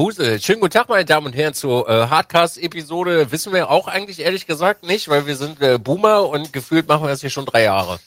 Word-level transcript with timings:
Buse, 0.00 0.40
schönen 0.40 0.60
guten 0.60 0.72
Tag, 0.72 0.88
meine 0.88 1.04
Damen 1.04 1.26
und 1.26 1.34
Herren, 1.34 1.52
zur 1.52 1.86
äh, 1.86 2.06
Hardcast-Episode. 2.06 3.30
Wissen 3.32 3.52
wir 3.52 3.68
auch 3.68 3.86
eigentlich 3.86 4.20
ehrlich 4.20 4.46
gesagt 4.46 4.82
nicht, 4.82 5.08
weil 5.08 5.26
wir 5.26 5.36
sind 5.36 5.60
äh, 5.60 5.78
Boomer 5.78 6.26
und 6.26 6.54
gefühlt 6.54 6.88
machen 6.88 7.02
wir 7.02 7.10
das 7.10 7.20
hier 7.20 7.28
schon 7.28 7.44
drei 7.44 7.64
Jahre. 7.64 8.00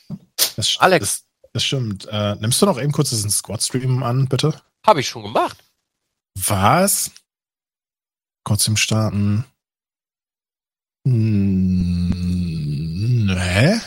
Das, 0.55 0.77
Alex. 0.79 1.05
Das, 1.05 1.51
das 1.53 1.63
stimmt. 1.63 2.07
Äh, 2.07 2.33
nimmst 2.37 2.59
du 2.59 2.65
noch 2.65 2.81
eben 2.81 2.91
kurz 2.91 3.11
diesen 3.11 3.29
Squad-Stream 3.29 4.01
an, 4.01 4.27
bitte? 4.27 4.59
Habe 4.83 5.01
ich 5.01 5.07
schon 5.07 5.21
gemacht. 5.21 5.63
Was? 6.33 7.11
Kurz 8.43 8.67
im 8.67 8.75
Starten. 8.75 9.45
Hm, 11.07 12.15
hä? 13.37 13.79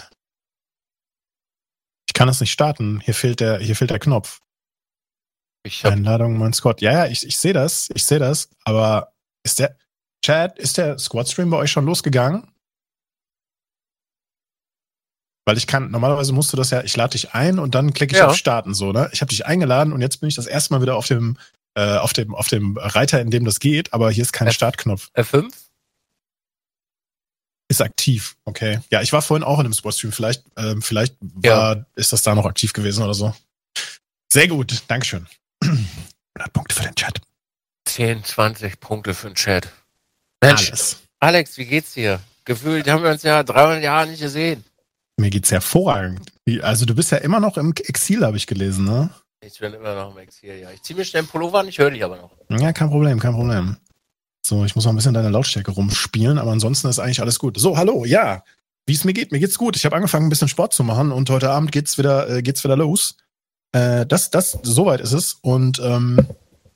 Ich 2.06 2.14
kann 2.14 2.28
das 2.28 2.38
nicht 2.38 2.52
starten. 2.52 3.00
Hier 3.00 3.14
fehlt 3.14 3.40
der, 3.40 3.58
hier 3.58 3.74
fehlt 3.74 3.90
der 3.90 3.98
Knopf. 3.98 4.42
Einladung, 5.84 6.38
mein 6.38 6.52
Squad. 6.52 6.80
Ja, 6.80 6.92
ja, 6.92 7.06
ich, 7.06 7.26
ich 7.26 7.38
sehe 7.38 7.52
das, 7.52 7.88
ich 7.94 8.04
sehe 8.04 8.18
das, 8.18 8.48
aber 8.64 9.12
ist 9.44 9.58
der, 9.58 9.76
Chad, 10.24 10.58
ist 10.58 10.76
der 10.76 10.98
Squad-Stream 10.98 11.50
bei 11.50 11.56
euch 11.58 11.70
schon 11.70 11.86
losgegangen? 11.86 12.48
Weil 15.46 15.56
ich 15.56 15.68
kann, 15.68 15.92
normalerweise 15.92 16.32
musst 16.32 16.52
du 16.52 16.56
das 16.56 16.70
ja, 16.70 16.82
ich 16.82 16.96
lade 16.96 17.12
dich 17.12 17.32
ein 17.32 17.60
und 17.60 17.76
dann 17.76 17.94
klicke 17.94 18.14
ich 18.14 18.18
ja. 18.18 18.26
auf 18.26 18.36
Starten, 18.36 18.74
so, 18.74 18.90
ne? 18.90 19.08
Ich 19.12 19.20
habe 19.20 19.28
dich 19.28 19.46
eingeladen 19.46 19.92
und 19.92 20.00
jetzt 20.00 20.18
bin 20.18 20.28
ich 20.28 20.34
das 20.34 20.46
erste 20.46 20.74
Mal 20.74 20.82
wieder 20.82 20.96
auf 20.96 21.06
dem, 21.06 21.38
äh, 21.74 21.98
auf 21.98 22.12
dem, 22.12 22.34
auf 22.34 22.48
dem 22.48 22.76
Reiter, 22.76 23.20
in 23.20 23.30
dem 23.30 23.44
das 23.44 23.60
geht, 23.60 23.92
aber 23.92 24.10
hier 24.10 24.22
ist 24.22 24.32
kein 24.32 24.48
F 24.48 24.54
Startknopf. 24.54 25.10
F5? 25.14 25.52
Ist 27.68 27.82
aktiv, 27.82 28.36
okay. 28.44 28.80
Ja, 28.90 29.02
ich 29.02 29.12
war 29.12 29.22
vorhin 29.22 29.44
auch 29.44 29.60
in 29.60 29.66
einem 29.66 29.74
Squad-Stream. 29.74 30.12
Vielleicht, 30.12 30.44
ähm, 30.56 30.82
vielleicht 30.82 31.16
war, 31.20 31.76
ja. 31.76 31.86
ist 31.94 32.12
das 32.12 32.22
da 32.22 32.34
noch 32.34 32.46
aktiv 32.46 32.72
gewesen 32.72 33.04
oder 33.04 33.14
so. 33.14 33.34
Sehr 34.32 34.48
gut, 34.48 34.82
Dankeschön. 34.88 35.26
100 35.68 36.52
Punkte 36.52 36.74
für 36.74 36.82
den 36.82 36.94
Chat. 36.94 37.20
10, 37.86 38.24
20 38.24 38.80
Punkte 38.80 39.14
für 39.14 39.28
den 39.28 39.34
Chat. 39.34 39.68
Mensch, 40.42 40.68
Alles. 40.68 41.02
Alex, 41.20 41.56
wie 41.56 41.66
geht's 41.66 41.94
dir? 41.94 42.20
Gefühlt 42.44 42.88
haben 42.88 43.02
wir 43.02 43.10
uns 43.10 43.22
ja 43.22 43.42
300 43.42 43.82
Jahre 43.82 44.06
nicht 44.08 44.20
gesehen. 44.20 44.64
Mir 45.16 45.30
geht's 45.30 45.50
hervorragend. 45.50 46.32
Also 46.62 46.84
du 46.84 46.94
bist 46.94 47.10
ja 47.10 47.18
immer 47.18 47.40
noch 47.40 47.56
im 47.56 47.72
Exil, 47.72 48.24
habe 48.24 48.36
ich 48.36 48.46
gelesen, 48.46 48.84
ne? 48.84 49.10
Ich 49.40 49.58
bin 49.58 49.72
immer 49.72 49.94
noch 49.94 50.12
im 50.12 50.18
Exil, 50.18 50.56
ja. 50.60 50.70
Ich 50.70 50.82
ziehe 50.82 50.96
mir 50.96 51.04
schnell 51.04 51.22
den 51.22 51.28
Pullover 51.28 51.60
an, 51.60 51.68
ich 51.68 51.78
höre 51.78 51.90
dich 51.90 52.04
aber 52.04 52.16
noch. 52.16 52.30
Ja, 52.50 52.72
kein 52.72 52.90
Problem, 52.90 53.18
kein 53.18 53.32
Problem. 53.32 53.76
So, 54.46 54.64
ich 54.64 54.76
muss 54.76 54.84
noch 54.84 54.92
ein 54.92 54.96
bisschen 54.96 55.14
deine 55.14 55.30
Lautstärke 55.30 55.72
rumspielen, 55.72 56.38
aber 56.38 56.52
ansonsten 56.52 56.88
ist 56.88 56.98
eigentlich 56.98 57.20
alles 57.20 57.38
gut. 57.38 57.58
So, 57.58 57.76
hallo, 57.76 58.04
ja. 58.04 58.44
Wie 58.86 58.92
es 58.92 59.04
mir 59.04 59.12
geht, 59.12 59.32
mir 59.32 59.40
geht's 59.40 59.58
gut. 59.58 59.74
Ich 59.76 59.84
habe 59.84 59.96
angefangen, 59.96 60.26
ein 60.26 60.30
bisschen 60.30 60.48
Sport 60.48 60.72
zu 60.72 60.84
machen 60.84 61.10
und 61.10 61.28
heute 61.30 61.50
Abend 61.50 61.72
geht's 61.72 61.98
wieder, 61.98 62.28
äh, 62.28 62.42
geht's 62.42 62.62
wieder 62.62 62.76
los. 62.76 63.16
Äh, 63.76 64.06
das, 64.06 64.30
das, 64.30 64.58
soweit 64.62 65.00
ist 65.00 65.12
es. 65.12 65.38
Und 65.42 65.80
ähm, 65.80 66.26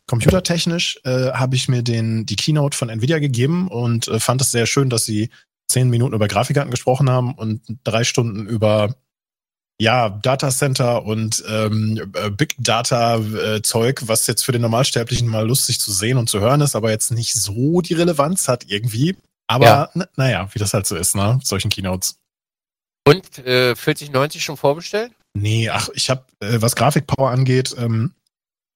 computertechnisch 0.06 1.01
äh, 1.05 1.33
habe 1.33 1.57
ich 1.57 1.69
mir 1.69 1.83
den, 1.83 2.27
die 2.27 2.37
Keynote 2.37 2.77
von 2.77 2.91
Nvidia 2.91 3.19
gegeben 3.19 3.69
und 3.69 4.09
äh, 4.09 4.20
fand 4.20 4.42
es 4.42 4.51
sehr 4.51 4.67
schön, 4.67 4.91
dass 4.91 5.07
sie 5.07 5.31
zehn 5.69 5.89
Minuten 5.89 6.15
über 6.15 6.29
Grafikkarten 6.29 6.70
gesprochen 6.70 7.09
haben 7.09 7.34
und 7.34 7.62
drei 7.84 8.05
Stunden 8.05 8.47
über 8.47 8.95
ja, 9.81 10.11
Datacenter 10.11 11.07
und 11.07 11.42
ähm, 11.48 12.12
äh, 12.15 12.29
Big 12.29 12.55
Data 12.59 13.17
äh, 13.17 13.62
Zeug, 13.62 14.03
was 14.05 14.27
jetzt 14.27 14.45
für 14.45 14.53
den 14.53 14.61
Normalsterblichen 14.61 15.27
mal 15.27 15.47
lustig 15.47 15.81
zu 15.81 15.91
sehen 15.92 16.19
und 16.19 16.29
zu 16.29 16.41
hören 16.41 16.61
ist, 16.61 16.77
aber 16.77 16.91
jetzt 16.91 17.12
nicht 17.12 17.33
so 17.33 17.81
die 17.81 17.95
Relevanz 17.95 18.47
hat 18.47 18.64
irgendwie. 18.67 19.17
Aber 19.47 19.91
ja. 19.95 20.07
naja, 20.17 20.48
wie 20.53 20.59
das 20.59 20.75
halt 20.75 20.87
so 20.87 20.97
ist, 20.97 21.17
ne? 21.17 21.41
Solchen 21.42 21.70
Keynotes. 21.70 22.19
Und 23.07 23.39
äh, 23.39 23.75
4090 23.75 24.45
schon 24.45 24.59
vorbestellt? 24.59 25.12
Nee, 25.34 25.69
ach, 25.69 25.89
ich 25.95 26.11
habe, 26.11 26.25
äh, 26.41 26.61
was 26.61 26.77
Grafikpower 26.77 27.31
angeht, 27.31 27.75
ähm, 27.78 28.14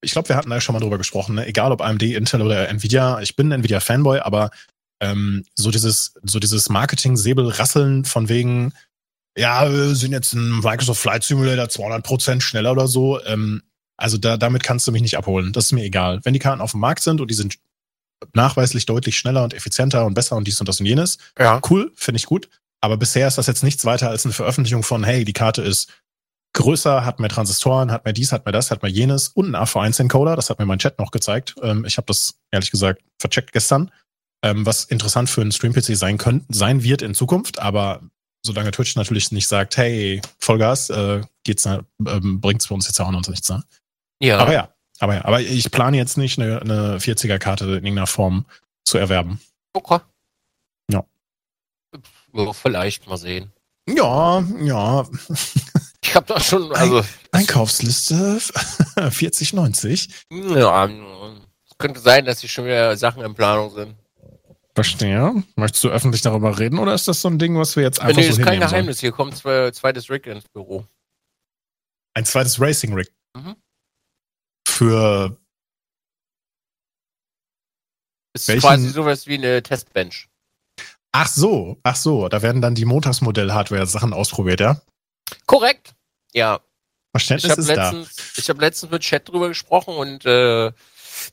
ich 0.03 0.13
glaube, 0.13 0.29
wir 0.29 0.37
hatten 0.37 0.51
da 0.51 0.61
schon 0.61 0.75
mal 0.75 0.81
drüber 0.81 0.99
gesprochen, 0.99 1.37
ne? 1.37 1.47
egal 1.47 1.73
ob 1.73 1.81
AMD, 1.81 2.03
Intel 2.03 2.43
oder 2.43 2.69
Nvidia, 2.69 3.21
ich 3.21 3.37
bin 3.37 3.51
Nvidia-Fanboy, 3.51 4.21
aber 4.21 4.51
ähm, 5.01 5.45
so 5.55 5.71
dieses, 5.71 6.15
so 6.23 6.39
dieses 6.39 6.69
Marketing-Säbel-Rasseln 6.69 8.05
von 8.05 8.29
wegen, 8.29 8.73
ja, 9.37 9.71
wir 9.73 9.95
sind 9.95 10.13
jetzt 10.13 10.35
ein 10.35 10.61
Microsoft 10.61 11.01
Flight 11.01 11.25
Simulator 11.25 11.65
200% 11.65 12.41
schneller 12.41 12.73
oder 12.73 12.87
so, 12.87 13.23
ähm, 13.25 13.63
also 13.97 14.19
da, 14.19 14.37
damit 14.37 14.63
kannst 14.63 14.87
du 14.87 14.93
mich 14.93 15.03
nicht 15.03 15.17
abholen. 15.17 15.53
Das 15.53 15.67
ist 15.67 15.73
mir 15.73 15.85
egal. 15.85 16.21
Wenn 16.25 16.33
die 16.33 16.39
Karten 16.39 16.61
auf 16.61 16.73
dem 16.73 16.81
Markt 16.81 17.03
sind 17.03 17.21
und 17.21 17.31
die 17.31 17.35
sind 17.35 17.59
nachweislich 18.33 18.87
deutlich 18.87 19.17
schneller 19.17 19.45
und 19.45 19.55
effizienter 19.55 20.05
und 20.05 20.15
besser 20.15 20.37
und 20.37 20.47
dies 20.47 20.61
und 20.61 20.69
das 20.69 20.81
und 20.81 20.87
jenes, 20.87 21.19
ja. 21.39 21.61
cool, 21.71 21.93
finde 21.95 22.17
ich 22.17 22.27
gut. 22.27 22.49
Aber 22.81 22.97
bisher 22.97 23.29
ist 23.29 23.39
das 23.39 23.47
jetzt 23.47 23.63
nichts 23.63 23.85
weiter 23.85 24.11
als 24.11 24.25
eine 24.25 24.35
Veröffentlichung 24.35 24.83
von, 24.83 25.05
hey, 25.05 25.25
die 25.25 25.33
Karte 25.33 25.63
ist 25.63 25.91
größer, 26.55 27.05
hat 27.05 27.21
mehr 27.21 27.29
Transistoren, 27.29 27.93
hat 27.93 28.05
mehr 28.05 28.15
dies, 28.15 28.33
hat 28.33 28.47
mehr 28.47 28.53
das, 28.53 28.71
hat 28.71 28.83
mehr 28.83 28.91
jenes 28.91 29.29
und 29.29 29.55
ein 29.55 29.63
AV1-Encoder. 29.63 30.37
Das 30.37 30.51
hat 30.51 30.59
mir 30.59 30.67
mein 30.67 30.79
Chat 30.79 30.99
noch 30.99 31.11
gezeigt. 31.11 31.55
Ähm, 31.63 31.85
ich 31.85 31.97
habe 31.99 32.07
das 32.07 32.37
ehrlich 32.51 32.71
gesagt 32.71 33.03
vercheckt 33.19 33.53
gestern, 33.53 33.91
ähm, 34.43 34.65
was 34.65 34.85
interessant 34.85 35.29
für 35.29 35.43
einen 35.43 35.53
Stream-PC 35.53 35.97
sein 35.97 36.17
könnte, 36.17 36.47
sein 36.49 36.83
wird 36.83 37.03
in 37.03 37.15
Zukunft. 37.15 37.59
Aber 37.59 38.03
solange 38.43 38.71
Twitch 38.71 38.97
natürlich 38.97 39.33
nicht 39.33 39.49
sagt, 39.49 39.77
hey, 39.77 40.23
Vollgas, 40.39 40.91
äh, 40.91 41.23
geht's, 41.45 41.67
äh, 41.67 41.83
bringt's 41.99 42.67
für 42.67 42.75
uns 42.75 42.87
jetzt 42.87 43.01
auch 43.01 43.11
noch 43.11 43.27
nichts. 43.29 43.49
Ne? 43.49 43.63
Ja. 44.21 44.39
Aber 44.39 44.53
ja, 44.53 44.69
aber 45.01 45.15
ja, 45.15 45.25
aber 45.25 45.41
ich 45.41 45.71
plane 45.71 45.97
jetzt 45.97 46.17
nicht 46.17 46.39
eine, 46.39 46.61
eine 46.61 46.99
40er-Karte 46.99 47.65
in 47.65 47.73
irgendeiner 47.73 48.07
Form 48.07 48.47
zu 48.85 48.99
erwerben. 48.99 49.41
Okay. 49.73 49.99
Ja. 50.91 51.05
ja 52.33 52.53
vielleicht 52.53 53.09
mal 53.09 53.17
sehen. 53.17 53.53
Ja, 53.89 54.43
ja. 54.61 55.07
Ich 56.15 56.17
habe 56.17 56.33
da 56.33 56.39
schon, 56.39 56.73
also. 56.77 57.05
Einkaufsliste 57.33 58.39
4090. 59.11 60.09
Ja, 60.31 60.89
könnte 61.77 61.99
sein, 61.99 62.25
dass 62.25 62.39
hier 62.39 62.49
schon 62.49 62.67
wieder 62.67 62.97
Sachen 62.97 63.25
in 63.25 63.35
Planung 63.35 63.75
sind. 63.75 63.97
Verstehe. 64.77 65.43
Möchtest 65.57 65.83
du 65.83 65.89
öffentlich 65.89 66.23
darüber 66.23 66.57
reden 66.61 66.79
oder 66.79 66.95
ist 66.95 67.09
das 67.09 67.21
so 67.21 67.27
ein 67.27 67.41
Ding, 67.41 67.59
was 67.59 67.75
wir 67.75 67.83
jetzt 67.83 68.01
einfach 68.01 68.17
nee, 68.17 68.31
so 68.31 68.41
ist 68.41 68.47
kein 68.47 68.61
Geheimnis. 68.61 68.99
Sollen? 68.99 69.11
Hier 69.11 69.11
kommt 69.11 69.37
zwei, 69.37 69.73
zweites 69.73 70.09
Rig 70.09 70.29
ins 70.29 70.47
Büro. 70.47 70.87
Ein 72.15 72.25
zweites 72.25 72.61
Racing 72.61 72.95
Rig? 72.95 73.13
Mhm. 73.37 73.57
Für. 74.69 75.37
Ist 78.35 78.47
welchen? 78.47 78.61
quasi 78.61 78.89
sowas 78.89 79.27
wie 79.27 79.35
eine 79.35 79.65
Testbench. 79.65 80.29
Ach 81.11 81.27
so, 81.27 81.77
ach 81.83 81.97
so. 81.97 82.29
Da 82.29 82.41
werden 82.41 82.63
dann 82.63 82.77
die 82.77 82.85
Montagsmodell-Hardware-Sachen 82.85 84.13
ausprobiert, 84.13 84.61
ja? 84.61 84.81
Korrekt. 85.47 85.97
Ja. 86.35 86.61
Verständnis 87.13 87.53
ich 87.53 87.59
ist 87.59 87.67
letztens, 87.69 88.17
da. 88.17 88.23
Ich 88.37 88.49
habe 88.51 88.61
letztens 88.61 88.91
mit 88.91 89.03
Chat 89.03 89.29
drüber 89.29 89.49
gesprochen 89.49 89.95
und 89.95 90.27
äh, 90.27 90.73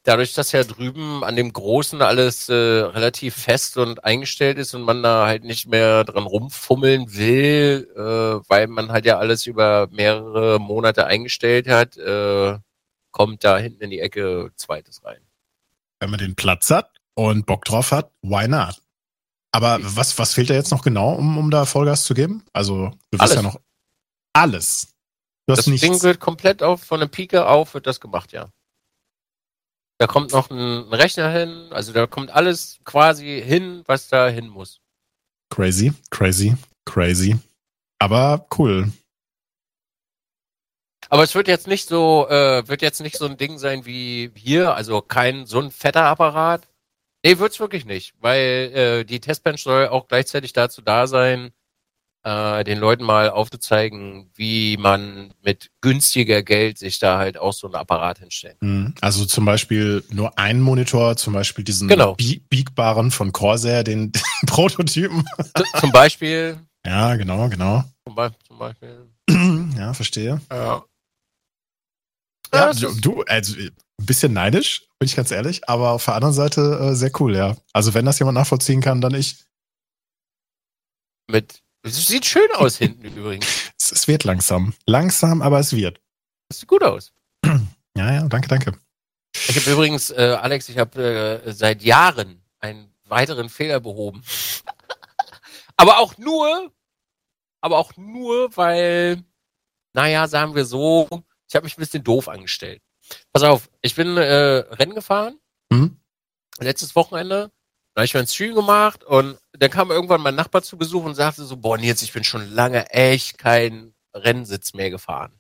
dadurch, 0.03 0.33
dass 0.33 0.51
ja 0.51 0.63
drüben 0.63 1.23
an 1.23 1.35
dem 1.35 1.51
Großen 1.51 2.01
alles 2.01 2.49
äh, 2.49 2.53
relativ 2.53 3.35
fest 3.35 3.77
und 3.77 4.03
eingestellt 4.03 4.57
ist 4.57 4.73
und 4.73 4.83
man 4.83 5.01
da 5.01 5.25
halt 5.25 5.43
nicht 5.43 5.67
mehr 5.67 6.03
dran 6.03 6.25
rumfummeln 6.25 7.15
will, 7.15 7.89
äh, 7.95 7.99
weil 8.47 8.67
man 8.67 8.91
halt 8.91 9.05
ja 9.05 9.17
alles 9.17 9.47
über 9.47 9.87
mehrere 9.91 10.59
Monate 10.59 11.07
eingestellt 11.07 11.67
hat, 11.67 11.97
äh, 11.97 12.59
kommt 13.11 13.43
da 13.43 13.57
hinten 13.57 13.83
in 13.83 13.89
die 13.89 13.99
Ecke 13.99 14.51
zweites 14.55 15.03
rein. 15.03 15.21
Wenn 15.99 16.11
man 16.11 16.19
den 16.19 16.35
Platz 16.35 16.69
hat 16.69 16.91
und 17.15 17.45
Bock 17.45 17.65
drauf 17.65 17.91
hat, 17.91 18.11
why 18.21 18.47
not? 18.47 18.81
Aber 19.51 19.79
was, 19.81 20.17
was 20.17 20.33
fehlt 20.33 20.49
da 20.49 20.53
jetzt 20.53 20.71
noch 20.71 20.83
genau, 20.83 21.13
um, 21.13 21.37
um 21.37 21.51
da 21.51 21.65
Vollgas 21.65 22.05
zu 22.05 22.13
geben? 22.13 22.45
Also, 22.53 22.91
du 23.11 23.19
wirst 23.19 23.35
ja 23.35 23.41
noch 23.41 23.59
alles. 24.33 24.93
Du 25.47 25.55
das 25.55 25.67
nichts. 25.67 25.81
Ding 25.81 26.01
wird 26.01 26.19
komplett 26.19 26.63
auf, 26.63 26.83
von 26.83 26.99
der 26.99 27.07
Pike 27.07 27.47
auf, 27.47 27.73
wird 27.73 27.87
das 27.87 27.99
gemacht, 27.99 28.31
ja. 28.31 28.49
Da 29.97 30.07
kommt 30.07 30.31
noch 30.31 30.49
ein 30.49 30.93
Rechner 30.93 31.29
hin, 31.29 31.67
also 31.71 31.93
da 31.93 32.07
kommt 32.07 32.31
alles 32.31 32.79
quasi 32.83 33.41
hin, 33.45 33.83
was 33.85 34.07
da 34.07 34.27
hin 34.29 34.47
muss. 34.47 34.81
Crazy, 35.49 35.93
crazy, 36.09 36.55
crazy. 36.85 37.37
Aber 37.99 38.47
cool. 38.57 38.91
Aber 41.09 41.23
es 41.23 41.35
wird 41.35 41.47
jetzt 41.47 41.67
nicht 41.67 41.87
so, 41.87 42.27
äh, 42.29 42.67
wird 42.67 42.81
jetzt 42.81 43.01
nicht 43.01 43.17
so 43.17 43.25
ein 43.25 43.37
Ding 43.37 43.59
sein 43.59 43.85
wie 43.85 44.31
hier, 44.33 44.75
also 44.75 45.01
kein 45.01 45.45
so 45.45 45.59
ein 45.59 45.69
fetter 45.69 46.05
Apparat. 46.05 46.67
Nee, 47.23 47.37
wird's 47.37 47.59
wirklich 47.59 47.85
nicht, 47.85 48.15
weil 48.19 48.71
äh, 48.73 49.03
die 49.03 49.19
Testbench 49.19 49.61
soll 49.61 49.89
auch 49.89 50.07
gleichzeitig 50.07 50.53
dazu 50.53 50.81
da 50.81 51.05
sein, 51.05 51.51
äh, 52.23 52.63
den 52.63 52.77
Leuten 52.77 53.03
mal 53.03 53.29
aufzuzeigen, 53.29 54.29
wie 54.35 54.77
man 54.77 55.33
mit 55.41 55.71
günstiger 55.81 56.43
Geld 56.43 56.77
sich 56.77 56.99
da 56.99 57.17
halt 57.17 57.37
auch 57.37 57.53
so 57.53 57.67
ein 57.67 57.75
Apparat 57.75 58.19
hinstellt. 58.19 58.57
Mhm. 58.61 58.93
Also 59.01 59.25
zum 59.25 59.45
Beispiel 59.45 60.03
nur 60.11 60.37
ein 60.37 60.59
Monitor, 60.59 61.17
zum 61.17 61.33
Beispiel 61.33 61.63
diesen 61.63 61.87
genau. 61.87 62.15
biegbaren 62.15 63.11
von 63.11 63.31
Corsair, 63.31 63.83
den, 63.83 64.11
den 64.11 64.21
Prototypen. 64.45 65.25
zum 65.79 65.91
Beispiel. 65.91 66.59
Ja, 66.85 67.15
genau, 67.15 67.49
genau. 67.49 67.83
Zum, 68.05 68.15
Be 68.15 68.31
zum 68.47 68.59
Beispiel. 68.59 69.07
ja, 69.77 69.93
verstehe. 69.93 70.41
Ja. 70.51 70.83
Ja, 72.53 72.73
du, 72.73 72.93
du, 72.99 73.23
also 73.23 73.55
ein 73.57 74.05
bisschen 74.05 74.33
neidisch, 74.33 74.87
bin 74.99 75.07
ich 75.07 75.15
ganz 75.15 75.31
ehrlich, 75.31 75.69
aber 75.69 75.91
auf 75.91 76.05
der 76.05 76.15
anderen 76.15 76.33
Seite 76.33 76.79
äh, 76.81 76.95
sehr 76.95 77.11
cool, 77.19 77.35
ja. 77.35 77.55
Also 77.71 77.93
wenn 77.93 78.05
das 78.05 78.19
jemand 78.19 78.37
nachvollziehen 78.37 78.81
kann, 78.81 78.99
dann 78.99 79.13
ich. 79.13 79.45
Mit 81.27 81.61
es 81.83 82.07
sieht 82.07 82.25
schön 82.25 82.49
aus 82.55 82.77
hinten 82.77 83.03
übrigens. 83.15 83.47
Es, 83.81 83.91
es, 83.91 84.07
wird 84.07 84.23
langsam. 84.23 84.75
Langsam, 84.85 85.41
aber 85.41 85.59
es 85.59 85.75
wird. 85.75 85.99
Das 86.47 86.59
sieht 86.59 86.69
gut 86.69 86.83
aus. 86.83 87.13
Ja, 87.97 88.13
ja, 88.13 88.27
danke, 88.29 88.47
danke. 88.47 88.79
Ich 89.33 89.57
habe 89.57 89.69
übrigens, 89.69 90.11
äh, 90.11 90.37
Alex, 90.41 90.69
ich 90.69 90.77
habe 90.77 91.41
äh, 91.45 91.51
seit 91.51 91.83
Jahren 91.83 92.41
einen 92.59 92.95
weiteren 93.03 93.49
Fehler 93.49 93.81
behoben. 93.81 94.23
aber 95.75 95.97
auch 95.97 96.17
nur, 96.17 96.71
aber 97.59 97.77
auch 97.77 97.97
nur, 97.97 98.55
weil, 98.55 99.21
naja, 99.91 100.29
sagen 100.29 100.55
wir 100.55 100.63
so, 100.63 101.09
ich 101.49 101.55
habe 101.55 101.65
mich 101.65 101.77
ein 101.77 101.81
bisschen 101.81 102.05
doof 102.05 102.29
angestellt. 102.29 102.81
Pass 103.33 103.43
auf, 103.43 103.69
ich 103.81 103.95
bin 103.95 104.15
äh, 104.15 104.23
Rennen 104.23 104.95
gefahren, 104.95 105.37
mhm. 105.69 105.99
letztes 106.59 106.95
Wochenende, 106.95 107.51
da 107.93 107.99
habe 107.99 108.05
ich 108.05 108.13
meinen 108.13 108.27
Stream 108.27 108.55
gemacht 108.55 109.03
und 109.03 109.37
dann 109.61 109.69
kam 109.69 109.91
irgendwann 109.91 110.21
mein 110.21 110.33
Nachbar 110.33 110.63
zu 110.63 110.75
Besuch 110.75 111.05
und 111.05 111.13
sagte 111.13 111.43
so, 111.43 111.55
boah 111.55 111.77
Nils, 111.77 112.01
ich 112.01 112.11
bin 112.11 112.23
schon 112.23 112.49
lange 112.49 112.89
echt 112.89 113.37
kein 113.37 113.93
Rennsitz 114.11 114.73
mehr 114.73 114.89
gefahren. 114.89 115.39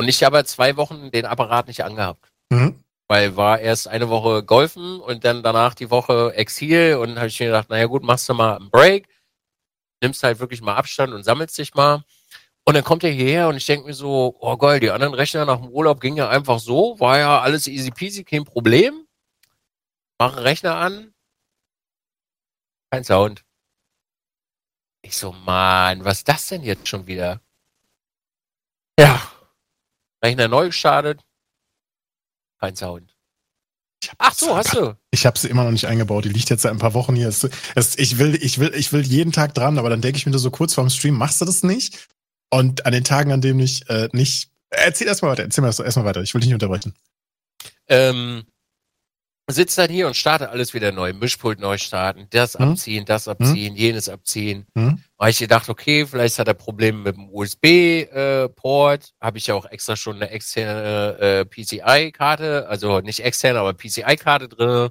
Und 0.00 0.06
ich 0.06 0.22
habe 0.22 0.44
zwei 0.44 0.76
Wochen 0.76 1.10
den 1.10 1.26
Apparat 1.26 1.66
nicht 1.66 1.82
angehabt. 1.82 2.30
Mhm. 2.50 2.84
Weil 3.08 3.36
war 3.36 3.58
erst 3.58 3.88
eine 3.88 4.10
Woche 4.10 4.44
Golfen 4.44 5.00
und 5.00 5.24
dann 5.24 5.42
danach 5.42 5.74
die 5.74 5.90
Woche 5.90 6.34
Exil 6.36 6.98
und 7.00 7.16
habe 7.16 7.26
ich 7.26 7.40
mir 7.40 7.46
gedacht, 7.46 7.68
naja 7.68 7.86
gut, 7.86 8.04
machst 8.04 8.28
du 8.28 8.34
mal 8.34 8.58
einen 8.58 8.70
Break, 8.70 9.08
nimmst 10.00 10.22
halt 10.22 10.38
wirklich 10.38 10.62
mal 10.62 10.76
Abstand 10.76 11.12
und 11.12 11.24
sammelst 11.24 11.58
dich 11.58 11.74
mal. 11.74 12.04
Und 12.64 12.74
dann 12.74 12.84
kommt 12.84 13.02
er 13.02 13.10
hierher 13.10 13.48
und 13.48 13.56
ich 13.56 13.66
denke 13.66 13.88
mir 13.88 13.94
so, 13.94 14.36
oh 14.38 14.56
geil, 14.56 14.78
die 14.78 14.92
anderen 14.92 15.14
Rechner 15.14 15.44
nach 15.44 15.60
dem 15.60 15.70
Urlaub 15.70 16.00
gingen 16.00 16.18
ja 16.18 16.28
einfach 16.28 16.60
so, 16.60 17.00
war 17.00 17.18
ja 17.18 17.40
alles 17.40 17.66
easy 17.66 17.90
peasy, 17.90 18.22
kein 18.22 18.44
Problem. 18.44 19.04
Mache 20.20 20.44
Rechner 20.44 20.76
an, 20.76 21.12
kein 22.96 23.04
Sound. 23.04 23.44
Ich 25.02 25.16
so, 25.18 25.32
Mann, 25.32 26.04
was 26.04 26.18
ist 26.18 26.28
das 26.28 26.48
denn 26.48 26.62
jetzt 26.62 26.88
schon 26.88 27.06
wieder? 27.06 27.42
Ja. 28.98 29.20
Rechner 30.24 30.48
neu 30.48 30.66
gestartet, 30.66 31.20
kein 32.58 32.74
Sound. 32.74 33.14
Ach 34.18 34.32
so, 34.32 34.56
hast 34.56 34.74
du. 34.74 34.96
Ich 35.10 35.26
habe 35.26 35.38
sie 35.38 35.48
immer 35.48 35.64
noch 35.64 35.72
nicht 35.72 35.86
eingebaut. 35.86 36.24
Die 36.24 36.30
liegt 36.30 36.48
jetzt 36.48 36.62
seit 36.62 36.72
ein 36.72 36.78
paar 36.78 36.94
Wochen 36.94 37.14
hier. 37.14 37.28
Es, 37.28 37.46
es, 37.74 37.98
ich, 37.98 38.18
will, 38.18 38.34
ich, 38.34 38.58
will, 38.58 38.72
ich 38.74 38.92
will 38.92 39.04
jeden 39.04 39.32
Tag 39.32 39.52
dran, 39.54 39.78
aber 39.78 39.90
dann 39.90 40.00
denke 40.00 40.16
ich 40.16 40.26
mir 40.26 40.38
so 40.38 40.50
kurz 40.50 40.74
vorm 40.74 40.88
Stream, 40.88 41.16
machst 41.16 41.40
du 41.40 41.44
das 41.44 41.62
nicht? 41.62 42.08
Und 42.50 42.86
an 42.86 42.92
den 42.92 43.04
Tagen, 43.04 43.32
an 43.32 43.42
denen 43.42 43.60
ich 43.60 43.88
äh, 43.90 44.08
nicht. 44.12 44.50
Erzähl 44.70 45.06
erstmal 45.06 45.32
weiter, 45.32 45.42
erzähl 45.42 45.62
mal 45.62 45.68
erstmal 45.68 46.04
weiter. 46.06 46.22
Ich 46.22 46.32
will 46.32 46.40
dich 46.40 46.48
nicht 46.48 46.54
unterbrechen. 46.54 46.94
Ähm, 47.88 48.46
sitzt 49.48 49.78
dann 49.78 49.90
hier 49.90 50.06
und 50.06 50.16
startet 50.16 50.48
alles 50.48 50.74
wieder 50.74 50.92
neu. 50.92 51.12
Mischpult 51.12 51.60
neu 51.60 51.78
starten, 51.78 52.26
das 52.30 52.54
hm? 52.54 52.70
abziehen, 52.70 53.04
das 53.04 53.28
abziehen, 53.28 53.74
hm? 53.74 53.76
jenes 53.76 54.08
abziehen. 54.08 54.66
Hm? 54.74 55.02
Weil 55.18 55.30
ich 55.30 55.38
gedacht, 55.38 55.68
okay, 55.68 56.06
vielleicht 56.06 56.38
hat 56.38 56.48
er 56.48 56.54
Probleme 56.54 56.98
mit 56.98 57.16
dem 57.16 57.28
USB-Port. 57.30 59.04
Äh, 59.04 59.24
Habe 59.24 59.38
ich 59.38 59.46
ja 59.46 59.54
auch 59.54 59.66
extra 59.66 59.96
schon 59.96 60.16
eine 60.16 60.30
externe 60.30 61.18
äh, 61.18 61.44
PCI-Karte, 61.44 62.66
also 62.68 63.00
nicht 63.00 63.20
externe, 63.20 63.60
aber 63.60 63.74
PCI-Karte 63.74 64.48
drin 64.48 64.90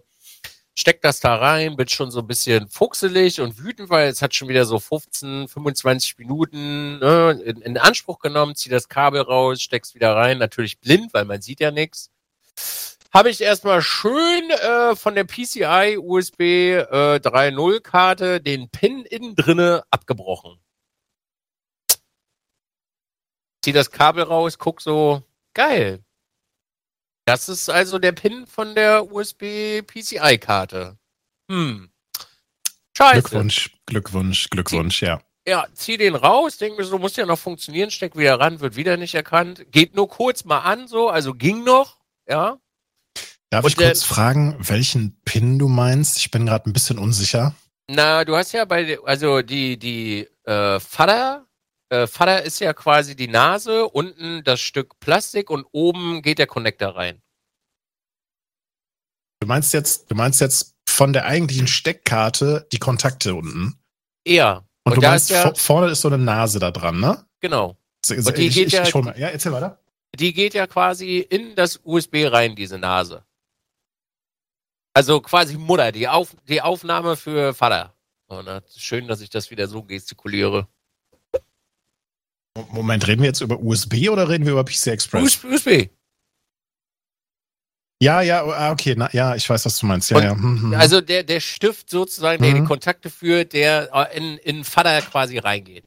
steck 0.76 1.02
das 1.02 1.22
da 1.22 1.36
rein, 1.36 1.78
bin 1.78 1.88
schon 1.88 2.12
so 2.12 2.20
ein 2.20 2.28
bisschen 2.28 2.68
fuchselig 2.68 3.40
und 3.40 3.58
wütend, 3.58 3.90
weil 3.90 4.10
es 4.10 4.22
hat 4.22 4.36
schon 4.36 4.50
wieder 4.50 4.66
so 4.66 4.78
15, 4.78 5.48
25 5.48 6.18
Minuten 6.18 7.00
ne, 7.00 7.42
in, 7.46 7.62
in, 7.62 7.78
Anspruch 7.78 8.20
genommen, 8.20 8.56
zieh 8.56 8.70
das 8.70 8.90
Kabel 8.90 9.22
raus, 9.22 9.62
steck's 9.62 9.96
wieder 9.96 10.16
rein, 10.16 10.38
natürlich 10.38 10.80
blind, 10.80 11.14
weil 11.14 11.26
man 11.26 11.42
sieht 11.42 11.62
ja 11.62 11.72
nichts. 11.72 12.12
Habe 13.16 13.30
ich 13.30 13.40
erstmal 13.40 13.82
schön 13.82 14.50
äh, 14.50 14.94
von 14.94 15.16
der 15.16 15.24
PCI 15.24 15.98
USB 15.98 16.42
äh, 16.42 17.16
3.0 17.16 17.80
Karte 17.80 18.42
den 18.42 18.70
Pin 18.70 19.06
innen 19.06 19.38
drinne 19.38 19.86
abgebrochen. 19.90 20.60
Zieh 23.64 23.72
das 23.72 23.90
Kabel 23.90 24.24
raus, 24.24 24.58
guck 24.58 24.82
so, 24.82 25.24
geil. 25.54 26.04
Das 27.24 27.48
ist 27.48 27.70
also 27.70 28.00
der 28.00 28.12
Pin 28.12 28.48
von 28.48 28.76
der 28.76 29.10
USB-PCI-Karte. 29.10 30.98
Hm. 31.50 31.90
Scheiße. 32.98 33.22
Glückwunsch, 33.22 33.78
Glückwunsch, 33.86 34.50
Glückwunsch, 34.50 35.02
ja. 35.02 35.22
Ja, 35.48 35.68
zieh 35.74 35.96
den 35.96 36.16
raus, 36.16 36.58
denk 36.58 36.78
mir 36.78 36.84
so, 36.84 37.00
muss 37.00 37.16
ja 37.16 37.26
noch 37.26 37.40
funktionieren, 37.40 37.92
steck 37.92 38.18
wieder 38.18 38.42
ran, 38.42 38.60
wird 38.60 38.76
wieder 38.76 38.98
nicht 38.98 39.16
erkannt. 39.16 39.72
Geht 39.72 39.96
nur 39.96 40.10
kurz 40.10 40.44
mal 40.44 40.60
an, 40.60 40.90
so, 40.90 41.08
also 41.08 41.34
ging 41.34 41.64
noch, 41.64 42.02
ja. 42.28 42.60
Darf 43.56 43.64
Und 43.64 43.72
ich 43.72 43.78
kurz 43.78 44.02
der, 44.02 44.08
fragen, 44.08 44.58
welchen 44.60 45.18
Pin 45.24 45.58
du 45.58 45.70
meinst? 45.70 46.18
Ich 46.18 46.30
bin 46.30 46.46
gerade 46.46 46.70
ein 46.70 46.74
bisschen 46.74 47.00
unsicher. 47.00 47.56
Na, 47.90 48.26
du 48.26 48.36
hast 48.36 48.52
ja 48.52 48.66
bei, 48.66 49.00
also 49.06 49.42
die, 49.42 49.80
die 49.80 50.28
äh, 50.44 50.80
Vater 50.82 51.46
äh, 51.90 52.06
Vater 52.06 52.44
ist 52.44 52.60
ja 52.60 52.74
quasi 52.74 53.16
die 53.16 53.30
Nase, 53.30 53.88
unten 53.88 54.44
das 54.44 54.60
Stück 54.60 55.00
Plastik 55.00 55.50
und 55.50 55.66
oben 55.72 56.22
geht 56.22 56.38
der 56.38 56.48
Connector 56.48 56.96
rein. 56.96 57.22
Du 59.40 59.48
meinst 59.48 59.74
jetzt, 59.74 60.12
du 60.12 60.16
meinst 60.16 60.42
jetzt 60.42 60.76
von 60.86 61.14
der 61.14 61.26
eigentlichen 61.26 61.68
Steckkarte 61.68 62.68
die 62.74 62.80
Kontakte 62.80 63.36
unten? 63.36 63.80
Ja. 64.28 64.66
Und, 64.84 64.94
und 64.94 64.96
du 64.96 65.08
meinst, 65.08 65.30
ja, 65.30 65.54
vorne 65.56 65.92
ist 65.92 66.02
so 66.02 66.10
eine 66.10 66.18
Nase 66.18 66.60
da 66.60 66.72
dran, 66.72 67.00
ne? 67.00 67.26
Genau. 67.40 67.78
Und 68.10 68.38
die 68.38 68.48
ich, 68.48 68.56
geht 68.56 68.68
ich, 68.68 68.74
ja, 68.74 68.84
ich 68.84 68.94
ja, 68.94 69.28
erzähl 69.30 69.54
weiter. 69.54 69.80
Die 70.16 70.34
geht 70.34 70.54
ja 70.54 70.68
quasi 70.68 71.20
in 71.20 71.56
das 71.56 71.80
USB 71.84 72.26
rein, 72.26 72.56
diese 72.56 72.78
Nase. 72.78 73.24
Also 74.96 75.20
quasi 75.20 75.58
Mutter, 75.58 75.92
die, 75.92 76.08
Auf, 76.08 76.36
die 76.48 76.62
Aufnahme 76.62 77.18
für 77.18 77.54
Vater. 77.54 77.94
Und 78.28 78.64
schön, 78.76 79.08
dass 79.08 79.20
ich 79.20 79.30
das 79.30 79.52
wieder 79.52 79.68
so 79.68 79.84
gestikuliere. 79.84 80.68
Moment, 82.72 83.06
reden 83.06 83.22
wir 83.22 83.28
jetzt 83.28 83.42
über 83.42 83.60
USB 83.60 84.10
oder 84.10 84.30
reden 84.30 84.46
wir 84.46 84.54
über 84.54 84.64
PC 84.64 84.88
Express? 84.88 85.44
USB. 85.44 85.90
Ja, 88.02 88.22
ja, 88.22 88.44
ah, 88.46 88.72
okay, 88.72 88.94
na, 88.96 89.10
ja, 89.12 89.36
ich 89.36 89.50
weiß, 89.50 89.66
was 89.66 89.78
du 89.80 89.86
meinst. 89.86 90.10
Ja, 90.12 90.22
ja. 90.22 90.32
Hm, 90.32 90.42
hm, 90.42 90.62
hm. 90.62 90.74
Also 90.76 91.02
der, 91.02 91.24
der 91.24 91.42
Stift 91.42 91.90
sozusagen, 91.90 92.42
der 92.42 92.54
mhm. 92.54 92.62
die 92.62 92.68
Kontakte 92.68 93.10
führt, 93.10 93.52
der 93.54 93.90
äh, 93.94 94.18
in, 94.18 94.38
in 94.38 94.64
Vater 94.64 95.02
quasi 95.02 95.38
reingeht. 95.38 95.86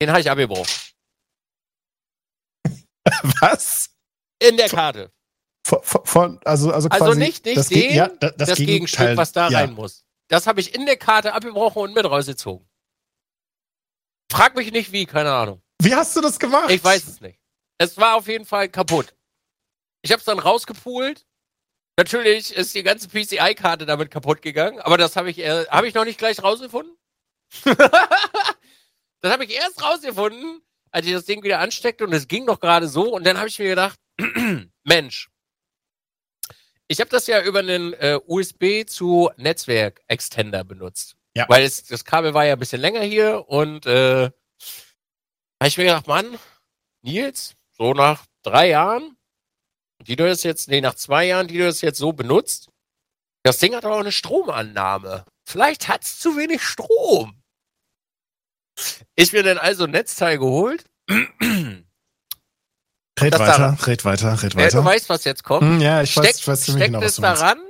Den 0.00 0.10
habe 0.10 0.20
ich 0.20 0.30
abgebrochen. 0.30 0.70
Was? 3.40 3.90
In 4.42 4.56
der 4.56 4.68
Karte. 4.68 5.10
Von, 5.68 5.80
von, 5.82 6.40
also, 6.44 6.72
also, 6.72 6.72
also 6.72 6.88
quasi 6.88 7.04
also 7.04 7.18
nicht, 7.18 7.44
nicht 7.44 7.58
das, 7.58 7.68
den, 7.68 7.94
ja, 7.94 8.08
das, 8.08 8.34
das 8.36 8.58
Gegenstück, 8.58 9.18
was 9.18 9.32
da 9.32 9.50
ja. 9.50 9.58
rein 9.58 9.74
muss. 9.74 10.02
Das 10.28 10.46
habe 10.46 10.60
ich 10.60 10.74
in 10.74 10.86
der 10.86 10.96
Karte 10.96 11.34
abgebrochen 11.34 11.82
und 11.82 11.94
mit 11.94 12.06
rausgezogen. 12.06 12.66
Frag 14.32 14.56
mich 14.56 14.72
nicht 14.72 14.92
wie, 14.92 15.04
keine 15.04 15.30
Ahnung. 15.30 15.60
Wie 15.82 15.94
hast 15.94 16.16
du 16.16 16.22
das 16.22 16.38
gemacht? 16.38 16.70
Ich 16.70 16.82
weiß 16.82 17.06
es 17.06 17.20
nicht. 17.20 17.38
Es 17.76 17.98
war 17.98 18.16
auf 18.16 18.28
jeden 18.28 18.46
Fall 18.46 18.70
kaputt. 18.70 19.14
Ich 20.00 20.10
habe 20.10 20.20
es 20.20 20.24
dann 20.24 20.38
rausgepult. 20.38 21.26
Natürlich 21.98 22.54
ist 22.54 22.74
die 22.74 22.82
ganze 22.82 23.08
PCI-Karte 23.08 23.84
damit 23.84 24.10
kaputt 24.10 24.40
gegangen, 24.40 24.80
aber 24.80 24.96
das 24.96 25.16
habe 25.16 25.28
ich, 25.30 25.38
äh, 25.38 25.66
hab 25.66 25.84
ich 25.84 25.92
noch 25.92 26.06
nicht 26.06 26.18
gleich 26.18 26.42
rausgefunden. 26.42 26.96
das 27.64 29.32
habe 29.32 29.44
ich 29.44 29.54
erst 29.54 29.82
rausgefunden, 29.82 30.62
als 30.92 31.06
ich 31.06 31.12
das 31.12 31.26
Ding 31.26 31.42
wieder 31.42 31.58
ansteckte 31.58 32.04
und 32.04 32.14
es 32.14 32.26
ging 32.26 32.46
noch 32.46 32.60
gerade 32.60 32.88
so. 32.88 33.14
Und 33.14 33.26
dann 33.26 33.36
habe 33.36 33.48
ich 33.48 33.58
mir 33.58 33.68
gedacht, 33.68 33.98
Mensch, 34.84 35.28
ich 36.88 37.00
habe 37.00 37.10
das 37.10 37.26
ja 37.26 37.42
über 37.42 37.60
einen 37.60 37.92
äh, 37.94 38.18
USB 38.26 38.86
zu 38.86 39.30
Netzwerk-Extender 39.36 40.64
benutzt. 40.64 41.16
Ja. 41.36 41.46
Weil 41.48 41.62
es, 41.62 41.84
das 41.84 42.04
Kabel 42.04 42.34
war 42.34 42.46
ja 42.46 42.54
ein 42.54 42.58
bisschen 42.58 42.80
länger 42.80 43.02
hier 43.02 43.48
und 43.48 43.86
äh, 43.86 44.30
habe 45.60 45.68
ich 45.68 45.76
mir 45.76 45.84
gedacht, 45.84 46.06
Mann, 46.06 46.38
Nils, 47.02 47.54
so 47.72 47.92
nach 47.92 48.24
drei 48.42 48.70
Jahren, 48.70 49.16
die 50.00 50.16
du 50.16 50.26
das 50.26 50.42
jetzt, 50.42 50.68
nee, 50.68 50.80
nach 50.80 50.94
zwei 50.94 51.26
Jahren, 51.26 51.46
die 51.46 51.58
du 51.58 51.64
das 51.64 51.82
jetzt 51.82 51.98
so 51.98 52.12
benutzt, 52.12 52.70
das 53.42 53.58
Ding 53.58 53.74
hat 53.74 53.84
auch 53.84 54.00
eine 54.00 54.12
Stromannahme. 54.12 55.24
Vielleicht 55.46 55.88
hat 55.88 56.04
es 56.04 56.18
zu 56.18 56.36
wenig 56.36 56.62
Strom. 56.62 57.42
Ich 59.14 59.32
mir 59.32 59.42
dann 59.42 59.58
also 59.58 59.84
ein 59.84 59.90
Netzteil 59.90 60.38
geholt. 60.38 60.84
Red 63.20 63.38
weiter, 63.38 63.76
da, 63.78 63.84
red 63.86 64.04
weiter, 64.04 64.42
red 64.42 64.54
weiter. 64.56 64.76
Ja, 64.76 64.82
du 64.82 64.84
weißt, 64.84 65.08
was 65.08 65.24
jetzt 65.24 65.44
kommt. 65.44 65.62
Hm, 65.62 65.80
ja, 65.80 66.02
ich 66.02 66.12
Steck, 66.12 66.24
weiß, 66.24 66.38
ich 66.38 66.48
weiß 66.48 66.60
ziemlich 66.62 66.86
genau, 66.86 67.00
was 67.00 67.16
du 67.16 67.22
es 67.22 67.38
daran 67.38 67.60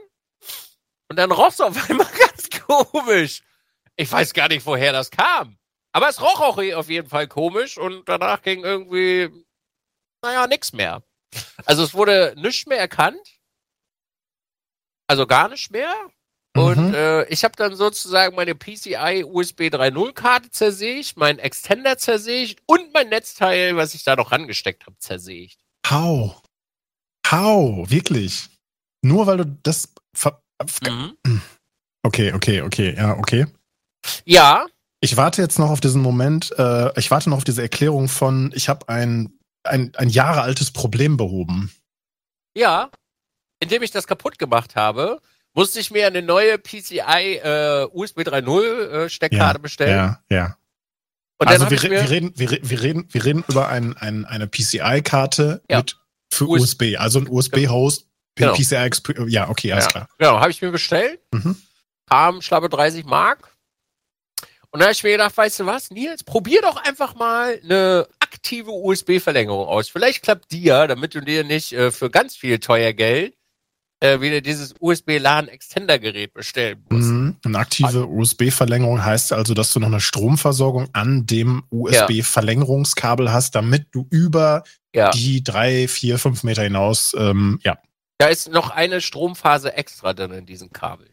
und 1.08 1.16
dann 1.16 1.32
roch 1.32 1.48
es 1.48 1.60
auf 1.60 1.90
einmal 1.90 2.06
ganz 2.18 2.48
komisch. 2.66 3.42
Ich 3.96 4.10
weiß 4.10 4.32
gar 4.34 4.48
nicht, 4.48 4.64
woher 4.64 4.92
das 4.92 5.10
kam. 5.10 5.58
Aber 5.92 6.08
es 6.08 6.20
roch 6.20 6.40
auch 6.40 6.58
auf 6.58 6.88
jeden 6.88 7.08
Fall 7.08 7.26
komisch 7.26 7.78
und 7.78 8.08
danach 8.08 8.42
ging 8.42 8.62
irgendwie, 8.62 9.30
naja, 10.22 10.46
nichts 10.46 10.72
mehr. 10.72 11.02
Also 11.64 11.82
es 11.82 11.94
wurde 11.94 12.34
nichts 12.36 12.66
mehr 12.66 12.78
erkannt. 12.78 13.26
Also 15.08 15.26
gar 15.26 15.48
nicht 15.48 15.70
mehr. 15.70 15.92
Und 16.58 16.88
mhm. 16.88 16.94
äh, 16.94 17.24
ich 17.24 17.44
habe 17.44 17.54
dann 17.56 17.74
sozusagen 17.76 18.34
meine 18.34 18.54
PCI 18.54 19.24
USB 19.26 19.62
3.0 19.62 20.12
Karte 20.12 20.50
zersägt, 20.50 21.16
meinen 21.16 21.38
Extender 21.38 21.98
zersägt 21.98 22.60
und 22.66 22.92
mein 22.92 23.08
Netzteil, 23.08 23.76
was 23.76 23.94
ich 23.94 24.04
da 24.04 24.16
noch 24.16 24.32
rangesteckt 24.32 24.86
habe, 24.86 24.96
zersägt. 24.98 25.58
How? 25.88 26.42
How? 27.30 27.90
Wirklich? 27.90 28.48
Nur 29.02 29.26
weil 29.26 29.38
du 29.38 29.58
das. 29.62 29.92
Mhm. 30.82 31.16
Okay, 32.02 32.32
okay, 32.32 32.62
okay, 32.62 32.94
ja, 32.96 33.16
okay. 33.16 33.46
Ja. 34.24 34.66
Ich 35.00 35.16
warte 35.16 35.42
jetzt 35.42 35.58
noch 35.58 35.70
auf 35.70 35.80
diesen 35.80 36.02
Moment, 36.02 36.52
äh, 36.58 36.98
ich 36.98 37.10
warte 37.10 37.30
noch 37.30 37.36
auf 37.36 37.44
diese 37.44 37.62
Erklärung 37.62 38.08
von, 38.08 38.50
ich 38.54 38.68
habe 38.68 38.88
ein, 38.88 39.38
ein, 39.62 39.92
ein 39.94 40.08
Jahre 40.08 40.42
altes 40.42 40.72
Problem 40.72 41.16
behoben. 41.16 41.70
Ja, 42.56 42.90
indem 43.60 43.82
ich 43.82 43.90
das 43.92 44.06
kaputt 44.06 44.38
gemacht 44.38 44.74
habe, 44.74 45.20
musste 45.54 45.80
ich 45.80 45.90
mir 45.90 46.06
eine 46.06 46.22
neue 46.22 46.58
PCI 46.58 47.40
äh, 47.42 47.86
USB 47.92 48.20
3.0 48.20 48.62
äh, 49.04 49.08
Steckkarte 49.10 49.58
ja, 49.58 49.62
bestellen. 49.62 49.96
Ja, 49.96 50.36
ja. 50.36 50.56
Und 51.40 51.46
also 51.48 51.70
wir, 51.70 51.80
wir, 51.82 52.10
reden, 52.10 52.32
wir, 52.36 52.50
wir, 52.62 52.82
reden, 52.82 53.06
wir 53.10 53.24
reden 53.24 53.44
über 53.48 53.68
ein, 53.68 53.96
ein, 53.96 54.24
eine 54.24 54.48
PCI-Karte 54.48 55.62
Ja. 55.70 55.78
mit 55.78 55.96
für 56.32 56.48
US- 56.48 56.62
USB, 56.62 56.96
also 56.98 57.20
ein 57.20 57.28
USB-Host, 57.28 58.06
Genau. 58.34 58.52
PCI, 58.54 58.76
Exp- 58.76 59.28
ja, 59.28 59.48
okay, 59.48 59.72
alles 59.72 59.86
Ja. 59.86 59.90
klar. 59.90 60.08
genau, 60.18 60.38
habe 60.40 60.50
ich 60.50 60.62
mir 60.62 60.70
bestellt, 60.70 61.20
Mhm. 61.32 61.56
kam 62.08 62.40
schlappe 62.42 62.68
30 62.68 63.04
Mark. 63.04 63.52
Und 64.70 64.80
dann 64.80 64.82
habe 64.88 64.92
ich 64.92 65.02
mir 65.02 65.12
gedacht, 65.12 65.36
weißt 65.36 65.60
du 65.60 65.66
was, 65.66 65.90
Nils, 65.90 66.22
probier 66.22 66.60
doch 66.62 66.76
einfach 66.76 67.14
mal 67.14 67.58
eine 67.64 68.06
aktive 68.20 68.70
USB-Verlängerung 68.70 69.66
aus. 69.66 69.88
Vielleicht 69.88 70.22
klappt 70.22 70.52
die 70.52 70.62
ja, 70.62 70.86
damit 70.86 71.14
du 71.14 71.20
dir 71.20 71.42
nicht 71.42 71.72
äh, 71.72 71.90
für 71.90 72.10
ganz 72.10 72.36
viel 72.36 72.58
teuer 72.58 72.92
Geld 72.92 73.34
äh, 74.00 74.20
wieder 74.20 74.40
dieses 74.40 74.74
USB-LAN-Extender-Gerät 74.78 76.32
bestellen 76.32 76.84
musst. 76.88 77.08
Mhm. 77.08 77.36
Eine 77.44 77.58
aktive 77.58 78.06
USB-Verlängerung 78.06 79.04
heißt 79.04 79.32
also, 79.32 79.54
dass 79.54 79.72
du 79.72 79.80
noch 79.80 79.88
eine 79.88 80.00
Stromversorgung 80.00 80.88
an 80.92 81.26
dem 81.26 81.64
USB-Verlängerungskabel 81.70 83.32
hast, 83.32 83.54
damit 83.54 83.88
du 83.92 84.06
über 84.10 84.62
Ja, 84.94 85.10
die 85.10 85.42
drei, 85.42 85.88
vier, 85.88 86.18
fünf 86.18 86.44
Meter 86.44 86.62
hinaus, 86.62 87.14
ähm, 87.18 87.58
ja. 87.64 87.76
da 88.18 88.28
ist 88.28 88.50
noch 88.50 88.70
eine 88.70 89.00
Stromphase 89.00 89.74
extra 89.74 90.12
drin 90.14 90.32
in 90.32 90.46
diesem 90.46 90.72
Kabel. 90.72 91.10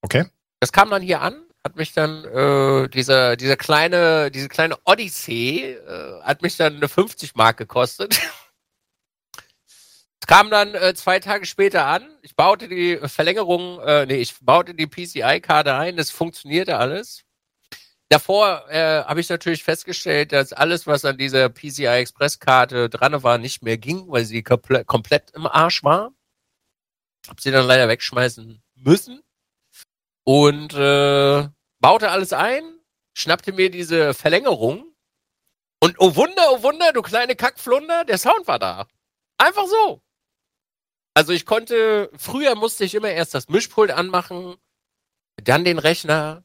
Okay. 0.00 0.24
Das 0.60 0.72
kam 0.72 0.90
dann 0.90 1.02
hier 1.02 1.20
an, 1.20 1.42
hat 1.64 1.76
mich 1.76 1.92
dann 1.92 2.24
äh, 2.24 2.88
dieser 2.88 3.36
dieser 3.36 3.56
kleine 3.56 4.30
diese 4.30 4.48
kleine 4.48 4.76
Odyssee 4.84 5.72
äh, 5.74 6.22
hat 6.22 6.42
mich 6.42 6.56
dann 6.56 6.76
eine 6.76 6.88
50 6.88 7.34
Mark 7.34 7.58
gekostet. 7.58 8.18
Kam 10.28 10.50
dann 10.50 10.74
äh, 10.74 10.94
zwei 10.94 11.20
Tage 11.20 11.46
später 11.46 11.86
an. 11.86 12.06
Ich 12.20 12.36
baute 12.36 12.68
die 12.68 12.98
Verlängerung, 13.02 13.80
äh, 13.80 14.04
nee, 14.04 14.16
ich 14.16 14.38
baute 14.42 14.74
die 14.74 14.86
PCI-Karte 14.86 15.74
ein. 15.74 15.96
Das 15.96 16.10
funktionierte 16.10 16.76
alles. 16.76 17.24
Davor 18.10 18.68
äh, 18.68 19.04
habe 19.04 19.20
ich 19.20 19.30
natürlich 19.30 19.64
festgestellt, 19.64 20.32
dass 20.32 20.52
alles, 20.52 20.86
was 20.86 21.06
an 21.06 21.16
dieser 21.16 21.48
PCI 21.48 21.86
Express-Karte 21.86 22.90
dran 22.90 23.22
war, 23.22 23.38
nicht 23.38 23.62
mehr 23.62 23.78
ging, 23.78 24.04
weil 24.08 24.26
sie 24.26 24.42
komple 24.42 24.84
komplett 24.84 25.30
im 25.30 25.46
Arsch 25.46 25.82
war. 25.82 26.12
Hab 27.26 27.40
sie 27.40 27.50
dann 27.50 27.66
leider 27.66 27.88
wegschmeißen 27.88 28.62
müssen 28.74 29.22
und 30.24 30.74
äh, 30.74 31.48
baute 31.80 32.10
alles 32.10 32.34
ein, 32.34 32.78
schnappte 33.14 33.52
mir 33.52 33.70
diese 33.70 34.12
Verlängerung 34.12 34.94
und 35.80 35.96
oh 35.98 36.16
Wunder, 36.16 36.52
oh 36.52 36.62
Wunder, 36.62 36.92
du 36.92 37.00
kleine 37.00 37.34
Kackflunder, 37.34 38.04
der 38.04 38.18
Sound 38.18 38.46
war 38.46 38.58
da. 38.58 38.86
Einfach 39.38 39.66
so. 39.66 40.02
Also 41.18 41.32
ich 41.32 41.46
konnte, 41.46 42.10
früher 42.16 42.54
musste 42.54 42.84
ich 42.84 42.94
immer 42.94 43.10
erst 43.10 43.34
das 43.34 43.48
Mischpult 43.48 43.90
anmachen, 43.90 44.54
dann 45.42 45.64
den 45.64 45.80
Rechner. 45.80 46.44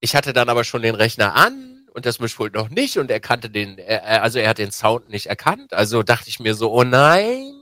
Ich 0.00 0.16
hatte 0.16 0.32
dann 0.32 0.48
aber 0.48 0.64
schon 0.64 0.82
den 0.82 0.96
Rechner 0.96 1.36
an 1.36 1.86
und 1.94 2.06
das 2.06 2.18
Mischpult 2.18 2.54
noch 2.54 2.70
nicht 2.70 2.98
und 2.98 3.08
er 3.08 3.20
kannte 3.20 3.50
den, 3.50 3.78
also 3.80 4.40
er 4.40 4.48
hat 4.48 4.58
den 4.58 4.72
Sound 4.72 5.10
nicht 5.10 5.26
erkannt. 5.26 5.72
Also 5.74 6.02
dachte 6.02 6.28
ich 6.28 6.40
mir 6.40 6.56
so, 6.56 6.72
oh 6.72 6.82
nein, 6.82 7.52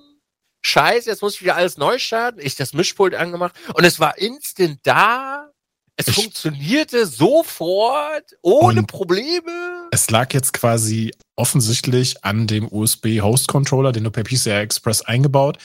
scheiße, 0.63 1.11
jetzt 1.11 1.21
muss 1.21 1.35
ich 1.35 1.43
wieder 1.43 1.57
alles 1.57 1.77
neu 1.77 1.99
starten. 1.99 2.41
Ich 2.41 2.57
das 2.57 2.73
Mischpult 2.73 3.15
angemacht 3.15 3.55
und 3.75 3.85
es 3.85 4.01
war 4.01 4.17
instant 4.17 4.79
da. 4.85 5.51
Es 5.97 6.09
Ich- 6.09 6.15
funktionierte 6.15 7.05
sofort, 7.05 8.39
ohne 8.41 8.85
Probleme. 8.85 9.87
Es 9.91 10.09
lag 10.11 10.33
jetzt 10.33 10.55
quasi 10.55 11.13
offensichtlich 11.37 12.25
an 12.25 12.47
dem 12.47 12.73
USB-Host-Controller, 12.73 13.93
den 13.93 14.05
du 14.05 14.11
per 14.11 14.25
PCI 14.25 14.61
Express 14.63 15.03
eingebaut, 15.03 15.59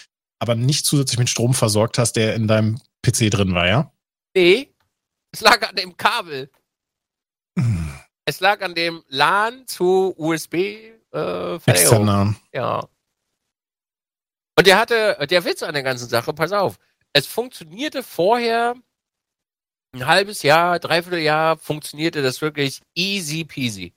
aber 0.43 0.55
nicht 0.55 0.85
zusätzlich 0.85 1.17
mit 1.17 1.29
Strom 1.29 1.55
versorgt 1.55 1.97
hast, 1.97 2.13
der 2.13 2.35
in 2.35 2.47
deinem 2.47 2.79
PC 3.01 3.31
drin 3.31 3.55
war, 3.55 3.67
ja? 3.67 3.91
Nee, 4.35 4.73
es 5.31 5.41
lag 5.41 5.67
an 5.67 5.75
dem 5.75 5.97
Kabel. 5.97 6.51
Es 8.25 8.39
lag 8.39 8.61
an 8.61 8.75
dem 8.75 9.03
LAN 9.09 9.67
zu 9.67 10.13
USB 10.17 10.53
äh. 11.13 11.55
Externer. 11.65 12.35
Ja. 12.53 12.87
Und 14.57 14.67
der 14.67 14.77
hatte, 14.77 15.17
der 15.29 15.43
Witz 15.45 15.63
an 15.63 15.73
der 15.73 15.83
ganzen 15.83 16.07
Sache, 16.07 16.33
pass 16.33 16.51
auf, 16.51 16.77
es 17.13 17.27
funktionierte 17.27 18.03
vorher 18.03 18.75
ein 19.93 20.07
halbes 20.07 20.41
Jahr, 20.43 20.79
dreiviertel 20.79 21.19
Jahr, 21.19 21.57
funktionierte 21.57 22.21
das 22.21 22.41
wirklich 22.41 22.81
easy 22.95 23.43
peasy. 23.43 23.93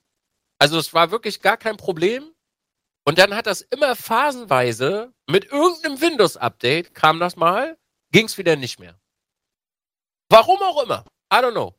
Also 0.59 0.79
es 0.79 0.93
war 0.95 1.11
wirklich 1.11 1.41
gar 1.41 1.57
kein 1.57 1.77
Problem. 1.77 2.31
Und 3.07 3.19
dann 3.19 3.35
hat 3.35 3.47
das 3.47 3.61
immer 3.61 3.95
phasenweise 3.95 5.13
mit 5.29 5.47
irgendeinem 5.47 6.01
Windows-Update 6.01 6.93
kam 6.93 7.21
das 7.21 7.37
mal, 7.37 7.79
ging 8.11 8.27
es 8.27 8.37
wieder 8.37 8.57
nicht 8.57 8.81
mehr. 8.81 8.99
Warum 10.29 10.61
auch 10.61 10.83
immer. 10.83 11.05
I 11.33 11.37
don't 11.37 11.53
know. 11.53 11.75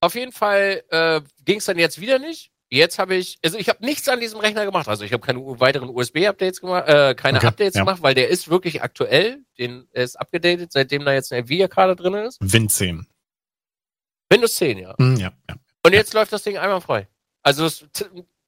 Auf 0.00 0.14
jeden 0.14 0.32
Fall 0.32 0.84
äh, 0.90 1.20
ging 1.44 1.58
es 1.58 1.64
dann 1.64 1.78
jetzt 1.78 2.00
wieder 2.00 2.20
nicht. 2.20 2.52
Jetzt 2.72 3.00
habe 3.00 3.16
ich, 3.16 3.38
also 3.44 3.58
ich 3.58 3.68
habe 3.68 3.84
nichts 3.84 4.08
an 4.08 4.20
diesem 4.20 4.38
Rechner 4.38 4.64
gemacht. 4.64 4.86
Also 4.86 5.04
ich 5.04 5.12
habe 5.12 5.26
keine 5.26 5.40
weiteren 5.58 5.88
USB-Updates 5.88 6.60
gemacht, 6.60 6.88
äh, 6.88 7.16
keine 7.16 7.38
Okay, 7.38 7.48
Updates 7.48 7.74
ja. 7.74 7.82
gemacht, 7.82 8.00
weil 8.00 8.14
der 8.14 8.28
ist 8.28 8.48
wirklich 8.48 8.80
aktuell. 8.80 9.44
Den 9.58 9.88
er 9.90 10.04
ist 10.04 10.14
abgedatet, 10.14 10.70
seitdem 10.70 11.04
da 11.04 11.12
jetzt 11.12 11.32
eine 11.32 11.42
Nvidia-Karte 11.42 12.00
drin 12.00 12.14
ist. 12.14 12.38
Win 12.40 12.68
10. 12.68 13.08
Windows 14.30 14.54
10, 14.54 14.78
ja. 14.78 14.94
Hm, 14.96 15.16
ja, 15.16 15.32
ja. 15.48 15.56
Und 15.84 15.92
jetzt 15.92 16.14
läuft 16.14 16.32
das 16.32 16.44
Ding 16.44 16.58
einmal 16.58 16.80
frei. 16.80 17.08
Also 17.42 17.66
es 17.66 17.84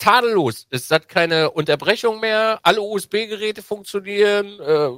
tadellos. 0.03 0.67
Es 0.71 0.91
hat 0.91 1.09
keine 1.09 1.51
Unterbrechung 1.51 2.21
mehr. 2.21 2.59
Alle 2.63 2.83
USB-Geräte 2.83 3.63
funktionieren. 3.63 4.59
Äh, 4.61 4.89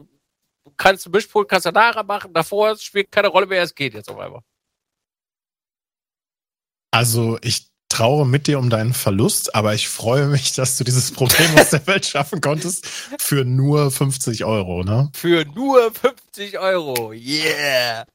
du 0.64 0.72
kannst 0.76 1.08
Mischpult, 1.10 1.52
du 1.52 1.70
nachher 1.70 2.04
machen. 2.04 2.32
Davor 2.32 2.76
spielt 2.78 3.12
keine 3.12 3.28
Rolle 3.28 3.46
mehr. 3.46 3.62
Es 3.62 3.74
geht 3.74 3.94
jetzt 3.94 4.08
auf 4.08 4.18
einmal. 4.18 4.40
Also 6.90 7.38
ich 7.42 7.68
traure 7.88 8.26
mit 8.26 8.46
dir 8.46 8.58
um 8.58 8.70
deinen 8.70 8.94
Verlust, 8.94 9.54
aber 9.54 9.74
ich 9.74 9.88
freue 9.88 10.26
mich, 10.26 10.52
dass 10.52 10.76
du 10.78 10.84
dieses 10.84 11.12
Problem 11.12 11.56
aus 11.58 11.70
der 11.70 11.86
Welt 11.86 12.06
schaffen 12.06 12.40
konntest 12.40 12.86
für 13.18 13.44
nur 13.44 13.90
50 13.90 14.44
Euro, 14.44 14.82
ne? 14.84 15.10
Für 15.14 15.44
nur 15.44 15.92
50 15.92 16.58
Euro. 16.58 17.12
Yeah. 17.12 18.06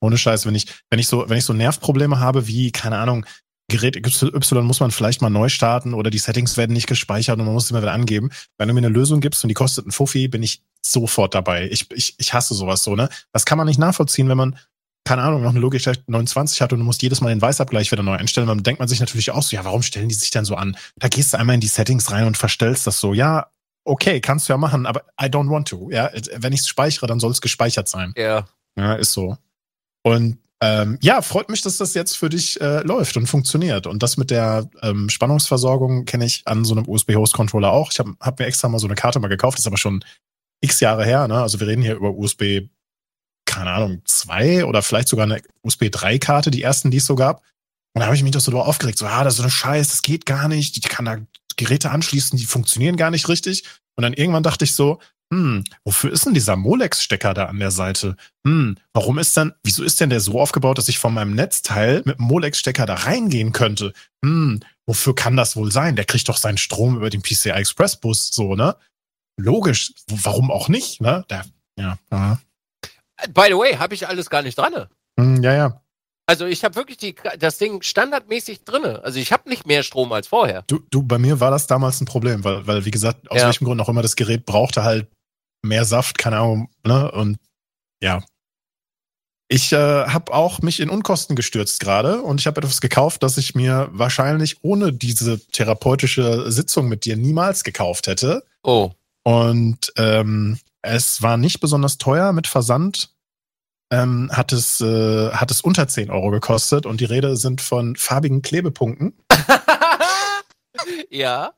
Ohne 0.00 0.16
Scheiß, 0.16 0.46
wenn 0.46 0.54
ich, 0.54 0.66
wenn 0.90 0.98
ich 0.98 1.08
so, 1.08 1.28
wenn 1.28 1.36
ich 1.36 1.44
so 1.44 1.52
Nervprobleme 1.52 2.18
habe 2.20 2.46
wie, 2.46 2.72
keine 2.72 2.98
Ahnung, 2.98 3.26
Gerät 3.70 3.96
Y 3.96 4.64
muss 4.64 4.80
man 4.80 4.90
vielleicht 4.90 5.20
mal 5.20 5.28
neu 5.28 5.50
starten 5.50 5.92
oder 5.92 6.08
die 6.08 6.18
Settings 6.18 6.56
werden 6.56 6.72
nicht 6.72 6.86
gespeichert 6.86 7.38
und 7.38 7.44
man 7.44 7.52
muss 7.52 7.68
sie 7.68 7.74
mal 7.74 7.82
wieder 7.82 7.92
angeben. 7.92 8.30
Wenn 8.56 8.68
du 8.68 8.74
mir 8.74 8.80
eine 8.80 8.88
Lösung 8.88 9.20
gibst 9.20 9.44
und 9.44 9.48
die 9.48 9.54
kostet 9.54 9.84
einen 9.84 9.92
Fuffi, 9.92 10.26
bin 10.28 10.42
ich 10.42 10.62
sofort 10.80 11.34
dabei. 11.34 11.68
Ich, 11.70 11.90
ich, 11.90 12.14
ich 12.18 12.32
hasse 12.32 12.54
sowas 12.54 12.82
so, 12.82 12.96
ne? 12.96 13.10
Das 13.32 13.44
kann 13.44 13.58
man 13.58 13.66
nicht 13.66 13.78
nachvollziehen, 13.78 14.28
wenn 14.30 14.38
man, 14.38 14.58
keine 15.04 15.22
Ahnung, 15.22 15.42
noch 15.42 15.50
eine 15.50 15.60
Logitech 15.60 15.98
29 16.06 16.62
hat 16.62 16.72
und 16.72 16.78
du 16.78 16.84
musst 16.84 17.02
jedes 17.02 17.20
Mal 17.20 17.28
den 17.28 17.42
Weißabgleich 17.42 17.92
wieder 17.92 18.02
neu 18.02 18.14
einstellen. 18.14 18.46
Dann 18.46 18.62
denkt 18.62 18.78
man 18.78 18.88
sich 18.88 19.00
natürlich 19.00 19.32
auch 19.32 19.42
so, 19.42 19.54
ja, 19.54 19.64
warum 19.66 19.82
stellen 19.82 20.08
die 20.08 20.14
sich 20.14 20.30
denn 20.30 20.46
so 20.46 20.54
an? 20.54 20.74
Da 20.96 21.08
gehst 21.08 21.34
du 21.34 21.38
einmal 21.38 21.54
in 21.54 21.60
die 21.60 21.68
Settings 21.68 22.10
rein 22.10 22.26
und 22.26 22.38
verstellst 22.38 22.86
das 22.86 23.00
so. 23.00 23.12
Ja, 23.12 23.48
okay, 23.84 24.22
kannst 24.22 24.48
du 24.48 24.54
ja 24.54 24.56
machen, 24.56 24.86
aber 24.86 25.02
I 25.20 25.26
don't 25.26 25.50
want 25.50 25.68
to. 25.68 25.90
Ja, 25.90 26.10
wenn 26.36 26.54
ich 26.54 26.60
es 26.60 26.68
speichere, 26.68 27.06
dann 27.06 27.20
soll 27.20 27.32
es 27.32 27.42
gespeichert 27.42 27.88
sein. 27.88 28.14
Ja. 28.16 28.48
Ja, 28.76 28.94
ist 28.94 29.12
so. 29.12 29.36
Und 30.02 30.38
ähm, 30.60 30.98
ja, 31.00 31.22
freut 31.22 31.48
mich, 31.50 31.62
dass 31.62 31.76
das 31.76 31.94
jetzt 31.94 32.16
für 32.16 32.28
dich 32.28 32.60
äh, 32.60 32.80
läuft 32.82 33.16
und 33.16 33.26
funktioniert. 33.28 33.86
Und 33.86 34.02
das 34.02 34.16
mit 34.16 34.30
der 34.30 34.68
ähm, 34.82 35.08
Spannungsversorgung 35.08 36.04
kenne 36.04 36.24
ich 36.24 36.42
an 36.46 36.64
so 36.64 36.74
einem 36.74 36.88
USB-Host-Controller 36.88 37.70
auch. 37.70 37.92
Ich 37.92 38.00
habe 38.00 38.16
hab 38.20 38.38
mir 38.40 38.46
extra 38.46 38.68
mal 38.68 38.80
so 38.80 38.88
eine 38.88 38.96
Karte 38.96 39.20
mal 39.20 39.28
gekauft, 39.28 39.58
ist 39.58 39.68
aber 39.68 39.76
schon 39.76 40.04
x 40.60 40.80
Jahre 40.80 41.04
her. 41.04 41.28
Ne? 41.28 41.40
Also 41.40 41.60
wir 41.60 41.68
reden 41.68 41.82
hier 41.82 41.94
über 41.94 42.10
USB, 42.10 42.68
keine 43.46 43.70
Ahnung, 43.70 44.02
2 44.04 44.64
oder 44.64 44.82
vielleicht 44.82 45.08
sogar 45.08 45.26
eine 45.26 45.40
USB 45.62 45.84
3-Karte, 45.84 46.50
die 46.50 46.62
ersten, 46.62 46.90
die 46.90 46.96
es 46.96 47.06
so 47.06 47.14
gab. 47.14 47.42
Und 47.94 48.00
da 48.00 48.06
habe 48.06 48.16
ich 48.16 48.22
mich 48.24 48.32
doch 48.32 48.40
so 48.40 48.50
drüber 48.50 48.66
aufgeregt, 48.66 48.98
so, 48.98 49.06
ah, 49.06 49.22
das 49.22 49.34
ist 49.34 49.38
so 49.38 49.42
eine 49.44 49.50
Scheiß, 49.50 49.88
das 49.88 50.02
geht 50.02 50.26
gar 50.26 50.48
nicht. 50.48 50.76
Ich 50.76 50.82
kann 50.82 51.04
da 51.04 51.18
Geräte 51.56 51.90
anschließen, 51.90 52.36
die 52.36 52.44
funktionieren 52.46 52.96
gar 52.96 53.10
nicht 53.10 53.28
richtig. 53.28 53.64
Und 53.96 54.02
dann 54.02 54.12
irgendwann 54.12 54.42
dachte 54.42 54.64
ich 54.64 54.74
so, 54.74 54.98
hm, 55.32 55.64
wofür 55.84 56.10
ist 56.12 56.24
denn 56.26 56.34
dieser 56.34 56.56
Molex-Stecker 56.56 57.34
da 57.34 57.46
an 57.46 57.58
der 57.58 57.70
Seite? 57.70 58.16
Hm, 58.46 58.76
warum 58.94 59.18
ist 59.18 59.36
denn, 59.36 59.52
wieso 59.62 59.84
ist 59.84 60.00
denn 60.00 60.10
der 60.10 60.20
so 60.20 60.40
aufgebaut, 60.40 60.78
dass 60.78 60.88
ich 60.88 60.98
von 60.98 61.12
meinem 61.12 61.34
Netzteil 61.34 62.02
mit 62.04 62.18
dem 62.18 62.24
Molex-Stecker 62.26 62.86
da 62.86 62.94
reingehen 62.94 63.52
könnte? 63.52 63.92
Hm, 64.24 64.60
wofür 64.86 65.14
kann 65.14 65.36
das 65.36 65.54
wohl 65.56 65.70
sein? 65.70 65.96
Der 65.96 66.06
kriegt 66.06 66.28
doch 66.28 66.38
seinen 66.38 66.58
Strom 66.58 66.96
über 66.96 67.10
den 67.10 67.22
PCI 67.22 67.50
Express-Bus, 67.50 68.30
so, 68.32 68.54
ne? 68.54 68.76
Logisch, 69.38 69.92
warum 70.08 70.50
auch 70.50 70.68
nicht, 70.68 71.00
ne? 71.00 71.24
Der, 71.30 71.44
ja, 71.78 71.98
ja. 72.10 72.38
By 73.34 73.46
the 73.48 73.54
way, 73.54 73.76
habe 73.76 73.94
ich 73.94 74.08
alles 74.08 74.30
gar 74.30 74.42
nicht 74.42 74.56
dran. 74.56 74.86
Hm, 75.18 75.42
ja, 75.42 75.52
ja. 75.54 75.82
Also 76.26 76.44
ich 76.44 76.62
habe 76.62 76.74
wirklich 76.76 76.98
die, 76.98 77.14
das 77.38 77.56
Ding 77.56 77.80
standardmäßig 77.82 78.64
drinne. 78.64 79.02
Also 79.02 79.18
ich 79.18 79.32
habe 79.32 79.48
nicht 79.48 79.66
mehr 79.66 79.82
Strom 79.82 80.12
als 80.12 80.26
vorher. 80.28 80.62
Du, 80.66 80.80
du, 80.90 81.02
bei 81.02 81.16
mir 81.18 81.40
war 81.40 81.50
das 81.50 81.66
damals 81.66 82.00
ein 82.02 82.04
Problem, 82.04 82.44
weil, 82.44 82.66
weil 82.66 82.84
wie 82.84 82.90
gesagt, 82.90 83.30
aus 83.30 83.38
Ja. 83.40 83.46
welchem 83.46 83.64
Grund 83.64 83.80
auch 83.80 83.88
immer 83.88 84.02
das 84.02 84.14
Gerät 84.14 84.44
brauchte 84.44 84.84
halt 84.84 85.08
mehr 85.62 85.84
Saft, 85.84 86.18
keine 86.18 86.38
Ahnung, 86.38 86.70
ne? 86.84 87.10
Und 87.12 87.38
ja. 88.02 88.22
Ich 89.50 89.72
äh, 89.72 89.76
habe 89.76 90.34
auch 90.34 90.60
mich 90.60 90.78
in 90.78 90.90
Unkosten 90.90 91.34
gestürzt 91.34 91.80
gerade 91.80 92.20
und 92.20 92.38
ich 92.38 92.46
habe 92.46 92.60
etwas 92.60 92.82
gekauft, 92.82 93.22
das 93.22 93.38
ich 93.38 93.54
mir 93.54 93.88
wahrscheinlich 93.92 94.62
ohne 94.62 94.92
diese 94.92 95.40
therapeutische 95.40 96.52
Sitzung 96.52 96.88
mit 96.88 97.06
dir 97.06 97.16
niemals 97.16 97.64
gekauft 97.64 98.08
hätte. 98.08 98.44
Oh. 98.62 98.90
Und 99.24 99.92
ähm, 99.96 100.58
Es 100.82 101.22
war 101.22 101.36
nicht 101.36 101.60
besonders 101.60 101.98
teuer 101.98 102.32
mit 102.32 102.46
Versand. 102.46 103.10
Ähm, 103.90 104.30
hat 104.32 104.52
es 104.52 104.82
äh, 104.82 105.30
hat 105.32 105.50
es 105.50 105.62
unter 105.62 105.88
10 105.88 106.10
Euro 106.10 106.30
gekostet 106.30 106.84
und 106.84 107.00
die 107.00 107.06
Rede 107.06 107.36
sind 107.36 107.62
von 107.62 107.96
farbigen 107.96 108.42
Klebepunkten. 108.42 109.16
ja. 111.10 111.54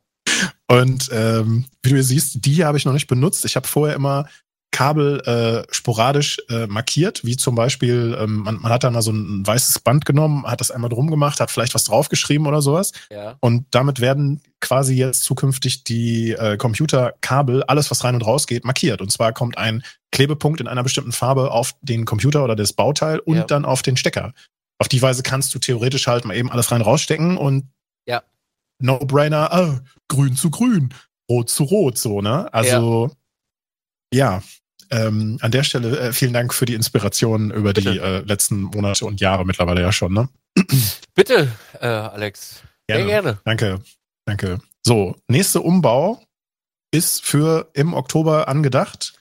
Und 0.70 1.08
ähm, 1.12 1.66
wie 1.82 1.90
du 1.90 2.02
siehst, 2.02 2.44
die 2.44 2.64
habe 2.64 2.78
ich 2.78 2.84
noch 2.84 2.92
nicht 2.92 3.08
benutzt. 3.08 3.44
Ich 3.44 3.56
habe 3.56 3.66
vorher 3.66 3.96
immer 3.96 4.26
Kabel 4.72 5.18
äh, 5.26 5.74
sporadisch 5.74 6.38
äh, 6.48 6.68
markiert, 6.68 7.24
wie 7.24 7.36
zum 7.36 7.56
Beispiel, 7.56 8.16
ähm, 8.20 8.36
man, 8.36 8.60
man 8.60 8.70
hat 8.70 8.84
da 8.84 8.90
mal 8.90 9.02
so 9.02 9.10
ein 9.10 9.44
weißes 9.44 9.80
Band 9.80 10.06
genommen, 10.06 10.44
hat 10.46 10.60
das 10.60 10.70
einmal 10.70 10.88
drum 10.90 11.10
gemacht, 11.10 11.40
hat 11.40 11.50
vielleicht 11.50 11.74
was 11.74 11.84
draufgeschrieben 11.84 12.46
oder 12.46 12.62
sowas. 12.62 12.92
Ja. 13.10 13.36
Und 13.40 13.66
damit 13.72 14.00
werden 14.00 14.40
quasi 14.60 14.94
jetzt 14.94 15.24
zukünftig 15.24 15.82
die 15.82 16.32
äh, 16.32 16.56
Computerkabel, 16.56 17.64
alles 17.64 17.90
was 17.90 18.04
rein 18.04 18.14
und 18.14 18.22
raus 18.22 18.46
geht, 18.46 18.64
markiert. 18.64 19.00
Und 19.00 19.10
zwar 19.10 19.32
kommt 19.32 19.58
ein 19.58 19.82
Klebepunkt 20.12 20.60
in 20.60 20.68
einer 20.68 20.84
bestimmten 20.84 21.12
Farbe 21.12 21.50
auf 21.50 21.74
den 21.82 22.04
Computer 22.04 22.44
oder 22.44 22.54
das 22.54 22.72
Bauteil 22.72 23.18
und 23.18 23.36
Ja. 23.38 23.44
dann 23.44 23.64
auf 23.64 23.82
den 23.82 23.96
Stecker. 23.96 24.32
Auf 24.78 24.86
die 24.88 25.02
Weise 25.02 25.24
kannst 25.24 25.52
du 25.52 25.58
theoretisch 25.58 26.06
halt 26.06 26.24
mal 26.24 26.36
eben 26.36 26.50
alles 26.50 26.70
rein 26.70 26.80
rausstecken 26.80 27.36
und. 27.36 27.64
No-Brainer, 28.82 29.52
ah, 29.52 29.80
grün 30.08 30.36
zu 30.36 30.50
grün, 30.50 30.94
rot 31.30 31.50
zu 31.50 31.64
rot, 31.64 31.98
so, 31.98 32.20
ne? 32.20 32.52
Also, 32.52 33.10
ja. 34.12 34.42
Ähm, 34.92 35.38
an 35.40 35.52
der 35.52 35.62
Stelle 35.62 35.98
äh, 36.00 36.12
vielen 36.12 36.32
Dank 36.32 36.52
für 36.52 36.66
die 36.66 36.74
Inspiration 36.74 37.52
über 37.52 37.72
die 37.72 37.82
Bitte. 37.82 38.02
äh, 38.02 38.18
letzten 38.20 38.62
Monate 38.62 39.06
und 39.06 39.20
Jahre 39.20 39.46
mittlerweile 39.46 39.82
ja 39.82 39.92
schon, 39.92 40.12
ne? 40.12 40.28
Bitte, 41.14 41.48
äh, 41.80 41.86
Alex. 41.86 42.62
Sehr 42.88 43.04
gerne. 43.04 43.38
Danke, 43.44 43.80
danke. 44.24 44.58
So, 44.84 45.14
nächster 45.28 45.64
Umbau 45.64 46.20
ist 46.90 47.24
für 47.24 47.70
im 47.74 47.94
Oktober 47.94 48.48
angedacht. 48.48 49.14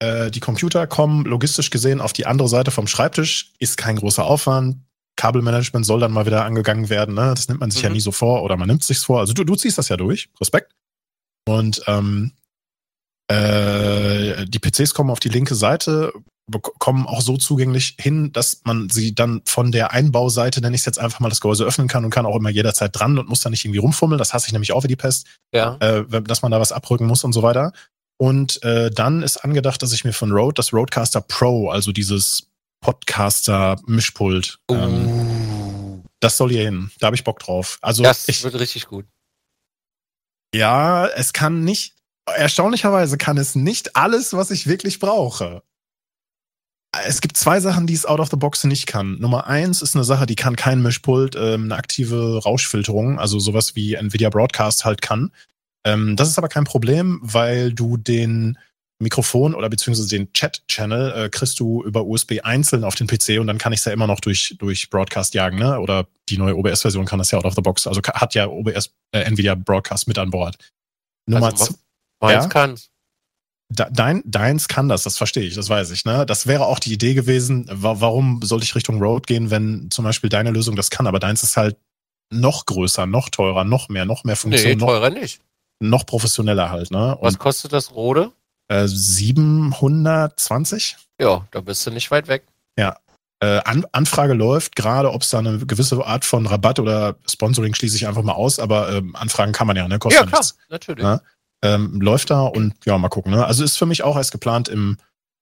Äh, 0.00 0.30
die 0.30 0.40
Computer 0.40 0.86
kommen 0.86 1.24
logistisch 1.24 1.70
gesehen 1.70 2.00
auf 2.02 2.12
die 2.12 2.26
andere 2.26 2.48
Seite 2.48 2.70
vom 2.70 2.86
Schreibtisch. 2.86 3.54
Ist 3.58 3.78
kein 3.78 3.96
großer 3.96 4.24
Aufwand. 4.24 4.76
Kabelmanagement 5.18 5.84
soll 5.84 6.00
dann 6.00 6.12
mal 6.12 6.24
wieder 6.24 6.44
angegangen 6.46 6.88
werden. 6.88 7.14
Ne? 7.14 7.32
Das 7.36 7.48
nimmt 7.48 7.60
man 7.60 7.70
sich 7.70 7.82
ja 7.82 7.90
Mhm. 7.90 7.96
nie 7.96 8.00
so 8.00 8.12
vor 8.12 8.42
oder 8.42 8.56
man 8.56 8.68
nimmt 8.68 8.82
sich's 8.84 9.04
vor. 9.04 9.20
Also 9.20 9.34
du, 9.34 9.44
du 9.44 9.54
ziehst 9.56 9.76
das 9.76 9.90
ja 9.90 9.96
durch. 9.98 10.30
Respekt. 10.40 10.72
Und 11.46 11.82
ähm, 11.86 12.32
äh, 13.30 14.46
die 14.46 14.58
PCs 14.58 14.94
kommen 14.94 15.10
auf 15.10 15.20
die 15.20 15.28
linke 15.28 15.54
Seite, 15.54 16.12
kommen 16.78 17.06
auch 17.06 17.20
so 17.20 17.36
zugänglich 17.36 17.96
hin, 18.00 18.32
dass 18.32 18.62
man 18.64 18.88
sie 18.88 19.14
dann 19.14 19.42
von 19.44 19.70
der 19.70 19.92
Einbauseite, 19.92 20.62
nenne 20.62 20.74
ich 20.74 20.80
es 20.80 20.86
jetzt 20.86 20.98
einfach 20.98 21.20
mal, 21.20 21.28
das 21.28 21.42
Gehäuse 21.42 21.64
öffnen 21.64 21.88
kann 21.88 22.04
und 22.06 22.10
kann 22.10 22.24
auch 22.24 22.36
immer 22.36 22.48
jederzeit 22.48 22.98
dran 22.98 23.18
und 23.18 23.28
muss 23.28 23.40
dann 23.42 23.50
nicht 23.50 23.64
irgendwie 23.66 23.80
rumfummeln. 23.80 24.18
Das 24.18 24.32
hasse 24.32 24.46
ich 24.46 24.52
nämlich 24.52 24.72
auch 24.72 24.82
wie 24.84 24.88
die 24.88 24.96
Pest, 24.96 25.26
Ja. 25.52 25.76
äh, 25.80 26.22
dass 26.22 26.40
man 26.40 26.50
da 26.50 26.58
was 26.60 26.72
abrücken 26.72 27.06
muss 27.06 27.22
und 27.24 27.34
so 27.34 27.42
weiter. 27.42 27.72
Und 28.18 28.62
äh, 28.62 28.90
dann 28.90 29.22
ist 29.22 29.44
angedacht, 29.44 29.82
dass 29.82 29.92
ich 29.92 30.04
mir 30.04 30.12
von 30.14 30.32
Rode 30.32 30.54
das 30.54 30.72
Rodecaster 30.72 31.20
Pro, 31.20 31.68
also 31.68 31.92
dieses 31.92 32.46
Podcaster-Mischpult, 32.80 34.58
ähm, 34.70 35.08
Uh, 35.08 36.02
das 36.20 36.36
soll 36.36 36.50
hier 36.50 36.64
hin. 36.64 36.90
Da 36.98 37.06
habe 37.06 37.16
ich 37.16 37.24
Bock 37.24 37.38
drauf. 37.38 37.78
Also 37.80 38.02
das 38.02 38.28
ich, 38.28 38.42
wird 38.42 38.54
richtig 38.58 38.86
gut. 38.86 39.06
ja, 40.54 41.06
es 41.06 41.32
kann 41.32 41.64
nicht, 41.64 41.94
erstaunlicherweise 42.26 43.18
kann 43.18 43.36
es 43.38 43.54
nicht 43.54 43.96
alles, 43.96 44.32
was 44.32 44.50
ich 44.50 44.66
wirklich 44.66 44.98
brauche. 44.98 45.62
Es 47.04 47.20
gibt 47.20 47.36
zwei 47.36 47.60
Sachen, 47.60 47.86
die 47.86 47.94
es 47.94 48.06
out 48.06 48.18
of 48.18 48.30
the 48.30 48.36
box 48.36 48.64
nicht 48.64 48.86
kann. 48.86 49.18
Nummer 49.20 49.46
eins 49.46 49.82
ist 49.82 49.94
eine 49.94 50.04
Sache, 50.04 50.24
die 50.26 50.36
kann 50.36 50.56
kein 50.56 50.80
Mischpult, 50.82 51.36
ähm, 51.36 51.64
eine 51.64 51.76
aktive 51.76 52.42
Rauschfilterung, 52.42 53.18
also 53.18 53.38
sowas 53.38 53.76
wie 53.76 53.94
Nvidia 53.94 54.30
Broadcast 54.30 54.84
halt 54.84 55.02
kann. 55.02 55.30
Ähm, 55.84 56.16
das 56.16 56.28
ist 56.28 56.38
aber 56.38 56.48
kein 56.48 56.64
Problem, 56.64 57.20
weil 57.22 57.72
du 57.72 57.98
den 57.98 58.58
Mikrofon 59.00 59.54
oder 59.54 59.68
beziehungsweise 59.68 60.08
den 60.08 60.32
Chat-Channel 60.32 61.12
äh, 61.26 61.28
kriegst 61.28 61.60
du 61.60 61.84
über 61.84 62.04
USB 62.04 62.40
einzeln 62.42 62.82
auf 62.84 62.94
den 62.96 63.06
PC 63.06 63.38
und 63.40 63.46
dann 63.46 63.58
kann 63.58 63.72
ich 63.72 63.78
es 63.80 63.84
ja 63.84 63.92
immer 63.92 64.06
noch 64.08 64.20
durch, 64.20 64.56
durch 64.58 64.90
Broadcast 64.90 65.34
jagen, 65.34 65.58
ne? 65.58 65.78
Oder 65.80 66.08
die 66.28 66.36
neue 66.38 66.56
OBS-Version 66.56 67.04
kann 67.04 67.18
das 67.20 67.30
ja 67.30 67.38
out 67.38 67.44
of 67.44 67.54
the 67.54 67.60
box. 67.60 67.86
Also 67.86 68.00
hat 68.02 68.34
ja 68.34 68.48
OBS, 68.48 68.90
äh, 69.12 69.20
Nvidia 69.20 69.54
Broadcast 69.54 70.08
mit 70.08 70.18
an 70.18 70.30
Bord. 70.30 70.56
Nummer 71.26 71.46
Also, 71.52 71.74
Meins 72.20 72.44
Ja? 72.44 72.48
kann's. 72.48 72.90
Da- 73.70 73.88
Dein, 73.90 74.22
deins 74.24 74.66
kann 74.66 74.88
das, 74.88 75.02
das 75.04 75.16
verstehe 75.18 75.44
ich, 75.44 75.54
das 75.54 75.68
weiß 75.68 75.90
ich. 75.90 76.04
Ne? 76.04 76.24
Das 76.26 76.46
wäre 76.46 76.64
auch 76.66 76.78
die 76.80 76.92
Idee 76.92 77.14
gewesen, 77.14 77.66
wa 77.70 78.00
warum 78.00 78.40
sollte 78.42 78.64
ich 78.64 78.74
Richtung 78.74 78.98
Road 79.00 79.26
gehen, 79.26 79.50
wenn 79.50 79.90
zum 79.90 80.04
Beispiel 80.06 80.30
deine 80.30 80.50
Lösung 80.50 80.74
das 80.74 80.90
kann, 80.90 81.06
aber 81.06 81.18
deins 81.20 81.42
ist 81.42 81.56
halt 81.56 81.76
noch 82.32 82.66
größer, 82.66 83.06
noch 83.06 83.28
teurer, 83.28 83.64
noch 83.64 83.88
mehr, 83.90 84.04
noch 84.06 84.24
mehr 84.24 84.34
Nee, 84.34 84.40
Funktionen, 84.40 84.78
noch, 84.78 84.86
teurer 84.88 85.10
nicht. 85.10 85.40
noch 85.80 86.04
professioneller 86.06 86.70
halt. 86.70 86.90
Ne? 86.90 87.16
Was 87.20 87.34
Und 87.34 87.38
kostet 87.38 87.72
das 87.74 87.92
Rode? 87.94 88.32
Äh, 88.68 88.86
720? 88.86 90.96
Ja, 91.20 91.46
da 91.50 91.60
bist 91.60 91.86
du 91.86 91.90
nicht 91.90 92.10
weit 92.10 92.28
weg. 92.28 92.44
Äh, 93.40 93.60
An 93.64 93.86
Anfrage 93.92 94.34
läuft, 94.34 94.74
gerade 94.74 95.12
ob 95.12 95.22
es 95.22 95.28
da 95.30 95.38
eine 95.38 95.58
gewisse 95.64 96.04
Art 96.04 96.24
von 96.24 96.44
Rabatt 96.46 96.80
oder 96.80 97.14
Sponsoring 97.24 97.72
schließe 97.72 97.94
ich 97.94 98.08
einfach 98.08 98.24
mal 98.24 98.32
aus, 98.32 98.58
aber 98.58 98.90
ähm, 98.90 99.14
Anfragen 99.14 99.52
kann 99.52 99.68
man 99.68 99.76
ja, 99.76 99.86
ne? 99.86 100.00
Kostet 100.00 100.22
Ja, 100.22 100.26
klar, 100.26 100.40
nichts. 100.40 100.58
natürlich. 100.68 101.04
Ja. 101.04 101.20
ähm, 101.62 102.00
läuft 102.00 102.30
da 102.30 102.40
und 102.42 102.74
ja, 102.84 102.98
mal 102.98 103.08
gucken. 103.10 103.30
Ne? 103.30 103.46
Also 103.46 103.62
ist 103.62 103.76
für 103.78 103.86
mich 103.86 104.02
auch 104.02 104.16
erst 104.16 104.32
geplant 104.32 104.68
im, 104.68 104.96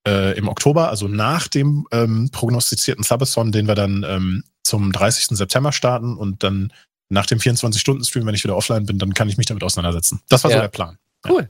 äh, 0.07 0.37
im 0.37 0.47
Oktober, 0.49 0.91
also 0.91 1.09
nach 1.09 1.49
dem 1.49 1.87
ähm, 1.91 2.29
prognostizierten 2.33 3.03
Subathon, 3.03 3.51
den 3.51 3.67
wir 3.67 3.75
dann 3.75 4.05
ähm, 4.07 4.45
zum 4.63 4.93
30. 4.93 5.29
September 5.39 5.73
starten 5.73 6.19
und 6.19 6.43
dann 6.43 6.75
nach 7.09 7.25
dem 7.25 7.39
24-Stunden-Stream, 7.39 8.27
wenn 8.27 8.35
ich 8.35 8.45
wieder 8.45 8.57
offline 8.57 8.85
bin, 8.85 8.99
dann 8.99 9.15
kann 9.15 9.31
ich 9.31 9.39
mich 9.39 9.47
damit 9.47 9.65
auseinandersetzen. 9.65 10.21
Das 10.29 10.45
war 10.45 10.51
so 10.51 10.57
Ja. 10.59 10.61
der 10.61 10.69
Plan. 10.69 10.99
Cool. 11.27 11.49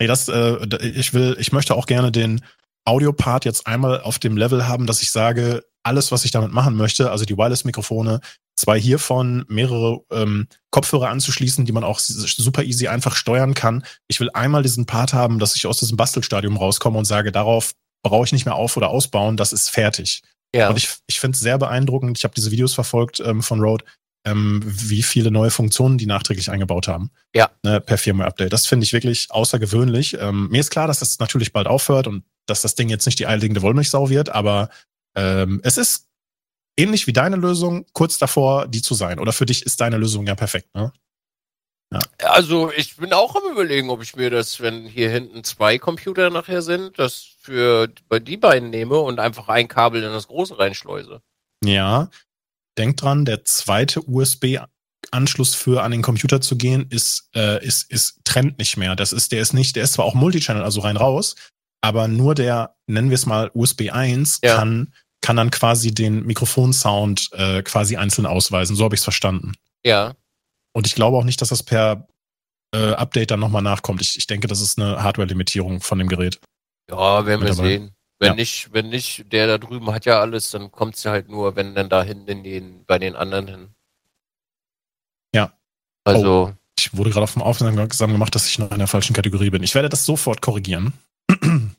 Nee, 0.00 0.06
das, 0.06 0.28
äh, 0.28 0.56
ich 0.80 1.14
will, 1.14 1.36
ich 1.38 1.52
möchte 1.52 1.74
auch 1.74 1.86
gerne 1.86 2.12
den 2.12 2.44
Audio-Part 2.84 3.44
jetzt 3.44 3.66
einmal 3.66 4.00
auf 4.00 4.18
dem 4.18 4.36
Level 4.36 4.66
haben, 4.66 4.86
dass 4.86 5.02
ich 5.02 5.10
sage, 5.10 5.64
alles, 5.82 6.12
was 6.12 6.24
ich 6.24 6.30
damit 6.30 6.52
machen 6.52 6.76
möchte, 6.76 7.10
also 7.10 7.24
die 7.24 7.36
Wireless-Mikrofone, 7.36 8.20
zwei 8.56 8.78
hiervon, 8.78 9.44
mehrere 9.48 10.00
ähm, 10.10 10.48
Kopfhörer 10.70 11.08
anzuschließen, 11.08 11.64
die 11.64 11.72
man 11.72 11.84
auch 11.84 11.98
super 11.98 12.64
easy 12.64 12.88
einfach 12.88 13.16
steuern 13.16 13.54
kann. 13.54 13.84
Ich 14.08 14.20
will 14.20 14.30
einmal 14.34 14.62
diesen 14.62 14.86
Part 14.86 15.12
haben, 15.12 15.38
dass 15.38 15.56
ich 15.56 15.66
aus 15.66 15.78
diesem 15.78 15.96
Bastelstadium 15.96 16.56
rauskomme 16.56 16.98
und 16.98 17.04
sage, 17.04 17.32
darauf 17.32 17.72
brauche 18.02 18.24
ich 18.24 18.32
nicht 18.32 18.44
mehr 18.44 18.54
auf- 18.54 18.76
oder 18.76 18.88
ausbauen, 18.88 19.36
das 19.36 19.52
ist 19.52 19.70
fertig. 19.70 20.22
Ja. 20.54 20.70
Und 20.70 20.78
ich, 20.78 20.88
ich 21.06 21.20
finde 21.20 21.36
es 21.36 21.40
sehr 21.40 21.58
beeindruckend, 21.58 22.16
ich 22.16 22.24
habe 22.24 22.34
diese 22.34 22.50
Videos 22.50 22.74
verfolgt 22.74 23.20
ähm, 23.20 23.42
von 23.42 23.60
Rode, 23.60 23.84
ähm, 24.30 24.62
wie 24.64 25.02
viele 25.02 25.30
neue 25.30 25.50
Funktionen 25.50 25.98
die 25.98 26.06
nachträglich 26.06 26.50
eingebaut 26.50 26.88
haben. 26.88 27.10
Ja. 27.34 27.50
Ne, 27.62 27.80
per 27.80 27.98
Firmware-Update. 27.98 28.52
Das 28.52 28.66
finde 28.66 28.84
ich 28.84 28.92
wirklich 28.92 29.30
außergewöhnlich. 29.30 30.16
Ähm, 30.20 30.48
mir 30.50 30.60
ist 30.60 30.70
klar, 30.70 30.86
dass 30.86 31.00
das 31.00 31.18
natürlich 31.18 31.52
bald 31.52 31.66
aufhört 31.66 32.06
und 32.06 32.24
dass 32.46 32.62
das 32.62 32.74
Ding 32.74 32.88
jetzt 32.88 33.06
nicht 33.06 33.18
die 33.18 33.26
eierlegende 33.26 33.62
Wollmilchsau 33.62 34.08
wird, 34.08 34.30
aber 34.30 34.70
ähm, 35.16 35.60
es 35.64 35.76
ist 35.76 36.06
ähnlich 36.78 37.06
wie 37.06 37.12
deine 37.12 37.36
Lösung, 37.36 37.86
kurz 37.92 38.18
davor, 38.18 38.68
die 38.68 38.82
zu 38.82 38.94
sein. 38.94 39.18
Oder 39.18 39.32
für 39.32 39.46
dich 39.46 39.66
ist 39.66 39.80
deine 39.80 39.98
Lösung 39.98 40.26
ja 40.26 40.34
perfekt, 40.34 40.74
ne? 40.74 40.92
Also 42.22 42.70
ich 42.72 42.96
bin 42.96 43.14
auch 43.14 43.34
am 43.34 43.50
überlegen, 43.50 43.88
ob 43.88 44.02
ich 44.02 44.14
mir 44.14 44.28
das, 44.28 44.60
wenn 44.60 44.84
hier 44.84 45.08
hinten 45.08 45.42
zwei 45.42 45.78
Computer 45.78 46.28
nachher 46.28 46.60
sind, 46.60 46.98
das 46.98 47.28
für 47.40 47.88
die 47.88 48.36
beiden 48.36 48.68
nehme 48.68 48.98
und 48.98 49.18
einfach 49.18 49.48
ein 49.48 49.68
Kabel 49.68 50.02
in 50.02 50.10
das 50.10 50.28
große 50.28 50.58
reinschleuse. 50.58 51.22
Ja. 51.64 52.10
Denk 52.78 52.96
dran, 52.96 53.24
der 53.24 53.44
zweite 53.44 54.00
USB-Anschluss 54.08 55.54
für 55.54 55.82
an 55.82 55.90
den 55.90 56.02
Computer 56.02 56.40
zu 56.40 56.56
gehen, 56.56 56.86
ist, 56.90 57.28
äh, 57.34 57.64
ist, 57.64 57.90
ist 57.90 58.20
Trend 58.24 58.58
nicht 58.58 58.76
mehr. 58.76 58.96
Das 58.96 59.12
ist, 59.12 59.32
der 59.32 59.40
ist 59.42 59.52
nicht, 59.52 59.76
der 59.76 59.84
ist 59.84 59.94
zwar 59.94 60.04
auch 60.04 60.14
Multichannel, 60.14 60.62
also 60.62 60.80
rein 60.80 60.96
raus, 60.96 61.34
aber 61.80 62.08
nur 62.08 62.34
der, 62.34 62.76
nennen 62.86 63.10
wir 63.10 63.14
es 63.16 63.26
mal 63.26 63.50
USB 63.54 63.90
1, 63.90 64.40
Ja. 64.42 64.56
kann, 64.56 64.92
kann 65.20 65.36
dann 65.36 65.50
quasi 65.50 65.92
den 65.92 66.24
Mikrofonsound 66.26 67.30
äh, 67.32 67.62
quasi 67.62 67.96
einzeln 67.96 68.26
ausweisen. 68.26 68.76
So 68.76 68.84
habe 68.84 68.94
ich 68.94 69.00
es 69.00 69.04
verstanden. 69.04 69.52
Ja. 69.84 70.14
Und 70.72 70.86
ich 70.86 70.94
glaube 70.94 71.16
auch 71.16 71.24
nicht, 71.24 71.40
dass 71.40 71.48
das 71.48 71.62
per 71.62 72.06
äh, 72.74 72.92
Update 72.92 73.30
dann 73.30 73.40
nochmal 73.40 73.62
nachkommt. 73.62 74.00
Ich, 74.02 74.16
ich 74.16 74.26
denke, 74.26 74.46
das 74.46 74.60
ist 74.60 74.78
eine 74.78 75.02
Hardware-Limitierung 75.02 75.80
von 75.80 75.98
dem 75.98 76.08
Gerät. 76.08 76.38
Ja, 76.90 77.26
werden 77.26 77.44
wir 77.44 77.54
sehen. 77.54 77.92
Wenn 78.20 78.30
Ja. 78.30 78.34
nicht, 78.34 78.72
wenn 78.72 78.88
nicht, 78.88 79.32
der 79.32 79.46
da 79.46 79.58
drüben 79.58 79.92
hat 79.92 80.04
ja 80.04 80.20
alles, 80.20 80.50
dann 80.50 80.72
kommt 80.72 80.96
es 80.96 81.04
halt 81.04 81.28
nur, 81.28 81.54
wenn 81.54 81.74
dann 81.74 81.88
da 81.88 82.02
hinten 82.02 82.28
in 82.28 82.42
den, 82.42 82.84
bei 82.84 82.98
den 82.98 83.14
anderen 83.14 83.46
hin. 83.46 83.68
Ja. 85.34 85.52
Also, 86.04 86.54
Ich 86.78 86.96
wurde 86.96 87.10
gerade 87.10 87.24
auf 87.24 87.34
dem 87.34 87.42
Aufmerksam 87.42 88.12
gemacht, 88.12 88.34
dass 88.34 88.48
ich 88.48 88.58
noch 88.58 88.70
in 88.72 88.78
der 88.78 88.88
falschen 88.88 89.14
Kategorie 89.14 89.50
bin. 89.50 89.62
Ich 89.62 89.74
werde 89.74 89.88
das 89.88 90.04
sofort 90.04 90.42
korrigieren. 90.42 90.92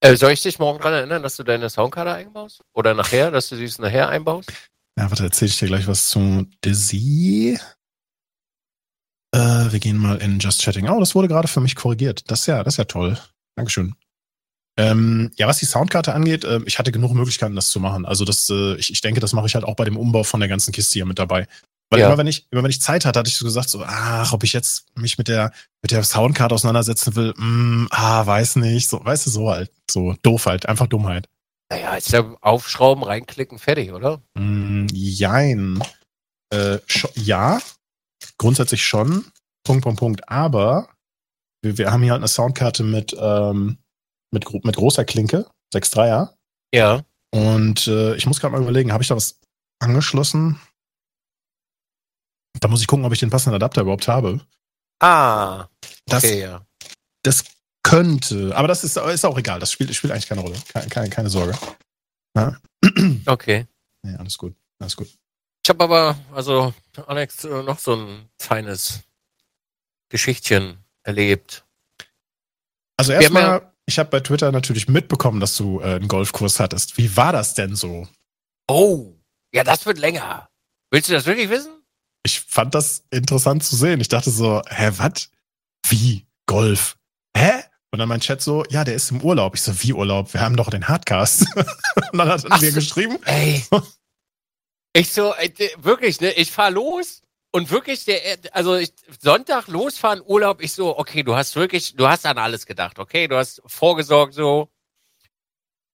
äh, 0.00 0.16
soll 0.16 0.32
ich 0.32 0.42
dich 0.42 0.58
morgen 0.58 0.78
dran 0.78 0.94
erinnern, 0.94 1.22
dass 1.22 1.36
du 1.36 1.42
deine 1.42 1.68
Soundkarte 1.68 2.12
einbaust? 2.12 2.62
Oder 2.72 2.94
nachher, 2.94 3.30
dass 3.30 3.48
du 3.48 3.56
sie 3.56 3.82
nachher 3.82 4.08
einbaust? 4.08 4.52
Ja, 4.98 5.10
warte, 5.10 5.24
erzähle 5.24 5.50
ich 5.50 5.58
dir 5.58 5.66
gleich 5.66 5.86
was 5.86 6.06
zu 6.06 6.46
Dizzy. 6.64 7.58
Äh, 9.36 9.70
wir 9.70 9.80
gehen 9.80 9.98
mal 9.98 10.16
in 10.16 10.38
Just 10.38 10.62
Chatting. 10.62 10.88
Oh, 10.88 10.98
das 10.98 11.14
wurde 11.14 11.28
gerade 11.28 11.46
für 11.46 11.60
mich 11.60 11.76
korrigiert. 11.76 12.30
Das 12.30 12.40
ist 12.40 12.46
ja, 12.46 12.64
das 12.64 12.74
ist 12.74 12.78
ja 12.78 12.84
toll. 12.84 13.18
Dankeschön. 13.54 13.94
Ähm, 14.78 15.30
ja, 15.36 15.46
was 15.46 15.58
die 15.58 15.66
Soundkarte 15.66 16.14
angeht, 16.14 16.44
äh, 16.44 16.60
ich 16.64 16.78
hatte 16.78 16.90
genug 16.90 17.12
Möglichkeiten, 17.12 17.54
das 17.54 17.68
zu 17.68 17.78
machen. 17.78 18.06
Also 18.06 18.24
das, 18.24 18.48
äh, 18.48 18.76
ich, 18.76 18.90
ich 18.90 19.02
denke, 19.02 19.20
das 19.20 19.34
mache 19.34 19.46
ich 19.46 19.54
halt 19.54 19.64
auch 19.64 19.76
bei 19.76 19.84
dem 19.84 19.98
Umbau 19.98 20.22
von 20.22 20.40
der 20.40 20.48
ganzen 20.48 20.72
Kiste 20.72 20.94
hier 20.94 21.04
mit 21.06 21.18
dabei. 21.18 21.46
Weil 21.90 22.00
Ja. 22.00 22.06
immer 22.06 22.18
wenn 22.18 22.26
ich, 22.26 22.46
immer 22.50 22.62
wenn 22.62 22.70
ich 22.70 22.80
Zeit 22.80 23.04
hatte, 23.04 23.18
hatte 23.18 23.28
ich 23.28 23.36
so 23.36 23.44
gesagt, 23.44 23.68
so, 23.68 23.82
ach, 23.84 24.32
ob 24.32 24.42
ich 24.42 24.54
jetzt 24.54 24.86
mich 24.96 25.18
mit 25.18 25.28
der, 25.28 25.52
mit 25.82 25.90
der 25.90 26.02
Soundcard 26.02 26.52
auseinandersetzen 26.52 27.14
will, 27.14 27.34
mm, 27.36 27.88
ah, 27.90 28.26
weiß 28.26 28.56
nicht, 28.56 28.88
so, 28.88 29.04
weißt 29.04 29.26
du, 29.26 29.30
so 29.30 29.50
halt, 29.50 29.70
so 29.90 30.14
doof 30.22 30.46
halt, 30.46 30.66
einfach 30.66 30.86
Dummheit. 30.86 31.28
Naja, 31.70 31.94
ist 31.94 32.10
ja 32.10 32.24
aufschrauben, 32.40 33.04
reinklicken, 33.04 33.58
fertig, 33.58 33.92
oder? 33.92 34.22
Mm, 34.34 34.86
jein. 34.92 35.82
Äh, 36.52 36.78
ja, 37.14 37.60
grundsätzlich 38.38 38.84
schon. 38.84 39.30
Punkt, 39.64 39.82
Punkt, 39.82 39.98
Punkt. 39.98 40.28
Aber 40.28 40.88
wir, 41.62 41.78
wir 41.78 41.92
haben 41.92 42.02
hier 42.02 42.12
halt 42.12 42.20
eine 42.20 42.28
Soundkarte 42.28 42.82
mit, 42.84 43.16
ähm, 43.18 43.78
mit, 44.30 44.64
mit 44.64 44.76
großer 44.76 45.04
Klinke, 45.04 45.46
6.3er. 45.74 46.34
Ja. 46.74 47.04
Und 47.32 47.86
äh, 47.86 48.14
ich 48.16 48.26
muss 48.26 48.40
gerade 48.40 48.52
mal 48.52 48.62
überlegen, 48.62 48.92
habe 48.92 49.02
ich 49.02 49.08
da 49.08 49.16
was 49.16 49.40
angeschlossen? 49.80 50.60
Da 52.60 52.68
muss 52.68 52.80
ich 52.80 52.86
gucken, 52.86 53.04
ob 53.04 53.12
ich 53.12 53.20
den 53.20 53.30
passenden 53.30 53.56
Adapter 53.56 53.82
überhaupt 53.82 54.08
habe. 54.08 54.40
Ah, 55.00 55.66
Das, 56.06 56.24
okay, 56.24 56.40
ja. 56.40 56.66
das 57.22 57.44
könnte, 57.82 58.56
aber 58.56 58.66
das 58.66 58.82
ist, 58.82 58.96
ist 58.96 59.24
auch 59.24 59.38
egal. 59.38 59.60
Das 59.60 59.70
spielt, 59.70 59.94
spielt 59.94 60.12
eigentlich 60.12 60.28
keine 60.28 60.40
Rolle. 60.40 60.56
Keine, 60.72 60.88
keine, 60.88 61.10
keine 61.10 61.30
Sorge. 61.30 61.56
Ja? 62.36 62.56
Okay. 63.26 63.66
Nee, 64.02 64.16
alles 64.16 64.38
gut. 64.38 64.54
Alles 64.78 64.96
gut. 64.96 65.08
Ich 65.66 65.68
habe 65.68 65.82
aber, 65.82 66.16
also, 66.32 66.72
Alex, 67.08 67.42
noch 67.42 67.80
so 67.80 67.96
ein 67.96 68.28
kleines 68.38 69.00
Geschichtchen 70.10 70.78
erlebt. 71.02 71.64
Also 72.96 73.12
erstmal, 73.12 73.72
ich 73.84 73.98
habe 73.98 74.10
bei 74.10 74.20
Twitter 74.20 74.52
natürlich 74.52 74.86
mitbekommen, 74.86 75.40
dass 75.40 75.56
du 75.56 75.80
äh, 75.80 75.96
einen 75.96 76.06
Golfkurs 76.06 76.60
hattest. 76.60 76.98
Wie 76.98 77.16
war 77.16 77.32
das 77.32 77.54
denn 77.54 77.74
so? 77.74 78.06
Oh, 78.68 79.16
ja, 79.52 79.64
das 79.64 79.86
wird 79.86 79.98
länger. 79.98 80.48
Willst 80.92 81.08
du 81.08 81.14
das 81.14 81.26
wirklich 81.26 81.50
wissen? 81.50 81.82
Ich 82.22 82.42
fand 82.42 82.72
das 82.76 83.02
interessant 83.10 83.64
zu 83.64 83.74
sehen. 83.74 84.00
Ich 84.00 84.08
dachte 84.08 84.30
so, 84.30 84.62
hä, 84.68 84.92
was? 84.98 85.30
Wie? 85.88 86.28
Golf? 86.46 86.96
Hä? 87.36 87.64
Und 87.90 87.98
dann 87.98 88.08
mein 88.08 88.20
Chat 88.20 88.40
so, 88.40 88.62
ja, 88.70 88.84
der 88.84 88.94
ist 88.94 89.10
im 89.10 89.20
Urlaub. 89.20 89.56
Ich 89.56 89.62
so, 89.62 89.82
wie 89.82 89.94
Urlaub? 89.94 90.32
Wir 90.32 90.42
haben 90.42 90.56
doch 90.56 90.70
den 90.70 90.86
Hardcast. 90.86 91.44
Und 91.56 92.18
dann 92.18 92.28
hat 92.28 92.44
er 92.44 92.60
mir 92.60 92.70
geschrieben, 92.70 93.18
Ey. 93.24 93.64
Ich 94.96 95.12
so, 95.12 95.34
wirklich, 95.76 96.22
ne? 96.22 96.32
Ich 96.32 96.50
fahr 96.50 96.70
los 96.70 97.22
und 97.52 97.70
wirklich, 97.70 98.06
der, 98.06 98.38
also 98.52 98.76
ich, 98.76 98.94
Sonntag 99.20 99.68
losfahren, 99.68 100.22
Urlaub, 100.24 100.62
ich 100.62 100.72
so, 100.72 100.96
okay, 100.96 101.22
du 101.22 101.36
hast 101.36 101.54
wirklich, 101.54 101.96
du 101.96 102.08
hast 102.08 102.24
an 102.24 102.38
alles 102.38 102.64
gedacht, 102.64 102.98
okay? 102.98 103.28
Du 103.28 103.36
hast 103.36 103.60
vorgesorgt 103.66 104.32
so. 104.32 104.70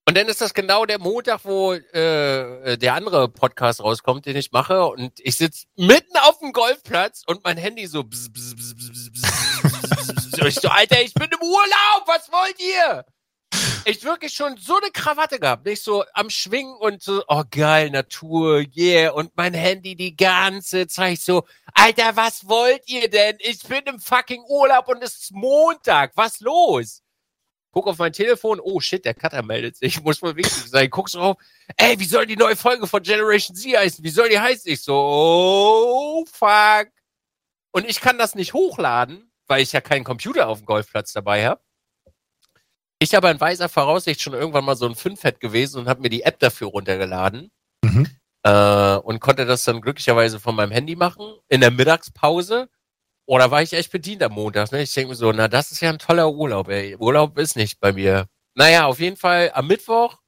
Und 0.06 0.16
dann 0.16 0.28
ist 0.28 0.40
das 0.40 0.54
genau 0.54 0.86
der 0.86 1.00
Montag, 1.00 1.40
wo 1.42 1.72
äh, 1.72 2.78
der 2.78 2.94
andere 2.94 3.28
Podcast 3.28 3.82
rauskommt, 3.82 4.24
den 4.26 4.36
ich 4.36 4.52
mache. 4.52 4.84
Und 4.86 5.18
ich 5.18 5.36
sitz 5.36 5.64
mitten 5.74 6.16
auf 6.18 6.38
dem 6.38 6.52
Golfplatz 6.52 7.24
und 7.26 7.42
mein 7.42 7.56
Handy 7.56 7.88
so. 7.88 8.04
Bzz, 8.04 8.32
bzz, 8.32 8.54
bzz, 8.54 8.74
bzz, 8.76 9.10
bzz, 9.10 9.90
bzz, 9.90 10.30
bzz. 10.30 10.46
Ich 10.46 10.54
so, 10.60 10.68
Alter, 10.68 11.02
ich 11.02 11.14
bin 11.14 11.28
im 11.28 11.42
Urlaub, 11.42 12.06
was 12.06 12.30
wollt 12.30 12.60
ihr? 12.60 13.04
Ich 13.84 14.04
wirklich 14.04 14.32
schon 14.32 14.56
so 14.58 14.76
eine 14.76 14.92
Krawatte 14.92 15.40
gehabt, 15.40 15.66
nicht 15.66 15.82
so 15.82 16.04
am 16.14 16.30
Schwingen 16.30 16.76
und 16.76 17.02
so, 17.02 17.24
oh 17.26 17.42
geil, 17.50 17.90
Natur, 17.90 18.64
yeah. 18.76 19.10
Und 19.12 19.32
mein 19.36 19.54
Handy 19.54 19.96
die 19.96 20.14
ganze 20.16 20.86
Zeit 20.86 21.18
so, 21.18 21.44
Alter, 21.74 22.14
was 22.14 22.46
wollt 22.48 22.88
ihr 22.88 23.10
denn? 23.10 23.36
Ich 23.40 23.62
bin 23.64 23.82
im 23.86 23.98
fucking 23.98 24.44
Urlaub 24.48 24.86
und 24.88 25.02
es 25.02 25.16
ist 25.16 25.32
Montag, 25.32 26.12
was 26.14 26.40
los? 26.40 27.02
Guck 27.72 27.88
auf 27.88 27.98
mein 27.98 28.12
Telefon, 28.12 28.60
oh 28.60 28.78
shit, 28.80 29.04
der 29.04 29.14
Cutter 29.14 29.42
meldet 29.42 29.76
sich, 29.76 30.00
muss 30.04 30.22
wohl 30.22 30.36
wichtig 30.36 30.68
sein. 30.68 30.88
Guckst 30.88 31.16
drauf, 31.16 31.36
ey, 31.76 31.98
wie 31.98 32.04
soll 32.04 32.26
die 32.26 32.36
neue 32.36 32.56
Folge 32.56 32.86
von 32.86 33.02
Generation 33.02 33.56
Z 33.56 33.76
heißen? 33.76 34.04
Wie 34.04 34.10
soll 34.10 34.28
die 34.28 34.38
heißen? 34.38 34.70
Ich 34.70 34.82
so, 34.82 34.94
oh 34.94 36.24
fuck. 36.30 36.88
Und 37.72 37.88
ich 37.88 38.00
kann 38.00 38.18
das 38.18 38.34
nicht 38.36 38.52
hochladen, 38.52 39.32
weil 39.46 39.62
ich 39.62 39.72
ja 39.72 39.80
keinen 39.80 40.04
Computer 40.04 40.48
auf 40.48 40.58
dem 40.58 40.66
Golfplatz 40.66 41.12
dabei 41.12 41.46
habe. 41.46 41.60
Ich 43.02 43.16
habe 43.16 43.30
in 43.30 43.40
weiser 43.40 43.68
Voraussicht 43.68 44.22
schon 44.22 44.32
irgendwann 44.32 44.64
mal 44.64 44.76
so 44.76 44.86
ein 44.86 44.94
5 44.94 45.40
gewesen 45.40 45.80
und 45.80 45.88
habe 45.88 46.02
mir 46.02 46.08
die 46.08 46.22
App 46.22 46.38
dafür 46.38 46.68
runtergeladen 46.68 47.50
mhm. 47.84 48.06
äh, 48.44 48.94
und 48.94 49.18
konnte 49.18 49.44
das 49.44 49.64
dann 49.64 49.80
glücklicherweise 49.80 50.38
von 50.38 50.54
meinem 50.54 50.70
Handy 50.70 50.94
machen 50.94 51.34
in 51.48 51.62
der 51.62 51.72
Mittagspause. 51.72 52.68
Oder 53.26 53.50
war 53.50 53.60
ich 53.60 53.72
echt 53.72 53.90
bedient 53.90 54.22
am 54.22 54.30
Montag? 54.34 54.70
Ne? 54.70 54.82
Ich 54.82 54.94
denke 54.94 55.08
mir 55.10 55.14
so, 55.16 55.32
na, 55.32 55.48
das 55.48 55.72
ist 55.72 55.80
ja 55.80 55.90
ein 55.90 55.98
toller 55.98 56.30
Urlaub, 56.30 56.68
ey. 56.68 56.94
Urlaub 56.94 57.38
ist 57.38 57.56
nicht 57.56 57.80
bei 57.80 57.92
mir. 57.92 58.28
Naja, 58.54 58.86
auf 58.86 59.00
jeden 59.00 59.16
Fall 59.16 59.50
am 59.52 59.66
Mittwoch 59.66 60.18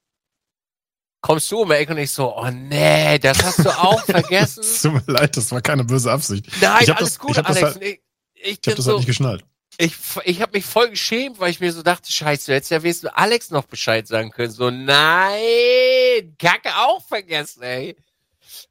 kommst 1.21 1.53
du 1.53 1.61
um 1.61 1.69
die 1.69 1.77
Ecke 1.77 1.93
und 1.93 1.99
ich 1.99 2.11
so, 2.11 2.37
oh 2.37 2.51
nee, 2.51 3.21
das 3.21 3.41
hast 3.45 3.61
du 3.61 3.71
auch 3.71 4.01
vergessen. 4.05 4.63
Es 4.65 4.83
tut 4.83 4.95
mir 4.95 5.13
leid, 5.13 5.37
das 5.37 5.53
war 5.53 5.61
keine 5.61 5.85
böse 5.85 6.11
Absicht. 6.11 6.49
Nein, 6.61 6.91
alles 6.91 6.99
das- 6.99 7.19
gut, 7.21 7.31
ich 7.31 7.39
hab 7.39 7.47
das 7.47 7.57
Alex. 7.59 7.75
halt- 7.77 7.85
ich, 7.85 8.01
ich 8.35 8.59
Ich 8.63 8.67
habe 8.67 8.77
das 8.77 8.85
so, 8.85 8.91
halt 8.91 8.99
nicht 8.99 9.07
geschnallt. 9.07 9.45
Ich, 9.79 9.95
ich 10.25 10.41
habe 10.43 10.53
mich 10.53 10.65
voll 10.65 10.91
geschämt, 10.91 11.41
weil 11.41 11.51
ich 11.51 11.61
mir 11.61 11.73
so 11.73 11.83
dachte, 11.83 12.11
scheiße, 12.13 12.47
du 12.51 12.55
hättest 12.55 12.71
ja 12.71 12.83
wenigstens 12.83 13.11
Alex 13.15 13.51
noch 13.51 13.65
Bescheid 13.65 14.07
sagen 14.07 14.31
können. 14.31 14.51
So, 14.53 14.71
nein, 14.71 16.35
Kacke 16.39 16.71
auch 16.77 17.05
vergessen, 17.07 17.63
ey. 17.63 17.97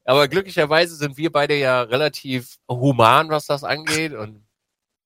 Aber 0.05 0.27
glücklicherweise 0.27 0.95
sind 0.95 1.17
wir 1.17 1.31
beide 1.31 1.55
ja 1.57 1.81
relativ 1.81 2.57
human, 2.69 3.29
was 3.29 3.45
das 3.47 3.63
angeht. 3.63 4.13
Und 4.13 4.43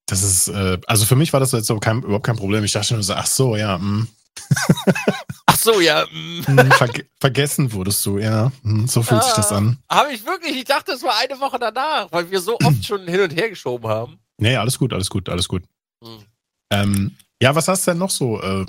Das 0.06 0.22
ist, 0.22 0.48
äh, 0.48 0.78
also 0.86 1.04
für 1.04 1.16
mich 1.16 1.32
war 1.32 1.40
das 1.40 1.52
jetzt 1.52 1.66
so 1.66 1.78
kein, 1.78 2.02
überhaupt 2.02 2.26
kein 2.26 2.36
Problem. 2.36 2.64
Ich 2.64 2.72
dachte 2.72 2.94
nur 2.94 3.02
so, 3.02 3.14
ach 3.14 3.26
so, 3.26 3.56
ja, 3.56 3.78
mh, 3.78 4.06
ach 5.46 5.56
so, 5.58 5.80
ja, 5.80 6.06
mm, 6.10 6.44
mh, 6.46 6.76
verge 6.76 7.06
vergessen 7.20 7.72
wurdest 7.72 8.04
du, 8.06 8.18
ja. 8.18 8.52
So 8.86 9.02
fühlt 9.02 9.24
sich 9.24 9.32
das 9.34 9.50
Ah. 9.52 9.56
an. 9.58 9.78
habe 9.90 10.12
ich 10.12 10.24
wirklich, 10.24 10.56
ich 10.56 10.64
dachte, 10.64 10.92
es 10.92 11.02
war 11.02 11.16
eine 11.18 11.38
Woche 11.40 11.58
danach, 11.58 12.06
weil 12.12 12.30
wir 12.30 12.40
so 12.40 12.56
oft 12.64 12.84
schon 12.84 13.06
hin 13.08 13.20
und 13.20 13.30
her 13.34 13.48
geschoben 13.50 13.88
haben. 13.88 14.18
Nee, 14.38 14.56
alles 14.56 14.78
gut, 14.78 14.92
alles 14.92 15.10
gut, 15.10 15.28
alles 15.28 15.48
gut. 15.48 15.64
Hm. 16.02 16.24
Ähm, 16.70 17.16
ja, 17.40 17.54
was 17.54 17.68
hast 17.68 17.86
du 17.86 17.92
denn 17.92 17.98
noch 17.98 18.10
so 18.10 18.40
äh, 18.42 18.66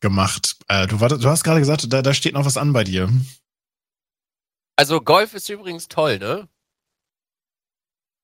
gemacht? 0.00 0.56
Äh, 0.68 0.86
du, 0.86 0.96
du 0.96 1.28
hast 1.28 1.44
gerade 1.44 1.60
gesagt, 1.60 1.92
da, 1.92 2.02
da 2.02 2.14
steht 2.14 2.34
noch 2.34 2.44
was 2.44 2.56
an 2.56 2.72
bei 2.72 2.84
dir. 2.84 3.08
Also 4.76 5.00
Golf 5.00 5.34
ist 5.34 5.48
übrigens 5.48 5.88
toll, 5.88 6.18
ne? 6.18 6.48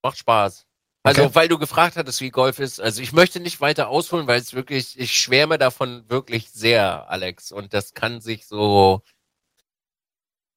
Macht 0.03 0.19
Spaß. 0.19 0.67
Also, 1.03 1.23
Okay. 1.23 1.35
weil 1.37 1.49
du 1.49 1.57
gefragt 1.59 1.97
hattest, 1.97 2.21
wie 2.21 2.31
Golf 2.31 2.59
ist. 2.59 2.81
Also, 2.81 3.01
ich 3.01 3.13
möchte 3.13 3.39
nicht 3.39 3.61
weiter 3.61 3.89
ausholen, 3.89 4.27
weil 4.27 4.41
es 4.41 4.55
wirklich, 4.55 4.99
ich 4.99 5.21
schwärme 5.21 5.57
davon 5.57 6.09
wirklich 6.11 6.51
sehr, 6.51 7.09
Alex. 7.09 7.53
Und 7.53 7.75
das 7.75 7.95
kann 7.95 8.21
sich 8.21 8.47
so 8.47 9.03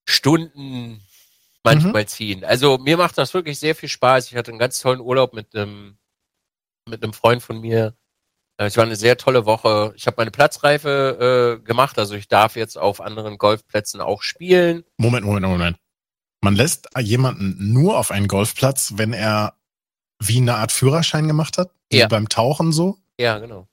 Stunden 0.07 1.03
manchmal 1.63 2.07
ziehen. 2.07 2.43
Also, 2.43 2.79
mir 2.79 2.97
macht 2.97 3.17
das 3.19 3.35
wirklich 3.35 3.59
sehr 3.59 3.75
viel 3.75 3.89
Spaß. 3.89 4.31
Ich 4.31 4.35
hatte 4.35 4.49
einen 4.49 4.57
ganz 4.59 4.79
tollen 4.79 5.01
Urlaub 5.01 5.33
mit 5.33 5.55
einem, 5.55 5.98
mit 6.89 7.03
einem 7.03 7.13
Freund 7.13 7.41
von 7.43 7.59
mir. 7.61 7.95
Äh, 8.57 8.65
Es 8.65 8.77
war 8.77 8.83
eine 8.83 8.95
sehr 8.95 9.17
tolle 9.17 9.45
Woche. 9.45 9.93
Ich 9.95 10.07
habe 10.07 10.15
meine 10.17 10.31
Platzreife 10.31 11.59
äh, 11.61 11.63
gemacht. 11.65 11.97
Also, 11.99 12.15
ich 12.15 12.27
darf 12.27 12.55
jetzt 12.55 12.77
auf 12.77 13.01
anderen 13.01 13.37
Golfplätzen 13.37 14.01
auch 14.01 14.21
spielen. 14.23 14.83
Moment, 14.97 15.25
Moment, 15.25 15.45
Moment. 15.45 15.77
Man 16.41 16.55
lässt 16.55 16.87
jemanden 16.99 17.71
nur 17.73 17.97
auf 17.97 18.11
einen 18.11 18.27
Golfplatz, 18.27 18.93
wenn 18.95 19.13
er 19.13 19.55
wie 20.21 20.37
eine 20.37 20.55
Art 20.55 20.71
Führerschein 20.71 21.27
gemacht 21.27 21.57
hat? 21.57 21.71
Wie 21.89 21.97
Ja. 21.97 22.07
beim 22.07 22.29
Tauchen 22.29 22.71
so? 22.71 22.97
Ja, 23.19 23.39
genau. 23.39 23.67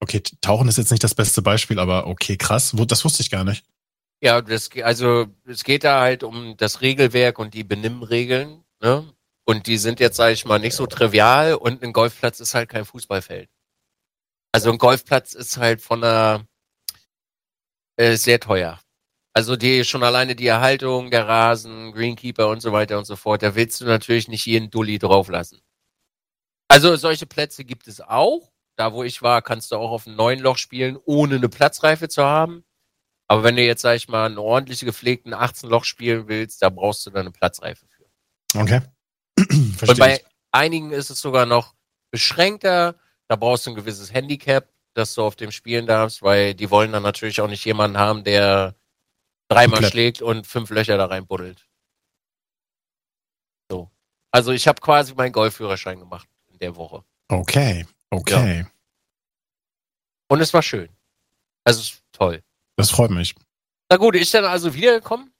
Okay, 0.00 0.22
Tauchen 0.40 0.68
ist 0.68 0.78
jetzt 0.78 0.90
nicht 0.90 1.04
das 1.04 1.14
beste 1.14 1.40
Beispiel, 1.42 1.78
aber 1.78 2.06
okay, 2.06 2.36
krass. 2.36 2.74
Das 2.86 3.04
wusste 3.04 3.22
ich 3.22 3.30
gar 3.30 3.44
nicht. 3.44 3.64
Ja, 4.20 4.40
das, 4.40 4.70
also 4.82 5.26
es 5.44 5.64
geht 5.64 5.84
da 5.84 6.00
halt 6.00 6.22
um 6.22 6.56
das 6.56 6.80
Regelwerk 6.80 7.38
und 7.38 7.54
die 7.54 7.64
Benimmregeln, 7.64 8.64
ne? 8.80 9.04
Und 9.46 9.66
die 9.66 9.78
sind 9.78 10.00
jetzt, 10.00 10.16
sage 10.16 10.32
ich 10.32 10.44
mal, 10.44 10.58
nicht 10.58 10.74
so 10.74 10.86
trivial 10.86 11.54
und 11.54 11.82
ein 11.82 11.92
Golfplatz 11.92 12.40
ist 12.40 12.54
halt 12.54 12.68
kein 12.70 12.84
Fußballfeld. 12.84 13.50
Also 14.52 14.70
ein 14.70 14.78
Golfplatz 14.78 15.34
ist 15.34 15.56
halt 15.58 15.82
von 15.82 16.00
der 16.00 16.46
äh, 17.96 18.16
sehr 18.16 18.40
teuer. 18.40 18.80
Also 19.34 19.56
die 19.56 19.84
schon 19.84 20.04
alleine 20.04 20.36
die 20.36 20.46
Erhaltung, 20.46 21.10
der 21.10 21.26
Rasen, 21.26 21.92
Greenkeeper 21.92 22.48
und 22.48 22.60
so 22.60 22.72
weiter 22.72 22.98
und 22.98 23.04
so 23.04 23.16
fort, 23.16 23.42
da 23.42 23.54
willst 23.54 23.80
du 23.80 23.84
natürlich 23.84 24.28
nicht 24.28 24.46
jeden 24.46 24.70
Dulli 24.70 24.98
drauflassen. 24.98 25.60
Also 26.68 26.94
solche 26.96 27.26
Plätze 27.26 27.64
gibt 27.64 27.88
es 27.88 28.00
auch. 28.00 28.52
Da 28.76 28.92
wo 28.92 29.04
ich 29.04 29.22
war, 29.22 29.42
kannst 29.42 29.70
du 29.70 29.76
auch 29.76 29.90
auf 29.90 30.06
einem 30.06 30.16
neuen 30.16 30.40
Loch 30.40 30.56
spielen, 30.56 30.98
ohne 31.04 31.36
eine 31.36 31.48
Platzreife 31.48 32.08
zu 32.08 32.24
haben. 32.24 32.64
Aber 33.28 33.42
wenn 33.42 33.56
du 33.56 33.62
jetzt, 33.62 33.82
sag 33.82 33.96
ich 33.96 34.08
mal, 34.08 34.26
einen 34.26 34.38
ordentlich 34.38 34.80
gepflegten 34.80 35.34
18-Loch 35.34 35.84
spielen 35.84 36.28
willst, 36.28 36.62
da 36.62 36.70
brauchst 36.70 37.06
du 37.06 37.10
dann 37.10 37.22
eine 37.22 37.30
Platzreife 37.30 37.86
für. 37.86 38.04
Okay. 38.60 38.80
Und 39.88 39.98
bei 39.98 40.16
ich. 40.16 40.24
einigen 40.52 40.90
ist 40.90 41.10
es 41.10 41.20
sogar 41.20 41.46
noch 41.46 41.74
beschränkter. 42.10 42.96
Da 43.28 43.36
brauchst 43.36 43.66
du 43.66 43.70
ein 43.70 43.76
gewisses 43.76 44.12
Handicap, 44.12 44.68
dass 44.94 45.14
du 45.14 45.22
auf 45.22 45.36
dem 45.36 45.50
spielen 45.50 45.86
darfst, 45.86 46.22
weil 46.22 46.54
die 46.54 46.70
wollen 46.70 46.92
dann 46.92 47.02
natürlich 47.02 47.40
auch 47.40 47.48
nicht 47.48 47.64
jemanden 47.64 47.98
haben, 47.98 48.24
der 48.24 48.74
dreimal 49.48 49.76
Komplett. 49.76 49.92
schlägt 49.92 50.22
und 50.22 50.46
fünf 50.46 50.70
Löcher 50.70 50.96
da 50.96 51.06
rein 51.06 51.26
buddelt. 51.26 51.66
So. 53.70 53.90
Also 54.30 54.52
ich 54.52 54.68
habe 54.68 54.80
quasi 54.80 55.14
meinen 55.14 55.32
Golfführerschein 55.32 55.98
gemacht 55.98 56.28
in 56.48 56.58
der 56.58 56.76
Woche. 56.76 57.04
Okay, 57.28 57.86
okay. 58.10 58.66
Und 60.28 60.40
es 60.40 60.52
war 60.52 60.62
schön. 60.62 60.88
Also 61.64 61.94
toll. 62.12 62.42
Das 62.76 62.90
freut 62.90 63.10
mich. 63.10 63.34
Na 63.90 63.96
gut, 63.96 64.16
ist 64.16 64.34
dann 64.34 64.44
also 64.44 64.74
wiedergekommen, 64.74 65.32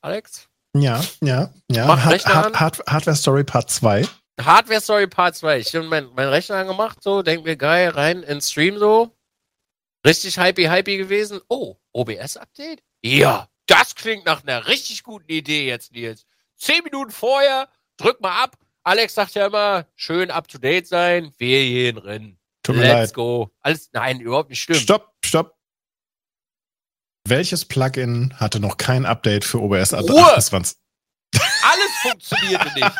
Alex? 0.00 0.48
Ja, 0.74 1.04
ja, 1.22 1.52
ja. 1.70 1.86
Mach 1.86 2.02
Hard, 2.04 2.14
Rechner 2.14 2.34
Hard. 2.34 2.60
Hard, 2.60 2.78
Hardware 2.88 3.16
Story 3.16 3.44
Part 3.44 3.70
2. 3.70 4.06
Hardware 4.40 4.80
Story 4.80 5.06
Part 5.06 5.36
2. 5.36 5.58
Ich 5.58 5.74
habe 5.74 5.86
meinen 5.86 6.10
mein 6.14 6.28
Rechner 6.28 6.56
angemacht, 6.56 7.02
so, 7.02 7.22
denk 7.22 7.44
mir 7.44 7.56
geil, 7.56 7.90
rein 7.90 8.22
in 8.22 8.40
Stream 8.40 8.78
so. 8.78 9.14
Richtig 10.06 10.38
hypey, 10.38 10.64
hypey 10.64 10.96
gewesen. 10.96 11.40
Oh, 11.48 11.76
OBS-Update? 11.92 12.82
Ja, 13.02 13.48
das 13.66 13.94
klingt 13.94 14.24
nach 14.26 14.42
einer 14.42 14.66
richtig 14.66 15.02
guten 15.02 15.30
Idee 15.30 15.66
jetzt, 15.66 15.92
Nils. 15.92 16.24
Zehn 16.56 16.82
Minuten 16.84 17.10
vorher, 17.10 17.68
drück 17.98 18.20
mal 18.20 18.42
ab. 18.42 18.56
Alex 18.82 19.14
sagt 19.14 19.34
ja 19.34 19.46
immer, 19.46 19.86
schön 19.94 20.30
up 20.30 20.48
to 20.48 20.58
date 20.58 20.88
sein. 20.88 21.32
Wir 21.38 21.60
gehen 21.62 21.98
rein. 21.98 22.38
Tut 22.62 22.76
mir 22.76 22.82
Let's 22.82 23.10
leid. 23.10 23.14
go. 23.14 23.50
Alles, 23.60 23.90
nein, 23.92 24.20
überhaupt 24.20 24.50
nicht 24.50 24.60
schlimm. 24.60 24.78
Stopp, 24.78 25.12
stopp. 25.24 25.56
Welches 27.26 27.64
Plugin 27.64 28.34
hatte 28.38 28.60
noch 28.60 28.76
kein 28.76 29.06
Update 29.06 29.44
für 29.44 29.60
OBS 29.60 29.92
Ruhe! 29.94 30.36
28? 30.36 30.76
Alles 31.62 31.92
funktionierte 32.02 32.72
nicht. 32.74 32.92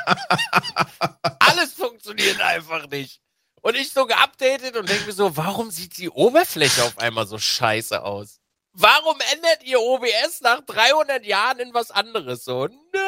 Alles 1.40 1.72
funktioniert 1.72 2.40
einfach 2.40 2.88
nicht. 2.88 3.20
Und 3.60 3.76
ich 3.76 3.90
so 3.90 4.06
geupdatet 4.06 4.76
und 4.76 4.88
denke 4.88 5.06
mir 5.06 5.12
so, 5.12 5.36
warum 5.36 5.70
sieht 5.70 5.98
die 5.98 6.08
Oberfläche 6.08 6.84
auf 6.84 6.98
einmal 6.98 7.26
so 7.26 7.38
scheiße 7.38 8.02
aus? 8.02 8.40
Warum 8.72 9.18
ändert 9.32 9.62
ihr 9.64 9.80
OBS 9.80 10.40
nach 10.40 10.62
300 10.62 11.24
Jahren 11.26 11.58
in 11.58 11.74
was 11.74 11.90
anderes 11.90 12.44
so? 12.44 12.68
Nein! 12.92 13.02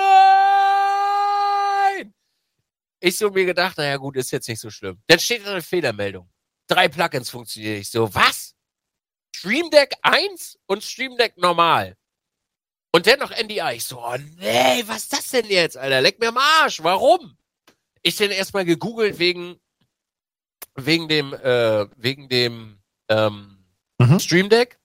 Ich 3.00 3.16
so 3.16 3.30
mir 3.30 3.46
gedacht, 3.46 3.78
naja 3.78 3.96
gut, 3.96 4.16
ist 4.16 4.30
jetzt 4.30 4.48
nicht 4.48 4.60
so 4.60 4.70
schlimm. 4.70 5.00
Dann 5.06 5.18
steht 5.18 5.46
da 5.46 5.52
eine 5.52 5.62
Fehlermeldung. 5.62 6.30
Drei 6.66 6.88
Plugins 6.88 7.30
funktionieren 7.30 7.78
nicht 7.78 7.90
so. 7.90 8.14
Was? 8.14 8.54
Stream 9.44 9.68
Deck 9.68 9.92
1 10.00 10.58
und 10.64 10.82
Stream 10.82 11.18
Deck 11.18 11.36
normal. 11.36 11.98
Und 12.92 13.04
dennoch 13.04 13.30
NDI. 13.30 13.74
Ich 13.74 13.84
so, 13.84 14.02
oh 14.02 14.16
nee, 14.38 14.82
was 14.86 15.02
ist 15.02 15.12
das 15.12 15.28
denn 15.28 15.44
jetzt, 15.50 15.76
Alter? 15.76 16.00
Leck 16.00 16.18
mir 16.18 16.28
am 16.28 16.38
Arsch. 16.38 16.82
Warum? 16.82 17.36
Ich 18.00 18.16
denn 18.16 18.30
erstmal 18.30 18.64
gegoogelt 18.64 19.18
wegen, 19.18 19.60
wegen 20.76 21.08
dem, 21.08 21.34
äh, 21.34 21.86
wegen 21.96 22.30
dem, 22.30 22.78
ähm, 23.10 23.50
Mhm. 23.98 24.18
Stream 24.18 24.48
Deck. 24.48 24.78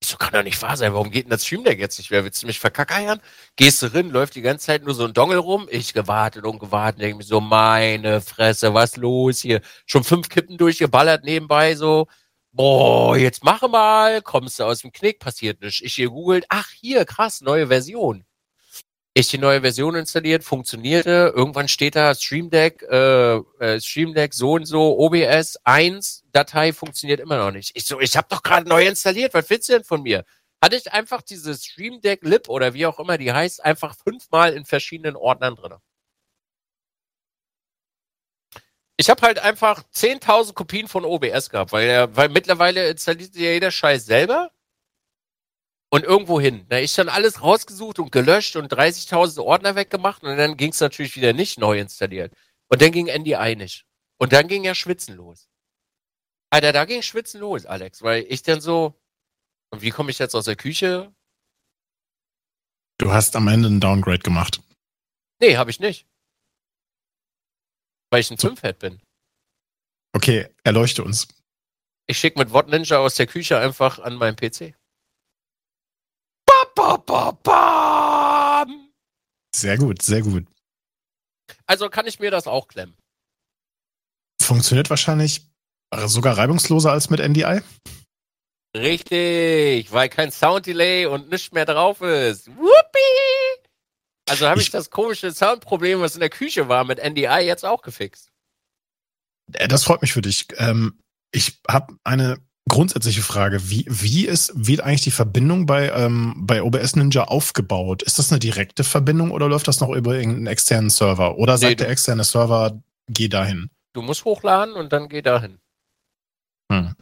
Ich 0.00 0.08
so, 0.08 0.16
kann 0.16 0.32
doch 0.32 0.42
nicht 0.42 0.60
wahr 0.62 0.76
sein. 0.76 0.94
Warum 0.94 1.10
geht 1.10 1.24
denn 1.24 1.30
das 1.30 1.44
Stream 1.44 1.62
Deck 1.62 1.78
jetzt 1.78 1.98
nicht 1.98 2.10
mehr? 2.10 2.24
Willst 2.24 2.42
du 2.42 2.46
mich 2.46 2.58
verkackeiern? 2.58 3.20
Gehst 3.56 3.82
du 3.82 3.86
rein, 3.94 4.08
läuft 4.08 4.34
die 4.34 4.42
ganze 4.42 4.64
Zeit 4.66 4.82
nur 4.82 4.94
so 4.94 5.04
ein 5.04 5.12
Dongel 5.12 5.38
rum. 5.38 5.68
Ich 5.70 5.92
gewartet 5.92 6.44
und 6.46 6.58
gewartet, 6.58 7.02
denke 7.02 7.18
mir 7.18 7.24
so, 7.24 7.40
meine 7.42 8.22
Fresse, 8.22 8.72
was 8.72 8.96
los 8.96 9.40
hier? 9.40 9.60
Schon 9.84 10.04
fünf 10.04 10.30
Kippen 10.30 10.56
durchgeballert 10.56 11.22
nebenbei, 11.24 11.74
so. 11.76 12.08
Boah, 12.56 13.16
jetzt 13.16 13.42
mache 13.42 13.68
mal, 13.68 14.22
kommst 14.22 14.60
du 14.60 14.64
aus 14.64 14.82
dem 14.82 14.92
Knick, 14.92 15.18
passiert 15.18 15.60
nichts. 15.60 15.80
Ich 15.80 15.94
hier 15.94 16.08
googelt, 16.10 16.46
ach 16.48 16.70
hier, 16.70 17.04
krass, 17.04 17.40
neue 17.40 17.66
Version. 17.66 18.24
Ich 19.12 19.28
die 19.28 19.38
neue 19.38 19.62
Version 19.62 19.96
installiert, 19.96 20.44
funktionierte. 20.44 21.32
Irgendwann 21.34 21.66
steht 21.66 21.96
da 21.96 22.14
Stream 22.14 22.50
Deck, 22.50 22.82
äh, 22.88 23.38
äh, 23.58 23.80
Stream 23.80 24.14
Deck 24.14 24.34
so 24.34 24.52
und 24.52 24.66
so, 24.66 24.96
OBS 25.00 25.56
1, 25.64 26.26
Datei 26.30 26.72
funktioniert 26.72 27.18
immer 27.18 27.38
noch 27.38 27.50
nicht. 27.50 27.72
Ich 27.74 27.86
so, 27.86 27.98
ich 27.98 28.16
habe 28.16 28.28
doch 28.30 28.44
gerade 28.44 28.68
neu 28.68 28.86
installiert. 28.86 29.34
Was 29.34 29.50
willst 29.50 29.68
du 29.68 29.72
denn 29.72 29.84
von 29.84 30.02
mir? 30.02 30.24
Hatte 30.62 30.76
ich 30.76 30.92
einfach 30.92 31.22
diese 31.22 31.56
Stream 31.56 32.00
Deck 32.02 32.20
Lib 32.22 32.48
oder 32.48 32.72
wie 32.72 32.86
auch 32.86 33.00
immer 33.00 33.18
die 33.18 33.32
heißt, 33.32 33.64
einfach 33.64 33.96
fünfmal 33.96 34.52
in 34.52 34.64
verschiedenen 34.64 35.16
Ordnern 35.16 35.56
drin. 35.56 35.74
Ich 38.96 39.10
habe 39.10 39.22
halt 39.22 39.38
einfach 39.40 39.82
10.000 39.92 40.52
Kopien 40.54 40.86
von 40.86 41.04
OBS 41.04 41.50
gehabt, 41.50 41.72
weil, 41.72 41.88
er, 41.88 42.16
weil 42.16 42.28
mittlerweile 42.28 42.88
installiert 42.88 43.34
ja 43.34 43.50
jeder 43.50 43.72
Scheiß 43.72 44.06
selber 44.06 44.52
und 45.90 46.04
irgendwo 46.04 46.40
hin. 46.40 46.66
Da 46.68 46.78
ich 46.78 46.94
dann 46.94 47.08
alles 47.08 47.42
rausgesucht 47.42 47.98
und 47.98 48.12
gelöscht 48.12 48.56
und 48.56 48.72
30.000 48.72 49.42
Ordner 49.42 49.74
weggemacht 49.74 50.22
und 50.22 50.36
dann 50.36 50.56
ging 50.56 50.70
es 50.70 50.80
natürlich 50.80 51.16
wieder 51.16 51.32
nicht 51.32 51.58
neu 51.58 51.78
installiert. 51.80 52.32
Und 52.68 52.82
dann 52.82 52.92
ging 52.92 53.06
NDI 53.06 53.56
nicht. 53.56 53.84
Und 54.18 54.32
dann 54.32 54.48
ging 54.48 54.64
ja 54.64 54.74
Schwitzen 54.74 55.16
los. 55.16 55.48
Alter, 56.50 56.72
da 56.72 56.84
ging 56.84 57.02
Schwitzen 57.02 57.40
los, 57.40 57.66
Alex, 57.66 58.02
weil 58.02 58.24
ich 58.28 58.42
dann 58.42 58.60
so, 58.60 58.94
und 59.70 59.82
wie 59.82 59.90
komme 59.90 60.12
ich 60.12 60.20
jetzt 60.20 60.36
aus 60.36 60.44
der 60.44 60.56
Küche? 60.56 61.12
Du 62.98 63.12
hast 63.12 63.34
am 63.34 63.48
Ende 63.48 63.66
einen 63.66 63.80
Downgrade 63.80 64.20
gemacht. 64.20 64.62
Nee, 65.40 65.56
habe 65.56 65.70
ich 65.70 65.80
nicht. 65.80 66.06
Weil 68.10 68.20
ich 68.20 68.30
ein. 68.30 68.38
5-Head 68.38 68.78
bin. 68.78 69.00
Okay, 70.12 70.48
erleuchte 70.62 71.02
uns. 71.02 71.26
Ich 72.06 72.18
schicke 72.18 72.38
mit 72.38 72.52
Wort 72.52 72.68
Ninja 72.68 72.98
aus 72.98 73.14
der 73.14 73.26
Küche 73.26 73.58
einfach 73.58 73.98
an 73.98 74.16
meinen 74.16 74.36
PC. 74.36 74.74
Ba, 76.46 76.64
ba, 76.74 76.96
ba, 76.98 77.30
bam! 77.32 78.90
Sehr 79.54 79.78
gut, 79.78 80.02
sehr 80.02 80.22
gut. 80.22 80.46
Also 81.66 81.88
kann 81.88 82.06
ich 82.06 82.20
mir 82.20 82.30
das 82.30 82.46
auch 82.46 82.68
klemmen. 82.68 82.96
Funktioniert 84.40 84.90
wahrscheinlich 84.90 85.42
sogar 86.06 86.36
reibungsloser 86.36 86.92
als 86.92 87.08
mit 87.08 87.20
NDI. 87.20 87.62
Richtig, 88.76 89.92
weil 89.92 90.08
kein 90.08 90.30
Sound 90.30 90.66
Delay 90.66 91.06
und 91.06 91.30
nichts 91.30 91.52
mehr 91.52 91.64
drauf 91.64 92.00
ist. 92.00 92.48
Whoopie! 92.56 92.83
Also 94.28 94.48
habe 94.48 94.60
ich, 94.60 94.66
Ich- 94.68 94.72
das 94.72 94.90
komische 94.90 95.30
Soundproblem, 95.32 96.00
was 96.00 96.14
in 96.14 96.20
der 96.20 96.30
Küche 96.30 96.68
war, 96.68 96.84
mit 96.84 96.98
NDI 96.98 97.40
jetzt 97.44 97.64
auch 97.64 97.82
gefixt. 97.82 98.30
Äh, 99.52 99.68
Das 99.68 99.84
freut 99.84 100.02
mich 100.02 100.12
für 100.12 100.22
dich. 100.22 100.46
Ähm, 100.56 100.98
ich 101.32 101.60
habe 101.68 101.96
eine 102.04 102.38
grundsätzliche 102.68 103.20
Frage. 103.22 103.68
Wie, 103.68 103.84
wie 103.88 104.26
ist, 104.26 104.52
wird 104.54 104.80
eigentlich 104.80 105.02
die 105.02 105.10
Verbindung 105.10 105.66
bei, 105.66 105.90
ähm, 105.90 106.34
bei 106.46 106.62
OBS 106.62 106.96
Ninja 106.96 107.24
aufgebaut? 107.24 108.02
Ist 108.02 108.18
das 108.18 108.30
eine 108.32 108.38
direkte 108.38 108.84
Verbindung 108.84 109.30
oder 109.32 109.48
läuft 109.48 109.68
das 109.68 109.80
noch 109.80 109.90
über 109.90 110.14
irgendeinen 110.14 110.46
externen 110.46 110.88
Server? 110.88 111.36
Oder 111.36 111.58
sagt 111.58 111.70
Nee, 111.70 111.74
der 111.76 111.90
externe 111.90 112.24
Server, 112.24 112.82
geh 113.10 113.28
dahin? 113.28 113.68
Du 113.92 114.00
musst 114.00 114.24
hochladen 114.24 114.74
und 114.74 114.92
dann 114.94 115.08
geh 115.10 115.20
dahin. 115.20 115.60
Hm. 116.72 116.94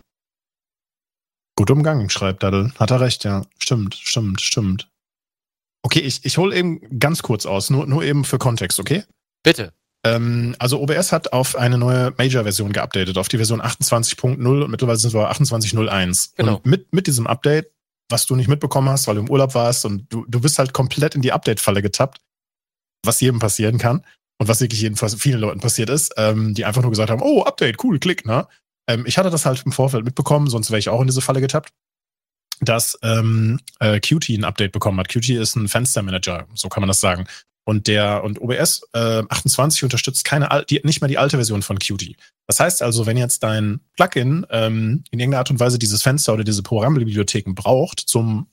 Gut 1.57 1.71
umgangen, 1.71 2.11
schreibt 2.11 2.43
Daddel. 2.43 2.73
Hat 2.79 2.91
er 2.91 3.01
recht, 3.01 3.23
ja. 3.25 3.47
Stimmt, 3.59 3.95
stimmt, 3.95 4.41
stimmt. 4.41 4.89
Okay, 5.83 6.01
ich, 6.01 6.25
ich 6.25 6.39
hole 6.39 6.55
eben 6.57 6.99
ganz 6.99 7.23
kurz 7.23 7.45
aus, 7.45 7.71
nur, 7.71 7.87
nur 7.87 8.05
eben 8.05 8.25
für 8.25 8.39
Kontext, 8.39 8.79
okay? 8.79 9.05
Bitte. 9.43 9.73
Ähm, 10.05 10.57
also 10.59 10.81
OBS 10.81 11.13
hat 11.13 11.33
auf 11.33 11.57
eine 11.57 11.79
neue 11.79 12.13
Major-Version 12.17 12.73
geupdatet, 12.73 13.19
auf 13.19 13.29
die 13.29 13.37
Version 13.37 13.61
28.0 13.61 14.63
und 14.63 14.71
mittlerweile 14.71 14.99
sind 14.99 15.13
wir 15.13 15.31
28.01. 15.31 16.33
Genau. 16.37 16.57
Und 16.57 16.67
mit, 16.67 16.93
mit 16.93 17.07
diesem 17.07 17.27
Update, 17.27 17.71
was 18.09 18.27
du 18.27 18.37
nicht 18.37 18.49
mitbekommen 18.49 18.89
hast, 18.89 19.07
weil 19.07 19.17
du 19.17 19.23
im 19.23 19.31
Urlaub 19.31 19.55
warst 19.55 19.85
und 19.85 20.13
du, 20.13 20.25
du 20.29 20.41
bist 20.41 20.59
halt 20.59 20.73
komplett 20.73 21.15
in 21.15 21.23
die 21.23 21.33
Update-Falle 21.33 21.83
getappt, 21.83 22.21
was 23.05 23.21
jedem 23.21 23.39
passieren 23.39 23.79
kann 23.79 24.05
und 24.39 24.49
was 24.49 24.61
wirklich 24.61 24.81
jedenfalls 24.81 25.15
vielen 25.15 25.41
Leuten 25.41 25.61
passiert 25.61 25.89
ist, 25.89 26.15
ähm, 26.17 26.55
die 26.55 26.65
einfach 26.65 26.83
nur 26.83 26.91
gesagt 26.91 27.11
haben, 27.11 27.23
oh, 27.23 27.43
Update, 27.43 27.83
cool, 27.85 27.99
klick, 27.99 28.27
ne? 28.27 28.47
Ähm, 28.89 29.05
ich 29.07 29.19
hatte 29.19 29.31
das 29.31 29.47
halt 29.47 29.63
im 29.65 29.73
Vorfeld 29.73 30.05
mitbekommen, 30.05 30.49
sonst 30.49 30.71
wäre 30.71 30.81
ich 30.81 30.89
auch 30.89 31.01
in 31.01 31.07
diese 31.07 31.21
Falle 31.21 31.41
getappt, 31.41 31.71
dass 32.63 32.99
ähm, 33.03 33.61
äh, 33.81 34.01
Qt 34.01 34.31
ein 34.31 34.45
Update 34.45 34.73
bekommen 34.73 34.99
hat. 34.99 35.09
Qt 35.09 35.31
ist 35.31 35.57
ein 35.57 35.69
Fenstermanager, 35.69 36.47
so 36.55 36.69
kann 36.69 36.81
man 36.81 36.89
das 36.89 37.01
sagen. 37.01 37.27
Und 37.65 37.87
der 37.87 38.25
und 38.25 38.41
OBS 38.41 38.83
äh, 38.93 39.23
28 39.29 39.85
unterstützt 39.85 40.25
keine 40.25 40.65
die, 40.69 40.81
nicht 40.83 41.01
mehr 41.01 41.09
die 41.09 41.19
alte 41.19 41.37
Version 41.37 41.63
von 41.63 41.79
Qt. 41.79 42.17
Das 42.47 42.59
heißt 42.59 42.83
also, 42.83 43.07
wenn 43.07 43.17
jetzt 43.17 43.43
dein 43.43 43.81
Plugin 43.95 44.47
ähm, 44.51 45.05
in 45.11 45.21
irgendeiner 45.21 45.39
Art 45.39 45.51
und 45.51 45.61
Weise 45.61 45.79
dieses 45.79 46.03
Fenster 46.03 46.33
oder 46.33 46.45
diese 46.45 46.63
Programmbibliotheken 46.63 47.55
braucht 47.55 48.01
zum 48.01 48.49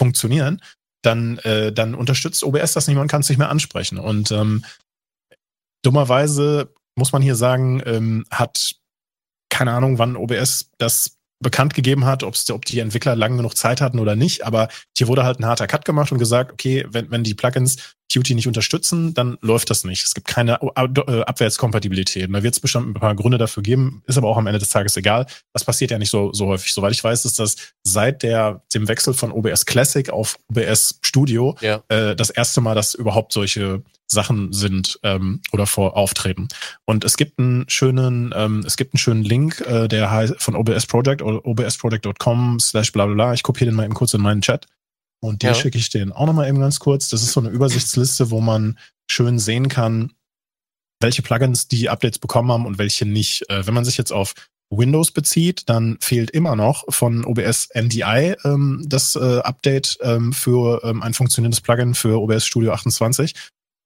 Funktionieren, 0.00 0.60
dann 1.02 1.38
äh, 1.38 1.72
dann 1.72 1.94
unterstützt 1.94 2.42
OBS 2.42 2.72
das 2.72 2.86
nicht 2.86 2.94
mehr 2.94 3.02
und 3.02 3.10
kann 3.10 3.20
es 3.20 3.28
nicht 3.28 3.38
mehr 3.38 3.50
ansprechen. 3.50 3.98
Und 3.98 4.32
ähm, 4.32 4.64
dummerweise 5.82 6.72
muss 6.96 7.12
man 7.12 7.22
hier 7.22 7.36
sagen, 7.36 7.82
ähm, 7.86 8.24
hat 8.30 8.74
keine 9.50 9.72
Ahnung, 9.72 9.98
wann 9.98 10.16
OBS 10.16 10.70
das 10.78 11.19
bekannt 11.40 11.74
gegeben 11.74 12.04
hat, 12.04 12.22
ob's, 12.22 12.50
ob 12.50 12.64
die 12.64 12.80
Entwickler 12.80 13.16
lang 13.16 13.36
genug 13.36 13.56
Zeit 13.56 13.80
hatten 13.80 13.98
oder 13.98 14.14
nicht, 14.14 14.44
aber 14.44 14.68
hier 14.96 15.08
wurde 15.08 15.24
halt 15.24 15.40
ein 15.40 15.46
harter 15.46 15.66
Cut 15.66 15.84
gemacht 15.84 16.12
und 16.12 16.18
gesagt, 16.18 16.52
okay, 16.52 16.86
wenn, 16.90 17.10
wenn 17.10 17.24
die 17.24 17.34
Plugins 17.34 17.96
Qt 18.12 18.34
nicht 18.34 18.46
unterstützen, 18.46 19.14
dann 19.14 19.38
läuft 19.40 19.70
das 19.70 19.84
nicht. 19.84 20.04
Es 20.04 20.14
gibt 20.14 20.26
keine 20.26 20.60
äh, 20.60 21.22
Abwärtskompatibilität. 21.22 22.26
Und 22.28 22.34
da 22.34 22.42
wird 22.42 22.54
es 22.54 22.60
bestimmt 22.60 22.88
ein 22.88 22.94
paar 22.94 23.14
Gründe 23.14 23.38
dafür 23.38 23.62
geben, 23.62 24.02
ist 24.06 24.18
aber 24.18 24.28
auch 24.28 24.36
am 24.36 24.46
Ende 24.46 24.58
des 24.58 24.68
Tages 24.68 24.96
egal. 24.96 25.26
Das 25.52 25.64
passiert 25.64 25.90
ja 25.90 25.98
nicht 25.98 26.10
so, 26.10 26.32
so 26.32 26.46
häufig. 26.46 26.72
Soweit 26.72 26.92
ich 26.92 27.02
weiß, 27.02 27.24
ist 27.24 27.38
das 27.38 27.56
seit 27.82 28.22
der, 28.22 28.62
dem 28.74 28.88
Wechsel 28.88 29.14
von 29.14 29.32
OBS 29.32 29.66
Classic 29.66 30.10
auf 30.10 30.36
OBS 30.50 30.98
Studio 31.02 31.56
Ja. 31.60 31.82
äh, 31.88 32.14
das 32.16 32.30
erste 32.30 32.60
Mal, 32.60 32.74
dass 32.74 32.94
überhaupt 32.94 33.32
solche 33.32 33.82
Sachen 34.06 34.52
sind 34.52 34.98
ähm, 35.04 35.40
oder 35.52 35.66
vor 35.66 35.96
auftreten. 35.96 36.48
Und 36.84 37.04
es 37.04 37.16
gibt 37.16 37.38
einen 37.38 37.64
schönen, 37.68 38.32
ähm, 38.34 38.64
es 38.66 38.76
gibt 38.76 38.92
einen 38.94 38.98
schönen 38.98 39.22
Link, 39.22 39.60
äh, 39.60 39.86
der 39.86 40.10
heißt 40.10 40.34
von 40.38 40.56
OBS 40.56 40.86
Project 40.86 41.22
oder 41.22 41.44
obsproject.com 41.46 42.58
slash 42.58 42.90
bla 42.92 43.06
bla 43.06 43.14
bla. 43.14 43.34
Ich 43.34 43.42
kopiere 43.44 43.66
den 43.70 43.76
mal 43.76 43.84
eben 43.84 43.94
kurz 43.94 44.12
in 44.14 44.20
meinen 44.20 44.40
Chat. 44.42 44.66
Und 45.22 45.42
den 45.42 45.48
Ja. 45.48 45.54
schicke 45.54 45.78
ich 45.78 45.90
den 45.90 46.12
auch 46.12 46.26
nochmal 46.26 46.48
eben 46.48 46.60
ganz 46.60 46.78
kurz. 46.80 47.08
Das 47.08 47.22
ist 47.22 47.32
so 47.32 47.40
eine 47.40 47.50
Übersichtsliste, 47.50 48.30
wo 48.30 48.40
man 48.40 48.78
schön 49.10 49.38
sehen 49.38 49.68
kann, 49.68 50.12
welche 51.00 51.22
Plugins 51.22 51.68
die 51.68 51.88
Updates 51.88 52.18
bekommen 52.18 52.50
haben 52.50 52.66
und 52.66 52.78
welche 52.78 53.06
nicht. 53.06 53.48
Äh, 53.50 53.66
wenn 53.66 53.74
man 53.74 53.84
sich 53.84 53.96
jetzt 53.96 54.12
auf 54.12 54.34
Windows 54.70 55.10
bezieht, 55.10 55.68
dann 55.68 55.98
fehlt 56.00 56.30
immer 56.30 56.54
noch 56.56 56.84
von 56.92 57.24
OBS 57.24 57.68
NDI 57.74 58.36
ähm, 58.44 58.84
das 58.86 59.16
äh, 59.16 59.38
Update 59.40 59.98
ähm, 60.00 60.32
für 60.32 60.82
ähm, 60.84 61.02
ein 61.02 61.12
funktionierendes 61.12 61.60
Plugin 61.60 61.94
für 61.94 62.20
OBS 62.20 62.46
Studio 62.46 62.72
28. 62.72 63.34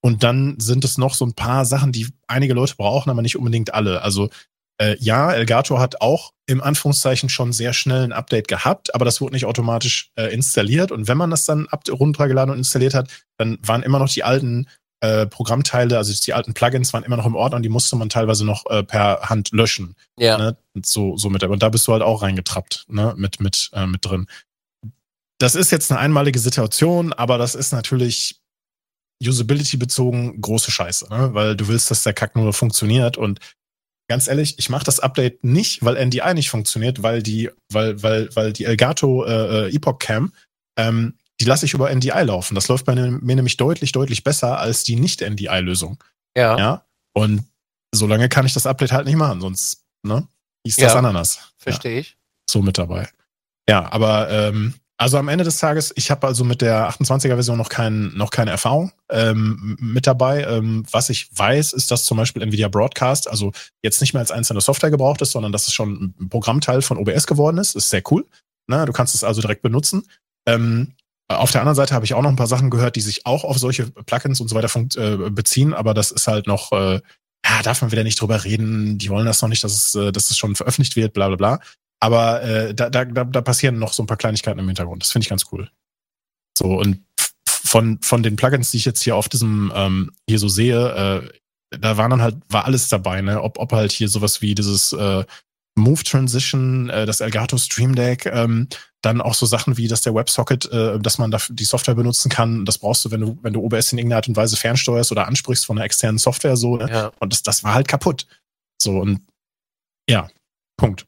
Und 0.03 0.23
dann 0.23 0.61
sind 0.61 0.85
es 0.85 0.99
noch 0.99 1.15
so 1.15 1.25
ein 1.25 1.33
paar 1.33 1.65
Sachen, 1.65 1.91
die 1.91 2.09
einige 2.27 2.53
Leute 2.53 2.75
brauchen, 2.77 3.09
aber 3.09 3.23
nicht 3.23 3.37
unbedingt 3.37 3.73
alle. 3.73 4.03
Also 4.03 4.29
äh, 4.79 4.97
ja, 4.99 5.33
Elgato 5.33 5.79
hat 5.79 6.01
auch 6.01 6.33
im 6.47 6.61
Anführungszeichen 6.61 7.29
schon 7.29 7.53
sehr 7.53 7.73
schnell 7.73 8.03
ein 8.03 8.13
Update 8.13 8.49
gehabt, 8.49 8.95
aber 8.95 9.05
das 9.05 9.21
wurde 9.21 9.35
nicht 9.35 9.47
automatisch 9.47 10.11
äh, 10.17 10.33
installiert. 10.35 10.93
Und 10.93 11.09
wenn 11.09 11.17
man 11.17 11.31
das 11.31 11.45
dann 11.45 11.69
runtergeladen 11.89 12.53
und 12.53 12.59
installiert 12.59 12.95
hat, 12.95 13.09
dann 13.39 13.59
waren 13.63 13.83
immer 13.83 13.99
noch 13.99 14.11
die 14.11 14.25
alten 14.25 14.67
äh, 15.01 15.27
Programmteile, 15.27 15.97
also 15.97 16.13
die 16.13 16.33
alten 16.33 16.55
Plugins 16.55 16.93
waren 16.93 17.05
immer 17.05 17.17
noch 17.17 17.27
im 17.27 17.37
Ordnung, 17.37 17.63
die 17.63 17.69
musste 17.69 17.97
man 17.97 18.09
teilweise 18.09 18.45
noch 18.45 18.65
äh, 18.67 18.83
per 18.83 19.21
Hand 19.23 19.53
löschen. 19.53 19.97
Ja. 20.19 20.39
Ne? 20.39 20.57
So, 20.83 21.17
so 21.17 21.31
mit, 21.31 21.43
und 21.45 21.63
da 21.63 21.69
bist 21.69 21.87
du 21.87 21.93
halt 21.93 22.03
auch 22.03 22.23
reingetrappt, 22.23 22.87
ne? 22.89 23.15
Mit, 23.17 23.41
mit, 23.41 23.71
äh, 23.75 23.87
mit 23.87 24.05
drin. 24.05 24.27
Das 25.39 25.55
ist 25.55 25.71
jetzt 25.71 25.91
eine 25.91 26.01
einmalige 26.01 26.39
Situation, 26.39 27.13
aber 27.13 27.39
das 27.39 27.55
ist 27.55 27.73
natürlich 27.73 28.41
Usability 29.23 29.77
bezogen 29.77 30.41
große 30.41 30.71
Scheiße, 30.71 31.09
ne? 31.11 31.35
Weil 31.35 31.57
du 31.57 31.69
willst, 31.69 31.91
dass 31.91 32.03
der 32.03 32.15
Kack 32.15 32.35
nur 32.35 32.53
funktioniert 32.53 33.17
und 33.17 33.41
ganz 34.09 34.29
ehrlich, 34.29 34.59
ich 34.59 34.69
mache 34.69 34.85
das 34.85 35.01
Update 35.01 35.45
nicht, 35.45 35.85
weil 35.85 36.05
NDI 36.05 36.35
nicht 36.35 36.51
funktioniert, 36.51 37.03
weil 37.03 37.23
die, 37.23 37.51
weil, 37.73 38.03
weil, 38.03 38.35
weil 38.35 38.53
die 38.53 38.65
Elgato 38.65 39.25
äh, 39.25 39.69
äh 39.69 39.75
Epoch 39.75 39.99
Cam 39.99 40.33
ähm, 40.77 41.15
die 41.41 41.45
lasse 41.45 41.67
ich 41.67 41.75
über 41.75 41.95
NDI 41.95 42.23
laufen. 42.23 42.55
Das 42.55 42.69
läuft 42.69 42.87
bei 42.87 42.95
mir 42.95 43.37
nämlich 43.37 43.57
deutlich, 43.57 43.93
deutlich 43.93 44.23
besser 44.25 44.59
als 44.59 44.85
die 44.85 44.97
Nicht-NDI-Lösung. 44.97 46.03
Ja. 46.37 46.59
Ja. 46.59 46.85
Und 47.13 47.45
solange 47.93 48.29
kann 48.29 48.47
ich 48.47 48.55
das 48.55 48.67
Update 48.67 48.93
halt 48.93 49.07
nicht 49.07 49.17
machen, 49.17 49.41
sonst, 49.41 49.85
ne? 50.03 50.29
Das 50.65 50.77
Ja. 50.77 50.95
Ananas. 50.95 51.53
Verstehe 51.57 52.01
ich. 52.01 52.17
So 52.49 52.63
mit 52.63 52.79
dabei. 52.79 53.09
Ja, 53.69 53.91
aber 53.93 54.31
ähm, 54.31 54.75
also 54.97 55.19
am 55.19 55.29
Ende 55.29 55.45
des 55.45 55.59
Tages, 55.59 55.93
ich 55.97 56.11
habe 56.11 56.27
also 56.27 56.45
mit 56.45 56.61
der 56.61 56.89
28er-Version 56.91 57.59
noch, 57.59 57.69
kein, 57.69 58.15
noch 58.15 58.31
keine 58.31 58.53
Erfahrung 58.53 58.93
ähm, 59.11 59.77
mit 59.81 60.07
dabei. 60.07 60.45
Ähm, 60.45 60.85
was 60.91 61.11
ich 61.11 61.29
weiß, 61.37 61.73
ist, 61.73 61.91
dass 61.91 62.05
zum 62.05 62.17
Beispiel 62.17 62.43
Nvidia 62.43 62.69
Broadcast 62.69 63.29
also 63.29 63.53
jetzt 63.83 64.01
nicht 64.01 64.15
mehr 64.15 64.21
als 64.21 64.31
einzelne 64.31 64.61
Software 64.61 64.91
gebraucht 64.91 65.21
ist, 65.21 65.33
sondern 65.33 65.51
dass 65.51 65.67
es 65.67 65.75
schon 65.75 66.15
ein 66.21 66.29
Programmteil 66.29 66.81
von 66.81 66.99
OBS 66.99 67.27
geworden 67.27 67.59
ist. 67.59 67.75
Ist 67.75 67.91
sehr 67.91 68.03
cool. 68.11 68.25
Na, 68.69 68.87
du 68.87 68.93
kannst 68.93 69.15
es 69.15 69.25
also 69.25 69.41
direkt 69.41 69.63
benutzen. 69.63 70.05
Ähm, 70.47 70.95
auf 71.29 71.51
der 71.51 71.63
anderen 71.63 71.77
Seite 71.77 71.95
habe 71.95 72.05
ich 72.05 72.15
auch 72.15 72.23
noch 72.23 72.31
ein 72.31 72.37
paar 72.37 72.47
Sachen 72.47 72.71
gehört, 72.71 72.97
die 72.97 73.01
sich 73.01 73.27
auch 73.27 73.45
auf 73.45 73.59
solche 73.59 73.91
Plugins 73.91 74.41
und 74.41 74.49
so 74.49 74.55
weiter 74.55 74.71
äh, 74.97 75.31
beziehen, 75.31 75.75
aber 75.75 75.95
das 75.95 76.11
ist 76.11 76.29
halt 76.29 76.47
noch, 76.47 76.71
äh, 76.73 77.01
ja, 77.45 77.63
darf 77.63 77.83
man 77.83 77.93
wieder 77.93 78.05
nicht 78.05 78.21
drüber 78.21 78.45
reden. 78.45 78.99
Die 78.99 79.09
wollen 79.09 79.27
das 79.27 79.43
noch 79.43 79.49
nicht, 79.49 79.65
dass 79.65 79.73
es, 79.73 79.95
äh, 79.95 80.13
dass 80.13 80.31
es 80.31 80.37
schon 80.37 80.55
veröffentlicht 80.55 80.97
wird, 80.97 81.15
bla 81.15 81.29
bla 81.29 81.37
bla. 81.37 81.61
Aber 82.05 82.43
äh, 82.43 82.75
da, 82.75 82.91
da, 82.91 83.07
da, 83.07 83.41
passieren 83.41 83.79
noch 83.79 83.95
so 83.95 84.03
ein 84.03 84.07
paar 84.07 84.19
Kleinigkeiten 84.19 84.59
im 84.59 84.67
Hintergrund. 84.67 85.03
Das 85.03 85.11
finde 85.11 85.25
ich 85.25 85.31
ganz 85.31 85.47
cool. 85.51 85.71
So, 86.55 86.79
und 86.79 87.01
von, 87.49 87.99
von 88.03 88.23
den 88.23 88.37
Plugins, 88.37 88.71
die 88.71 88.77
ich 88.77 88.85
jetzt 88.85 89.03
hier 89.03 89.17
auf 89.17 89.31
diesem 89.31 89.73
ähm, 89.75 90.13
hier 90.29 90.39
so 90.39 90.49
sehe, 90.49 91.23
äh, 91.73 91.79
da 91.79 91.97
waren 91.97 92.11
dann 92.11 92.21
halt, 92.21 92.37
war 92.51 92.67
alles 92.67 92.89
dabei, 92.89 93.23
ne? 93.23 93.41
Ob, 93.41 93.59
ob 93.59 93.73
halt 93.73 93.91
hier 93.91 94.11
sowas 94.11 94.43
wie 94.43 94.55
dieses 94.55 94.93
äh, 94.93 95.25
Move 95.77 96.05
Transition, 96.05 96.91
äh, 96.91 97.07
das 97.07 97.23
Elgato 97.23 97.57
Stream 97.57 97.95
Deck, 97.95 98.27
ähm, 98.27 98.69
dann 99.01 99.23
auch 99.23 99.33
so 99.33 99.47
Sachen 99.47 99.79
wie, 99.79 99.89
dass 99.89 100.03
der 100.03 100.15
WebSocket, 100.15 100.71
äh, 100.71 100.99
dass 101.01 101.17
man 101.17 101.31
da 101.31 101.39
die 101.49 101.65
Software 101.65 101.95
benutzen 101.95 102.29
kann. 102.29 102.67
Das 102.67 102.77
brauchst 102.77 103.07
du, 103.07 103.13
wenn 103.13 103.23
du, 103.23 103.39
wenn 103.41 103.55
du 103.55 103.65
OBS 103.65 103.93
in 103.93 103.99
irgendeiner 103.99 104.19
Art 104.19 104.29
und 104.29 104.37
Weise 104.37 104.59
fernsteuerst 104.59 105.11
oder 105.11 105.27
ansprichst 105.27 105.65
von 105.65 105.79
einer 105.79 105.87
externen 105.87 106.19
Software 106.19 106.59
so, 106.59 106.77
ne? 106.77 106.91
Ja. 106.91 107.13
Und 107.19 107.33
das, 107.33 107.43
das 107.43 107.65
war 107.65 107.73
halt 107.73 107.89
kaputt. 107.89 108.27
So, 108.79 108.99
und 108.99 109.23
ja, 110.07 110.29
Punkt. 110.77 111.07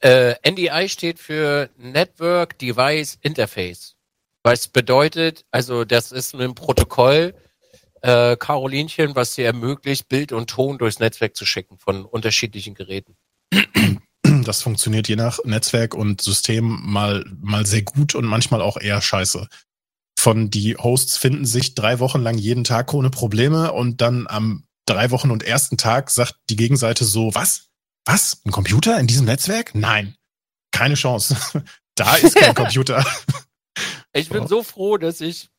Äh, 0.00 0.34
NDI 0.48 0.88
steht 0.88 1.18
für 1.18 1.70
Network 1.76 2.58
Device 2.58 3.18
Interface. 3.22 3.96
Was 4.42 4.68
bedeutet, 4.68 5.44
also 5.50 5.84
das 5.84 6.12
ist 6.12 6.34
ein 6.34 6.54
Protokoll, 6.54 7.34
äh, 8.02 8.36
Carolinchen, 8.36 9.14
was 9.14 9.34
dir 9.34 9.46
ermöglicht, 9.46 10.08
Bild 10.08 10.32
und 10.32 10.48
Ton 10.48 10.78
durchs 10.78 10.98
Netzwerk 10.98 11.36
zu 11.36 11.44
schicken 11.44 11.78
von 11.78 12.04
unterschiedlichen 12.04 12.74
Geräten. 12.74 13.16
Das 14.22 14.62
funktioniert 14.62 15.08
je 15.08 15.16
nach 15.16 15.38
Netzwerk 15.44 15.94
und 15.94 16.22
System 16.22 16.80
mal, 16.82 17.24
mal 17.40 17.66
sehr 17.66 17.82
gut 17.82 18.14
und 18.14 18.24
manchmal 18.24 18.62
auch 18.62 18.78
eher 18.78 19.00
scheiße. 19.00 19.48
Von 20.18 20.50
die 20.50 20.76
Hosts 20.76 21.16
finden 21.16 21.46
sich 21.46 21.74
drei 21.74 21.98
Wochen 21.98 22.20
lang 22.20 22.38
jeden 22.38 22.64
Tag 22.64 22.94
ohne 22.94 23.10
Probleme 23.10 23.72
und 23.72 24.00
dann 24.00 24.26
am 24.28 24.64
drei 24.86 25.10
Wochen 25.10 25.30
und 25.30 25.42
ersten 25.42 25.76
Tag 25.76 26.10
sagt 26.10 26.36
die 26.48 26.56
Gegenseite 26.56 27.04
so, 27.04 27.34
was? 27.34 27.69
Was? 28.04 28.40
Ein 28.44 28.52
Computer 28.52 28.98
in 28.98 29.06
diesem 29.06 29.26
Netzwerk? 29.26 29.74
Nein. 29.74 30.16
Keine 30.72 30.94
Chance. 30.94 31.36
da 31.94 32.16
ist 32.16 32.36
kein 32.36 32.54
Computer. 32.54 33.04
Ich 34.12 34.28
bin 34.28 34.46
so 34.46 34.62
froh, 34.62 34.96
dass 34.96 35.20
ich 35.20 35.50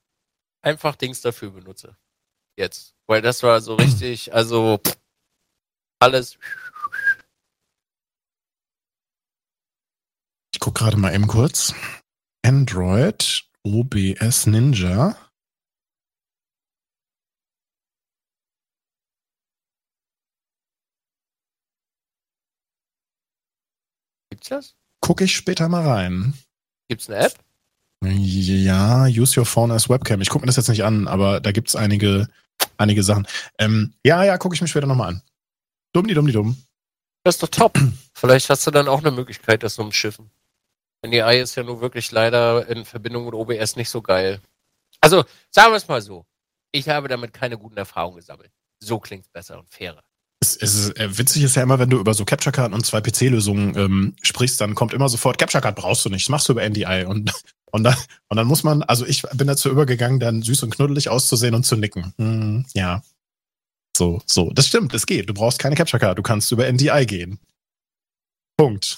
einfach 0.62 0.96
Dings 0.96 1.22
dafür 1.22 1.52
benutze. 1.52 1.96
Jetzt. 2.58 2.94
Weil 3.08 3.22
das 3.22 3.44
war 3.44 3.62
so 3.62 3.76
richtig, 3.76 4.34
also 4.34 4.80
pff, 4.86 4.98
alles. 6.00 6.38
Ich 10.54 10.60
guck 10.60 10.76
gerade 10.76 10.98
mal 10.98 11.14
eben 11.14 11.28
kurz. 11.28 11.74
Android, 12.44 13.46
OBS 13.64 14.48
Ninja. 14.48 15.16
Gibt's 24.42 24.50
das? 24.50 24.76
Guck 25.02 25.22
ich 25.22 25.36
später 25.36 25.70
mal 25.70 25.88
rein. 25.88 26.34
Gibt's 26.90 27.10
eine 27.10 27.26
App? 27.26 27.34
Ja, 28.04 29.06
use 29.06 29.40
your 29.40 29.46
phone 29.46 29.72
as 29.72 29.88
webcam. 29.88 30.20
Ich 30.22 30.30
gucke 30.30 30.42
mir 30.42 30.48
das 30.48 30.56
jetzt 30.56 30.70
nicht 30.70 30.84
an, 30.84 31.08
aber 31.08 31.40
da 31.40 31.52
gibt's 31.52 31.76
einige, 31.76 32.28
einige 32.78 33.04
Sachen. 33.04 33.28
Ähm, 33.60 33.94
ja, 34.04 34.24
ja, 34.24 34.40
gucke 34.40 34.56
ich 34.56 34.62
mir 34.62 34.68
später 34.68 34.88
nochmal 34.88 35.10
an. 35.10 35.22
Dumm, 35.94 36.08
die 36.08 36.16
dumm, 36.16 36.26
die 36.26 36.34
dumm. 36.34 36.58
Das 37.24 37.36
ist 37.36 37.44
doch 37.44 37.50
top. 37.50 37.80
Vielleicht 38.16 38.50
hast 38.50 38.66
du 38.66 38.72
dann 38.72 38.88
auch 38.88 39.02
eine 39.02 39.12
Möglichkeit, 39.12 39.62
das 39.62 39.78
umschiffen. 39.78 40.32
NDI 41.06 41.40
ist 41.40 41.56
ja 41.56 41.62
nur 41.62 41.82
wirklich 41.82 42.12
leider 42.12 42.68
in 42.68 42.84
Verbindung 42.84 43.26
mit 43.26 43.36
OBS 43.36 43.76
nicht 43.76 43.90
so 43.90 44.02
geil. 44.02 44.42
Also, 45.02 45.24
sagen 45.52 45.72
wir 45.72 45.78
es 45.78 45.88
mal 45.88 46.02
so. 46.02 46.26
Ich 46.72 46.90
habe 46.90 47.08
damit 47.08 47.34
keine 47.34 47.60
guten 47.60 47.78
Erfahrungen 47.78 48.18
gesammelt. 48.18 48.52
So 48.80 49.00
klingt's 49.00 49.30
besser 49.30 49.60
und 49.60 49.70
fairer. 49.70 50.04
Es, 50.44 50.56
es 50.56 50.76
ist, 50.76 50.98
äh, 50.98 51.18
witzig 51.18 51.44
ist 51.44 51.56
ja 51.56 51.62
immer, 51.62 51.78
wenn 51.78 51.90
du 51.90 52.00
über 52.00 52.16
so 52.16 52.26
Capture 52.26 52.52
Card 52.52 52.74
und 52.74 52.84
zwei 52.86 53.00
PC-Lösungen 53.00 53.78
ähm, 53.78 54.16
sprichst, 54.24 54.60
dann 54.60 54.74
kommt 54.74 54.94
immer 54.94 55.08
sofort, 55.08 55.38
Capture 55.38 55.62
Card 55.62 55.76
brauchst 55.76 56.04
du 56.04 56.10
nicht, 56.10 56.26
das 56.26 56.30
machst 56.30 56.50
du 56.50 56.54
über 56.54 56.68
NDI. 56.68 57.06
Und, 57.06 57.32
und, 57.72 57.84
dann, 57.84 57.96
und 58.28 58.38
dann 58.38 58.48
muss 58.48 58.64
man, 58.64 58.82
also 58.84 59.06
ich 59.06 59.22
bin 59.34 59.48
dazu 59.48 59.70
übergegangen, 59.70 60.20
dann 60.20 60.42
süß 60.42 60.64
und 60.64 60.72
knuddelig 60.76 61.10
auszusehen 61.10 61.54
und 61.54 61.64
zu 61.66 61.76
nicken. 61.76 62.14
Hm, 62.18 62.66
ja. 62.74 63.04
So, 63.96 64.22
so. 64.26 64.52
Das 64.52 64.68
stimmt, 64.68 64.94
es 64.96 65.06
geht. 65.06 65.30
Du 65.30 65.34
brauchst 65.34 65.60
keine 65.60 65.76
Capture 65.76 66.00
Card, 66.00 66.18
du 66.18 66.24
kannst 66.24 66.52
über 66.52 66.66
NDI 66.72 67.06
gehen. 67.06 67.40
Punkt. 68.58 68.98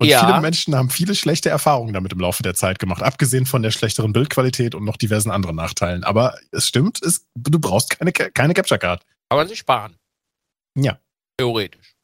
Und 0.00 0.08
Ja. 0.08 0.24
viele 0.26 0.40
Menschen 0.40 0.74
haben 0.76 0.90
viele 0.90 1.14
schlechte 1.14 1.50
Erfahrungen 1.50 1.92
damit 1.92 2.12
im 2.12 2.20
Laufe 2.20 2.42
der 2.42 2.54
Zeit 2.54 2.78
gemacht, 2.78 3.02
abgesehen 3.02 3.46
von 3.46 3.62
der 3.62 3.72
schlechteren 3.72 4.12
Bildqualität 4.12 4.74
und 4.74 4.84
noch 4.84 4.96
diversen 4.96 5.30
anderen 5.30 5.56
Nachteilen. 5.56 6.04
Aber 6.04 6.38
es 6.52 6.68
stimmt, 6.68 7.02
es, 7.02 7.26
du 7.34 7.58
brauchst 7.58 7.90
keine, 7.90 8.12
keine 8.12 8.54
Capture 8.54 8.78
Card. 8.78 9.04
Kann 9.28 9.38
man 9.38 9.48
sich 9.48 9.58
sparen. 9.58 9.98
Ja. 10.76 10.98
Theoretisch. 11.36 11.94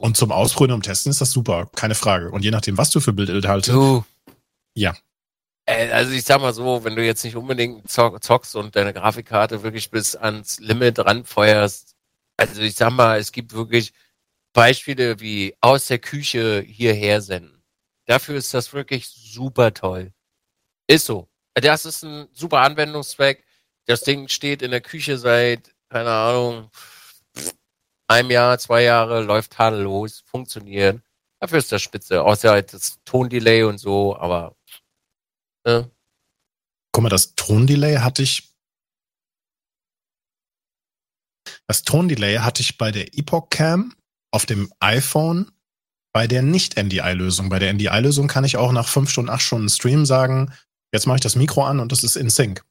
Und 0.00 0.16
zum 0.16 0.30
Ausprobieren 0.30 0.76
und 0.76 0.82
Testen 0.84 1.10
ist 1.10 1.20
das 1.20 1.32
super, 1.32 1.68
keine 1.74 1.96
Frage. 1.96 2.30
Und 2.30 2.44
je 2.44 2.52
nachdem, 2.52 2.78
was 2.78 2.90
du 2.90 3.00
für 3.00 3.12
Bildinhalte. 3.12 3.72
Du. 3.72 4.04
Ja. 4.74 4.96
Äh, 5.66 5.90
Also 5.90 6.12
ich 6.12 6.22
sag 6.22 6.40
mal 6.40 6.54
so, 6.54 6.84
wenn 6.84 6.94
du 6.94 7.04
jetzt 7.04 7.24
nicht 7.24 7.34
unbedingt 7.34 7.90
zock- 7.90 8.22
zockst 8.22 8.54
und 8.54 8.76
deine 8.76 8.92
Grafikkarte 8.94 9.64
wirklich 9.64 9.90
bis 9.90 10.14
ans 10.14 10.60
Limit 10.60 11.00
ranfeuerst, 11.00 11.96
also 12.36 12.62
ich 12.62 12.76
sag 12.76 12.92
mal, 12.92 13.18
es 13.18 13.32
gibt 13.32 13.52
wirklich 13.54 13.92
Beispiele 14.52 15.18
wie 15.18 15.56
aus 15.60 15.88
der 15.88 15.98
Küche 15.98 16.62
hierher 16.64 17.20
senden. 17.20 17.64
Dafür 18.06 18.36
ist 18.36 18.54
das 18.54 18.72
wirklich 18.72 19.08
super 19.08 19.74
toll. 19.74 20.12
Ist 20.86 21.06
so. 21.06 21.28
Das 21.54 21.84
ist 21.84 22.04
ein 22.04 22.28
super 22.32 22.60
Anwendungszweck. 22.60 23.44
Das 23.86 24.02
Ding 24.02 24.28
steht 24.28 24.62
in 24.62 24.70
der 24.70 24.80
Küche 24.80 25.18
seit, 25.18 25.74
keine 25.88 26.10
Ahnung, 26.10 26.70
einem 28.08 28.30
Jahr, 28.30 28.58
zwei 28.58 28.82
Jahre, 28.82 29.22
läuft 29.22 29.52
tadellos, 29.52 30.20
funktioniert. 30.26 31.00
Dafür 31.40 31.58
ist 31.58 31.70
das 31.70 31.82
spitze. 31.82 32.22
Außer 32.22 32.50
halt 32.50 32.72
das 32.72 32.98
Tondelay 33.04 33.62
und 33.62 33.78
so, 33.78 34.16
aber 34.16 34.56
ne? 35.64 35.90
Guck 36.92 37.02
mal, 37.02 37.08
das 37.10 37.34
Tondelay 37.34 37.98
hatte 37.98 38.22
ich. 38.22 38.54
Das 41.66 41.82
Tondelay 41.82 42.38
hatte 42.38 42.62
ich 42.62 42.78
bei 42.78 42.90
der 42.90 43.16
Epoch 43.16 43.50
Cam 43.50 43.94
auf 44.30 44.46
dem 44.46 44.72
iPhone 44.80 45.50
bei 46.12 46.26
der 46.26 46.42
Nicht-NDI-Lösung. 46.42 47.48
Bei 47.48 47.58
der 47.58 47.72
NDI-Lösung 47.72 48.26
kann 48.26 48.44
ich 48.44 48.56
auch 48.56 48.72
nach 48.72 48.88
fünf 48.88 49.10
Stunden, 49.10 49.30
acht 49.30 49.42
Stunden 49.42 49.68
Stream 49.68 50.06
sagen, 50.06 50.52
jetzt 50.92 51.06
mache 51.06 51.16
ich 51.16 51.22
das 51.22 51.36
Mikro 51.36 51.64
an 51.64 51.80
und 51.80 51.92
das 51.92 52.02
ist 52.02 52.16
in 52.16 52.30
Sync. 52.30 52.64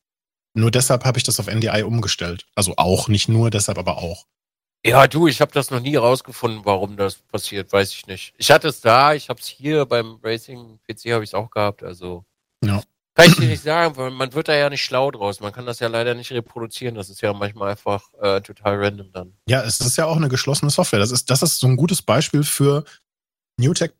Nur 0.57 0.71
deshalb 0.71 1.05
habe 1.05 1.19
ich 1.19 1.23
das 1.23 1.39
auf 1.39 1.47
NDI 1.47 1.83
umgestellt. 1.83 2.47
Also 2.55 2.73
auch, 2.77 3.07
nicht 3.09 3.29
nur 3.29 3.51
deshalb, 3.51 3.77
aber 3.77 3.97
auch. 3.97 4.25
Ja, 4.83 5.07
du, 5.07 5.27
ich 5.27 5.39
habe 5.41 5.51
das 5.51 5.69
noch 5.69 5.79
nie 5.79 5.95
rausgefunden, 5.95 6.61
warum 6.63 6.97
das 6.97 7.15
passiert, 7.15 7.71
weiß 7.71 7.91
ich 7.91 8.07
nicht. 8.07 8.33
Ich 8.37 8.49
hatte 8.49 8.67
es 8.67 8.81
da, 8.81 9.13
ich 9.13 9.29
habe 9.29 9.39
es 9.39 9.47
hier 9.47 9.85
beim 9.85 10.19
Racing 10.23 10.79
PC 10.87 11.11
habe 11.11 11.23
ich 11.23 11.31
es 11.31 11.33
auch 11.33 11.51
gehabt, 11.51 11.83
also 11.83 12.25
Ja. 12.63 12.81
kann 13.13 13.27
ich 13.29 13.35
dir 13.35 13.47
nicht 13.47 13.63
sagen, 13.63 13.97
weil 13.97 14.11
man 14.11 14.33
wird 14.33 14.47
da 14.47 14.55
ja 14.55 14.69
nicht 14.69 14.83
schlau 14.83 15.11
draus. 15.11 15.41
Man 15.41 15.51
kann 15.51 15.65
das 15.65 15.79
ja 15.79 15.89
leider 15.89 16.15
nicht 16.15 16.31
reproduzieren. 16.31 16.95
Das 16.95 17.09
ist 17.09 17.21
ja 17.21 17.33
manchmal 17.33 17.71
einfach 17.71 18.11
äh, 18.21 18.41
total 18.41 18.83
random 18.83 19.11
dann. 19.11 19.33
Ja, 19.47 19.61
es 19.63 19.79
ist 19.81 19.97
ja 19.97 20.05
auch 20.05 20.15
eine 20.17 20.29
geschlossene 20.29 20.71
Software. 20.71 20.99
Das 20.99 21.11
ist, 21.11 21.29
das 21.29 21.43
ist 21.43 21.59
so 21.59 21.67
ein 21.67 21.75
gutes 21.75 22.01
Beispiel 22.01 22.43
für 22.43 22.83
NewTech 23.59 23.91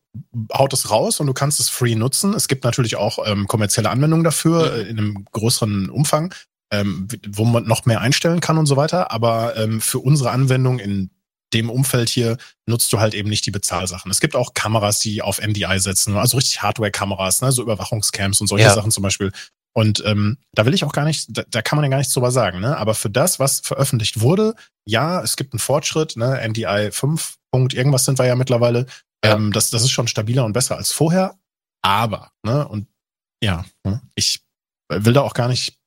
haut 0.52 0.72
es 0.72 0.90
raus 0.90 1.20
und 1.20 1.26
du 1.26 1.34
kannst 1.34 1.60
es 1.60 1.68
free 1.68 1.94
nutzen. 1.94 2.34
Es 2.34 2.48
gibt 2.48 2.64
natürlich 2.64 2.96
auch 2.96 3.18
ähm, 3.26 3.46
kommerzielle 3.46 3.90
Anwendungen 3.90 4.24
dafür 4.24 4.74
äh, 4.74 4.82
in 4.82 4.98
einem 4.98 5.24
größeren 5.32 5.90
Umfang, 5.90 6.34
ähm, 6.72 7.08
wo 7.28 7.44
man 7.44 7.64
noch 7.64 7.86
mehr 7.86 8.00
einstellen 8.00 8.40
kann 8.40 8.58
und 8.58 8.66
so 8.66 8.76
weiter. 8.76 9.10
Aber 9.10 9.56
ähm, 9.56 9.80
für 9.80 9.98
unsere 9.98 10.30
Anwendung 10.30 10.78
in 10.78 11.10
dem 11.54 11.70
Umfeld 11.70 12.08
hier 12.10 12.36
nutzt 12.66 12.92
du 12.92 13.00
halt 13.00 13.14
eben 13.14 13.28
nicht 13.30 13.46
die 13.46 13.50
Bezahlsachen. 13.50 14.10
Es 14.10 14.20
gibt 14.20 14.36
auch 14.36 14.52
Kameras, 14.54 14.98
die 15.00 15.22
auf 15.22 15.40
NDI 15.40 15.78
setzen, 15.78 16.16
also 16.16 16.36
richtig 16.36 16.62
Hardware-Kameras, 16.62 17.40
ne, 17.40 17.52
so 17.52 17.62
Überwachungscams 17.62 18.40
und 18.40 18.48
solche 18.48 18.66
Ja. 18.66 18.74
Sachen 18.74 18.90
zum 18.90 19.02
Beispiel. 19.02 19.32
Und 19.72 20.02
ähm, 20.04 20.38
da 20.54 20.66
will 20.66 20.74
ich 20.74 20.84
auch 20.84 20.92
gar 20.92 21.04
nicht, 21.04 21.26
da, 21.30 21.44
da 21.48 21.62
kann 21.62 21.76
man 21.76 21.84
ja 21.84 21.90
gar 21.90 21.98
nichts 21.98 22.12
drüber 22.12 22.32
sagen, 22.32 22.60
ne? 22.60 22.76
Aber 22.76 22.94
für 22.94 23.10
das, 23.10 23.38
was 23.38 23.60
veröffentlicht 23.60 24.20
wurde, 24.20 24.54
ja, 24.84 25.22
es 25.22 25.36
gibt 25.36 25.52
einen 25.52 25.60
Fortschritt, 25.60 26.16
ne? 26.16 26.40
NDI 26.48 26.90
5 26.90 27.36
Punkt 27.52 27.74
irgendwas 27.74 28.04
sind 28.04 28.18
wir 28.18 28.26
ja 28.26 28.34
mittlerweile. 28.34 28.86
Ja. 29.24 29.34
Ähm, 29.34 29.52
das, 29.52 29.70
das 29.70 29.82
ist 29.82 29.90
schon 29.90 30.08
stabiler 30.08 30.44
und 30.44 30.52
besser 30.52 30.76
als 30.76 30.92
vorher. 30.92 31.38
Aber, 31.82 32.32
ne, 32.42 32.66
und 32.66 32.88
ja, 33.42 33.64
ne, 33.84 34.00
ich 34.14 34.42
will 34.88 35.12
da 35.12 35.22
auch 35.22 35.34
gar 35.34 35.48
nicht 35.48 35.78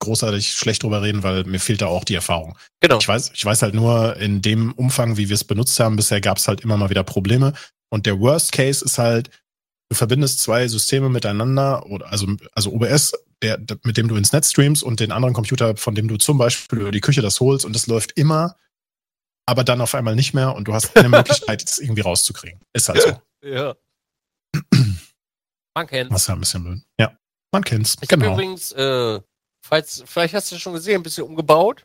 großartig 0.00 0.52
schlecht 0.52 0.82
drüber 0.82 1.02
reden, 1.02 1.22
weil 1.22 1.44
mir 1.44 1.58
fehlt 1.58 1.82
da 1.82 1.86
auch 1.86 2.04
die 2.04 2.14
Erfahrung. 2.14 2.56
Genau. 2.80 2.98
Ich 2.98 3.08
weiß, 3.08 3.32
ich 3.34 3.44
weiß 3.44 3.62
halt 3.62 3.74
nur, 3.74 4.16
in 4.16 4.42
dem 4.42 4.72
Umfang, 4.72 5.16
wie 5.16 5.28
wir 5.28 5.34
es 5.34 5.44
benutzt 5.44 5.78
haben, 5.80 5.96
bisher 5.96 6.20
gab 6.20 6.38
es 6.38 6.48
halt 6.48 6.60
immer 6.60 6.76
mal 6.76 6.90
wieder 6.90 7.02
Probleme. 7.02 7.54
Und 7.88 8.06
der 8.06 8.20
Worst 8.20 8.52
Case 8.52 8.84
ist 8.84 8.98
halt, 8.98 9.30
du 9.88 9.96
verbindest 9.96 10.40
zwei 10.40 10.68
Systeme 10.68 11.08
miteinander, 11.08 11.86
oder 11.86 12.10
also, 12.10 12.26
also 12.52 12.72
OBS, 12.72 13.12
der, 13.42 13.58
der, 13.58 13.78
mit 13.84 13.96
dem 13.96 14.08
du 14.08 14.16
ins 14.16 14.32
Netz 14.32 14.50
streamst 14.50 14.82
und 14.82 15.00
den 15.00 15.12
anderen 15.12 15.34
Computer, 15.34 15.76
von 15.76 15.94
dem 15.94 16.08
du 16.08 16.16
zum 16.16 16.38
Beispiel 16.38 16.80
über 16.80 16.92
die 16.92 17.00
Küche 17.00 17.22
das 17.22 17.40
holst 17.40 17.64
und 17.64 17.74
das 17.74 17.86
läuft 17.86 18.12
immer, 18.12 18.56
aber 19.46 19.64
dann 19.64 19.80
auf 19.80 19.94
einmal 19.94 20.16
nicht 20.16 20.34
mehr 20.34 20.54
und 20.54 20.66
du 20.66 20.74
hast 20.74 20.94
keine 20.94 21.08
Möglichkeit, 21.08 21.62
es 21.62 21.78
irgendwie 21.78 22.02
rauszukriegen. 22.02 22.60
Ist 22.72 22.88
halt 22.88 23.02
so. 23.02 23.48
Ja. 23.48 23.74
Man 25.74 25.86
kennt's. 25.86 26.14
Ist 26.14 26.28
ja 26.28 26.34
ein 26.34 26.40
bisschen 26.40 26.64
blöd. 26.64 26.80
Ja, 26.98 27.18
man 27.52 27.62
kennt's. 27.62 27.96
Ich 28.00 28.10
habe 28.10 28.22
genau. 28.22 28.32
übrigens, 28.32 28.72
äh, 28.72 29.20
falls, 29.60 30.02
vielleicht 30.06 30.32
hast 30.32 30.50
du 30.50 30.58
schon 30.58 30.72
gesehen, 30.72 30.96
ein 30.96 31.02
bisschen 31.02 31.24
umgebaut. 31.24 31.84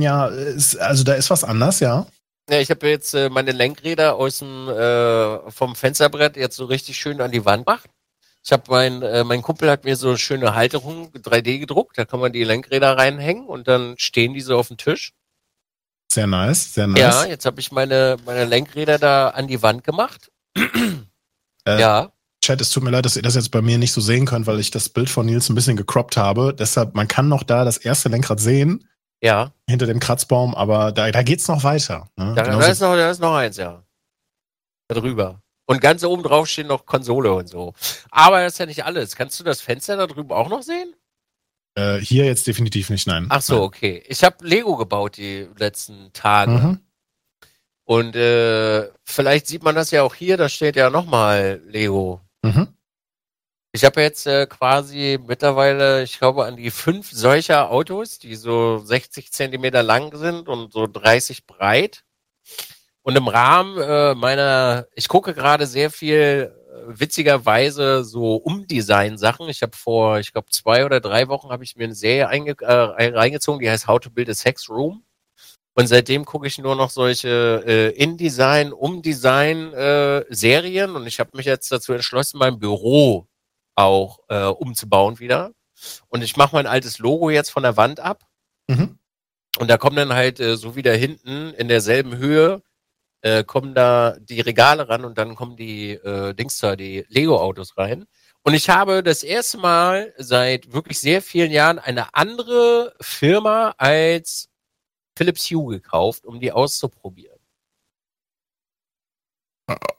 Ja, 0.00 0.26
ist, 0.26 0.76
also 0.76 1.04
da 1.04 1.14
ist 1.14 1.30
was 1.30 1.44
anders, 1.44 1.78
ja. 1.78 2.08
Ja, 2.50 2.58
ich 2.58 2.68
habe 2.70 2.88
jetzt 2.88 3.14
äh, 3.14 3.30
meine 3.30 3.52
Lenkräder 3.52 4.16
aus 4.16 4.40
dem 4.40 4.68
äh, 4.68 5.50
vom 5.52 5.76
Fensterbrett 5.76 6.36
jetzt 6.36 6.56
so 6.56 6.64
richtig 6.64 6.98
schön 6.98 7.20
an 7.20 7.30
die 7.30 7.44
Wand 7.44 7.64
gemacht. 7.64 7.88
Ich 8.44 8.50
habe 8.50 8.64
mein 8.68 9.02
äh, 9.02 9.22
mein 9.22 9.42
Kumpel 9.42 9.70
hat 9.70 9.84
mir 9.84 9.94
so 9.94 10.08
eine 10.08 10.18
schöne 10.18 10.56
Halterung 10.56 11.12
3D 11.12 11.60
gedruckt, 11.60 11.96
da 11.96 12.04
kann 12.04 12.18
man 12.18 12.32
die 12.32 12.42
Lenkräder 12.42 12.98
reinhängen 12.98 13.46
und 13.46 13.68
dann 13.68 13.94
stehen 13.98 14.34
die 14.34 14.40
so 14.40 14.58
auf 14.58 14.66
dem 14.66 14.78
Tisch. 14.78 15.12
Sehr 16.12 16.26
nice, 16.26 16.74
sehr 16.74 16.86
nice. 16.86 17.00
Ja, 17.00 17.24
jetzt 17.24 17.46
habe 17.46 17.60
ich 17.60 17.72
meine 17.72 18.16
meine 18.26 18.44
Lenkräder 18.44 18.98
da 18.98 19.28
an 19.28 19.48
die 19.48 19.62
Wand 19.62 19.84
gemacht. 19.84 20.30
Äh, 21.64 21.80
ja, 21.80 22.12
Chat, 22.44 22.60
es 22.60 22.70
tut 22.70 22.82
mir 22.82 22.90
leid, 22.90 23.04
dass 23.04 23.14
ihr 23.14 23.22
das 23.22 23.36
jetzt 23.36 23.52
bei 23.52 23.62
mir 23.62 23.78
nicht 23.78 23.92
so 23.92 24.00
sehen 24.00 24.26
könnt, 24.26 24.48
weil 24.48 24.58
ich 24.58 24.72
das 24.72 24.88
Bild 24.88 25.08
von 25.08 25.26
Nils 25.26 25.48
ein 25.48 25.54
bisschen 25.54 25.76
gecroppt 25.76 26.16
habe. 26.16 26.52
Deshalb, 26.52 26.96
man 26.96 27.06
kann 27.06 27.28
noch 27.28 27.44
da 27.44 27.64
das 27.64 27.76
erste 27.76 28.08
Lenkrad 28.08 28.40
sehen, 28.40 28.88
ja. 29.22 29.52
hinter 29.68 29.86
dem 29.86 30.00
Kratzbaum, 30.00 30.56
aber 30.56 30.90
da, 30.90 31.12
da 31.12 31.22
geht's 31.22 31.46
noch 31.46 31.62
weiter. 31.62 32.08
Ne? 32.16 32.32
Da, 32.34 32.42
da 32.42 32.66
ist 32.66 32.80
noch 32.80 32.96
da 32.96 33.10
ist 33.10 33.20
noch 33.20 33.36
eins, 33.36 33.58
ja. 33.58 33.84
Da 34.88 34.96
drüber. 34.96 35.40
Und 35.66 35.80
ganz 35.80 36.02
oben 36.02 36.24
drauf 36.24 36.48
stehen 36.48 36.66
noch 36.66 36.84
Konsole 36.84 37.32
und 37.32 37.48
so. 37.48 37.74
Aber 38.10 38.42
das 38.42 38.54
ist 38.54 38.58
ja 38.58 38.66
nicht 38.66 38.84
alles. 38.84 39.14
Kannst 39.14 39.38
du 39.38 39.44
das 39.44 39.60
Fenster 39.60 39.96
da 39.96 40.08
drüben 40.08 40.32
auch 40.32 40.48
noch 40.48 40.62
sehen? 40.62 40.92
Äh, 41.74 41.98
hier 41.98 42.24
jetzt 42.24 42.46
definitiv 42.46 42.90
nicht, 42.90 43.06
nein. 43.06 43.26
Ach 43.28 43.42
so, 43.42 43.62
okay. 43.62 44.02
Ich 44.06 44.24
habe 44.24 44.44
Lego 44.46 44.76
gebaut 44.76 45.16
die 45.16 45.48
letzten 45.56 46.12
Tage. 46.12 46.52
Mhm. 46.52 46.80
Und 47.84 48.16
äh, 48.16 48.88
vielleicht 49.04 49.46
sieht 49.46 49.62
man 49.62 49.74
das 49.74 49.90
ja 49.90 50.02
auch 50.02 50.14
hier, 50.14 50.36
da 50.36 50.48
steht 50.48 50.76
ja 50.76 50.90
nochmal 50.90 51.60
Lego. 51.66 52.20
Mhm. 52.42 52.68
Ich 53.74 53.84
habe 53.84 54.02
jetzt 54.02 54.26
äh, 54.26 54.46
quasi 54.46 55.18
mittlerweile, 55.26 56.02
ich 56.02 56.18
glaube, 56.18 56.44
an 56.44 56.56
die 56.56 56.70
fünf 56.70 57.10
solcher 57.10 57.70
Autos, 57.70 58.18
die 58.18 58.36
so 58.36 58.78
60 58.78 59.32
Zentimeter 59.32 59.82
lang 59.82 60.14
sind 60.16 60.48
und 60.48 60.72
so 60.72 60.86
30 60.86 61.46
breit. 61.46 62.04
Und 63.00 63.16
im 63.16 63.28
Rahmen 63.28 63.78
äh, 63.78 64.14
meiner, 64.14 64.86
ich 64.94 65.08
gucke 65.08 65.32
gerade 65.32 65.66
sehr 65.66 65.90
viel 65.90 66.54
witzigerweise 66.86 68.04
so 68.04 68.36
Umdesign-Sachen. 68.36 69.48
Ich 69.48 69.62
habe 69.62 69.74
vor, 69.76 70.18
ich 70.18 70.32
glaube, 70.32 70.50
zwei 70.50 70.84
oder 70.84 71.00
drei 71.00 71.28
Wochen 71.28 71.48
habe 71.50 71.64
ich 71.64 71.76
mir 71.76 71.84
eine 71.84 71.94
Serie 71.94 72.54
äh, 72.60 73.08
reingezogen, 73.08 73.60
die 73.60 73.70
heißt 73.70 73.86
How 73.86 74.00
to 74.00 74.10
Build 74.10 74.28
a 74.28 74.34
Sex 74.34 74.68
Room. 74.68 75.02
Und 75.74 75.86
seitdem 75.86 76.26
gucke 76.26 76.46
ich 76.46 76.58
nur 76.58 76.76
noch 76.76 76.90
solche 76.90 77.64
äh, 77.66 77.88
In-Design, 77.96 78.72
Um-Design-Serien. 78.72 80.96
und 80.96 81.06
ich 81.06 81.18
habe 81.18 81.30
mich 81.34 81.46
jetzt 81.46 81.72
dazu 81.72 81.94
entschlossen, 81.94 82.36
mein 82.38 82.58
Büro 82.58 83.26
auch 83.74 84.18
äh, 84.28 84.44
umzubauen 84.44 85.18
wieder. 85.18 85.52
Und 86.08 86.22
ich 86.22 86.36
mache 86.36 86.54
mein 86.54 86.66
altes 86.66 86.98
Logo 86.98 87.30
jetzt 87.30 87.48
von 87.50 87.62
der 87.62 87.78
Wand 87.78 88.00
ab. 88.00 88.22
Mhm. 88.68 88.98
Und 89.58 89.68
da 89.68 89.78
kommen 89.78 89.96
dann 89.96 90.12
halt 90.12 90.40
äh, 90.40 90.56
so 90.56 90.76
wieder 90.76 90.94
hinten 90.94 91.54
in 91.54 91.68
derselben 91.68 92.16
Höhe 92.16 92.62
äh, 93.22 93.42
kommen 93.44 93.74
da 93.74 94.16
die 94.20 94.40
Regale 94.40 94.88
ran 94.88 95.04
und 95.04 95.16
dann 95.18 95.34
kommen 95.34 95.56
die 95.56 95.92
äh, 95.92 96.34
Dings 96.34 96.58
da, 96.58 96.76
die 96.76 97.04
Lego-Autos 97.08 97.76
rein. 97.78 98.06
Und 98.42 98.54
ich 98.54 98.68
habe 98.68 99.02
das 99.02 99.22
erste 99.22 99.58
Mal 99.58 100.12
seit 100.18 100.72
wirklich 100.72 100.98
sehr 101.00 101.22
vielen 101.22 101.50
Jahren 101.52 101.78
eine 101.78 102.14
andere 102.14 102.94
Firma 103.00 103.74
als 103.78 104.48
Philips 105.16 105.44
Hue 105.50 105.76
gekauft, 105.76 106.24
um 106.24 106.40
die 106.40 106.50
auszuprobieren. 106.52 107.38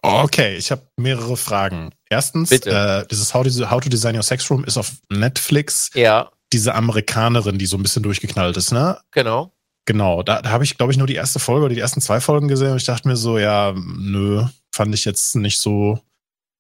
Okay, 0.02 0.58
ich 0.58 0.72
habe 0.72 0.86
mehrere 0.98 1.38
Fragen. 1.38 1.92
Erstens, 2.10 2.50
Bitte. 2.50 2.70
äh, 3.04 3.08
dieses 3.10 3.34
How, 3.34 3.44
to- 3.48 3.72
How 3.72 3.80
to 3.82 3.90
Design 3.90 4.16
Your 4.16 4.24
Sex 4.24 4.50
Room 4.52 4.64
ist 4.66 4.78
auf 4.78 4.92
Netflix 5.10 5.90
Ja, 5.94 6.32
diese 6.52 6.76
Amerikanerin, 6.76 7.58
die 7.58 7.66
so 7.66 7.78
ein 7.78 7.84
bisschen 7.84 8.04
durchgeknallt 8.04 8.58
ist, 8.58 8.72
ne? 8.72 9.00
genau. 9.12 9.54
Genau, 9.86 10.24
da, 10.24 10.42
da 10.42 10.50
habe 10.50 10.64
ich, 10.64 10.78
glaube 10.78 10.92
ich, 10.94 10.98
nur 10.98 11.08
die 11.08 11.16
erste 11.16 11.40
Folge 11.40 11.66
oder 11.66 11.76
die 11.76 11.82
ersten 11.82 12.00
zwei 12.02 12.22
Folgen 12.22 12.48
gesehen 12.48 12.72
und 12.72 12.78
ich 12.78 12.86
dachte 12.86 13.08
mir 13.08 13.18
so, 13.18 13.38
ja, 13.38 13.74
nö, 13.76 14.46
fand 14.74 14.96
ich 14.96 15.04
jetzt 15.06 15.36
nicht 15.36 15.60
so, 15.60 16.00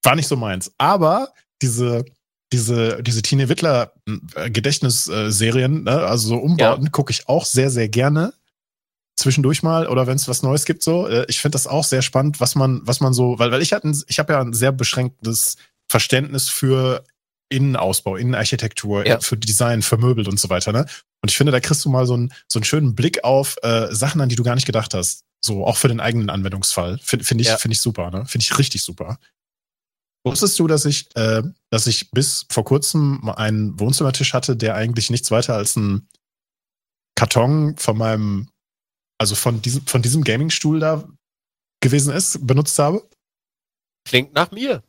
war 0.03 0.15
nicht 0.15 0.28
so 0.28 0.36
meins. 0.36 0.71
Aber 0.78 1.30
diese, 1.61 2.03
diese, 2.51 3.01
diese 3.01 3.21
Tine 3.21 3.47
Wittler 3.47 3.93
äh, 4.36 4.49
Gedächtnisserien, 4.49 5.84
ne, 5.84 6.01
also 6.05 6.28
so 6.30 6.36
Umbauten, 6.38 6.91
gucke 6.91 7.11
ich 7.11 7.30
auch 7.30 7.45
sehr, 7.45 7.69
sehr 7.69 7.88
gerne. 7.88 8.34
Zwischendurch 9.15 9.63
mal 9.63 9.88
oder 9.88 10.05
wenn 10.07 10.15
es 10.15 10.28
was 10.28 10.43
Neues 10.43 10.65
gibt, 10.65 10.84
so. 10.84 11.07
Äh, 11.07 11.26
Ich 11.30 11.39
finde 11.39 11.55
das 11.55 11.67
auch 11.67 11.84
sehr 11.84 12.01
spannend, 12.01 12.39
was 12.41 12.55
man, 12.55 12.82
was 12.86 12.99
man 12.99 13.13
so, 13.13 13.39
weil, 13.39 13.51
weil 13.51 13.61
ich 13.61 13.71
hatte, 13.71 13.91
ich 14.07 14.19
habe 14.19 14.34
ja 14.34 14.41
ein 14.41 14.53
sehr 14.53 14.71
beschränktes 14.71 15.55
Verständnis 15.88 16.49
für 16.49 17.03
Innenausbau, 17.49 18.15
Innenarchitektur, 18.15 19.05
Ja. 19.05 19.19
für 19.19 19.37
Design, 19.37 19.81
für 19.81 19.97
Möbel 19.97 20.27
und 20.27 20.39
so 20.39 20.49
weiter, 20.49 20.71
ne? 20.71 20.85
Und 21.21 21.29
ich 21.31 21.37
finde, 21.37 21.51
da 21.51 21.59
kriegst 21.59 21.85
du 21.85 21.89
mal 21.89 22.05
so 22.05 22.15
einen, 22.15 22.33
so 22.47 22.59
einen 22.59 22.63
schönen 22.65 22.95
Blick 22.95 23.23
auf 23.23 23.57
äh, 23.63 23.93
Sachen, 23.93 24.19
an 24.21 24.29
die 24.29 24.35
du 24.35 24.43
gar 24.43 24.55
nicht 24.55 24.65
gedacht 24.65 24.93
hast. 24.93 25.23
So, 25.45 25.65
auch 25.65 25.77
für 25.77 25.87
den 25.87 25.99
eigenen 25.99 26.29
Anwendungsfall. 26.29 26.97
Finde 27.03 27.25
find 27.25 27.41
ich, 27.41 27.47
Ja. 27.47 27.57
finde 27.57 27.73
ich 27.73 27.81
super, 27.81 28.09
ne? 28.11 28.25
Finde 28.25 28.43
ich 28.43 28.57
richtig 28.57 28.81
super. 28.81 29.19
Wusstest 30.25 30.57
du, 30.57 30.67
dass 30.67 30.85
ich, 30.85 31.13
äh, 31.15 31.43
dass 31.69 31.85
ich 31.87 32.09
bis 32.11 32.45
vor 32.49 32.63
kurzem 32.63 33.19
mal 33.21 33.33
einen 33.33 33.77
Wohnzimmertisch 33.79 34.33
hatte, 34.33 34.55
der 34.55 34.75
eigentlich 34.75 35.09
nichts 35.09 35.31
weiter 35.31 35.55
als 35.55 35.75
ein 35.75 36.07
Karton 37.15 37.77
von 37.77 37.97
meinem, 37.97 38.49
also 39.19 39.35
von 39.35 39.61
diesem, 39.61 39.85
von 39.85 40.01
diesem 40.01 40.23
Gamingstuhl 40.23 40.79
da 40.79 41.07
gewesen 41.81 42.13
ist, 42.13 42.45
benutzt 42.47 42.79
habe? 42.79 43.07
Klingt 44.07 44.33
nach 44.33 44.51
mir. 44.51 44.81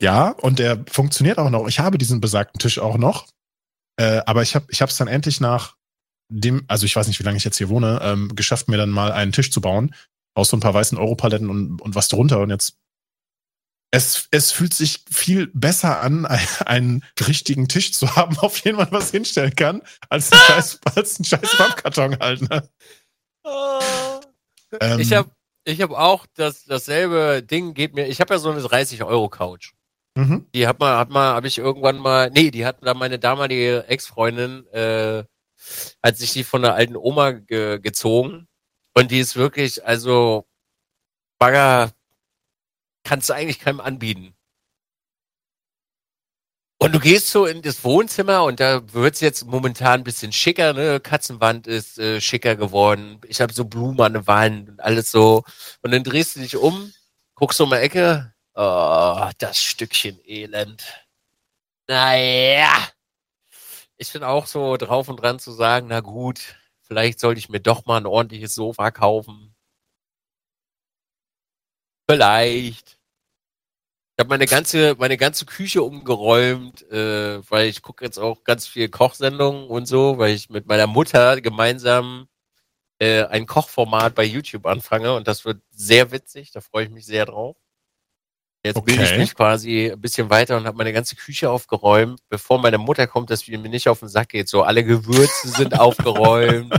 Ja, 0.00 0.30
und 0.30 0.58
der 0.58 0.82
funktioniert 0.90 1.38
auch 1.38 1.50
noch. 1.50 1.68
Ich 1.68 1.78
habe 1.78 1.98
diesen 1.98 2.20
besagten 2.20 2.58
Tisch 2.58 2.78
auch 2.78 2.96
noch. 2.96 3.26
Äh, 3.96 4.22
aber 4.24 4.42
ich 4.42 4.54
habe 4.54 4.66
ich 4.70 4.80
es 4.80 4.96
dann 4.96 5.08
endlich 5.08 5.40
nach 5.40 5.76
dem, 6.30 6.64
also 6.68 6.86
ich 6.86 6.96
weiß 6.96 7.06
nicht, 7.06 7.18
wie 7.18 7.24
lange 7.24 7.36
ich 7.36 7.44
jetzt 7.44 7.58
hier 7.58 7.68
wohne, 7.68 8.00
ähm, 8.02 8.34
geschafft, 8.34 8.68
mir 8.68 8.78
dann 8.78 8.90
mal 8.90 9.12
einen 9.12 9.32
Tisch 9.32 9.50
zu 9.50 9.60
bauen. 9.60 9.94
Aus 10.34 10.48
so 10.48 10.56
ein 10.56 10.60
paar 10.60 10.74
weißen 10.74 10.96
Europaletten 10.96 11.50
und, 11.50 11.82
und 11.82 11.94
was 11.94 12.08
drunter. 12.08 12.40
Und 12.40 12.50
jetzt, 12.50 12.78
es, 13.90 14.28
es 14.30 14.52
fühlt 14.52 14.72
sich 14.72 15.04
viel 15.10 15.48
besser 15.48 16.00
an, 16.00 16.24
einen 16.64 17.04
richtigen 17.26 17.68
Tisch 17.68 17.92
zu 17.92 18.16
haben, 18.16 18.38
auf 18.38 18.60
den 18.62 18.76
man 18.76 18.90
was 18.92 19.10
hinstellen 19.10 19.54
kann, 19.54 19.82
als 20.08 20.32
ein 20.32 20.38
scheiß, 20.46 20.80
als 20.94 21.18
ein 21.18 21.24
scheiß 21.24 21.56
Pappkarton 21.58 22.18
halt. 22.20 22.48
Ne? 22.48 22.68
Ähm, 24.80 25.00
ich 25.00 25.12
habe 25.12 25.30
ich 25.64 25.82
hab 25.82 25.90
auch 25.90 26.26
das, 26.34 26.64
dasselbe 26.64 27.42
Ding 27.42 27.74
geht 27.74 27.94
mir. 27.94 28.06
Ich 28.06 28.20
habe 28.20 28.32
ja 28.32 28.38
so 28.38 28.50
eine 28.50 28.62
30 28.62 29.02
Euro 29.02 29.28
Couch. 29.28 29.72
Mhm. 30.20 30.46
Die 30.54 30.66
hat 30.66 30.78
mal, 30.80 30.98
hat 30.98 31.10
mal, 31.10 31.34
habe 31.34 31.46
ich 31.48 31.58
irgendwann 31.58 31.98
mal, 31.98 32.30
nee, 32.30 32.50
die 32.50 32.66
hat 32.66 32.78
da 32.82 32.92
meine 32.94 33.18
damalige 33.18 33.86
Ex-Freundin, 33.88 34.66
äh, 34.68 35.24
hat 36.02 36.16
sich 36.18 36.32
die 36.34 36.44
von 36.44 36.62
der 36.62 36.74
alten 36.74 36.96
Oma 36.96 37.32
ge 37.32 37.78
gezogen. 37.80 38.46
Und 38.94 39.10
die 39.10 39.20
ist 39.20 39.36
wirklich, 39.36 39.86
also, 39.86 40.46
Bagger 41.38 41.92
kannst 43.04 43.30
du 43.30 43.34
eigentlich 43.34 43.60
keinem 43.60 43.80
anbieten. 43.80 44.34
Und 46.82 46.92
du 46.94 46.98
gehst 46.98 47.28
so 47.28 47.44
in 47.46 47.62
das 47.62 47.84
Wohnzimmer 47.84 48.44
und 48.44 48.58
da 48.60 48.82
wird's 48.94 49.20
jetzt 49.20 49.46
momentan 49.46 50.00
ein 50.00 50.04
bisschen 50.04 50.32
schicker, 50.32 50.72
ne? 50.72 50.98
Katzenwand 51.00 51.66
ist 51.66 51.98
äh, 51.98 52.20
schicker 52.22 52.56
geworden. 52.56 53.20
Ich 53.26 53.40
habe 53.42 53.52
so 53.52 53.64
Blumen 53.66 54.00
an 54.00 54.14
der 54.14 54.26
Wand 54.26 54.70
und 54.70 54.80
alles 54.80 55.10
so. 55.10 55.44
Und 55.82 55.92
dann 55.92 56.04
drehst 56.04 56.36
du 56.36 56.40
dich 56.40 56.56
um, 56.56 56.92
guckst 57.34 57.60
um 57.60 57.70
die 57.70 57.76
Ecke. 57.76 58.32
Oh, 58.54 59.30
das 59.38 59.58
Stückchen 59.58 60.18
Elend. 60.26 60.84
Naja. 61.88 62.88
Ich 63.98 64.12
bin 64.12 64.22
auch 64.24 64.46
so 64.46 64.76
drauf 64.76 65.08
und 65.08 65.16
dran 65.22 65.38
zu 65.38 65.52
sagen, 65.52 65.86
na 65.88 66.00
gut, 66.00 66.56
vielleicht 66.82 67.20
sollte 67.20 67.38
ich 67.38 67.48
mir 67.48 67.60
doch 67.60 67.86
mal 67.86 67.98
ein 67.98 68.06
ordentliches 68.06 68.54
Sofa 68.54 68.90
kaufen. 68.90 69.54
Vielleicht. 72.08 72.98
Ich 74.16 74.22
habe 74.22 74.28
meine 74.28 74.46
ganze, 74.46 74.94
meine 74.98 75.16
ganze 75.16 75.46
Küche 75.46 75.82
umgeräumt, 75.82 76.82
äh, 76.90 77.40
weil 77.50 77.68
ich 77.68 77.80
gucke 77.82 78.04
jetzt 78.04 78.18
auch 78.18 78.44
ganz 78.44 78.66
viel 78.66 78.88
Kochsendungen 78.88 79.68
und 79.68 79.86
so, 79.86 80.18
weil 80.18 80.34
ich 80.34 80.50
mit 80.50 80.66
meiner 80.66 80.86
Mutter 80.86 81.40
gemeinsam 81.40 82.28
äh, 83.00 83.24
ein 83.24 83.46
Kochformat 83.46 84.14
bei 84.14 84.24
YouTube 84.24 84.66
anfange 84.66 85.14
und 85.14 85.28
das 85.28 85.44
wird 85.44 85.62
sehr 85.70 86.12
witzig, 86.12 86.52
da 86.52 86.60
freue 86.60 86.84
ich 86.86 86.90
mich 86.90 87.06
sehr 87.06 87.26
drauf. 87.26 87.56
Jetzt 88.62 88.76
okay. 88.76 88.96
bilde 88.96 89.10
ich 89.10 89.18
mich 89.18 89.34
quasi 89.34 89.90
ein 89.90 90.00
bisschen 90.00 90.28
weiter 90.28 90.56
und 90.58 90.66
habe 90.66 90.76
meine 90.76 90.92
ganze 90.92 91.16
Küche 91.16 91.48
aufgeräumt, 91.48 92.20
bevor 92.28 92.58
meine 92.60 92.76
Mutter 92.76 93.06
kommt, 93.06 93.30
dass 93.30 93.48
mir 93.48 93.58
nicht 93.58 93.88
auf 93.88 94.00
den 94.00 94.08
Sack 94.08 94.30
geht. 94.30 94.48
So 94.48 94.62
alle 94.62 94.84
Gewürze 94.84 95.48
sind 95.48 95.78
aufgeräumt 95.80 96.70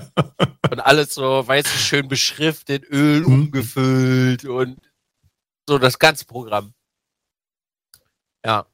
und 0.69 0.79
alles 0.79 1.15
so, 1.15 1.47
weißt 1.47 1.67
du, 1.67 1.77
schön 1.79 2.07
beschriftet, 2.07 2.85
Öl 2.91 3.21
mhm. 3.21 3.33
umgefüllt 3.33 4.45
und 4.45 4.77
so 5.67 5.79
das 5.79 5.97
ganze 5.97 6.25
Programm. 6.25 6.73
Ja. 8.45 8.67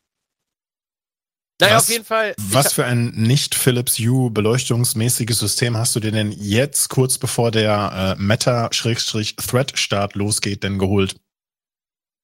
Naja, 1.62 1.76
was, 1.76 1.84
auf 1.84 1.89
jeden 1.89 2.05
Fall. 2.05 2.36
Was 2.38 2.74
für 2.74 2.86
ein 2.86 3.12
nicht 3.12 3.55
Philips 3.55 3.97
Hue 3.97 4.30
beleuchtungsmäßiges 4.32 5.39
System 5.39 5.78
hast 5.78 5.95
du 5.95 6.01
dir 6.01 6.12
denn 6.12 6.34
jetzt 6.34 6.89
kurz 6.89 7.18
bevor 7.18 7.51
der 7.51 8.16
äh, 8.18 8.22
Meta-Thread-Start 8.22 10.16
losgeht 10.16 10.64
denn 10.64 10.78
geholt? 10.78 11.16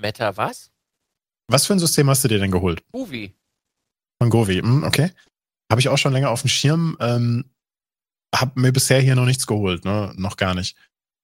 Meta 0.01 0.35
was? 0.35 0.72
Was 1.47 1.65
für 1.65 1.73
ein 1.73 1.79
System 1.79 2.09
hast 2.09 2.23
du 2.23 2.27
dir 2.27 2.39
denn 2.39 2.51
geholt? 2.51 2.83
Govi. 2.91 3.33
Von 4.21 4.29
Govi, 4.29 4.59
hm, 4.59 4.83
okay. 4.83 5.11
Habe 5.71 5.81
ich 5.81 5.89
auch 5.89 5.97
schon 5.97 6.13
länger 6.13 6.29
auf 6.29 6.41
dem 6.41 6.49
Schirm. 6.49 6.97
Ähm, 6.99 7.45
hab 8.33 8.55
mir 8.55 8.71
bisher 8.71 8.99
hier 8.99 9.15
noch 9.15 9.25
nichts 9.25 9.47
geholt, 9.47 9.85
ne? 9.85 10.13
Noch 10.15 10.37
gar 10.37 10.55
nicht. 10.55 10.75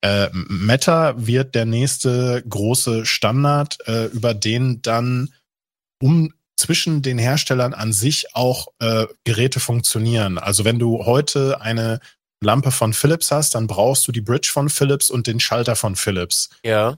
Äh, 0.01 0.29
Meta 0.33 1.13
wird 1.17 1.55
der 1.55 1.65
nächste 1.65 2.43
große 2.47 3.05
Standard, 3.05 3.77
äh, 3.87 4.05
über 4.05 4.33
den 4.33 4.81
dann 4.81 5.33
um 6.01 6.33
zwischen 6.57 7.01
den 7.01 7.17
Herstellern 7.17 7.73
an 7.73 7.93
sich 7.93 8.35
auch 8.35 8.67
äh, 8.79 9.07
Geräte 9.23 9.59
funktionieren. 9.59 10.37
Also 10.37 10.65
wenn 10.65 10.79
du 10.79 11.05
heute 11.05 11.61
eine 11.61 11.99
Lampe 12.41 12.71
von 12.71 12.93
Philips 12.93 13.31
hast, 13.31 13.55
dann 13.55 13.67
brauchst 13.67 14.07
du 14.07 14.11
die 14.11 14.21
Bridge 14.21 14.49
von 14.51 14.69
Philips 14.69 15.09
und 15.09 15.27
den 15.27 15.39
Schalter 15.39 15.75
von 15.75 15.95
Philips. 15.95 16.49
Ja. 16.63 16.97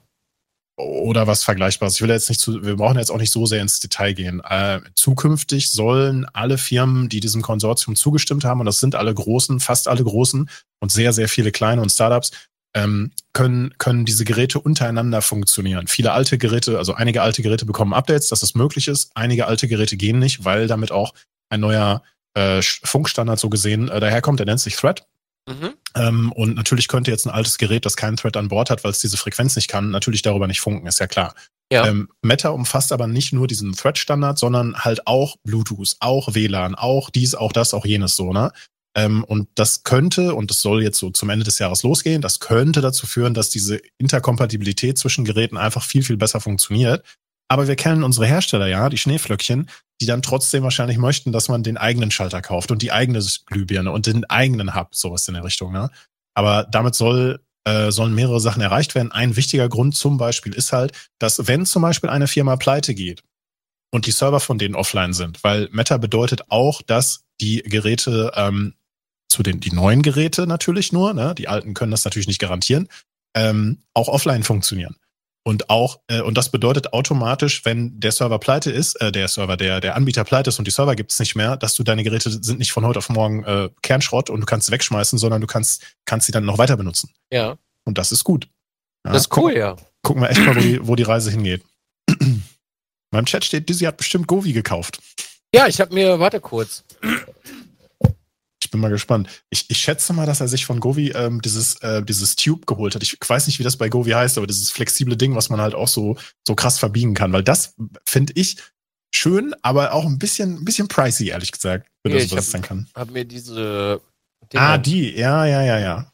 Oder 0.76 1.26
was 1.26 1.44
Vergleichbares. 1.44 1.96
Ich 1.96 2.02
will 2.02 2.08
jetzt 2.08 2.30
nicht 2.30 2.40
zu, 2.40 2.64
wir 2.64 2.76
brauchen 2.76 2.98
jetzt 2.98 3.10
auch 3.10 3.18
nicht 3.18 3.30
so 3.30 3.44
sehr 3.44 3.60
ins 3.60 3.78
Detail 3.80 4.14
gehen. 4.14 4.40
Äh, 4.48 4.80
zukünftig 4.94 5.70
sollen 5.70 6.24
alle 6.32 6.56
Firmen, 6.56 7.08
die 7.10 7.20
diesem 7.20 7.42
Konsortium 7.42 7.94
zugestimmt 7.94 8.44
haben, 8.44 8.60
und 8.60 8.66
das 8.66 8.80
sind 8.80 8.94
alle 8.94 9.14
großen, 9.14 9.60
fast 9.60 9.86
alle 9.86 10.02
großen 10.02 10.48
und 10.80 10.90
sehr, 10.90 11.12
sehr 11.12 11.28
viele 11.28 11.52
kleine 11.52 11.82
und 11.82 11.90
Startups, 11.90 12.30
ähm, 12.74 13.12
können, 13.34 13.74
können 13.76 14.06
diese 14.06 14.24
Geräte 14.24 14.58
untereinander 14.58 15.20
funktionieren. 15.20 15.88
Viele 15.88 16.12
alte 16.12 16.38
Geräte, 16.38 16.78
also 16.78 16.94
einige 16.94 17.22
alte 17.22 17.42
Geräte 17.42 17.66
bekommen 17.66 17.92
Updates, 17.92 18.28
dass 18.28 18.40
das 18.40 18.54
möglich 18.54 18.88
ist. 18.88 19.10
Einige 19.14 19.46
alte 19.46 19.68
Geräte 19.68 19.96
gehen 19.96 20.18
nicht, 20.18 20.44
weil 20.44 20.66
damit 20.68 20.90
auch 20.90 21.12
ein 21.50 21.60
neuer 21.60 22.02
äh, 22.34 22.62
Funkstandard 22.62 23.38
so 23.38 23.50
gesehen 23.50 23.88
äh, 23.88 24.00
daherkommt. 24.00 24.38
Der 24.38 24.46
nennt 24.46 24.60
sich 24.60 24.76
Thread. 24.76 25.06
Mhm. 25.48 25.74
Ähm, 25.96 26.32
und 26.32 26.54
natürlich 26.54 26.88
könnte 26.88 27.10
jetzt 27.10 27.26
ein 27.26 27.30
altes 27.30 27.58
Gerät, 27.58 27.84
das 27.84 27.96
keinen 27.96 28.16
Thread 28.16 28.36
an 28.36 28.48
Bord 28.48 28.70
hat, 28.70 28.84
weil 28.84 28.92
es 28.92 29.00
diese 29.00 29.16
Frequenz 29.16 29.56
nicht 29.56 29.68
kann, 29.68 29.90
natürlich 29.90 30.22
darüber 30.22 30.46
nicht 30.46 30.60
funken, 30.60 30.86
ist 30.86 31.00
ja 31.00 31.06
klar. 31.06 31.34
Ja. 31.72 31.86
Ähm, 31.86 32.08
Meta 32.22 32.50
umfasst 32.50 32.92
aber 32.92 33.06
nicht 33.06 33.32
nur 33.32 33.46
diesen 33.46 33.72
Thread-Standard, 33.72 34.38
sondern 34.38 34.76
halt 34.76 35.06
auch 35.06 35.36
Bluetooth, 35.42 35.96
auch 36.00 36.34
WLAN, 36.34 36.74
auch 36.74 37.10
dies, 37.10 37.34
auch 37.34 37.52
das, 37.52 37.74
auch 37.74 37.86
jenes 37.86 38.14
so, 38.14 38.32
ne? 38.32 38.52
Ähm, 38.94 39.24
und 39.24 39.48
das 39.54 39.84
könnte, 39.84 40.34
und 40.34 40.50
das 40.50 40.60
soll 40.60 40.82
jetzt 40.82 40.98
so 40.98 41.10
zum 41.10 41.30
Ende 41.30 41.44
des 41.44 41.58
Jahres 41.58 41.82
losgehen, 41.82 42.20
das 42.20 42.40
könnte 42.40 42.82
dazu 42.82 43.06
führen, 43.06 43.32
dass 43.32 43.48
diese 43.48 43.80
Interkompatibilität 43.98 44.98
zwischen 44.98 45.24
Geräten 45.24 45.56
einfach 45.56 45.82
viel, 45.82 46.02
viel 46.02 46.18
besser 46.18 46.40
funktioniert. 46.40 47.02
Aber 47.48 47.68
wir 47.68 47.76
kennen 47.76 48.02
unsere 48.02 48.26
Hersteller 48.26 48.66
ja, 48.66 48.90
die 48.90 48.98
Schneeflöckchen, 48.98 49.68
die 50.00 50.06
dann 50.06 50.22
trotzdem 50.22 50.62
wahrscheinlich 50.62 50.98
möchten, 50.98 51.32
dass 51.32 51.48
man 51.48 51.62
den 51.62 51.76
eigenen 51.76 52.10
Schalter 52.10 52.42
kauft 52.42 52.70
und 52.70 52.82
die 52.82 52.92
eigene 52.92 53.24
Glühbirne 53.46 53.92
und 53.92 54.06
den 54.06 54.24
eigenen 54.24 54.74
Hub, 54.74 54.94
sowas 54.94 55.28
in 55.28 55.34
der 55.34 55.44
Richtung. 55.44 55.72
Ne? 55.72 55.90
Aber 56.34 56.64
damit 56.64 56.94
soll, 56.94 57.40
äh, 57.64 57.90
sollen 57.90 58.14
mehrere 58.14 58.40
Sachen 58.40 58.62
erreicht 58.62 58.94
werden. 58.94 59.12
Ein 59.12 59.36
wichtiger 59.36 59.68
Grund 59.68 59.94
zum 59.94 60.18
Beispiel 60.18 60.54
ist 60.54 60.72
halt, 60.72 60.92
dass 61.18 61.46
wenn 61.46 61.66
zum 61.66 61.82
Beispiel 61.82 62.10
eine 62.10 62.26
Firma 62.26 62.56
pleite 62.56 62.94
geht 62.94 63.22
und 63.92 64.06
die 64.06 64.12
Server 64.12 64.40
von 64.40 64.58
denen 64.58 64.74
offline 64.74 65.12
sind, 65.12 65.44
weil 65.44 65.68
Meta 65.70 65.98
bedeutet 65.98 66.50
auch, 66.50 66.82
dass 66.82 67.24
die 67.40 67.62
Geräte 67.62 68.32
ähm, 68.34 68.74
zu 69.28 69.42
den 69.42 69.60
die 69.60 69.72
neuen 69.72 70.02
Geräte 70.02 70.46
natürlich 70.46 70.92
nur, 70.92 71.14
ne? 71.14 71.34
die 71.36 71.48
alten 71.48 71.74
können 71.74 71.90
das 71.90 72.04
natürlich 72.04 72.28
nicht 72.28 72.40
garantieren, 72.40 72.88
ähm, 73.34 73.78
auch 73.94 74.08
offline 74.08 74.42
funktionieren. 74.42 74.96
Und 75.44 75.70
auch, 75.70 76.00
äh, 76.06 76.20
und 76.20 76.38
das 76.38 76.50
bedeutet 76.50 76.92
automatisch, 76.92 77.64
wenn 77.64 77.98
der 77.98 78.12
Server 78.12 78.38
pleite 78.38 78.70
ist, 78.70 79.00
äh, 79.00 79.10
der 79.10 79.26
Server, 79.26 79.56
der, 79.56 79.80
der 79.80 79.96
Anbieter 79.96 80.22
pleite 80.22 80.50
ist 80.50 80.58
und 80.58 80.66
die 80.66 80.70
Server 80.70 80.94
gibt 80.94 81.10
es 81.10 81.18
nicht 81.18 81.34
mehr, 81.34 81.56
dass 81.56 81.74
du 81.74 81.82
deine 81.82 82.04
Geräte 82.04 82.30
sind 82.30 82.58
nicht 82.58 82.72
von 82.72 82.86
heute 82.86 83.00
auf 83.00 83.08
morgen 83.08 83.42
äh, 83.44 83.68
Kernschrott 83.82 84.30
und 84.30 84.40
du 84.40 84.46
kannst 84.46 84.66
sie 84.66 84.72
wegschmeißen, 84.72 85.18
sondern 85.18 85.40
du 85.40 85.48
kannst, 85.48 85.82
kannst 86.04 86.26
sie 86.26 86.32
dann 86.32 86.44
noch 86.44 86.58
weiter 86.58 86.76
benutzen. 86.76 87.10
Ja. 87.32 87.56
Und 87.84 87.98
das 87.98 88.12
ist 88.12 88.22
gut. 88.22 88.48
Ja, 89.04 89.12
das 89.12 89.22
ist 89.22 89.36
cool, 89.36 89.50
guck, 89.50 89.58
ja. 89.58 89.76
Gucken 90.02 90.22
wir 90.22 90.30
echt 90.30 90.40
mal, 90.40 90.54
wo 90.54 90.60
die, 90.60 90.86
wo 90.86 90.96
die 90.96 91.02
Reise 91.02 91.30
hingeht. 91.30 91.64
Beim 93.10 93.26
Chat 93.26 93.44
steht, 93.44 93.68
Dizzy 93.68 93.84
hat 93.84 93.96
bestimmt 93.96 94.28
Govi 94.28 94.52
gekauft. 94.52 95.00
Ja, 95.54 95.66
ich 95.66 95.80
habe 95.80 95.92
mir, 95.92 96.20
warte 96.20 96.40
kurz 96.40 96.84
bin 98.72 98.80
mal 98.80 98.90
gespannt. 98.90 99.28
Ich, 99.50 99.70
ich 99.70 99.78
schätze 99.78 100.12
mal, 100.12 100.26
dass 100.26 100.40
er 100.40 100.48
sich 100.48 100.66
von 100.66 100.80
Govi 100.80 101.10
ähm, 101.10 101.40
dieses, 101.40 101.76
äh, 101.82 102.02
dieses 102.02 102.34
Tube 102.34 102.66
geholt 102.66 102.96
hat. 102.96 103.02
Ich 103.04 103.16
weiß 103.24 103.46
nicht, 103.46 103.60
wie 103.60 103.62
das 103.62 103.76
bei 103.76 103.88
Govi 103.88 104.10
heißt, 104.10 104.36
aber 104.36 104.48
dieses 104.48 104.72
flexible 104.72 105.16
Ding, 105.16 105.36
was 105.36 105.48
man 105.48 105.60
halt 105.60 105.74
auch 105.76 105.88
so, 105.88 106.16
so 106.44 106.56
krass 106.56 106.80
verbiegen 106.80 107.14
kann. 107.14 107.32
Weil 107.32 107.44
das 107.44 107.74
finde 108.04 108.32
ich 108.34 108.56
schön, 109.14 109.54
aber 109.62 109.92
auch 109.92 110.06
ein 110.06 110.18
bisschen, 110.18 110.56
ein 110.56 110.64
bisschen 110.64 110.88
pricey, 110.88 111.28
ehrlich 111.28 111.52
gesagt, 111.52 111.86
für 112.04 112.12
nee, 112.12 112.18
das, 112.18 112.30
was 112.30 112.32
hab, 112.32 112.38
es 112.38 112.50
dann 112.50 112.62
kann. 112.62 112.88
Habe 112.96 113.12
mir 113.12 113.24
diese 113.24 114.00
Dinger, 114.52 114.62
Ah, 114.62 114.78
die, 114.78 115.10
ja, 115.16 115.46
ja, 115.46 115.62
ja, 115.62 115.78
ja. 115.78 116.12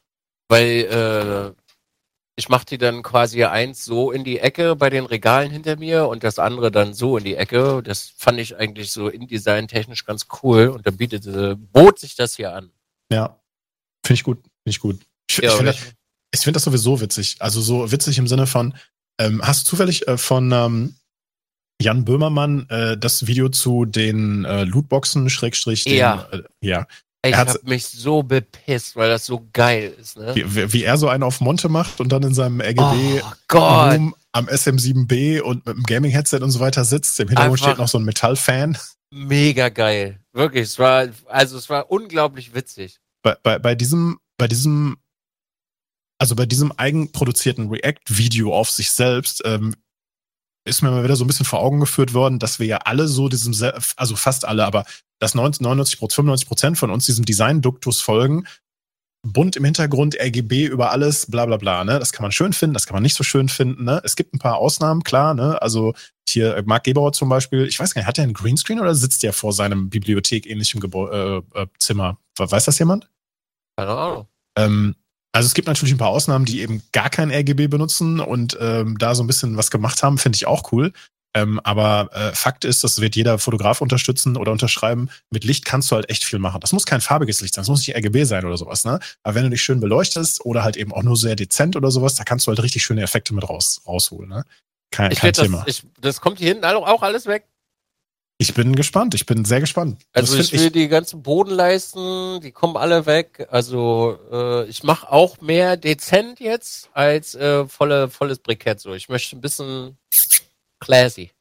Weil 0.48 0.84
äh, 0.84 1.68
ich 2.39 2.49
mache 2.49 2.66
die 2.66 2.78
dann 2.78 3.03
quasi 3.03 3.43
eins 3.43 3.84
so 3.84 4.12
in 4.12 4.22
die 4.22 4.39
Ecke 4.39 4.76
bei 4.76 4.91
den 4.91 5.07
Regalen 5.07 5.51
hinter 5.51 5.76
mir 5.76 6.07
und 6.07 6.22
das 6.22 6.39
andere 6.39 6.70
dann 6.70 6.95
so 6.95 7.16
in 7.16 7.24
die 7.24 7.34
Ecke. 7.34 7.82
Das 7.82 8.12
fand 8.16 8.39
ich 8.39 8.57
eigentlich 8.57 8.93
so 8.93 9.09
InDesign 9.09 9.66
technisch 9.66 10.05
ganz 10.05 10.28
cool 10.43 10.68
und 10.68 10.86
da 10.86 10.93
bietet, 10.93 11.26
äh, 11.26 11.57
bot 11.57 11.99
sich 11.99 12.14
das 12.14 12.36
hier 12.36 12.55
an. 12.55 12.70
Ja, 13.11 13.41
finde 14.07 14.18
ich 14.20 14.22
gut, 14.22 14.39
finde 14.39 14.53
ich 14.66 14.78
gut. 14.78 15.01
Ich, 15.28 15.39
ja, 15.39 15.51
ich 15.51 15.57
finde 15.57 15.74
das, 16.30 16.45
find 16.45 16.55
das 16.55 16.62
sowieso 16.62 17.01
witzig. 17.01 17.39
Also 17.41 17.61
so 17.61 17.91
witzig 17.91 18.18
im 18.18 18.28
Sinne 18.28 18.47
von, 18.47 18.72
ähm, 19.20 19.43
hast 19.43 19.66
du 19.66 19.70
zufällig 19.70 20.07
äh, 20.07 20.16
von 20.16 20.53
ähm, 20.53 20.95
Jan 21.82 22.05
Böhmermann 22.05 22.68
äh, 22.70 22.97
das 22.97 23.26
Video 23.26 23.49
zu 23.49 23.84
den 23.84 24.45
äh, 24.45 24.62
Lootboxen, 24.62 25.28
Schrägstrich, 25.28 25.82
den, 25.84 25.97
ja. 25.97 26.28
Äh, 26.30 26.84
ja. 27.31 27.43
Ich 27.43 27.49
hab 27.55 27.64
mich 27.64 27.87
so 27.87 28.22
bepisst, 28.22 28.97
weil 28.97 29.09
das 29.09 29.26
so 29.26 29.47
geil 29.53 29.95
ist. 30.01 30.16
Ne? 30.16 30.35
Wie, 30.35 30.72
wie, 30.72 30.85
er 30.85 30.97
so 30.99 31.09
einen 31.09 31.22
auf 31.22 31.41
Monte 31.41 31.68
macht 31.68 32.01
und 32.01 32.11
dann 32.11 32.22
in 32.22 32.35
seinem 32.35 32.61
RGB 32.61 33.22
oh, 33.53 33.57
Room 33.59 34.14
am 34.33 34.47
SM7B 34.47 35.41
und 35.41 35.66
mit 35.66 35.76
dem 35.76 35.83
Gaming-Headset 35.85 36.39
und 36.41 36.51
so 36.51 36.61
weiter 36.61 36.85
sitzt. 36.85 37.18
Im 37.20 37.29
Hintergrund 37.29 37.61
Einfach 37.61 37.66
steht 37.66 37.79
noch 37.79 37.89
so 37.89 37.99
ein 37.99 38.05
Metallfan. 38.05 38.79
Mega 39.11 39.68
geil. 39.68 40.20
Wirklich. 40.33 40.64
Es 40.64 40.79
war, 40.79 41.09
also 41.26 41.57
es 41.57 41.68
war 41.68 41.91
unglaublich 41.91 42.55
witzig. 42.55 43.01
Bei, 43.22 43.37
bei, 43.43 43.59
bei 43.59 43.74
diesem, 43.74 44.18
bei 44.37 44.47
diesem, 44.47 44.99
also 46.18 46.37
bei 46.37 46.47
diesem 46.47 46.72
eigenproduzierten 46.72 47.68
React-Video 47.68 48.55
auf 48.55 48.70
sich 48.70 48.91
selbst, 48.91 49.43
ähm, 49.45 49.74
ist 50.64 50.82
mir 50.82 50.90
mal 50.90 51.04
wieder 51.04 51.16
so 51.16 51.24
ein 51.24 51.26
bisschen 51.26 51.46
vor 51.46 51.61
Augen 51.61 51.80
geführt 51.80 52.14
worden, 52.14 52.38
dass 52.38 52.59
wir 52.59 52.66
ja 52.66 52.78
alle 52.78 53.09
so 53.09 53.28
diesem, 53.28 53.54
also 53.96 54.16
fast 54.16 54.44
alle, 54.46 54.64
aber 54.66 54.84
dass 55.18 55.34
99, 55.34 55.98
95 55.98 56.46
Prozent 56.46 56.78
von 56.78 56.90
uns 56.90 57.06
diesem 57.06 57.24
Design-Duktus 57.24 58.00
folgen. 58.00 58.46
Bunt 59.26 59.56
im 59.56 59.64
Hintergrund, 59.64 60.14
RGB 60.14 60.66
über 60.66 60.92
alles, 60.92 61.26
bla 61.26 61.44
bla 61.44 61.56
bla. 61.56 61.84
Ne? 61.84 61.98
Das 61.98 62.12
kann 62.12 62.22
man 62.22 62.30
schön 62.30 62.52
finden, 62.52 62.74
das 62.74 62.86
kann 62.86 62.94
man 62.94 63.02
nicht 63.02 63.16
so 63.16 63.24
schön 63.24 63.48
finden. 63.48 63.84
Ne? 63.84 64.00
Es 64.04 64.14
gibt 64.14 64.32
ein 64.32 64.38
paar 64.38 64.56
Ausnahmen, 64.59 65.02
klar. 65.02 65.34
Ne? 65.34 65.61
Also 65.61 65.94
hier 66.28 66.56
äh, 66.56 66.62
Marc 66.64 66.84
Gebauer 66.84 67.12
zum 67.12 67.28
Beispiel, 67.28 67.66
ich 67.66 67.80
weiß 67.80 67.94
gar 67.94 68.00
nicht, 68.00 68.06
hat 68.06 68.18
er 68.18 68.24
einen 68.24 68.34
Greenscreen 68.34 68.78
oder 68.78 68.94
sitzt 68.94 69.24
er 69.24 69.32
vor 69.32 69.52
seinem 69.52 69.90
Bibliothek-ähnlichen 69.90 70.80
äh, 70.82 71.36
äh, 71.38 71.66
Zimmer? 71.78 72.18
Weiß 72.36 72.64
das 72.64 72.78
jemand? 72.78 73.11
Keine 73.76 73.90
Ahnung. 73.90 74.28
Ähm, 74.56 74.94
Also 75.33 75.47
es 75.47 75.55
gibt 75.55 75.68
natürlich 75.68 75.95
ein 75.95 75.99
paar 75.99 76.09
Ausnahmen, 76.09 76.45
die 76.45 76.62
eben 76.62 76.83
gar 76.93 77.11
kein 77.11 77.31
RGB 77.31 77.68
benutzen 77.68 78.20
und 78.20 78.57
ähm, 78.61 78.97
da 78.99 79.14
so 79.14 79.22
ein 79.22 79.26
bisschen 79.26 79.57
was 79.57 79.70
gemacht 79.70 80.03
haben, 80.03 80.18
finde 80.18 80.37
ich 80.37 80.47
auch 80.47 80.72
cool. 80.72 80.93
Ähm, 81.35 81.61
aber 81.62 82.11
äh, 82.14 82.35
Fakt 82.35 82.64
ist, 82.64 82.83
das 82.83 83.01
wird 83.01 83.14
jeder 83.14 83.39
Fotograf 83.39 83.83
unterstützen 83.83 84.37
oder 84.37 84.51
unterschreiben. 84.51 85.11
Mit 85.31 85.45
Licht 85.45 85.64
kannst 85.66 85.91
du 85.91 85.97
halt 85.97 86.09
echt 86.09 86.24
viel 86.24 86.39
machen. 86.39 86.61
Das 86.61 86.72
muss 86.72 86.87
kein 86.87 87.03
farbiges 87.03 87.41
Licht 87.43 87.55
sein, 87.55 87.62
das 87.62 87.68
muss 87.68 87.87
nicht 87.87 87.95
RGB 87.95 88.24
sein 88.24 88.47
oder 88.47 88.57
sowas, 88.57 88.85
ne? 88.85 88.99
Aber 89.22 89.35
wenn 89.35 89.45
du 89.45 89.51
dich 89.51 89.62
schön 89.62 89.81
beleuchtest 89.81 90.45
oder 90.45 90.64
halt 90.64 90.76
eben 90.76 90.93
auch 90.93 91.03
nur 91.03 91.16
sehr 91.16 91.37
dezent 91.37 91.76
oder 91.76 91.91
sowas, 91.91 92.14
da 92.14 92.24
kannst 92.24 92.47
du 92.47 92.49
halt 92.49 92.62
richtig 92.62 92.83
schöne 92.83 93.03
Effekte 93.03 93.35
mit 93.35 93.47
raus, 93.49 93.83
rausholen, 93.87 94.29
ne? 94.29 94.45
Kein, 94.91 95.12
ich 95.12 95.18
kein 95.18 95.35
Thema. 95.35 95.64
Das, 95.66 95.68
ich, 95.68 95.83
das 96.01 96.20
kommt 96.20 96.39
hier 96.39 96.49
hinten 96.49 96.64
auch 96.64 97.03
alles 97.03 97.26
weg. 97.26 97.45
Ich 98.41 98.55
bin 98.55 98.76
gespannt, 98.76 99.16
ich 99.16 99.26
bin 99.26 99.45
sehr 99.45 99.59
gespannt. 99.59 100.01
Also 100.12 100.39
ich 100.39 100.53
will 100.53 100.66
ich 100.66 100.72
die 100.72 100.86
ganzen 100.86 101.24
Bodenleisten, 101.24 102.41
die 102.41 102.53
kommen 102.53 102.76
alle 102.76 103.05
weg. 103.05 103.49
Also 103.51 104.16
äh, 104.30 104.64
ich 104.68 104.84
mache 104.84 105.11
auch 105.11 105.41
mehr 105.41 105.76
dezent 105.76 106.39
jetzt 106.39 106.89
als 106.93 107.34
äh, 107.34 107.66
volle, 107.66 108.09
volles 108.09 108.39
Brikett. 108.39 108.78
So, 108.78 108.95
ich 108.95 109.09
möchte 109.09 109.36
ein 109.36 109.41
bisschen 109.41 109.99
classy. 110.78 111.32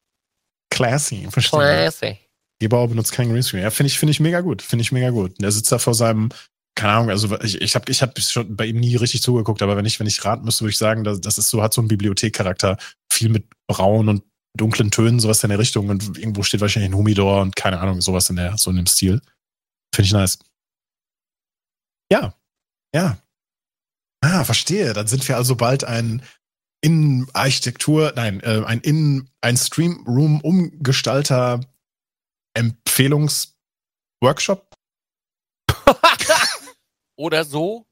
Classy, 0.70 1.28
verstehe. 1.30 1.60
Classy. 1.60 2.18
Gebauer 2.58 2.88
benutzt 2.88 3.12
kein 3.12 3.30
Greenscreen. 3.30 3.62
Ja, 3.62 3.70
finde 3.70 3.88
ich, 3.88 3.98
finde 3.98 4.10
ich 4.10 4.18
mega 4.18 4.40
gut. 4.40 4.60
Finde 4.60 4.82
ich 4.82 4.90
mega 4.90 5.10
gut. 5.10 5.40
Der 5.40 5.52
sitzt 5.52 5.70
da 5.70 5.78
vor 5.78 5.94
seinem, 5.94 6.30
keine 6.74 6.94
Ahnung, 6.94 7.10
also 7.10 7.40
ich, 7.42 7.60
ich 7.60 7.76
habe 7.76 7.90
ich 7.92 8.02
hab 8.02 8.18
schon 8.20 8.56
bei 8.56 8.66
ihm 8.66 8.80
nie 8.80 8.96
richtig 8.96 9.22
zugeguckt, 9.22 9.62
aber 9.62 9.76
wenn 9.76 9.84
ich, 9.84 10.00
wenn 10.00 10.08
ich 10.08 10.24
raten 10.24 10.44
müsste, 10.44 10.62
würde 10.62 10.72
ich 10.72 10.78
sagen, 10.78 11.04
das, 11.04 11.20
das 11.20 11.38
ist 11.38 11.50
so, 11.50 11.62
hat 11.62 11.72
so 11.72 11.80
einen 11.80 11.88
Bibliothekcharakter. 11.88 12.76
Viel 13.12 13.28
mit 13.28 13.44
Braun 13.68 14.08
und 14.08 14.24
dunklen 14.56 14.90
Tönen, 14.90 15.20
sowas 15.20 15.44
in 15.44 15.50
der 15.50 15.58
Richtung 15.58 15.88
und 15.88 16.18
irgendwo 16.18 16.42
steht 16.42 16.60
wahrscheinlich 16.60 16.90
ein 16.90 16.96
Humidor 16.96 17.42
und 17.42 17.54
keine 17.56 17.80
Ahnung, 17.80 18.00
sowas 18.00 18.30
in 18.30 18.36
der, 18.36 18.56
so 18.58 18.70
in 18.70 18.76
dem 18.76 18.86
Stil. 18.86 19.20
Finde 19.94 20.06
ich 20.06 20.12
nice. 20.12 20.38
Ja. 22.10 22.34
Ja. 22.94 23.18
Ah, 24.20 24.44
verstehe. 24.44 24.94
Dann 24.94 25.06
sind 25.06 25.28
wir 25.28 25.36
also 25.36 25.54
bald 25.56 25.84
ein 25.84 26.22
Innenarchitektur, 26.80 28.14
nein, 28.16 28.40
äh, 28.40 28.64
ein 28.64 28.80
Innen, 28.80 29.30
ein 29.40 29.56
Stream-Room-Umgestalter 29.56 31.60
Empfehlungsworkshop. 32.54 34.74
Oder 37.16 37.44
so. 37.44 37.86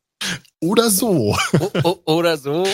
Oder 0.60 0.90
so. 0.90 1.36
O 1.84 2.00
oder 2.06 2.36
so. 2.38 2.66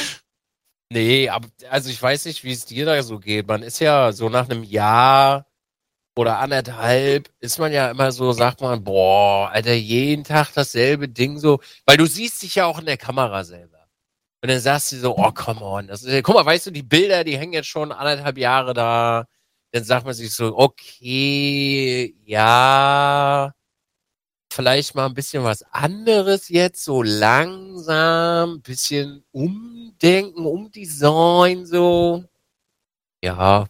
Nee, 0.92 1.28
aber 1.30 1.48
also 1.70 1.88
ich 1.88 2.02
weiß 2.02 2.26
nicht, 2.26 2.44
wie 2.44 2.52
es 2.52 2.66
dir 2.66 2.84
da 2.84 3.02
so 3.02 3.18
geht. 3.18 3.46
Man 3.48 3.62
ist 3.62 3.78
ja 3.80 4.12
so 4.12 4.28
nach 4.28 4.48
einem 4.48 4.62
Jahr 4.62 5.46
oder 6.16 6.38
anderthalb 6.38 7.30
ist 7.40 7.58
man 7.58 7.72
ja 7.72 7.90
immer 7.90 8.12
so, 8.12 8.32
sagt 8.32 8.60
man, 8.60 8.84
boah, 8.84 9.50
Alter, 9.50 9.72
jeden 9.74 10.24
Tag 10.24 10.52
dasselbe 10.54 11.08
Ding 11.08 11.38
so, 11.38 11.60
weil 11.86 11.96
du 11.96 12.06
siehst 12.06 12.42
dich 12.42 12.56
ja 12.56 12.66
auch 12.66 12.78
in 12.78 12.86
der 12.86 12.98
Kamera 12.98 13.44
selber. 13.44 13.88
Und 14.42 14.50
dann 14.50 14.60
sagst 14.60 14.92
du 14.92 14.96
so, 14.98 15.16
oh, 15.16 15.32
come 15.32 15.62
on. 15.62 15.86
Das 15.88 16.02
ist, 16.02 16.24
guck 16.24 16.34
mal, 16.34 16.44
weißt 16.46 16.66
du, 16.66 16.70
die 16.72 16.82
Bilder, 16.82 17.24
die 17.24 17.38
hängen 17.38 17.54
jetzt 17.54 17.68
schon 17.68 17.92
anderthalb 17.92 18.38
Jahre 18.38 18.74
da. 18.74 19.26
Dann 19.72 19.84
sagt 19.84 20.04
man 20.06 20.14
sich 20.14 20.34
so, 20.34 20.56
okay, 20.58 22.14
ja, 22.24 23.52
vielleicht 24.52 24.94
mal 24.94 25.06
ein 25.06 25.14
bisschen 25.14 25.42
was 25.44 25.62
anderes 25.72 26.48
jetzt, 26.48 26.84
so 26.84 27.02
langsam, 27.02 28.54
ein 28.54 28.62
bisschen 28.62 29.24
umdenken, 29.32 30.44
umdesign, 30.44 31.66
so. 31.66 32.24
Ja. 33.24 33.66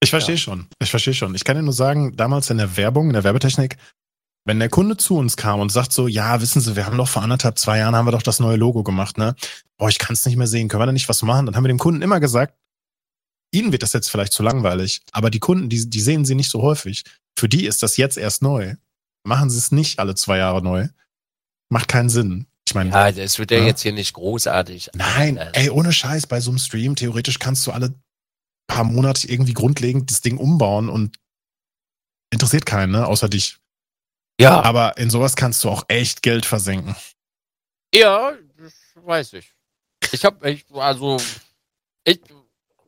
Ich 0.00 0.10
verstehe 0.10 0.36
ja. 0.36 0.40
schon. 0.40 0.68
Ich 0.78 0.90
verstehe 0.90 1.14
schon. 1.14 1.34
Ich 1.34 1.44
kann 1.44 1.56
dir 1.56 1.62
nur 1.62 1.72
sagen, 1.72 2.16
damals 2.16 2.50
in 2.50 2.58
der 2.58 2.76
Werbung, 2.76 3.08
in 3.08 3.14
der 3.14 3.24
Werbetechnik, 3.24 3.76
wenn 4.44 4.60
der 4.60 4.68
Kunde 4.68 4.96
zu 4.96 5.16
uns 5.16 5.36
kam 5.36 5.58
und 5.58 5.72
sagt 5.72 5.92
so, 5.92 6.06
ja, 6.06 6.40
wissen 6.40 6.60
Sie, 6.60 6.76
wir 6.76 6.86
haben 6.86 6.96
doch 6.96 7.08
vor 7.08 7.22
anderthalb, 7.22 7.58
zwei 7.58 7.78
Jahren 7.78 7.96
haben 7.96 8.06
wir 8.06 8.12
doch 8.12 8.22
das 8.22 8.38
neue 8.38 8.56
Logo 8.56 8.84
gemacht, 8.84 9.18
ne? 9.18 9.34
Boah, 9.76 9.88
ich 9.88 9.98
kann 9.98 10.14
es 10.14 10.24
nicht 10.24 10.36
mehr 10.36 10.46
sehen, 10.46 10.68
können 10.68 10.82
wir 10.82 10.86
da 10.86 10.92
nicht 10.92 11.08
was 11.08 11.22
machen? 11.22 11.46
Dann 11.46 11.56
haben 11.56 11.64
wir 11.64 11.68
dem 11.68 11.78
Kunden 11.78 12.02
immer 12.02 12.20
gesagt, 12.20 12.54
Ihnen 13.52 13.72
wird 13.72 13.82
das 13.82 13.92
jetzt 13.92 14.10
vielleicht 14.10 14.32
zu 14.32 14.42
langweilig, 14.42 15.00
aber 15.12 15.30
die 15.30 15.38
Kunden, 15.38 15.68
die, 15.68 15.88
die 15.88 16.00
sehen 16.00 16.24
Sie 16.24 16.34
nicht 16.34 16.50
so 16.50 16.62
häufig. 16.62 17.04
Für 17.38 17.48
die 17.48 17.66
ist 17.66 17.82
das 17.82 17.96
jetzt 17.96 18.16
erst 18.16 18.42
neu. 18.42 18.76
Machen 19.24 19.50
Sie 19.50 19.58
es 19.58 19.72
nicht 19.72 19.98
alle 19.98 20.14
zwei 20.14 20.38
Jahre 20.38 20.62
neu. 20.62 20.88
Macht 21.68 21.88
keinen 21.88 22.08
Sinn. 22.08 22.46
Ich 22.66 22.74
meine, 22.74 22.90
ja, 22.90 23.12
das 23.12 23.38
wird 23.38 23.50
ja, 23.50 23.58
ja, 23.58 23.66
jetzt 23.66 23.82
hier 23.82 23.92
nicht 23.92 24.12
großartig. 24.14 24.90
Nein, 24.94 25.38
also. 25.38 25.52
ey, 25.52 25.70
ohne 25.70 25.92
Scheiß, 25.92 26.26
bei 26.26 26.40
so 26.40 26.50
einem 26.50 26.58
Stream, 26.58 26.96
theoretisch 26.96 27.38
kannst 27.38 27.66
du 27.66 27.72
alle 27.72 27.94
paar 28.66 28.84
Monate 28.84 29.28
irgendwie 29.28 29.54
grundlegend 29.54 30.10
das 30.10 30.20
Ding 30.20 30.38
umbauen 30.38 30.88
und 30.88 31.18
interessiert 32.30 32.66
keinen, 32.66 32.92
ne, 32.92 33.06
außer 33.06 33.28
dich. 33.28 33.58
Ja. 34.40 34.62
Aber 34.62 34.96
in 34.98 35.10
sowas 35.10 35.36
kannst 35.36 35.62
du 35.64 35.70
auch 35.70 35.84
echt 35.88 36.22
Geld 36.22 36.44
versenken. 36.44 36.96
Ja, 37.94 38.32
das 38.58 38.74
weiß 38.96 39.34
ich. 39.34 39.52
Ich 40.12 40.24
hab, 40.24 40.44
ich, 40.44 40.64
also, 40.72 41.18
ich, 42.04 42.20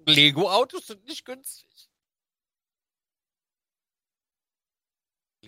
Lego-Autos 0.07 0.89
sind 0.89 1.07
nicht 1.07 1.25
günstig. 1.25 1.68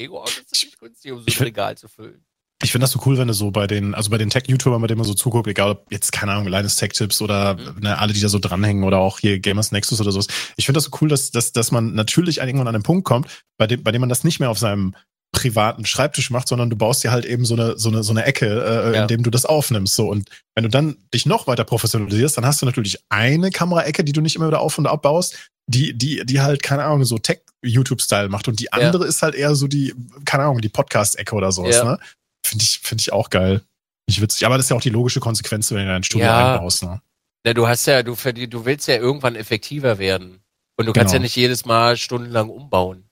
Lego-Autos 0.01 0.34
sind 0.34 0.64
nicht 0.64 0.80
günstig, 0.80 1.12
um 1.12 1.18
so 1.20 1.26
ein 1.26 1.44
Regal 1.44 1.76
zu 1.76 1.88
füllen. 1.88 2.24
Ich 2.62 2.72
finde 2.72 2.84
das 2.84 2.90
so 2.90 3.01
cool, 3.07 3.16
wenn 3.16 3.28
du 3.28 3.32
so 3.32 3.51
bei 3.51 3.66
den, 3.66 3.94
also 3.94 4.11
bei 4.11 4.18
den 4.18 4.28
Tech-YouTubern, 4.28 4.82
bei 4.82 4.86
denen 4.86 4.98
man 4.98 5.07
so 5.07 5.14
zuguckt, 5.14 5.48
egal 5.48 5.70
ob 5.70 5.90
jetzt, 5.90 6.12
keine 6.12 6.32
Ahnung, 6.32 6.46
Linus 6.46 6.76
Tech-Tipps 6.76 7.22
oder 7.22 7.55
mhm. 7.55 7.80
ne, 7.80 7.98
alle, 7.98 8.12
die 8.12 8.20
da 8.20 8.28
so 8.28 8.38
dranhängen 8.38 8.84
oder 8.84 8.98
auch 8.98 9.18
hier 9.18 9.40
Gamers 9.40 9.72
Nexus 9.72 9.98
oder 10.01 10.12
sowas. 10.12 10.26
Ich 10.57 10.66
finde 10.66 10.76
das 10.76 10.84
so 10.84 10.90
cool, 11.01 11.09
dass, 11.09 11.30
dass, 11.30 11.53
dass 11.53 11.70
man 11.70 11.94
natürlich 11.94 12.38
irgendwann 12.38 12.68
an 12.68 12.74
den 12.74 12.82
Punkt 12.82 13.05
kommt, 13.05 13.28
bei 13.57 13.66
dem, 13.66 13.82
bei 13.82 13.92
dem 13.92 14.01
man 14.01 14.11
das 14.11 14.24
nicht 14.24 14.40
mehr 14.40 14.51
auf 14.51 14.59
seinem 14.59 14.94
privaten 15.33 15.87
Schreibtisch 15.87 16.31
macht, 16.31 16.49
sondern 16.49 16.70
du 16.70 16.76
baust 16.76 17.05
dir 17.05 17.12
halt 17.12 17.24
eben 17.24 17.45
so 17.45 17.55
eine, 17.55 17.78
so 17.78 17.89
eine, 17.89 18.03
so 18.03 18.12
eine 18.12 18.24
Ecke, 18.24 18.47
äh, 18.47 18.95
ja. 18.95 19.03
in 19.03 19.09
dem 19.09 19.22
du 19.22 19.31
das 19.31 19.45
aufnimmst. 19.45 19.95
So. 19.95 20.09
Und 20.09 20.28
wenn 20.55 20.64
du 20.64 20.70
dann 20.70 20.97
dich 21.14 21.26
noch 21.26 21.47
weiter 21.47 21.64
professionalisierst, 21.64 22.37
dann 22.37 22.47
hast 22.47 22.62
du 22.62 22.66
natürlich 22.66 22.99
eine 23.09 23.51
Kameraecke, 23.51 24.05
die 24.05 24.12
du 24.12 24.20
nicht 24.20 24.37
immer 24.37 24.49
wieder 24.49 24.61
auf 24.61 24.76
und 24.78 24.87
abbaust, 24.87 25.37
die, 25.66 25.97
die, 25.97 26.24
die 26.26 26.41
halt, 26.41 26.62
keine 26.62 26.85
Ahnung, 26.85 27.05
so 27.05 27.18
Tech-YouTube-Style 27.18 28.28
macht. 28.28 28.49
Und 28.49 28.59
die 28.59 28.72
andere 28.72 29.05
ja. 29.05 29.09
ist 29.09 29.22
halt 29.22 29.35
eher 29.35 29.55
so 29.55 29.68
die, 29.68 29.95
keine 30.24 30.45
Ahnung, 30.45 30.61
die 30.61 30.68
Podcast-Ecke 30.68 31.35
oder 31.35 31.53
sowas, 31.53 31.76
ja. 31.76 31.85
ne? 31.85 31.99
Finde 32.45 32.64
ich, 32.64 32.81
finde 32.83 33.03
ich 33.03 33.12
auch 33.12 33.31
geil. 33.31 33.62
Nicht 34.09 34.20
witzig. 34.20 34.45
Aber 34.47 34.57
das 34.57 34.66
ist 34.66 34.70
ja 34.70 34.76
auch 34.76 34.81
die 34.81 34.91
logische 34.91 35.20
Konsequenz, 35.20 35.70
wenn 35.70 35.78
du 35.78 35.93
dein 35.93 36.03
Studio 36.03 36.26
ja. 36.26 36.55
einbaust, 36.55 36.83
ne? 36.83 37.01
Ja, 37.47 37.55
du 37.55 37.68
hast 37.68 37.87
ja, 37.87 38.03
du, 38.03 38.14
du 38.14 38.64
willst 38.64 38.89
ja 38.89 38.97
irgendwann 38.97 39.37
effektiver 39.37 39.99
werden. 39.99 40.41
Und 40.76 40.87
du 40.87 40.93
kannst 40.93 41.12
genau. 41.12 41.20
ja 41.20 41.22
nicht 41.22 41.37
jedes 41.37 41.64
Mal 41.64 41.97
stundenlang 41.97 42.49
umbauen. 42.49 43.05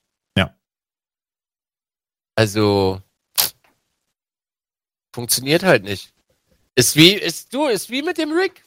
Also, 2.39 3.03
funktioniert 5.12 5.64
halt 5.64 5.82
nicht. 5.82 6.12
Ist 6.76 6.95
wie, 6.95 7.14
ist 7.14 7.53
du, 7.53 7.66
ist 7.66 7.91
wie 7.91 8.01
mit 8.01 8.16
dem 8.16 8.30
Rig. 8.30 8.62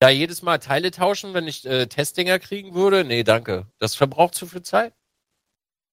Da 0.00 0.10
jedes 0.10 0.42
Mal 0.42 0.58
Teile 0.58 0.90
tauschen, 0.90 1.32
wenn 1.32 1.48
ich 1.48 1.64
äh, 1.64 1.86
Testdinger 1.86 2.38
kriegen 2.38 2.74
würde? 2.74 3.04
Nee, 3.04 3.24
danke. 3.24 3.66
Das 3.78 3.94
verbraucht 3.94 4.34
zu 4.34 4.46
viel 4.46 4.60
Zeit. 4.60 4.92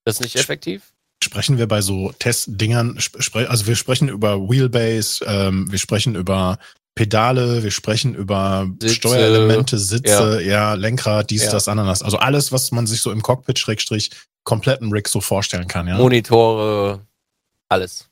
Das 0.03 0.16
ist 0.16 0.24
nicht 0.24 0.36
effektiv. 0.36 0.91
Sprechen 1.24 1.57
wir 1.57 1.70
bei 1.70 1.82
so 1.82 2.12
Testdingern, 2.20 2.99
also 3.47 3.68
wir 3.68 3.78
sprechen 3.78 4.09
über 4.09 4.49
Wheelbase, 4.49 5.24
ähm, 5.26 5.72
wir 5.72 5.80
sprechen 5.80 6.16
über 6.16 6.59
Pedale, 6.93 7.64
wir 7.64 7.72
sprechen 7.72 8.16
über 8.16 8.70
Sitze, 8.82 8.95
Steuerelemente, 8.95 9.78
Sitze, 9.78 10.41
ja, 10.41 10.72
ja 10.72 10.74
Lenkrad, 10.74 11.30
dies, 11.30 11.45
ja. 11.45 11.51
das, 11.51 11.70
Ananas. 11.70 12.03
Also 12.03 12.18
alles, 12.18 12.51
was 12.51 12.74
man 12.74 12.86
sich 12.86 13.01
so 13.01 13.14
im 13.14 13.22
Cockpit, 13.22 13.59
Schrägstrich, 13.59 14.12
kompletten 14.44 14.92
Rig 14.92 15.08
so 15.08 15.22
vorstellen 15.22 15.68
kann, 15.68 15.88
ja. 15.88 15.98
Monitore, 15.98 17.06
alles. 17.70 18.10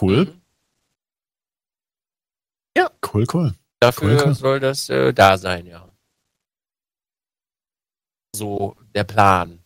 Cool. 0.00 0.26
Mhm. 0.26 0.40
Ja. 2.76 2.90
Cool, 3.12 3.26
cool. 3.32 3.54
Dafür 3.80 4.08
cool, 4.08 4.26
cool. 4.26 4.34
soll 4.34 4.60
das 4.60 4.88
äh, 4.88 5.12
da 5.12 5.36
sein, 5.36 5.66
ja. 5.66 5.88
So 8.34 8.76
der 8.94 9.04
Plan. 9.04 9.64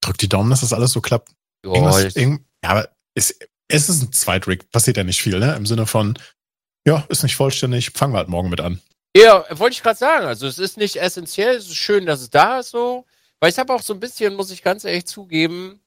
Drück 0.00 0.18
die 0.18 0.28
Daumen, 0.28 0.50
dass 0.50 0.60
das 0.60 0.72
alles 0.72 0.92
so 0.92 1.00
klappt. 1.00 1.34
Ja, 1.64 2.70
aber 2.70 2.88
es, 3.14 3.38
es 3.68 3.88
ist 3.88 4.02
ein 4.02 4.12
Zweitrig, 4.12 4.70
passiert 4.70 4.96
ja 4.96 5.04
nicht 5.04 5.20
viel, 5.20 5.38
ne? 5.38 5.54
Im 5.56 5.66
Sinne 5.66 5.86
von, 5.86 6.18
ja, 6.86 7.04
ist 7.08 7.22
nicht 7.22 7.36
vollständig, 7.36 7.90
fangen 7.90 8.14
wir 8.14 8.18
halt 8.18 8.28
morgen 8.28 8.48
mit 8.48 8.60
an. 8.60 8.80
Ja, 9.16 9.44
wollte 9.58 9.74
ich 9.74 9.82
gerade 9.82 9.98
sagen. 9.98 10.26
Also 10.26 10.46
es 10.46 10.58
ist 10.58 10.76
nicht 10.76 10.96
essentiell, 10.96 11.56
es 11.56 11.66
ist 11.66 11.76
schön, 11.76 12.06
dass 12.06 12.20
es 12.20 12.30
da 12.30 12.60
ist 12.60 12.70
so. 12.70 13.04
Weil 13.40 13.50
ich 13.50 13.58
habe 13.58 13.72
auch 13.72 13.82
so 13.82 13.94
ein 13.94 14.00
bisschen, 14.00 14.34
muss 14.34 14.50
ich 14.50 14.62
ganz 14.62 14.84
ehrlich 14.84 15.06
zugeben, 15.06 15.80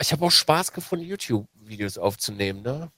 ich 0.00 0.12
habe 0.12 0.24
auch 0.24 0.30
Spaß 0.30 0.72
gefunden, 0.72 1.04
YouTube-Videos 1.04 1.98
aufzunehmen, 1.98 2.62
ne? 2.62 2.90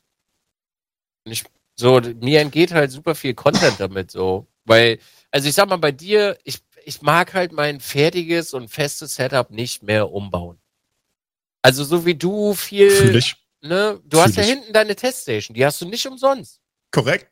Und 1.24 1.32
ich 1.32 1.44
so, 1.74 2.00
mir 2.00 2.40
entgeht 2.40 2.72
halt 2.72 2.90
super 2.90 3.14
viel 3.14 3.34
Content 3.34 3.78
damit, 3.78 4.10
so. 4.10 4.46
Weil, 4.64 4.98
also 5.30 5.48
ich 5.48 5.54
sag 5.54 5.68
mal, 5.68 5.76
bei 5.76 5.92
dir, 5.92 6.36
ich, 6.44 6.58
ich 6.84 7.02
mag 7.02 7.34
halt 7.34 7.52
mein 7.52 7.80
fertiges 7.80 8.52
und 8.52 8.68
festes 8.68 9.14
Setup 9.14 9.50
nicht 9.50 9.82
mehr 9.82 10.10
umbauen. 10.10 10.58
Also 11.62 11.84
so 11.84 12.04
wie 12.04 12.14
du 12.14 12.54
viel. 12.54 12.90
Fühl 12.90 13.16
ich. 13.16 13.36
Ne? 13.60 14.00
Du 14.04 14.16
Fühl 14.16 14.26
hast 14.26 14.36
ja 14.36 14.42
ich. 14.42 14.48
hinten 14.48 14.72
deine 14.72 14.96
Teststation, 14.96 15.54
die 15.54 15.64
hast 15.64 15.80
du 15.80 15.86
nicht 15.86 16.06
umsonst. 16.06 16.60
Korrekt. 16.90 17.30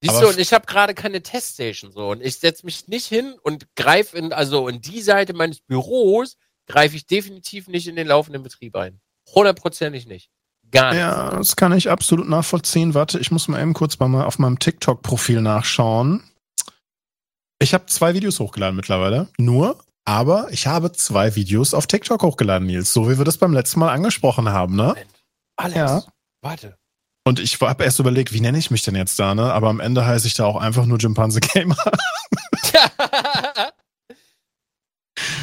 Siehst 0.00 0.22
du, 0.22 0.28
und 0.28 0.38
ich 0.38 0.52
habe 0.52 0.66
gerade 0.66 0.94
keine 0.94 1.22
Teststation 1.22 1.90
so. 1.90 2.10
Und 2.10 2.22
ich 2.22 2.36
setze 2.36 2.64
mich 2.64 2.86
nicht 2.86 3.06
hin 3.06 3.34
und 3.42 3.66
greife 3.74 4.16
in, 4.16 4.32
also 4.32 4.68
in 4.68 4.80
die 4.80 5.02
Seite 5.02 5.32
meines 5.34 5.60
Büros, 5.60 6.36
greife 6.66 6.94
ich 6.96 7.06
definitiv 7.06 7.66
nicht 7.68 7.88
in 7.88 7.96
den 7.96 8.06
laufenden 8.06 8.42
Betrieb 8.42 8.76
ein. 8.76 9.00
Hundertprozentig 9.34 10.06
nicht. 10.06 10.30
Gar 10.70 10.90
nicht. 10.92 11.00
Ja, 11.00 11.30
das 11.30 11.56
kann 11.56 11.72
ich 11.72 11.90
absolut 11.90 12.28
nachvollziehen. 12.28 12.94
Warte, 12.94 13.18
ich 13.18 13.30
muss 13.30 13.48
mal 13.48 13.60
eben 13.60 13.74
kurz 13.74 13.98
mal 13.98 14.24
auf 14.24 14.38
meinem 14.38 14.58
TikTok-Profil 14.58 15.40
nachschauen. 15.40 16.22
Ich 17.60 17.74
habe 17.74 17.86
zwei 17.86 18.14
Videos 18.14 18.38
hochgeladen 18.38 18.76
mittlerweile. 18.76 19.28
Nur, 19.36 19.82
aber 20.04 20.46
ich 20.52 20.66
habe 20.68 20.92
zwei 20.92 21.34
Videos 21.34 21.74
auf 21.74 21.86
TikTok 21.88 22.22
hochgeladen, 22.22 22.68
Nils. 22.68 22.92
So 22.92 23.10
wie 23.10 23.18
wir 23.18 23.24
das 23.24 23.38
beim 23.38 23.52
letzten 23.52 23.80
Mal 23.80 23.92
angesprochen 23.92 24.48
haben, 24.50 24.76
ne? 24.76 24.88
Moment. 24.88 25.24
Alex, 25.56 25.76
Ja. 25.76 26.02
warte. 26.40 26.77
Und 27.28 27.40
ich 27.40 27.60
habe 27.60 27.84
erst 27.84 27.98
überlegt, 27.98 28.32
wie 28.32 28.40
nenne 28.40 28.56
ich 28.56 28.70
mich 28.70 28.80
denn 28.80 28.96
jetzt 28.96 29.18
da, 29.18 29.34
ne? 29.34 29.52
Aber 29.52 29.68
am 29.68 29.80
Ende 29.80 30.06
heiße 30.06 30.26
ich 30.26 30.32
da 30.32 30.46
auch 30.46 30.56
einfach 30.56 30.86
nur 30.86 30.96
Jimpanse 30.96 31.40
Gamer. 31.40 31.76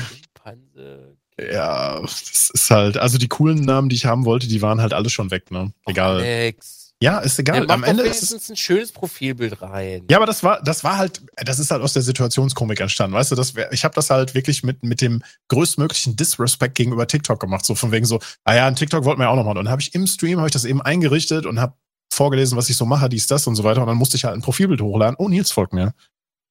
Schimpanse. 0.10 1.16
ja, 1.40 2.02
das 2.02 2.50
ist 2.52 2.72
halt, 2.72 2.98
also 2.98 3.20
die 3.20 3.28
coolen 3.28 3.62
Namen, 3.62 3.90
die 3.90 3.98
ich 3.98 4.08
haben 4.08 4.26
wollte, 4.26 4.48
die 4.48 4.64
waren 4.64 4.82
halt 4.82 4.94
alle 4.94 5.12
schon 5.12 5.30
weg, 5.30 5.52
ne? 5.52 5.74
Egal. 5.86 6.22
Alex. 6.22 6.85
Ja, 7.02 7.20
ist 7.20 7.38
egal. 7.38 7.66
mach 7.66 7.74
Am 7.76 7.84
Ende 7.84 8.04
ist 8.04 8.24
es. 8.24 8.50
ein 8.50 8.56
schönes 8.56 8.91
Profilbild 8.91 9.62
rein. 9.62 10.06
Ja, 10.10 10.18
aber 10.18 10.26
das 10.26 10.43
war, 10.43 10.62
das 10.64 10.84
war 10.84 10.98
halt, 10.98 11.22
das 11.36 11.60
ist 11.60 11.70
halt 11.70 11.82
aus 11.82 11.93
der 11.93 12.02
Situationskomik 12.02 12.80
entstanden, 12.80 13.16
weißt 13.16 13.32
du? 13.32 13.36
Das 13.36 13.54
wär, 13.56 13.72
ich 13.74 13.84
habe 13.84 13.93
das 13.93 14.10
halt 14.10 14.34
wirklich 14.34 14.64
mit 14.64 14.84
mit 14.84 15.02
dem 15.02 15.22
größtmöglichen 15.50 16.16
Disrespect 16.16 16.76
gegenüber 16.76 17.06
TikTok 17.06 17.39
gemacht, 17.39 17.66
so 17.66 17.76
von 17.76 17.91
wegen 17.91 18.06
so, 18.06 18.20
ah 18.46 18.56
ja, 18.56 18.68
ein 18.68 18.76
TikTok 18.78 19.04
wollten 19.04 19.20
wir 19.20 19.26
ja 19.26 19.30
auch 19.32 19.36
noch 19.36 19.43
mal. 19.43 19.52
Und 19.52 19.58
dann 19.58 19.70
habe 19.70 19.82
ich 19.82 19.93
im 19.93 20.08
Stream 20.08 20.38
habe 20.38 20.48
ich 20.48 20.54
das 20.54 20.64
eben 20.64 20.82
eingerichtet 20.82 21.46
und 21.46 21.60
habe 21.60 21.74
vorgelesen, 22.14 22.58
was 22.58 22.70
ich 22.70 22.78
so 22.78 22.86
mache, 22.86 23.10
dies, 23.10 23.28
das 23.28 23.46
und 23.46 23.56
so 23.56 23.64
weiter. 23.64 23.82
Und 23.82 23.88
dann 23.88 23.98
musste 23.98 24.16
ich 24.16 24.24
halt 24.24 24.36
ein 24.36 24.41
Profilbild 24.41 24.82
hochladen. 24.82 25.16
Oh, 25.20 25.28
Nils 25.28 25.52
folgt 25.52 25.74
mir. 25.74 25.93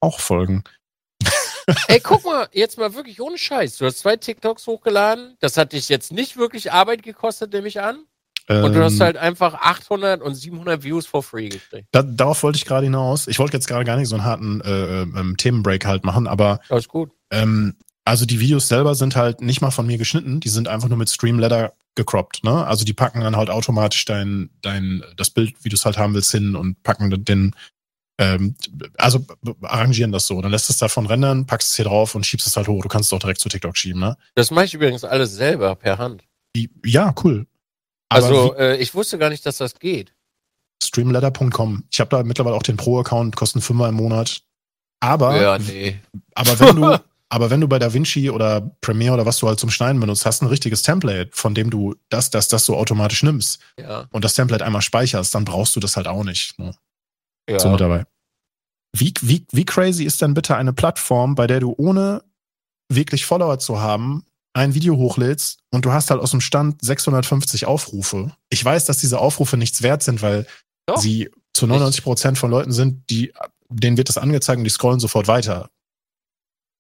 Auch 0.01 0.21
folgen. 0.21 0.63
Ey, 1.89 2.01
guck 2.01 2.25
mal, 2.25 2.49
jetzt 2.53 2.77
mal 2.77 2.95
wirklich 2.95 3.21
ohne 3.21 3.39
Scheiß. 3.39 3.79
Du 3.79 3.87
hast 3.87 4.01
zwei 4.01 4.17
TikToks 4.17 4.67
hochgeladen. 4.67 5.37
Das 5.41 5.57
hat 5.57 5.73
dich 5.73 5.89
jetzt 5.89 6.13
nicht 6.13 6.37
wirklich 6.37 6.73
Arbeit 6.73 7.03
gekostet, 7.03 7.53
nehme 7.55 7.69
ich 7.69 7.81
an. 7.81 8.05
Und 8.47 8.75
du 8.75 8.83
hast 8.83 8.95
Ähm, 8.95 9.01
halt 9.01 9.17
einfach 9.17 9.55
800 9.55 10.21
und 10.21 10.35
700 10.35 10.83
Views 10.83 11.07
for 11.07 11.23
free 11.23 11.49
gekriegt. 11.49 11.89
da, 11.93 12.03
darauf 12.03 12.43
wollte 12.43 12.57
ich 12.57 12.67
gerade 12.67 12.85
hinaus. 12.85 13.27
Ich 13.27 13.39
wollte 13.39 13.57
jetzt 13.57 13.67
gerade 13.67 13.85
gar 13.85 13.97
nicht 13.97 14.09
so 14.09 14.17
einen 14.17 14.25
harten 14.25 14.61
äh, 14.61 15.03
ähm, 15.03 15.37
Themenbreak 15.39 15.87
halt 15.87 16.05
machen, 16.05 16.27
aber 16.27 16.61
Alles 16.69 16.89
gut. 16.89 17.11
Ähm, 17.31 17.77
also 18.05 18.27
die 18.27 18.41
Videos 18.41 18.69
selber 18.69 18.95
sind 18.95 19.17
halt 19.17 19.41
nicht 19.41 19.63
mal 19.63 19.71
von 19.71 19.87
mir 19.87 19.97
geschnitten, 19.97 20.41
die 20.41 20.51
sind 20.51 20.69
einfach 20.69 20.89
nur 20.89 20.99
mit 20.99 21.09
Streamladder 21.09 21.73
gecroppt, 21.95 22.45
ne? 22.45 22.67
Also 22.67 22.85
die 22.85 22.93
packen 22.93 23.21
dann 23.21 23.35
halt 23.37 23.49
automatisch 23.49 24.05
dein, 24.05 24.51
dein, 24.61 25.03
das 25.17 25.31
Bild, 25.31 25.55
wie 25.63 25.71
du 25.71 25.77
es 25.77 25.87
halt 25.87 25.97
haben 25.97 26.13
willst, 26.13 26.31
hin 26.31 26.55
und 26.55 26.83
packen 26.83 27.25
den, 27.25 27.55
ähm, 28.19 28.57
also 28.99 29.25
arrangieren 29.63 30.13
das 30.13 30.27
so. 30.27 30.43
Dann 30.43 30.51
lässt 30.51 30.69
es 30.69 30.77
davon 30.77 31.07
rendern, 31.07 31.47
packst 31.47 31.71
es 31.71 31.77
hier 31.77 31.87
drauf 31.87 32.15
und 32.15 32.27
schiebst 32.27 32.47
es 32.47 32.57
halt 32.59 32.69
hoch. 32.69 32.83
Du 32.83 32.89
kannst 32.89 33.09
es 33.09 33.13
auch 33.15 33.21
direkt 33.21 33.41
zu 33.41 33.49
TikTok 33.49 33.77
schieben, 33.79 34.01
ne? 34.01 34.19
Das 34.35 34.51
mache 34.51 34.67
ich 34.67 34.75
übrigens 34.75 35.05
alles 35.05 35.35
selber 35.35 35.75
per 35.75 35.97
Hand. 35.97 36.25
Ja, 36.85 37.15
cool. 37.25 37.47
Also, 38.09 38.55
äh, 38.57 38.77
ich 38.77 38.95
wusste 38.95 39.19
gar 39.19 39.31
nicht, 39.31 39.45
dass 39.47 39.57
das 39.59 39.79
geht. 39.79 40.15
streamladder.com. 40.83 41.85
Ich 41.91 42.01
habe 42.01 42.11
da 42.11 42.23
mittlerweile 42.23 42.57
auch 42.57 42.63
den 42.63 42.77
Pro-Account, 42.77 43.37
kosten 43.37 43.61
Fünfer 43.61 43.89
im 43.89 43.95
Monat. 43.97 44.43
Aber 45.01 45.41
Ja, 45.41 45.59
nee. 45.59 46.01
Aber 46.35 46.59
wenn 46.61 46.77
du, 46.77 47.01
aber 47.29 47.51
wenn 47.51 47.61
du 47.61 47.69
bei 47.69 47.79
DaVinci 47.79 48.31
oder 48.31 48.61
Premiere 48.81 49.15
oder 49.15 49.27
was 49.27 49.39
du 49.39 49.49
halt 49.49 49.59
zum 49.59 49.71
Schneiden 49.71 50.01
benutzt, 50.01 50.25
hast 50.27 50.43
ein 50.43 50.49
richtiges 50.49 50.83
Template, 50.83 51.31
von 51.33 51.55
dem 51.55 51.71
du 51.71 51.95
das, 52.09 52.31
das, 52.31 52.49
das 52.49 52.65
so 52.65 52.77
automatisch 52.77 53.23
nimmst 53.23 53.61
Ja. 53.79 54.07
und 54.13 54.25
das 54.25 54.35
Template 54.35 54.65
einmal 54.65 54.83
speicherst, 54.83 55.35
dann 55.35 55.45
brauchst 55.45 55.75
du 55.77 55.81
das 55.81 55.97
halt 55.97 56.07
auch 56.07 56.25
nicht. 56.25 56.59
Ne? 56.59 56.75
ja. 57.49 57.59
So 57.59 57.69
mit 57.71 57.81
dabei. 57.81 58.05
Wie, 58.97 59.13
wie, 59.23 59.45
wie 59.51 59.65
crazy 59.65 60.05
ist 60.05 60.23
denn 60.23 60.35
bitte 60.35 60.57
eine 60.57 60.73
Plattform, 60.73 61.35
bei 61.35 61.47
der 61.49 61.61
du 61.61 61.75
ohne 61.77 62.23
wirklich 62.89 63.27
Follower 63.27 63.59
zu 63.59 63.81
haben, 63.81 64.25
ein 64.55 64.75
Video 64.75 64.97
hochlädst 64.97 65.59
und 65.71 65.85
du 65.85 65.93
hast 65.93 66.11
halt 66.11 66.21
aus 66.21 66.31
dem 66.31 66.41
Stand 66.41 66.83
650 66.83 67.67
Aufrufe. 67.67 68.35
Ich 68.51 68.65
weiß, 68.65 68.87
dass 68.87 68.99
diese 68.99 69.19
Aufrufe 69.19 69.57
nichts 69.57 69.83
wert 69.83 70.03
sind, 70.03 70.23
weil 70.23 70.47
Doch. 70.87 70.97
sie 70.97 71.31
zu 71.53 71.67
99 71.67 72.03
Prozent 72.03 72.39
von 72.39 72.51
Leuten 72.51 72.73
sind, 72.73 73.11
die, 73.11 73.33
denen 73.69 73.97
wird 73.97 74.09
das 74.09 74.19
angezeigt 74.19 74.59
und 74.59 74.65
die 74.65 74.71
scrollen 74.71 75.01
sofort 75.01 75.29
weiter. 75.29 75.71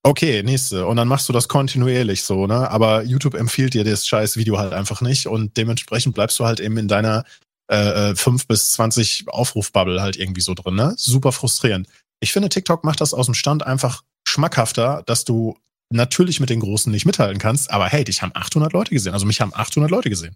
Okay, 0.04 0.44
nächste. 0.44 0.86
Und 0.88 0.96
dann 0.98 1.08
machst 1.08 1.30
du 1.30 1.34
das 1.34 1.48
kontinuierlich 1.48 2.24
so, 2.24 2.48
ne? 2.48 2.70
Aber 2.72 3.04
YouTube 3.04 3.36
empfiehlt 3.36 3.74
dir 3.74 3.84
das 3.84 4.08
scheiß 4.08 4.38
Video 4.38 4.58
halt 4.58 4.74
einfach 4.74 5.02
nicht 5.02 5.28
und 5.28 5.58
dementsprechend 5.58 6.16
bleibst 6.16 6.40
du 6.40 6.46
halt 6.46 6.60
eben 6.60 6.78
in 6.78 6.88
deiner 6.88 7.24
äh, 7.70 8.15
5 8.15 8.47
bis 8.47 8.72
20 8.72 9.26
Aufrufbubble 9.28 10.01
halt 10.01 10.17
irgendwie 10.17 10.41
so 10.41 10.53
drin, 10.53 10.76
ne? 10.76 10.93
Super 10.97 11.32
frustrierend. 11.32 11.88
Ich 12.20 12.34
finde, 12.34 12.49
TikTok 12.49 12.84
macht 12.84 13.01
das 13.01 13.13
aus 13.13 13.28
dem 13.28 13.36
Stand 13.36 13.65
einfach 13.65 14.03
schmackhafter, 14.28 15.03
dass 15.05 15.24
du 15.26 15.57
natürlich 15.91 16.39
mit 16.39 16.49
den 16.49 16.59
Großen 16.59 16.91
nicht 16.91 17.05
mithalten 17.05 17.39
kannst, 17.39 17.72
aber 17.72 17.88
hey, 17.88 18.03
dich 18.03 18.22
haben 18.22 18.32
800 18.34 18.74
Leute 18.74 18.91
gesehen. 18.91 19.13
Also 19.13 19.26
mich 19.26 19.41
haben 19.41 19.53
800 19.53 19.89
Leute 19.89 20.09
gesehen. 20.09 20.36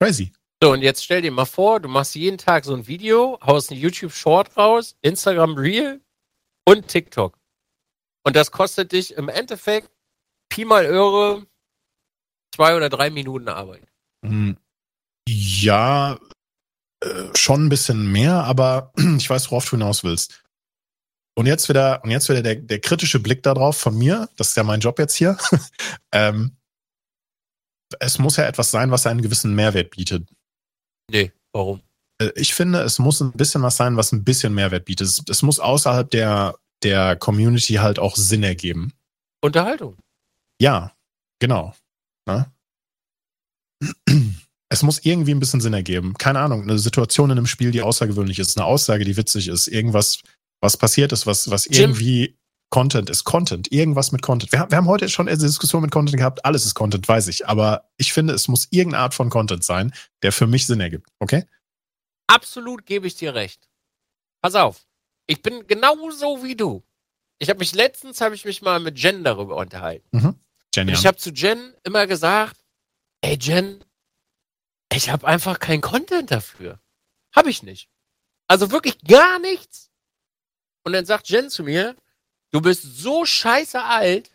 Crazy. 0.00 0.32
So, 0.62 0.72
und 0.72 0.82
jetzt 0.82 1.04
stell 1.04 1.22
dir 1.22 1.30
mal 1.30 1.44
vor, 1.44 1.80
du 1.80 1.88
machst 1.88 2.14
jeden 2.16 2.36
Tag 2.36 2.64
so 2.64 2.74
ein 2.74 2.86
Video, 2.86 3.38
haust 3.40 3.70
ein 3.70 3.78
YouTube 3.78 4.12
Short 4.12 4.56
raus, 4.56 4.96
Instagram 5.02 5.54
Reel 5.54 6.00
und 6.66 6.88
TikTok. 6.88 7.38
Und 8.24 8.36
das 8.36 8.50
kostet 8.50 8.92
dich 8.92 9.14
im 9.14 9.28
Endeffekt 9.28 9.90
Pi 10.48 10.64
mal 10.64 10.84
Öre 10.84 11.46
zwei 12.54 12.76
oder 12.76 12.88
drei 12.88 13.10
Minuten 13.10 13.48
Arbeit. 13.48 13.86
Hm, 14.24 14.56
Ja, 15.28 16.18
äh, 17.00 17.36
schon 17.36 17.66
ein 17.66 17.68
bisschen 17.68 18.10
mehr, 18.10 18.44
aber 18.44 18.92
ich 19.18 19.28
weiß, 19.28 19.50
worauf 19.50 19.64
du 19.64 19.72
hinaus 19.72 20.04
willst. 20.04 20.42
Und 21.36 21.46
jetzt 21.46 21.68
wieder, 21.68 22.02
und 22.02 22.10
jetzt 22.10 22.28
wieder 22.28 22.42
der, 22.42 22.56
der 22.56 22.80
kritische 22.80 23.20
Blick 23.20 23.44
darauf 23.44 23.76
von 23.76 23.96
mir, 23.96 24.28
das 24.36 24.48
ist 24.48 24.56
ja 24.56 24.64
mein 24.64 24.80
Job 24.80 24.98
jetzt 24.98 25.14
hier. 25.14 25.36
ähm, 26.12 26.56
es 28.00 28.18
muss 28.18 28.36
ja 28.36 28.44
etwas 28.44 28.70
sein, 28.70 28.90
was 28.90 29.06
einen 29.06 29.22
gewissen 29.22 29.54
Mehrwert 29.54 29.90
bietet. 29.90 30.28
Nee, 31.10 31.32
warum? 31.52 31.80
Äh, 32.20 32.32
Ich 32.34 32.54
finde, 32.54 32.80
es 32.80 32.98
muss 32.98 33.20
ein 33.20 33.32
bisschen 33.32 33.62
was 33.62 33.76
sein, 33.76 33.96
was 33.96 34.10
ein 34.12 34.24
bisschen 34.24 34.52
Mehrwert 34.52 34.84
bietet. 34.84 35.06
Es, 35.06 35.22
es 35.28 35.42
muss 35.42 35.60
außerhalb 35.60 36.10
der, 36.10 36.56
der 36.82 37.14
Community 37.16 37.74
halt 37.74 38.00
auch 38.00 38.16
Sinn 38.16 38.42
ergeben. 38.42 38.92
Unterhaltung. 39.40 39.96
Ja, 40.60 40.96
genau. 41.38 41.72
Ne? 42.26 42.52
Es 44.70 44.82
muss 44.82 45.00
irgendwie 45.04 45.32
ein 45.32 45.40
bisschen 45.40 45.60
Sinn 45.60 45.72
ergeben. 45.72 46.14
Keine 46.18 46.40
Ahnung, 46.40 46.62
eine 46.62 46.78
Situation 46.78 47.30
in 47.30 47.38
einem 47.38 47.46
Spiel, 47.46 47.70
die 47.70 47.82
außergewöhnlich 47.82 48.38
ist, 48.38 48.58
eine 48.58 48.66
Aussage, 48.66 49.04
die 49.04 49.16
witzig 49.16 49.48
ist, 49.48 49.66
irgendwas, 49.66 50.20
was 50.60 50.76
passiert 50.76 51.12
ist, 51.12 51.26
was, 51.26 51.50
was 51.50 51.64
Jim. 51.66 51.90
irgendwie 51.90 52.38
Content 52.70 53.08
ist 53.08 53.24
Content. 53.24 53.72
Irgendwas 53.72 54.12
mit 54.12 54.22
Content. 54.22 54.52
Wir, 54.52 54.66
wir 54.70 54.76
haben 54.76 54.88
heute 54.88 55.08
schon 55.08 55.28
eine 55.28 55.38
Diskussion 55.38 55.82
mit 55.82 55.90
Content 55.90 56.18
gehabt. 56.18 56.44
Alles 56.44 56.66
ist 56.66 56.74
Content, 56.74 57.08
weiß 57.08 57.28
ich. 57.28 57.48
Aber 57.48 57.88
ich 57.96 58.12
finde, 58.12 58.34
es 58.34 58.48
muss 58.48 58.68
irgendeine 58.70 59.04
Art 59.04 59.14
von 59.14 59.30
Content 59.30 59.64
sein, 59.64 59.94
der 60.22 60.32
für 60.32 60.46
mich 60.46 60.66
Sinn 60.66 60.80
ergibt. 60.80 61.08
Okay? 61.18 61.44
Absolut 62.26 62.84
gebe 62.84 63.06
ich 63.06 63.14
dir 63.14 63.34
recht. 63.34 63.68
Pass 64.42 64.54
auf. 64.54 64.86
Ich 65.26 65.42
bin 65.42 65.66
genauso 65.66 66.42
wie 66.42 66.56
du. 66.56 66.82
Ich 67.38 67.48
habe 67.48 67.60
mich 67.60 67.74
letztens 67.74 68.20
habe 68.20 68.34
ich 68.34 68.44
mich 68.44 68.62
mal 68.62 68.80
mit 68.80 68.98
Jen 68.98 69.24
darüber 69.24 69.56
unterhalten. 69.56 70.08
Mhm. 70.10 70.34
Jen, 70.74 70.88
ja. 70.88 70.94
Ich 70.94 71.06
habe 71.06 71.16
zu 71.16 71.30
Jen 71.30 71.74
immer 71.84 72.06
gesagt, 72.06 72.56
ey 73.22 73.38
Jen, 73.40 73.82
ich 74.92 75.10
habe 75.10 75.26
einfach 75.26 75.58
keinen 75.58 75.80
Content 75.80 76.30
dafür. 76.30 76.80
Habe 77.34 77.50
ich 77.50 77.62
nicht. 77.62 77.88
Also 78.46 78.70
wirklich 78.70 78.98
gar 79.02 79.38
nichts. 79.38 79.90
Und 80.84 80.92
dann 80.92 81.04
sagt 81.04 81.28
Jen 81.28 81.50
zu 81.50 81.64
mir, 81.64 81.96
du 82.50 82.60
bist 82.60 82.82
so 82.82 83.24
scheiße 83.24 83.82
alt 83.82 84.30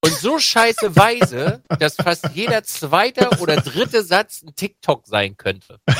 und 0.00 0.14
so 0.14 0.38
scheiße 0.38 0.96
weise, 0.96 1.62
dass 1.78 1.96
fast 1.96 2.30
jeder 2.34 2.64
zweite 2.64 3.28
oder 3.40 3.56
dritte 3.56 4.02
Satz 4.02 4.42
ein 4.42 4.54
TikTok 4.54 5.06
sein 5.06 5.36
könnte. 5.36 5.80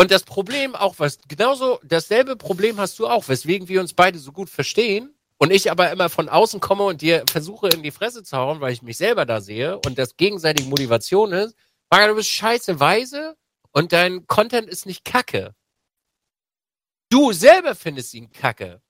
Und 0.00 0.12
das 0.12 0.22
Problem 0.22 0.76
auch, 0.76 0.94
was 0.98 1.18
genauso 1.26 1.80
dasselbe 1.82 2.36
Problem 2.36 2.78
hast 2.78 3.00
du 3.00 3.08
auch, 3.08 3.28
weswegen 3.28 3.66
wir 3.68 3.80
uns 3.80 3.94
beide 3.94 4.20
so 4.20 4.30
gut 4.30 4.48
verstehen 4.48 5.12
und 5.38 5.50
ich 5.50 5.72
aber 5.72 5.90
immer 5.90 6.08
von 6.08 6.28
außen 6.28 6.60
komme 6.60 6.84
und 6.84 7.02
dir 7.02 7.24
versuche 7.28 7.68
in 7.68 7.82
die 7.82 7.90
Fresse 7.90 8.22
zu 8.22 8.36
hauen, 8.36 8.60
weil 8.60 8.72
ich 8.72 8.82
mich 8.82 8.96
selber 8.96 9.26
da 9.26 9.40
sehe 9.40 9.76
und 9.80 9.98
das 9.98 10.16
gegenseitige 10.16 10.68
Motivation 10.68 11.32
ist, 11.32 11.56
Maga, 11.90 12.08
du 12.08 12.14
bist 12.16 12.30
scheiße 12.30 12.80
weise 12.80 13.36
und 13.72 13.92
dein 13.92 14.26
Content 14.26 14.68
ist 14.68 14.86
nicht 14.86 15.04
kacke. 15.04 15.54
Du 17.10 17.32
selber 17.32 17.74
findest 17.74 18.12
ihn 18.14 18.30
kacke. 18.30 18.82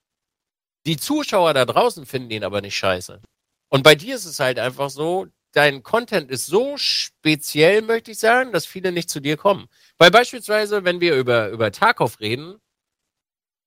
Die 0.86 0.96
Zuschauer 0.96 1.54
da 1.54 1.64
draußen 1.64 2.06
finden 2.06 2.30
ihn 2.30 2.44
aber 2.44 2.60
nicht 2.60 2.76
scheiße. 2.76 3.20
Und 3.68 3.82
bei 3.82 3.94
dir 3.94 4.16
ist 4.16 4.24
es 4.24 4.40
halt 4.40 4.58
einfach 4.58 4.90
so, 4.90 5.26
dein 5.52 5.82
Content 5.82 6.30
ist 6.30 6.46
so 6.46 6.76
speziell, 6.76 7.82
möchte 7.82 8.10
ich 8.10 8.18
sagen, 8.18 8.52
dass 8.52 8.66
viele 8.66 8.90
nicht 8.90 9.10
zu 9.10 9.20
dir 9.20 9.36
kommen. 9.36 9.68
Weil 9.98 10.10
beispielsweise, 10.10 10.84
wenn 10.84 11.00
wir 11.00 11.14
über, 11.14 11.50
über 11.50 11.70
Tarkov 11.70 12.18
reden, 12.20 12.60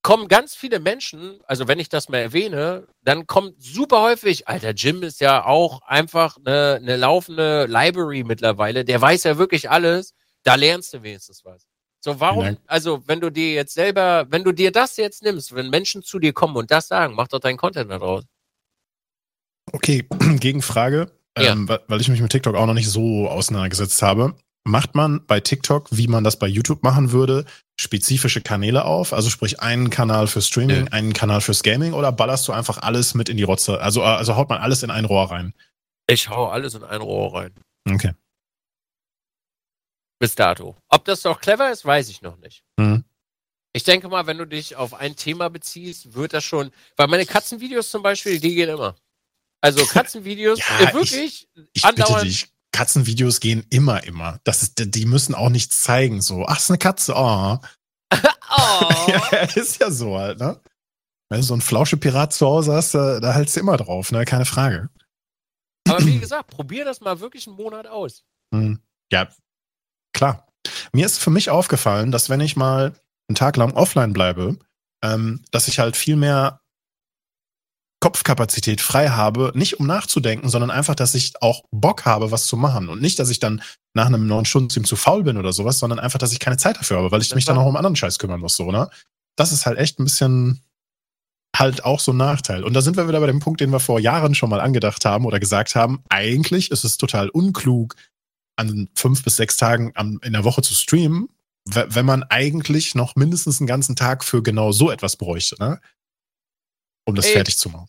kommen 0.02 0.28
ganz 0.28 0.56
viele 0.56 0.80
Menschen, 0.80 1.40
also 1.46 1.68
wenn 1.68 1.80
ich 1.80 1.90
das 1.90 2.10
mal 2.10 2.18
erwähne, 2.18 2.88
dann 3.04 3.28
kommt 3.28 3.62
super 3.62 4.02
häufig, 4.02 4.48
alter, 4.48 4.72
Jim 4.72 5.04
ist 5.04 5.22
ja 5.22 5.46
auch 5.46 5.82
einfach 5.84 6.38
eine, 6.44 6.80
eine 6.82 6.98
laufende 6.98 7.66
Library 7.68 8.24
mittlerweile, 8.24 8.84
der 8.84 9.00
weiß 9.00 9.24
ja 9.26 9.38
wirklich 9.38 9.70
alles, 9.70 10.14
da 10.44 10.56
lernst 10.56 10.94
du 10.94 11.04
wenigstens 11.04 11.46
was. 11.46 11.68
So, 12.04 12.20
warum, 12.20 12.58
also, 12.66 13.04
wenn 13.06 13.22
du 13.22 13.30
dir 13.30 13.54
jetzt 13.54 13.76
selber, 13.76 14.26
wenn 14.30 14.44
du 14.44 14.52
dir 14.52 14.72
das 14.72 14.98
jetzt 14.98 15.22
nimmst, 15.22 15.54
wenn 15.54 15.70
Menschen 15.70 16.02
zu 16.02 16.18
dir 16.18 16.34
kommen 16.34 16.56
und 16.56 16.72
das 16.72 16.88
sagen, 16.88 17.14
mach 17.14 17.28
doch 17.28 17.40
deinen 17.40 17.58
Content 17.58 17.92
da 17.92 18.00
draus. 18.00 18.24
Okay, 19.72 20.08
Gegenfrage, 20.40 21.12
ja. 21.38 21.52
ähm, 21.52 21.70
weil 21.70 22.02
ich 22.02 22.10
mich 22.10 22.20
mit 22.20 22.32
TikTok 22.32 22.56
auch 22.56 22.66
noch 22.66 22.74
nicht 22.74 22.90
so 22.90 23.30
auseinandergesetzt 23.30 24.02
habe. 24.02 24.36
Macht 24.64 24.94
man 24.94 25.26
bei 25.26 25.40
TikTok, 25.40 25.88
wie 25.92 26.08
man 26.08 26.24
das 26.24 26.38
bei 26.38 26.48
YouTube 26.48 26.84
machen 26.84 27.12
würde, 27.12 27.46
spezifische 27.80 28.42
Kanäle 28.42 28.86
auf? 28.86 29.12
Also 29.12 29.30
sprich 29.30 29.60
einen 29.60 29.90
Kanal 29.90 30.28
für 30.28 30.42
Streaming, 30.42 30.86
ja. 30.86 30.92
einen 30.92 31.14
Kanal 31.14 31.42
fürs 31.42 31.64
Gaming 31.64 31.94
oder 31.94 32.12
ballerst 32.12 32.48
du 32.48 32.52
einfach 32.52 32.78
alles 32.78 33.16
mit 33.16 33.28
in 33.28 33.38
die 33.38 33.44
Rotze? 33.44 33.82
Also, 33.82 34.04
also 34.04 34.36
haut 34.36 34.50
man 34.50 34.60
alles 34.60 34.84
in 34.84 34.92
ein 34.92 35.06
Rohr 35.06 35.32
rein? 35.32 35.54
Ich 36.08 36.30
hau 36.30 36.48
alles 36.48 36.76
in 36.76 36.84
ein 36.84 37.02
Rohr 37.02 37.34
rein. 37.34 37.56
Okay. 37.90 38.14
Bis 40.20 40.36
dato. 40.36 40.78
Ob 40.90 41.06
das 41.06 41.24
doch 41.24 41.42
clever 41.42 41.72
ist, 41.72 41.84
weiß 41.84 42.10
ich 42.10 42.22
noch 42.22 42.38
nicht. 42.38 42.64
Mhm. 42.78 43.04
Ich 43.74 43.84
denke 43.84 44.10
mal, 44.10 44.28
wenn 44.28 44.38
du 44.38 44.46
dich 44.46 44.76
auf 44.76 44.94
ein 44.94 45.16
Thema 45.16 45.50
beziehst, 45.50 46.14
wird 46.14 46.34
das 46.34 46.44
schon. 46.44 46.72
Weil 46.98 47.08
meine 47.08 47.26
Katzenvideos 47.26 47.90
zum 47.90 48.04
Beispiel, 48.04 48.40
die 48.40 48.54
gehen 48.54 48.70
immer. 48.70 48.96
Also 49.62 49.84
Katzenvideos, 49.92 50.60
ja, 50.60 50.90
äh, 50.90 50.94
wirklich 50.94 51.48
ich, 51.56 51.68
ich 51.74 51.86
andauernd. 51.86 52.51
Katzenvideos 52.72 53.40
gehen 53.40 53.66
immer, 53.70 54.04
immer. 54.04 54.40
Das 54.44 54.64
ist, 54.64 54.76
die 54.78 55.06
müssen 55.06 55.36
auch 55.36 55.50
nichts 55.50 55.82
zeigen. 55.82 56.22
So, 56.22 56.46
ach, 56.46 56.60
ist 56.60 56.70
eine 56.70 56.78
Katze. 56.78 57.14
Oh. 58.54 58.86
oh. 58.88 59.12
ja, 59.32 59.44
ist 59.56 59.80
ja 59.80 59.90
so 59.90 60.18
halt, 60.18 60.40
ne? 60.40 60.60
Wenn 61.30 61.40
du 61.40 61.46
so 61.46 61.54
einen 61.54 61.62
Flauschepirat 61.62 62.34
zu 62.34 62.46
Hause 62.46 62.74
hast, 62.74 62.94
da, 62.94 63.22
da 63.22 63.32
hältst 63.32 63.56
du 63.56 63.62
immer 63.62 63.78
drauf, 63.78 64.12
ne? 64.12 64.26
Keine 64.26 64.44
Frage. 64.44 64.90
Aber 65.88 66.06
wie 66.06 66.20
gesagt, 66.20 66.50
probier 66.50 66.84
das 66.84 67.00
mal 67.00 67.22
wirklich 67.22 67.48
einen 67.48 67.56
Monat 67.56 67.88
aus. 67.88 68.26
Hm. 68.54 68.82
Ja, 69.10 69.30
Klar. 70.14 70.48
Mir 70.94 71.06
ist 71.06 71.18
für 71.18 71.30
mich 71.30 71.50
aufgefallen, 71.50 72.12
dass 72.12 72.30
wenn 72.30 72.42
ich 72.42 72.56
mal 72.56 72.94
einen 73.28 73.36
Tag 73.36 73.58
lang 73.58 73.74
offline 73.74 74.14
bleibe, 74.14 74.58
ähm, 75.04 75.44
dass 75.52 75.68
ich 75.68 75.80
halt 75.80 75.98
viel 75.98 76.16
mehr 76.16 76.61
Kopfkapazität 78.02 78.82
frei 78.82 79.10
habe, 79.10 79.52
nicht 79.56 79.80
um 79.80 79.88
nachzudenken, 79.88 80.50
sondern 80.50 80.72
einfach, 80.72 80.96
dass 80.96 81.16
ich 81.16 81.42
auch 81.42 81.64
Bock 81.72 82.06
habe, 82.06 82.32
was 82.32 82.48
zu 82.48 82.58
machen. 82.58 82.90
Und 82.90 83.00
nicht, 83.00 83.20
dass 83.20 83.30
ich 83.30 83.40
dann 83.40 83.62
nach 83.94 84.08
einem 84.08 84.28
neun 84.28 84.46
Stunden 84.46 84.84
zu 84.84 84.96
faul 84.96 85.24
bin 85.24 85.38
oder 85.38 85.54
sowas, 85.54 85.80
sondern 85.80 86.00
einfach, 86.00 86.20
dass 86.20 86.34
ich 86.34 86.40
keine 86.40 86.58
Zeit 86.58 86.78
dafür 86.78 86.98
habe, 86.98 87.12
weil 87.12 87.22
ich 87.22 87.34
mich 87.34 87.46
dann 87.46 87.58
auch 87.58 87.66
um 87.66 87.78
anderen 87.78 87.96
Scheiß 87.96 88.20
kümmern 88.20 88.42
muss, 88.42 88.56
so, 88.56 88.72
ne? 88.72 88.90
Das 89.38 89.52
ist 89.52 89.66
halt 89.66 89.78
echt 89.78 90.00
ein 90.00 90.04
bisschen 90.04 90.62
halt 91.56 91.86
auch 91.86 92.00
so 92.00 92.12
ein 92.12 92.18
Nachteil. 92.18 92.64
Und 92.64 92.74
da 92.74 92.82
sind 92.82 92.98
wir 92.98 93.08
wieder 93.08 93.20
bei 93.20 93.28
dem 93.28 93.40
Punkt, 93.40 93.62
den 93.62 93.72
wir 93.72 93.80
vor 93.80 94.00
Jahren 94.00 94.36
schon 94.36 94.50
mal 94.50 94.62
angedacht 94.62 95.06
haben 95.06 95.26
oder 95.26 95.40
gesagt 95.40 95.76
haben. 95.76 96.04
Eigentlich 96.10 96.72
ist 96.72 96.84
es 96.84 96.98
total 96.98 97.30
unklug, 97.30 97.96
an 98.56 98.90
fünf 98.96 99.24
bis 99.24 99.36
sechs 99.36 99.58
Tagen 99.58 99.94
in 100.22 100.34
der 100.34 100.44
Woche 100.44 100.62
zu 100.62 100.74
streamen, 100.74 101.30
wenn 101.66 102.06
man 102.06 102.24
eigentlich 102.24 102.96
noch 102.96 103.16
mindestens 103.16 103.60
einen 103.60 103.68
ganzen 103.68 103.96
Tag 103.96 104.24
für 104.24 104.42
genau 104.42 104.72
so 104.72 104.90
etwas 104.90 105.18
bräuchte, 105.18 105.56
ne? 105.60 105.80
Um 107.06 107.16
das 107.16 107.26
Ey, 107.26 107.34
fertig 107.34 107.58
zu 107.58 107.70
machen. 107.70 107.88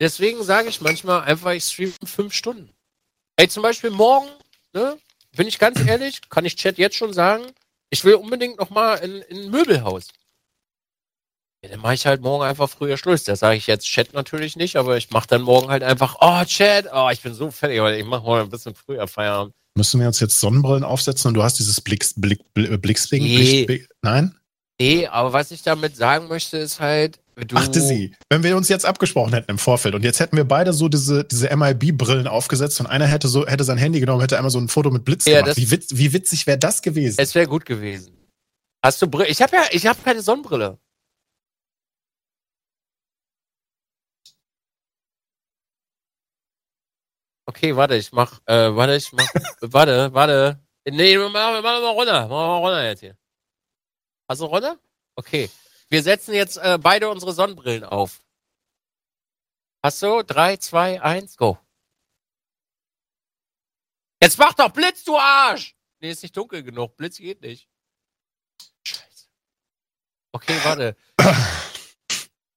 Deswegen 0.00 0.42
sage 0.42 0.68
ich 0.68 0.80
manchmal 0.80 1.22
einfach, 1.22 1.52
ich 1.52 1.64
streame 1.64 1.92
fünf 2.04 2.34
Stunden. 2.34 2.70
Ey, 3.36 3.48
zum 3.48 3.62
Beispiel 3.62 3.90
morgen, 3.90 4.28
ne? 4.72 4.98
Bin 5.36 5.46
ich 5.46 5.58
ganz 5.58 5.80
ehrlich, 5.86 6.28
kann 6.30 6.44
ich 6.44 6.56
Chat 6.56 6.78
jetzt 6.78 6.96
schon 6.96 7.12
sagen, 7.12 7.44
ich 7.90 8.04
will 8.04 8.14
unbedingt 8.14 8.58
noch 8.58 8.70
mal 8.70 8.96
in, 8.96 9.22
in 9.22 9.44
ein 9.44 9.50
Möbelhaus. 9.50 10.08
Ja, 11.62 11.70
dann 11.70 11.80
mache 11.80 11.94
ich 11.94 12.06
halt 12.06 12.22
morgen 12.22 12.44
einfach 12.44 12.70
früher 12.70 12.96
Schluss. 12.96 13.24
Das 13.24 13.40
sage 13.40 13.56
ich 13.56 13.66
jetzt 13.66 13.86
Chat 13.86 14.14
natürlich 14.14 14.56
nicht, 14.56 14.76
aber 14.76 14.96
ich 14.96 15.10
mache 15.10 15.26
dann 15.26 15.42
morgen 15.42 15.68
halt 15.68 15.82
einfach, 15.82 16.16
oh 16.20 16.44
Chat, 16.44 16.86
oh, 16.92 17.08
ich 17.12 17.20
bin 17.20 17.34
so 17.34 17.50
fertig, 17.50 17.80
weil 17.80 17.98
ich 17.98 18.06
mache 18.06 18.24
mal 18.24 18.42
ein 18.42 18.50
bisschen 18.50 18.74
früher 18.74 19.06
Feierabend. 19.08 19.54
Müssen 19.74 20.00
wir 20.00 20.06
uns 20.06 20.20
jetzt 20.20 20.40
Sonnenbrillen 20.40 20.84
aufsetzen 20.84 21.28
und 21.28 21.34
du 21.34 21.42
hast 21.42 21.58
dieses 21.58 21.80
Blix, 21.80 22.14
Blick, 22.14 22.40
Blick, 22.54 22.80
Blicksding? 22.80 23.22
Nee. 23.22 23.64
Blick, 23.64 23.88
nein? 24.02 24.36
Nee, 24.80 25.06
aber 25.06 25.32
was 25.32 25.50
ich 25.50 25.62
damit 25.62 25.96
sagen 25.96 26.28
möchte, 26.28 26.58
ist 26.58 26.80
halt, 26.80 27.20
du. 27.46 27.56
Achte 27.56 27.80
sie, 27.80 28.14
wenn 28.30 28.42
wir 28.42 28.56
uns 28.56 28.68
jetzt 28.68 28.84
abgesprochen 28.84 29.32
hätten 29.32 29.50
im 29.50 29.58
Vorfeld 29.58 29.94
und 29.94 30.04
jetzt 30.04 30.20
hätten 30.20 30.36
wir 30.36 30.44
beide 30.44 30.72
so 30.72 30.88
diese, 30.88 31.24
diese 31.24 31.54
MIB-Brillen 31.54 32.26
aufgesetzt 32.26 32.80
und 32.80 32.86
einer 32.86 33.06
hätte 33.06 33.28
so, 33.28 33.46
hätte 33.46 33.64
sein 33.64 33.78
Handy 33.78 34.00
genommen, 34.00 34.20
hätte 34.20 34.36
einmal 34.36 34.50
so 34.50 34.58
ein 34.58 34.68
Foto 34.68 34.90
mit 34.90 35.04
Blitz 35.04 35.24
ja, 35.26 35.40
gemacht. 35.40 35.56
Wie, 35.56 35.70
witz, 35.70 35.88
wie 35.92 36.12
witzig 36.12 36.46
wäre 36.46 36.58
das 36.58 36.82
gewesen? 36.82 37.16
Es 37.18 37.34
wäre 37.34 37.46
gut 37.46 37.64
gewesen. 37.64 38.16
Hast 38.84 39.02
du 39.02 39.08
Brille? 39.08 39.28
Ich 39.28 39.42
habe 39.42 39.56
ja, 39.56 39.64
ich 39.70 39.86
habe 39.86 39.98
keine 40.02 40.22
Sonnenbrille. 40.22 40.78
Okay, 47.46 47.74
warte, 47.74 47.96
ich 47.96 48.12
mach, 48.12 48.40
äh, 48.44 48.76
warte, 48.76 48.94
ich 48.96 49.10
mach, 49.12 49.26
warte, 49.62 50.12
warte. 50.12 50.60
Nee, 50.90 51.16
mach, 51.16 51.32
mach 51.32 51.62
mal 51.62 51.86
runter, 51.90 52.22
mach 52.22 52.28
mal 52.28 52.58
runter 52.58 52.84
jetzt 52.84 53.00
hier. 53.00 53.16
Hast 54.28 54.40
du 54.42 54.44
runter? 54.44 54.78
Okay. 55.16 55.48
Wir 55.90 56.02
setzen 56.02 56.34
jetzt 56.34 56.58
äh, 56.58 56.78
beide 56.80 57.08
unsere 57.08 57.32
Sonnenbrillen 57.32 57.84
auf. 57.84 58.20
Hast 59.82 60.02
du? 60.02 60.22
Drei, 60.22 60.56
zwei, 60.56 61.00
eins, 61.00 61.36
go. 61.36 61.58
Jetzt 64.22 64.38
mach 64.38 64.52
doch 64.54 64.70
Blitz, 64.70 65.04
du 65.04 65.16
Arsch! 65.16 65.76
Nee, 66.00 66.10
ist 66.10 66.22
nicht 66.22 66.36
dunkel 66.36 66.62
genug. 66.62 66.96
Blitz 66.96 67.18
geht 67.18 67.40
nicht. 67.40 67.68
Scheiße. 68.86 69.26
Okay, 70.32 70.58
warte. 70.64 70.96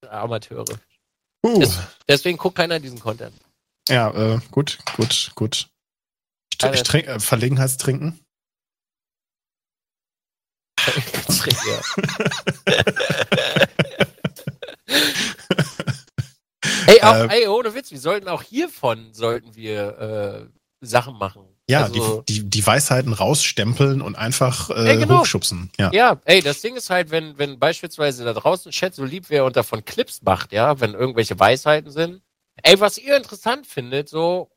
Amateure. 0.10 0.66
Uh. 1.44 1.60
Des, 1.60 1.80
deswegen 2.08 2.38
guckt 2.38 2.58
keiner 2.58 2.80
diesen 2.80 3.00
Content. 3.00 3.34
Ja, 3.88 4.12
äh, 4.12 4.40
gut, 4.52 4.78
gut, 4.96 5.32
gut. 5.36 5.70
Ich, 6.54 6.64
ich 6.64 6.84
trink, 6.84 7.08
äh, 7.08 7.20
Verlegenheitstrinken. 7.20 8.21
Ey, 16.88 17.02
auch, 17.02 17.16
äh, 17.16 17.42
ey, 17.42 17.48
ohne 17.48 17.74
Witz, 17.74 17.92
wir 17.92 18.00
sollten 18.00 18.28
auch 18.28 18.44
hiervon 18.44 19.14
sollten 19.14 19.56
wir 19.56 19.98
äh, 20.00 20.86
Sachen 20.86 21.18
machen. 21.18 21.44
Ja, 21.70 21.84
also, 21.84 22.24
die, 22.28 22.34
die, 22.34 22.50
die 22.50 22.66
Weisheiten 22.66 23.14
rausstempeln 23.14 24.02
und 24.02 24.16
einfach 24.16 24.70
äh, 24.72 24.90
ey, 24.90 24.98
genau. 24.98 25.20
hochschubsen. 25.22 25.70
Ja. 25.80 25.92
ja, 25.94 26.20
ey, 26.26 26.42
das 26.42 26.62
Ding 26.62 26.76
ist 26.76 26.90
halt, 26.90 27.12
wenn, 27.12 27.38
wenn 27.38 27.60
beispielsweise 27.60 28.26
da 28.26 28.34
draußen 28.34 28.72
Chat 28.72 28.94
so 28.96 29.06
lieb 29.06 29.30
wäre 29.30 29.46
und 29.46 29.56
davon 29.56 29.86
Clips 29.86 30.22
macht, 30.24 30.52
ja, 30.52 30.80
wenn 30.82 30.94
irgendwelche 30.94 31.40
Weisheiten 31.40 31.92
sind, 31.92 32.22
Ey, 32.64 32.80
was 32.80 32.98
ihr 32.98 33.18
interessant 33.18 33.66
findet, 33.66 34.10
so. 34.10 34.52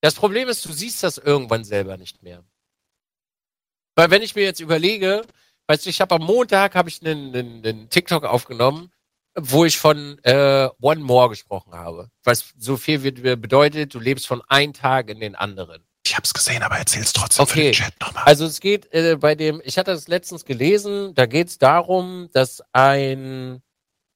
Das 0.00 0.14
Problem 0.14 0.48
ist, 0.48 0.64
du 0.64 0.72
siehst 0.72 1.02
das 1.02 1.18
irgendwann 1.18 1.64
selber 1.64 1.96
nicht 1.96 2.22
mehr. 2.22 2.44
Weil 3.98 4.12
wenn 4.12 4.22
ich 4.22 4.36
mir 4.36 4.44
jetzt 4.44 4.60
überlege, 4.60 5.22
weißt 5.66 5.84
du, 5.84 5.90
ich 5.90 6.00
habe 6.00 6.14
am 6.14 6.22
Montag 6.22 6.76
habe 6.76 6.88
ich 6.88 7.04
einen, 7.04 7.34
einen, 7.34 7.66
einen 7.66 7.90
TikTok 7.90 8.22
aufgenommen, 8.22 8.92
wo 9.34 9.64
ich 9.64 9.76
von 9.76 10.20
äh, 10.22 10.68
One 10.80 11.00
More 11.00 11.28
gesprochen 11.30 11.74
habe. 11.74 12.08
Was 12.22 12.54
so 12.56 12.76
viel 12.76 13.02
wird, 13.02 13.20
bedeutet, 13.42 13.92
du 13.94 13.98
lebst 13.98 14.28
von 14.28 14.40
einem 14.46 14.72
Tag 14.72 15.10
in 15.10 15.18
den 15.18 15.34
anderen. 15.34 15.82
Ich 16.06 16.16
hab's 16.16 16.32
gesehen, 16.32 16.62
aber 16.62 16.76
erzähl's 16.76 17.12
trotzdem 17.12 17.42
okay. 17.42 17.52
für 17.52 17.60
den 17.62 17.72
Chat 17.72 18.00
nochmal. 18.00 18.22
Also 18.24 18.46
es 18.46 18.60
geht 18.60 18.86
äh, 18.94 19.16
bei 19.16 19.34
dem, 19.34 19.60
ich 19.64 19.78
hatte 19.78 19.90
das 19.90 20.06
letztens 20.06 20.44
gelesen, 20.44 21.12
da 21.16 21.26
geht's 21.26 21.58
darum, 21.58 22.28
dass 22.32 22.62
ein 22.72 23.64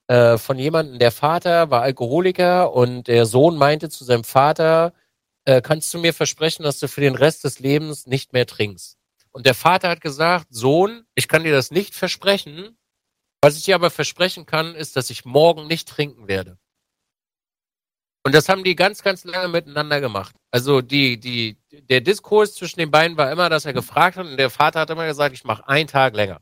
äh, 0.07 0.39
von 0.39 0.61
jemandem, 0.61 1.01
der 1.01 1.11
Vater 1.11 1.71
war 1.71 1.83
Alkoholiker 1.83 2.73
und 2.73 3.09
der 3.09 3.27
Sohn 3.27 3.57
meinte 3.57 3.89
zu 3.89 4.05
seinem 4.05 4.23
Vater, 4.23 4.93
äh, 5.45 5.61
kannst 5.61 5.93
du 5.93 5.99
mir 5.99 6.15
versprechen, 6.15 6.63
dass 6.63 6.79
du 6.79 6.87
für 6.87 7.01
den 7.01 7.17
Rest 7.17 7.43
des 7.43 7.59
Lebens 7.59 8.07
nicht 8.07 8.33
mehr 8.33 8.47
trinkst? 8.47 8.97
Und 9.33 9.47
der 9.47 9.55
Vater 9.55 9.89
hat 9.89 10.01
gesagt, 10.01 10.47
Sohn, 10.51 11.07
ich 11.15 11.27
kann 11.27 11.45
dir 11.45 11.53
das 11.53 11.71
nicht 11.71 11.95
versprechen. 11.95 12.77
Was 13.41 13.57
ich 13.57 13.65
dir 13.65 13.75
aber 13.75 13.91
versprechen 13.91 14.47
kann, 14.47 14.75
ist, 14.75 14.97
dass 14.97 15.11
ich 15.11 15.25
morgen 15.25 15.67
nicht 15.67 15.89
trinken 15.89 16.29
werde. 16.29 16.59
Und 18.25 18.35
das 18.35 18.49
haben 18.49 18.63
die 18.63 18.77
ganz, 18.77 19.03
ganz 19.03 19.25
lange 19.25 19.49
miteinander 19.49 20.01
gemacht. 20.01 20.37
Also 20.53 20.81
die, 20.81 21.19
die, 21.19 21.59
der 21.71 22.01
Diskurs 22.01 22.55
zwischen 22.55 22.79
den 22.79 22.91
beiden 22.91 23.17
war 23.17 23.33
immer, 23.33 23.49
dass 23.49 23.65
er 23.65 23.73
gefragt 23.73 24.17
hat 24.17 24.27
und 24.27 24.37
der 24.37 24.51
Vater 24.51 24.81
hat 24.81 24.91
immer 24.91 25.07
gesagt, 25.07 25.35
ich 25.35 25.45
mache 25.45 25.67
einen 25.67 25.89
Tag 25.89 26.15
länger. 26.15 26.41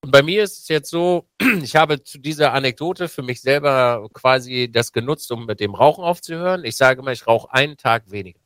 Und 0.00 0.10
bei 0.10 0.22
mir 0.22 0.42
ist 0.42 0.58
es 0.58 0.68
jetzt 0.68 0.90
so, 0.90 1.28
ich 1.62 1.76
habe 1.76 2.02
zu 2.02 2.18
dieser 2.18 2.54
Anekdote 2.54 3.08
für 3.08 3.22
mich 3.22 3.42
selber 3.42 4.08
quasi 4.14 4.70
das 4.72 4.92
genutzt, 4.92 5.30
um 5.30 5.44
mit 5.44 5.60
dem 5.60 5.74
Rauchen 5.74 6.02
aufzuhören. 6.02 6.64
Ich 6.64 6.76
sage 6.76 7.00
immer, 7.00 7.12
ich 7.12 7.26
rauche 7.26 7.52
einen 7.52 7.76
Tag 7.76 8.10
weniger. 8.10 8.40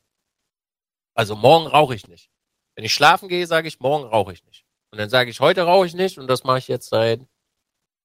Also 1.15 1.35
morgen 1.35 1.67
rauche 1.67 1.95
ich 1.95 2.07
nicht. 2.07 2.29
Wenn 2.77 2.85
ich 2.85 2.93
schlafen 2.93 3.27
gehe, 3.27 3.47
sage 3.47 3.67
ich, 3.67 3.79
morgen 3.79 4.05
rauche 4.05 4.33
ich 4.33 4.45
nicht. 4.45 4.63
Und 4.91 4.99
dann 4.99 5.09
sage 5.09 5.31
ich, 5.31 5.39
heute 5.39 5.63
rauche 5.63 5.87
ich 5.87 5.95
nicht 5.95 6.19
und 6.19 6.27
das 6.27 6.43
mache 6.43 6.59
ich 6.59 6.67
jetzt 6.67 6.89
seit 6.89 7.19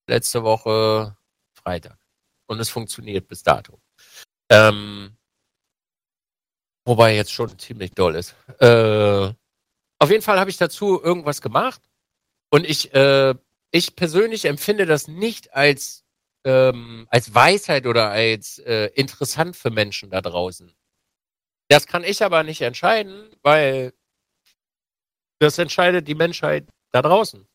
letzte 0.07 0.43
Woche 0.43 1.15
Freitag. 1.53 1.99
Und 2.47 2.59
es 2.59 2.69
funktioniert 2.69 3.27
bis 3.27 3.43
dato. 3.43 3.79
Ähm, 4.49 5.15
wobei 6.85 7.15
jetzt 7.15 7.31
schon 7.31 7.57
ziemlich 7.59 7.91
doll 7.91 8.15
ist. 8.15 8.35
Äh, 8.59 9.31
auf 9.99 10.09
jeden 10.09 10.23
Fall 10.23 10.39
habe 10.39 10.49
ich 10.49 10.57
dazu 10.57 11.01
irgendwas 11.01 11.41
gemacht. 11.41 11.81
Und 12.49 12.65
ich, 12.65 12.93
äh, 12.95 13.35
ich 13.69 13.95
persönlich 13.95 14.45
empfinde 14.45 14.87
das 14.87 15.07
nicht 15.07 15.53
als, 15.53 16.03
ähm, 16.45 17.07
als 17.11 17.33
Weisheit 17.33 17.85
oder 17.85 18.09
als 18.09 18.57
äh, 18.57 18.87
interessant 18.95 19.55
für 19.55 19.69
Menschen 19.69 20.09
da 20.09 20.21
draußen. 20.21 20.73
Das 21.67 21.85
kann 21.85 22.03
ich 22.03 22.23
aber 22.23 22.41
nicht 22.41 22.61
entscheiden, 22.61 23.29
weil 23.43 23.93
das 25.39 25.57
entscheidet 25.57 26.07
die 26.07 26.15
Menschheit 26.15 26.67
da 26.91 27.01
draußen. 27.01 27.45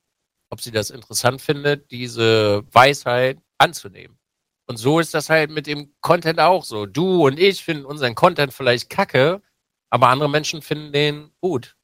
Ob 0.50 0.60
sie 0.60 0.70
das 0.70 0.90
interessant 0.90 1.42
findet, 1.42 1.90
diese 1.90 2.64
Weisheit 2.72 3.38
anzunehmen. 3.58 4.18
Und 4.66 4.76
so 4.76 5.00
ist 5.00 5.14
das 5.14 5.30
halt 5.30 5.50
mit 5.50 5.66
dem 5.66 5.94
Content 6.00 6.40
auch 6.40 6.64
so. 6.64 6.86
Du 6.86 7.26
und 7.26 7.38
ich 7.38 7.64
finden 7.64 7.84
unseren 7.84 8.14
Content 8.14 8.52
vielleicht 8.52 8.90
kacke, 8.90 9.42
aber 9.90 10.08
andere 10.08 10.28
Menschen 10.28 10.60
finden 10.62 10.92
den 10.92 11.30
gut. 11.40 11.74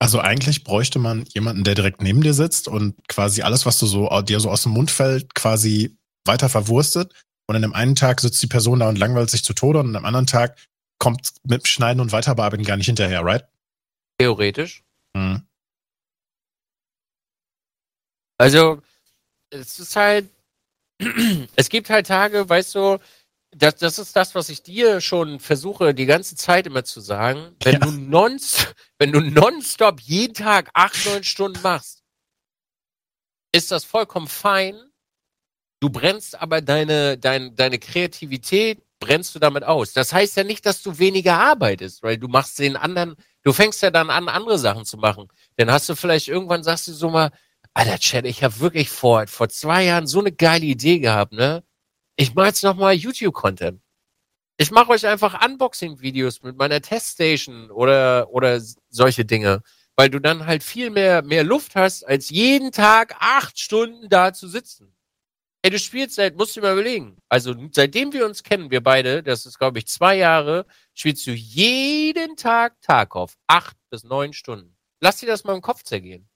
Also 0.00 0.20
eigentlich 0.20 0.64
bräuchte 0.64 0.98
man 0.98 1.24
jemanden, 1.26 1.64
der 1.64 1.74
direkt 1.74 2.02
neben 2.02 2.22
dir 2.22 2.34
sitzt 2.34 2.68
und 2.68 2.96
quasi 3.08 3.42
alles, 3.42 3.66
was 3.66 3.78
du 3.78 3.86
so 3.86 4.08
dir 4.22 4.40
so 4.40 4.50
aus 4.50 4.62
dem 4.62 4.72
Mund 4.72 4.90
fällt, 4.90 5.34
quasi 5.34 5.96
weiter 6.24 6.48
verwurstet. 6.48 7.12
Und 7.48 7.56
an 7.56 7.62
dem 7.62 7.72
einen 7.72 7.94
Tag 7.94 8.20
sitzt 8.20 8.42
die 8.42 8.46
Person 8.46 8.80
da 8.80 8.88
und 8.88 8.98
langweilt 8.98 9.30
sich 9.30 9.42
zu 9.42 9.54
Tode 9.54 9.80
und 9.80 9.94
am 9.96 10.04
anderen 10.04 10.26
Tag 10.26 10.56
kommt 10.98 11.32
mit 11.44 11.66
Schneiden 11.68 12.00
und 12.00 12.12
Weiterbearbeiten 12.12 12.64
gar 12.64 12.76
nicht 12.76 12.86
hinterher, 12.86 13.24
right? 13.24 13.44
Theoretisch. 14.18 14.82
Hm. 15.16 15.42
Also, 18.38 18.82
es 19.50 19.78
ist 19.78 19.96
halt, 19.96 20.30
es 21.56 21.68
gibt 21.68 21.90
halt 21.90 22.06
Tage, 22.06 22.48
weißt 22.48 22.74
du, 22.74 22.98
das, 23.50 23.76
das 23.76 23.98
ist 23.98 24.14
das, 24.14 24.34
was 24.34 24.48
ich 24.48 24.62
dir 24.62 25.00
schon 25.00 25.40
versuche, 25.40 25.94
die 25.94 26.06
ganze 26.06 26.36
Zeit 26.36 26.66
immer 26.66 26.84
zu 26.84 27.00
sagen. 27.00 27.56
Wenn 27.62 27.74
ja. 27.74 27.78
du 27.80 27.90
nonst, 27.92 28.74
wenn 28.98 29.12
du 29.12 29.20
nonstop 29.20 30.00
jeden 30.00 30.34
Tag 30.34 30.70
acht, 30.74 31.06
neun 31.06 31.24
Stunden 31.24 31.60
machst, 31.62 32.02
ist 33.52 33.70
das 33.70 33.84
vollkommen 33.84 34.28
fein. 34.28 34.78
Du 35.80 35.90
brennst 35.90 36.40
aber 36.40 36.60
deine, 36.60 37.16
deine, 37.16 37.52
deine 37.52 37.78
Kreativität, 37.78 38.82
brennst 38.98 39.34
du 39.34 39.38
damit 39.38 39.64
aus. 39.64 39.92
Das 39.92 40.12
heißt 40.12 40.36
ja 40.36 40.44
nicht, 40.44 40.66
dass 40.66 40.82
du 40.82 40.98
weniger 40.98 41.38
arbeitest, 41.38 42.02
weil 42.02 42.18
du 42.18 42.28
machst 42.28 42.58
den 42.58 42.76
anderen, 42.76 43.16
du 43.42 43.52
fängst 43.52 43.82
ja 43.82 43.90
dann 43.90 44.10
an, 44.10 44.28
andere 44.28 44.58
Sachen 44.58 44.84
zu 44.84 44.96
machen. 44.96 45.28
Dann 45.56 45.70
hast 45.70 45.88
du 45.88 45.94
vielleicht 45.94 46.28
irgendwann, 46.28 46.62
sagst 46.62 46.88
du 46.88 46.92
so 46.92 47.10
mal, 47.10 47.30
Alter, 47.74 47.98
Chad, 47.98 48.24
ich 48.24 48.42
habe 48.42 48.58
wirklich 48.60 48.90
vor, 48.90 49.26
vor 49.28 49.48
zwei 49.48 49.84
Jahren 49.84 50.06
so 50.06 50.20
eine 50.20 50.32
geile 50.32 50.66
Idee 50.66 50.98
gehabt, 50.98 51.32
ne? 51.32 51.62
Ich 52.16 52.34
mache 52.34 52.48
jetzt 52.48 52.64
nochmal 52.64 52.94
YouTube-Content. 52.94 53.80
Ich 54.56 54.72
mache 54.72 54.90
euch 54.90 55.06
einfach 55.06 55.44
Unboxing-Videos 55.44 56.42
mit 56.42 56.56
meiner 56.56 56.80
Teststation 56.80 57.70
oder, 57.70 58.28
oder 58.30 58.60
solche 58.90 59.24
Dinge, 59.24 59.62
weil 59.94 60.10
du 60.10 60.18
dann 60.20 60.46
halt 60.46 60.64
viel 60.64 60.90
mehr, 60.90 61.22
mehr 61.22 61.44
Luft 61.44 61.76
hast, 61.76 62.02
als 62.04 62.30
jeden 62.30 62.72
Tag 62.72 63.14
acht 63.20 63.60
Stunden 63.60 64.08
da 64.08 64.32
zu 64.32 64.48
sitzen. 64.48 64.92
Ey, 65.62 65.70
du 65.70 65.78
spielst 65.78 66.14
seit, 66.14 66.36
musst 66.36 66.56
du 66.56 66.60
mal 66.60 66.72
überlegen. 66.72 67.16
Also, 67.28 67.54
seitdem 67.72 68.12
wir 68.12 68.26
uns 68.26 68.44
kennen, 68.44 68.70
wir 68.70 68.80
beide, 68.80 69.22
das 69.22 69.44
ist, 69.44 69.58
glaube 69.58 69.78
ich, 69.78 69.88
zwei 69.88 70.16
Jahre, 70.16 70.66
spielst 70.94 71.26
du 71.26 71.32
jeden 71.32 72.36
Tag 72.36 72.80
Tarkov. 72.80 73.34
Acht 73.48 73.76
bis 73.90 74.04
neun 74.04 74.32
Stunden. 74.32 74.76
Lass 75.00 75.18
dir 75.18 75.26
das 75.26 75.44
mal 75.44 75.54
im 75.54 75.62
Kopf 75.62 75.82
zergehen. 75.82 76.28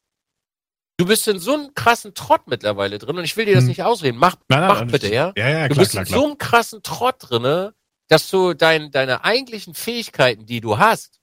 Du 0.99 1.07
bist 1.07 1.27
in 1.29 1.39
so 1.39 1.55
einem 1.55 1.75
krassen 1.75 2.15
Trott 2.15 2.43
mittlerweile 2.47 2.99
drin 2.99 3.17
und 3.17 3.25
ich 3.25 3.37
will 3.37 3.47
dir 3.47 3.55
das 3.55 3.63
hm. 3.63 3.69
nicht 3.69 3.83
ausreden. 3.83 4.19
Mach, 4.19 4.37
nein, 4.49 4.61
nein, 4.61 4.69
mach 4.69 4.81
nein, 4.81 4.89
bitte, 4.89 5.13
ja? 5.13 5.33
Ja, 5.37 5.49
ja, 5.49 5.69
Du 5.69 5.75
klar, 5.75 5.83
bist 5.83 5.93
klar, 5.93 6.07
in 6.07 6.13
so 6.13 6.25
einem 6.25 6.39
krassen 6.39 6.83
Trott 6.83 7.17
drinne, 7.19 7.75
dass 8.09 8.29
du 8.31 8.55
dein, 8.55 8.91
deine 8.91 9.25
eigentlichen 9.25 9.75
Fähigkeiten, 9.75 10.47
die 10.47 10.61
du 10.61 10.79
hast, 10.79 11.21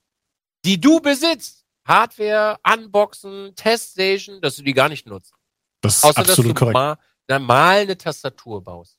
die 0.64 0.80
du 0.80 1.00
besitzt, 1.00 1.64
Hardware, 1.86 2.58
Unboxen, 2.66 3.54
Teststation, 3.56 4.40
dass 4.40 4.56
du 4.56 4.62
die 4.62 4.74
gar 4.74 4.88
nicht 4.88 5.06
nutzt. 5.06 5.32
Das 5.80 5.98
ist 5.98 6.04
Außer, 6.04 6.18
absolut 6.18 6.56
korrekt. 6.56 7.00
Mal, 7.28 7.38
mal 7.38 7.78
eine 7.80 7.96
Tastatur 7.96 8.62
baust. 8.62 8.98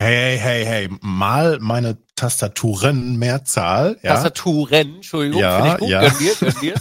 Hey, 0.00 0.36
hey, 0.36 0.64
hey, 0.64 0.88
mal 1.00 1.58
meine 1.60 1.96
Tastaturen 2.22 3.16
Mehrzahl. 3.16 3.98
Ja. 4.00 4.14
Tastaturen, 4.14 4.94
Entschuldigung, 4.94 5.40
ja, 5.40 5.76
gut. 5.76 5.88
Ja. 5.88 6.02
Gönn 6.08 6.18
dir, 6.20 6.34
gönn 6.38 6.54
dir. 6.60 6.74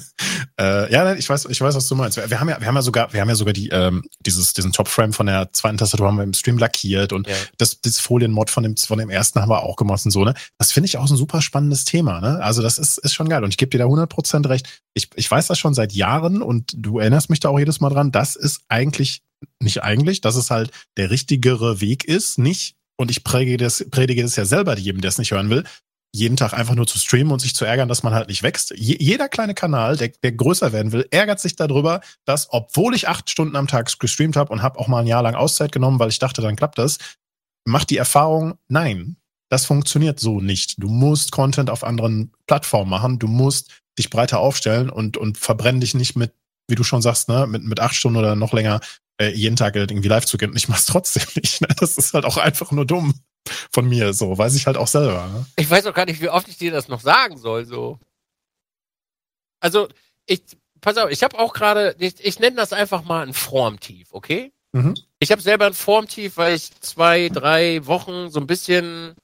äh, 0.60 0.92
ja, 0.92 1.14
ich 1.14 1.26
weiß, 1.26 1.46
ich 1.46 1.58
weiß, 1.58 1.74
was 1.74 1.88
du 1.88 1.94
meinst. 1.94 2.18
Wir 2.18 2.38
haben 2.38 2.50
ja, 2.50 2.60
wir 2.60 2.66
haben 2.66 2.74
ja 2.74 2.82
sogar, 2.82 3.10
wir 3.10 3.22
haben 3.22 3.30
ja 3.30 3.34
sogar 3.34 3.54
die, 3.54 3.70
ähm, 3.70 4.02
dieses, 4.20 4.52
diesen 4.52 4.70
Topframe 4.70 5.14
von 5.14 5.24
der 5.24 5.50
zweiten 5.54 5.78
Tastatur 5.78 6.08
haben 6.08 6.18
wir 6.18 6.24
im 6.24 6.34
Stream 6.34 6.58
lackiert 6.58 7.14
und 7.14 7.26
ja. 7.26 7.34
das, 7.56 7.80
das 7.80 8.00
Folienmod 8.00 8.50
von 8.50 8.64
dem, 8.64 8.76
von 8.76 8.98
dem 8.98 9.08
ersten 9.08 9.40
haben 9.40 9.48
wir 9.48 9.62
auch 9.62 9.76
gemacht 9.76 10.04
und 10.04 10.10
so, 10.10 10.26
ne? 10.26 10.34
Das 10.58 10.72
finde 10.72 10.88
ich 10.88 10.98
auch 10.98 11.08
ein 11.08 11.16
super 11.16 11.40
spannendes 11.40 11.86
Thema, 11.86 12.20
ne? 12.20 12.42
Also 12.42 12.60
das 12.60 12.76
ist, 12.76 12.98
ist 12.98 13.14
schon 13.14 13.30
geil 13.30 13.42
und 13.44 13.48
ich 13.48 13.56
gebe 13.56 13.70
dir 13.70 13.78
da 13.78 13.86
100% 13.86 14.46
recht. 14.50 14.82
Ich, 14.92 15.08
ich 15.14 15.30
weiß 15.30 15.46
das 15.46 15.58
schon 15.58 15.72
seit 15.72 15.94
Jahren 15.94 16.42
und 16.42 16.70
du 16.76 16.98
erinnerst 16.98 17.30
mich 17.30 17.40
da 17.40 17.48
auch 17.48 17.58
jedes 17.58 17.80
Mal 17.80 17.88
dran. 17.88 18.12
Das 18.12 18.36
ist 18.36 18.60
eigentlich 18.68 19.22
nicht 19.58 19.82
eigentlich, 19.82 20.20
dass 20.20 20.36
es 20.36 20.50
halt 20.50 20.70
der 20.98 21.10
richtigere 21.10 21.80
Weg 21.80 22.04
ist, 22.04 22.38
nicht, 22.38 22.76
und 23.02 23.10
ich 23.10 23.24
predige 23.24 23.58
das, 23.58 23.84
predige 23.90 24.22
das 24.22 24.36
ja 24.36 24.44
selber 24.44 24.78
jedem, 24.78 25.00
der 25.00 25.10
es 25.10 25.18
nicht 25.18 25.32
hören 25.32 25.50
will, 25.50 25.64
jeden 26.14 26.36
Tag 26.36 26.52
einfach 26.52 26.74
nur 26.74 26.86
zu 26.86 26.98
streamen 26.98 27.32
und 27.32 27.40
sich 27.40 27.54
zu 27.54 27.64
ärgern, 27.64 27.88
dass 27.88 28.02
man 28.02 28.12
halt 28.12 28.28
nicht 28.28 28.42
wächst. 28.42 28.72
Je, 28.76 28.96
jeder 29.00 29.28
kleine 29.28 29.54
Kanal, 29.54 29.96
der, 29.96 30.08
der 30.22 30.32
größer 30.32 30.72
werden 30.72 30.92
will, 30.92 31.06
ärgert 31.10 31.40
sich 31.40 31.56
darüber, 31.56 32.00
dass, 32.26 32.48
obwohl 32.50 32.94
ich 32.94 33.08
acht 33.08 33.30
Stunden 33.30 33.56
am 33.56 33.66
Tag 33.66 33.98
gestreamt 33.98 34.36
habe 34.36 34.52
und 34.52 34.62
habe 34.62 34.78
auch 34.78 34.88
mal 34.88 35.00
ein 35.00 35.06
Jahr 35.06 35.22
lang 35.22 35.34
Auszeit 35.34 35.72
genommen, 35.72 35.98
weil 35.98 36.10
ich 36.10 36.18
dachte, 36.18 36.42
dann 36.42 36.56
klappt 36.56 36.78
das, 36.78 36.98
macht 37.64 37.90
die 37.90 37.96
Erfahrung, 37.96 38.58
nein, 38.68 39.16
das 39.48 39.64
funktioniert 39.66 40.20
so 40.20 40.40
nicht. 40.40 40.82
Du 40.82 40.88
musst 40.88 41.32
Content 41.32 41.70
auf 41.70 41.84
anderen 41.84 42.32
Plattformen 42.46 42.90
machen, 42.90 43.18
du 43.18 43.26
musst 43.26 43.70
dich 43.98 44.10
breiter 44.10 44.38
aufstellen 44.38 44.90
und, 44.90 45.16
und 45.16 45.38
verbrenn 45.38 45.80
dich 45.80 45.94
nicht 45.94 46.16
mit, 46.16 46.32
wie 46.68 46.74
du 46.74 46.84
schon 46.84 47.02
sagst, 47.02 47.28
ne, 47.28 47.46
mit, 47.46 47.64
mit 47.64 47.80
acht 47.80 47.94
Stunden 47.94 48.18
oder 48.18 48.34
noch 48.36 48.52
länger 48.52 48.80
äh, 49.18 49.28
jeden 49.28 49.56
Tag 49.56 49.76
irgendwie 49.76 50.08
live 50.08 50.24
zu 50.24 50.38
gehen. 50.38 50.50
Und 50.50 50.56
ich 50.56 50.68
mach's 50.68 50.86
trotzdem 50.86 51.26
nicht. 51.34 51.60
Ne? 51.60 51.68
Das 51.78 51.96
ist 51.96 52.14
halt 52.14 52.24
auch 52.24 52.36
einfach 52.36 52.70
nur 52.70 52.86
dumm 52.86 53.14
von 53.72 53.88
mir. 53.88 54.12
So 54.14 54.36
weiß 54.36 54.54
ich 54.54 54.66
halt 54.66 54.76
auch 54.76 54.88
selber. 54.88 55.26
Ne? 55.28 55.46
Ich 55.56 55.68
weiß 55.68 55.86
auch 55.86 55.94
gar 55.94 56.06
nicht, 56.06 56.20
wie 56.20 56.28
oft 56.28 56.48
ich 56.48 56.58
dir 56.58 56.72
das 56.72 56.88
noch 56.88 57.00
sagen 57.00 57.36
soll. 57.38 57.64
So. 57.64 57.98
Also 59.60 59.88
ich, 60.26 60.42
pass 60.80 60.96
auf, 60.96 61.10
ich 61.10 61.22
habe 61.22 61.38
auch 61.38 61.52
gerade, 61.52 61.94
ich, 61.98 62.24
ich 62.24 62.38
nenne 62.38 62.56
das 62.56 62.72
einfach 62.72 63.04
mal 63.04 63.26
ein 63.26 63.34
Formtief, 63.34 64.08
okay? 64.12 64.52
Mhm. 64.72 64.94
Ich 65.18 65.30
habe 65.30 65.42
selber 65.42 65.66
ein 65.66 65.74
Formtief, 65.74 66.36
weil 66.36 66.54
ich 66.54 66.70
zwei, 66.80 67.28
drei 67.28 67.84
Wochen 67.86 68.30
so 68.30 68.40
ein 68.40 68.46
bisschen 68.46 69.14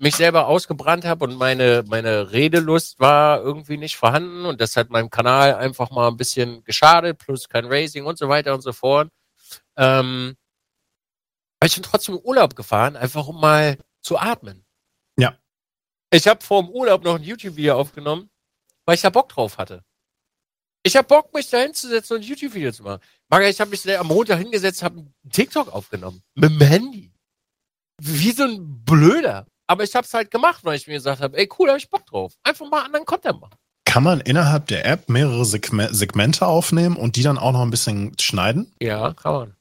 mich 0.00 0.16
selber 0.16 0.46
ausgebrannt 0.46 1.04
habe 1.04 1.24
und 1.24 1.36
meine, 1.36 1.84
meine 1.86 2.32
Redelust 2.32 2.98
war 3.00 3.40
irgendwie 3.42 3.76
nicht 3.76 3.96
vorhanden 3.96 4.46
und 4.46 4.60
das 4.60 4.76
hat 4.76 4.88
meinem 4.88 5.10
Kanal 5.10 5.54
einfach 5.54 5.90
mal 5.90 6.08
ein 6.08 6.16
bisschen 6.16 6.64
geschadet, 6.64 7.18
plus 7.18 7.48
kein 7.48 7.66
Racing 7.66 8.06
und 8.06 8.18
so 8.18 8.28
weiter 8.28 8.54
und 8.54 8.62
so 8.62 8.72
fort. 8.72 9.10
Ähm, 9.76 10.36
aber 11.60 11.66
ich 11.66 11.74
bin 11.74 11.82
trotzdem 11.82 12.14
in 12.16 12.24
Urlaub 12.24 12.56
gefahren, 12.56 12.96
einfach 12.96 13.28
um 13.28 13.40
mal 13.40 13.76
zu 14.00 14.18
atmen. 14.18 14.64
Ja. 15.18 15.36
Ich 16.10 16.26
habe 16.26 16.42
vor 16.42 16.62
dem 16.62 16.70
Urlaub 16.70 17.04
noch 17.04 17.16
ein 17.16 17.22
YouTube-Video 17.22 17.76
aufgenommen, 17.76 18.30
weil 18.86 18.94
ich 18.94 19.02
da 19.02 19.10
Bock 19.10 19.28
drauf 19.28 19.58
hatte. 19.58 19.84
Ich 20.82 20.96
habe 20.96 21.06
Bock, 21.06 21.34
mich 21.34 21.50
da 21.50 21.58
hinzusetzen 21.58 22.16
und 22.16 22.22
ein 22.22 22.28
YouTube-Video 22.28 22.72
zu 22.72 22.82
machen. 22.84 23.02
Maga, 23.28 23.48
ich 23.48 23.60
habe 23.60 23.70
mich 23.70 23.98
am 23.98 24.06
Montag 24.06 24.38
hingesetzt, 24.38 24.82
habe 24.82 25.00
einen 25.00 25.14
TikTok 25.30 25.68
aufgenommen. 25.68 26.22
Mit 26.34 26.50
dem 26.52 26.60
Handy. 26.62 27.12
Wie 28.00 28.32
so 28.32 28.44
ein 28.44 28.82
Blöder. 28.82 29.46
Aber 29.70 29.84
ich 29.84 29.94
habe 29.94 30.04
es 30.04 30.12
halt 30.12 30.32
gemacht, 30.32 30.64
weil 30.64 30.74
ich 30.74 30.88
mir 30.88 30.94
gesagt 30.94 31.22
habe, 31.22 31.38
ey 31.38 31.48
cool, 31.56 31.68
da 31.68 31.74
hab 31.74 31.78
ich 31.78 31.88
Bock 31.88 32.04
drauf. 32.04 32.32
Einfach 32.42 32.68
mal 32.68 32.82
anderen 32.82 33.06
Content 33.06 33.40
machen. 33.40 33.54
Kann 33.84 34.02
man 34.02 34.20
innerhalb 34.20 34.66
der 34.66 34.84
App 34.84 35.08
mehrere 35.08 35.44
Segmente 35.44 36.44
aufnehmen 36.44 36.96
und 36.96 37.14
die 37.14 37.22
dann 37.22 37.38
auch 37.38 37.52
noch 37.52 37.62
ein 37.62 37.70
bisschen 37.70 38.12
schneiden? 38.18 38.74
Ja, 38.82 39.14
kann 39.14 39.32
man. 39.32 39.54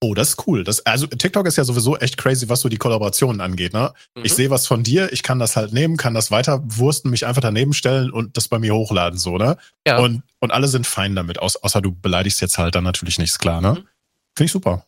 Oh, 0.00 0.14
das 0.14 0.30
ist 0.30 0.46
cool. 0.46 0.64
Das, 0.64 0.86
also 0.86 1.06
TikTok 1.06 1.46
ist 1.46 1.56
ja 1.56 1.64
sowieso 1.64 1.98
echt 1.98 2.16
crazy, 2.16 2.48
was 2.48 2.62
so 2.62 2.70
die 2.70 2.78
Kollaborationen 2.78 3.42
angeht. 3.42 3.74
Ne? 3.74 3.92
Mhm. 4.14 4.24
Ich 4.24 4.32
sehe 4.32 4.48
was 4.48 4.66
von 4.66 4.82
dir, 4.82 5.12
ich 5.12 5.22
kann 5.22 5.38
das 5.38 5.56
halt 5.56 5.74
nehmen, 5.74 5.98
kann 5.98 6.14
das 6.14 6.30
weiter 6.30 6.62
wursten, 6.64 7.10
mich 7.10 7.26
einfach 7.26 7.42
daneben 7.42 7.74
stellen 7.74 8.10
und 8.10 8.38
das 8.38 8.48
bei 8.48 8.58
mir 8.58 8.74
hochladen, 8.74 9.18
so, 9.18 9.36
ne? 9.36 9.58
Ja. 9.86 9.98
Und, 9.98 10.22
und 10.40 10.52
alle 10.52 10.68
sind 10.68 10.86
fein 10.86 11.14
damit, 11.14 11.38
außer 11.38 11.82
du 11.82 11.94
beleidigst 11.94 12.40
jetzt 12.40 12.56
halt 12.56 12.74
dann 12.76 12.84
natürlich 12.84 13.18
nichts, 13.18 13.38
klar, 13.38 13.60
ne? 13.60 13.72
Mhm. 13.72 13.88
Finde 14.36 14.46
ich 14.46 14.52
super. 14.52 14.86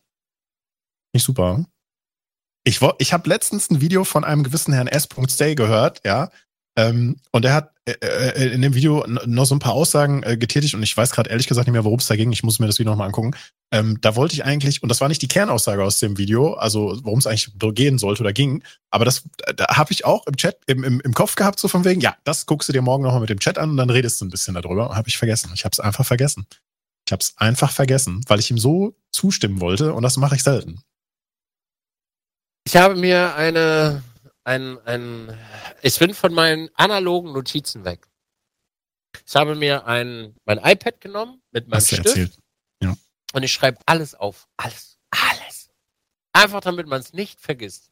Finde 1.10 1.18
ich 1.18 1.24
super. 1.24 1.66
Ich, 2.66 2.80
ich 2.98 3.12
habe 3.12 3.28
letztens 3.28 3.70
ein 3.70 3.80
Video 3.80 4.02
von 4.02 4.24
einem 4.24 4.42
gewissen 4.42 4.74
Herrn 4.74 4.88
S.Stay 4.88 5.54
gehört, 5.54 6.00
ja, 6.04 6.30
ähm, 6.76 7.14
und 7.30 7.44
er 7.44 7.54
hat 7.54 7.70
äh, 7.84 7.92
äh, 7.92 8.52
in 8.52 8.60
dem 8.60 8.74
Video 8.74 9.06
noch 9.06 9.44
so 9.44 9.54
ein 9.54 9.60
paar 9.60 9.72
Aussagen 9.72 10.24
äh, 10.24 10.36
getätigt 10.36 10.74
und 10.74 10.82
ich 10.82 10.94
weiß 10.96 11.12
gerade 11.12 11.30
ehrlich 11.30 11.46
gesagt 11.46 11.68
nicht 11.68 11.72
mehr, 11.72 11.84
worum 11.84 12.00
es 12.00 12.06
da 12.06 12.16
ging. 12.16 12.32
Ich 12.32 12.42
muss 12.42 12.58
mir 12.58 12.66
das 12.66 12.80
Video 12.80 12.90
nochmal 12.90 13.06
angucken. 13.06 13.36
Ähm, 13.70 13.98
da 14.00 14.16
wollte 14.16 14.34
ich 14.34 14.44
eigentlich, 14.44 14.82
und 14.82 14.88
das 14.88 15.00
war 15.00 15.06
nicht 15.06 15.22
die 15.22 15.28
Kernaussage 15.28 15.84
aus 15.84 16.00
dem 16.00 16.18
Video, 16.18 16.54
also 16.54 16.98
worum 17.04 17.20
es 17.20 17.28
eigentlich 17.28 17.52
gehen 17.76 17.98
sollte 17.98 18.24
oder 18.24 18.32
ging, 18.32 18.64
aber 18.90 19.04
das 19.04 19.22
da 19.54 19.68
habe 19.68 19.92
ich 19.92 20.04
auch 20.04 20.26
im 20.26 20.36
Chat, 20.36 20.58
im, 20.66 20.82
im, 20.82 21.00
im 21.00 21.14
Kopf 21.14 21.36
gehabt, 21.36 21.60
so 21.60 21.68
von 21.68 21.84
wegen, 21.84 22.00
ja, 22.00 22.16
das 22.24 22.46
guckst 22.46 22.68
du 22.68 22.72
dir 22.72 22.82
morgen 22.82 23.04
nochmal 23.04 23.20
mit 23.20 23.30
dem 23.30 23.38
Chat 23.38 23.58
an 23.58 23.70
und 23.70 23.76
dann 23.76 23.90
redest 23.90 24.20
du 24.20 24.24
ein 24.24 24.30
bisschen 24.30 24.54
darüber. 24.54 24.96
Habe 24.96 25.08
ich 25.08 25.18
vergessen. 25.18 25.52
Ich 25.54 25.64
habe 25.64 25.72
es 25.72 25.78
einfach 25.78 26.04
vergessen. 26.04 26.46
Ich 27.06 27.12
habe 27.12 27.20
es 27.22 27.34
einfach 27.36 27.70
vergessen, 27.70 28.24
weil 28.26 28.40
ich 28.40 28.50
ihm 28.50 28.58
so 28.58 28.96
zustimmen 29.12 29.60
wollte 29.60 29.94
und 29.94 30.02
das 30.02 30.16
mache 30.16 30.34
ich 30.34 30.42
selten. 30.42 30.80
Ich 32.66 32.74
habe 32.74 32.96
mir 32.96 33.36
eine 33.36 34.02
ein, 34.42 34.78
ein, 34.86 35.38
ich 35.82 35.98
bin 36.00 36.14
von 36.14 36.34
meinen 36.34 36.68
analogen 36.74 37.32
Notizen 37.32 37.84
weg. 37.84 38.08
Ich 39.24 39.36
habe 39.36 39.54
mir 39.54 39.86
ein, 39.86 40.36
mein 40.44 40.58
iPad 40.58 41.00
genommen 41.00 41.42
mit 41.52 41.68
meinem 41.68 41.80
Stift 41.80 42.06
erzählt. 42.06 42.38
Ja. 42.82 42.96
und 43.32 43.42
ich 43.44 43.52
schreibe 43.52 43.78
alles 43.86 44.14
auf. 44.14 44.48
Alles. 44.56 44.98
Alles. 45.10 45.70
Einfach 46.32 46.60
damit 46.60 46.88
man 46.88 47.00
es 47.00 47.12
nicht 47.12 47.40
vergisst. 47.40 47.90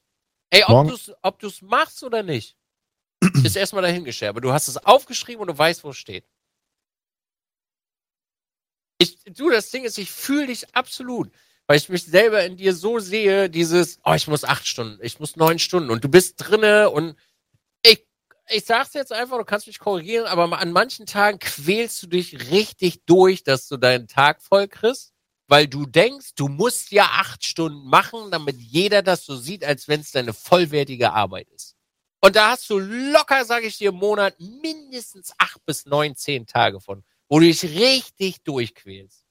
Ey, 0.51 0.65
ob 0.65 1.39
du 1.39 1.47
es 1.47 1.63
machst 1.63 2.03
oder 2.03 2.25
nicht, 2.25 2.57
ist 3.45 3.57
erstmal 3.57 3.83
dahingestellt. 3.83 4.31
Aber 4.31 4.41
du 4.41 4.53
hast 4.53 4.67
es 4.67 4.77
aufgeschrieben 4.77 5.41
und 5.41 5.49
du 5.49 5.59
weißt, 5.59 5.85
wo 5.85 5.91
es 5.91 5.99
steht. 5.99 6.29
Ich, 8.99 9.19
du, 9.25 9.51
das 9.51 9.71
Ding 9.71 9.85
ist, 9.85 9.99
ich 9.99 10.11
fühle 10.11 10.49
dich 10.49 10.75
absolut 10.75 11.33
weil 11.67 11.79
ich 11.79 11.89
mich 11.89 12.05
selber 12.05 12.45
in 12.45 12.57
dir 12.57 12.75
so 12.75 12.99
sehe, 12.99 13.49
dieses, 13.49 13.99
oh, 14.05 14.15
ich 14.15 14.29
muss 14.29 14.45
acht 14.45 14.67
Stunden, 14.67 14.99
ich 15.03 15.19
muss 15.21 15.37
neun 15.37 15.59
Stunden 15.59 15.91
und 15.91 16.05
du 16.05 16.09
bist 16.09 16.35
drinne 16.39 16.91
und 16.91 17.17
ich, 17.85 18.07
ich 18.51 18.65
sag's 18.65 18.95
jetzt 18.95 19.13
einfach, 19.13 19.39
du 19.39 19.45
kannst 19.45 19.67
mich 19.67 19.79
korrigieren, 19.79 20.27
aber 20.27 20.59
an 20.59 20.73
manchen 20.73 21.07
Tagen 21.07 21.39
quälst 21.39 22.03
du 22.03 22.07
dich 22.07 22.51
richtig 22.51 23.05
durch, 23.07 23.43
dass 23.45 23.69
du 23.69 23.77
deinen 23.77 24.09
Tag 24.09 24.43
voll 24.43 24.69
kriegst, 24.69 25.13
weil 25.49 25.67
du 25.67 25.87
denkst, 25.87 26.35
du 26.37 26.49
musst 26.49 26.91
ja 26.91 27.05
acht 27.05 27.45
Stunden 27.45 27.89
machen, 27.89 28.31
damit 28.31 28.57
jeder 28.59 29.03
das 29.03 29.25
so 29.25 29.37
sieht, 29.37 29.65
als 29.65 29.89
wenn 29.89 30.01
es 30.01 30.13
deine 30.13 30.35
vollwertige 30.35 31.13
Arbeit 31.13 31.49
ist. 31.51 31.77
Und 32.21 32.37
da 32.37 32.53
hast 32.53 32.69
du 32.71 32.79
locker, 32.79 33.45
sage 33.45 33.67
ich 33.67 33.77
dir, 33.77 33.91
im 33.91 33.97
Monat 33.97 34.39
mindestens 34.41 35.33
acht 35.39 35.65
bis 35.67 35.85
neun, 35.85 36.17
zehn 36.17 36.47
Tage 36.47 36.81
von, 36.81 37.05
wo 37.29 37.39
du 37.39 37.47
dich 37.47 37.63
richtig 37.63 38.43
durchquälst. 38.45 39.24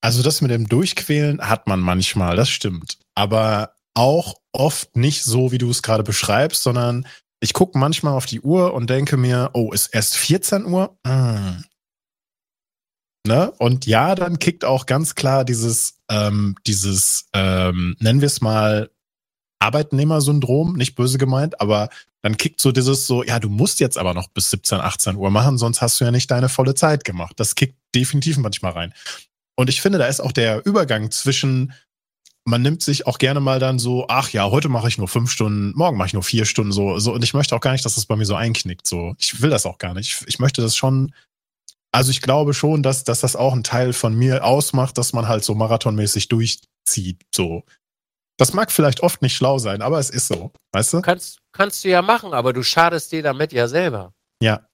Also 0.00 0.22
das 0.22 0.40
mit 0.40 0.50
dem 0.50 0.68
Durchquälen 0.68 1.40
hat 1.40 1.66
man 1.66 1.80
manchmal, 1.80 2.36
das 2.36 2.48
stimmt. 2.48 2.98
Aber 3.14 3.74
auch 3.94 4.36
oft 4.52 4.96
nicht 4.96 5.24
so, 5.24 5.52
wie 5.52 5.58
du 5.58 5.70
es 5.70 5.82
gerade 5.82 6.02
beschreibst, 6.02 6.62
sondern 6.62 7.06
ich 7.40 7.52
gucke 7.52 7.78
manchmal 7.78 8.14
auf 8.14 8.26
die 8.26 8.40
Uhr 8.40 8.74
und 8.74 8.88
denke 8.90 9.16
mir, 9.16 9.50
oh, 9.54 9.72
ist 9.72 9.88
erst 9.88 10.16
14 10.16 10.66
Uhr? 10.66 10.98
Hm. 11.06 11.64
Ne? 13.26 13.50
Und 13.58 13.86
ja, 13.86 14.14
dann 14.14 14.38
kickt 14.38 14.64
auch 14.64 14.86
ganz 14.86 15.14
klar 15.14 15.44
dieses, 15.44 15.98
ähm, 16.08 16.54
dieses, 16.66 17.28
ähm, 17.32 17.96
nennen 17.98 18.20
wir 18.20 18.26
es 18.26 18.40
mal, 18.40 18.90
Arbeitnehmersyndrom, 19.58 20.76
nicht 20.76 20.94
böse 20.94 21.18
gemeint, 21.18 21.60
aber 21.60 21.88
dann 22.22 22.36
kickt 22.36 22.60
so 22.60 22.72
dieses 22.72 23.06
so, 23.06 23.24
ja, 23.24 23.40
du 23.40 23.48
musst 23.48 23.80
jetzt 23.80 23.98
aber 23.98 24.14
noch 24.14 24.28
bis 24.28 24.50
17, 24.50 24.80
18 24.80 25.16
Uhr 25.16 25.30
machen, 25.30 25.58
sonst 25.58 25.80
hast 25.80 26.00
du 26.00 26.04
ja 26.04 26.10
nicht 26.10 26.30
deine 26.30 26.48
volle 26.48 26.74
Zeit 26.74 27.04
gemacht. 27.04 27.34
Das 27.36 27.54
kickt 27.54 27.76
definitiv 27.94 28.36
manchmal 28.36 28.72
rein. 28.72 28.94
Und 29.56 29.68
ich 29.70 29.80
finde, 29.80 29.98
da 29.98 30.06
ist 30.06 30.20
auch 30.20 30.32
der 30.32 30.64
Übergang 30.66 31.10
zwischen, 31.10 31.72
man 32.44 32.62
nimmt 32.62 32.82
sich 32.82 33.06
auch 33.06 33.18
gerne 33.18 33.40
mal 33.40 33.58
dann 33.58 33.78
so, 33.78 34.06
ach 34.08 34.30
ja, 34.30 34.50
heute 34.50 34.68
mache 34.68 34.88
ich 34.88 34.98
nur 34.98 35.08
fünf 35.08 35.30
Stunden, 35.30 35.72
morgen 35.76 35.96
mache 35.96 36.08
ich 36.08 36.14
nur 36.14 36.22
vier 36.22 36.44
Stunden 36.44 36.72
so, 36.72 36.98
so. 36.98 37.12
Und 37.12 37.24
ich 37.24 37.34
möchte 37.34 37.56
auch 37.56 37.60
gar 37.60 37.72
nicht, 37.72 37.84
dass 37.84 37.96
das 37.96 38.06
bei 38.06 38.16
mir 38.16 38.26
so 38.26 38.34
einknickt. 38.34 38.86
So, 38.86 39.14
ich 39.18 39.40
will 39.40 39.50
das 39.50 39.66
auch 39.66 39.78
gar 39.78 39.94
nicht. 39.94 40.12
Ich, 40.12 40.28
ich 40.28 40.38
möchte 40.38 40.62
das 40.62 40.76
schon. 40.76 41.12
Also 41.92 42.10
ich 42.10 42.20
glaube 42.20 42.52
schon, 42.52 42.82
dass, 42.82 43.04
dass 43.04 43.20
das 43.20 43.36
auch 43.36 43.54
ein 43.54 43.64
Teil 43.64 43.94
von 43.94 44.14
mir 44.14 44.44
ausmacht, 44.44 44.98
dass 44.98 45.14
man 45.14 45.26
halt 45.26 45.44
so 45.44 45.54
marathonmäßig 45.54 46.28
durchzieht. 46.28 47.22
So. 47.34 47.64
Das 48.38 48.52
mag 48.52 48.70
vielleicht 48.70 49.00
oft 49.00 49.22
nicht 49.22 49.34
schlau 49.34 49.58
sein, 49.58 49.80
aber 49.80 49.98
es 49.98 50.10
ist 50.10 50.28
so, 50.28 50.52
weißt 50.72 50.92
du? 50.92 51.00
Kannst, 51.00 51.38
kannst 51.52 51.84
du 51.84 51.88
ja 51.88 52.02
machen, 52.02 52.34
aber 52.34 52.52
du 52.52 52.62
schadest 52.62 53.12
dir 53.12 53.22
damit 53.22 53.54
ja 53.54 53.66
selber. 53.66 54.12
Ja, 54.42 54.68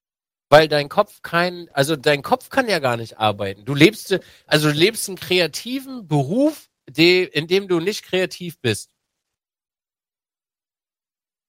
weil 0.52 0.68
dein 0.68 0.90
Kopf 0.90 1.22
kein, 1.22 1.70
also 1.72 1.96
dein 1.96 2.20
Kopf 2.20 2.50
kann 2.50 2.68
ja 2.68 2.78
gar 2.78 2.98
nicht 2.98 3.18
arbeiten. 3.18 3.64
Du 3.64 3.74
lebst, 3.74 4.20
also 4.46 4.68
du 4.68 4.74
lebst 4.74 5.08
einen 5.08 5.18
kreativen 5.18 6.06
Beruf, 6.06 6.68
de, 6.90 7.24
in 7.24 7.46
dem 7.46 7.68
du 7.68 7.80
nicht 7.80 8.04
kreativ 8.04 8.60
bist. 8.60 8.90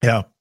Ja. 0.02 0.32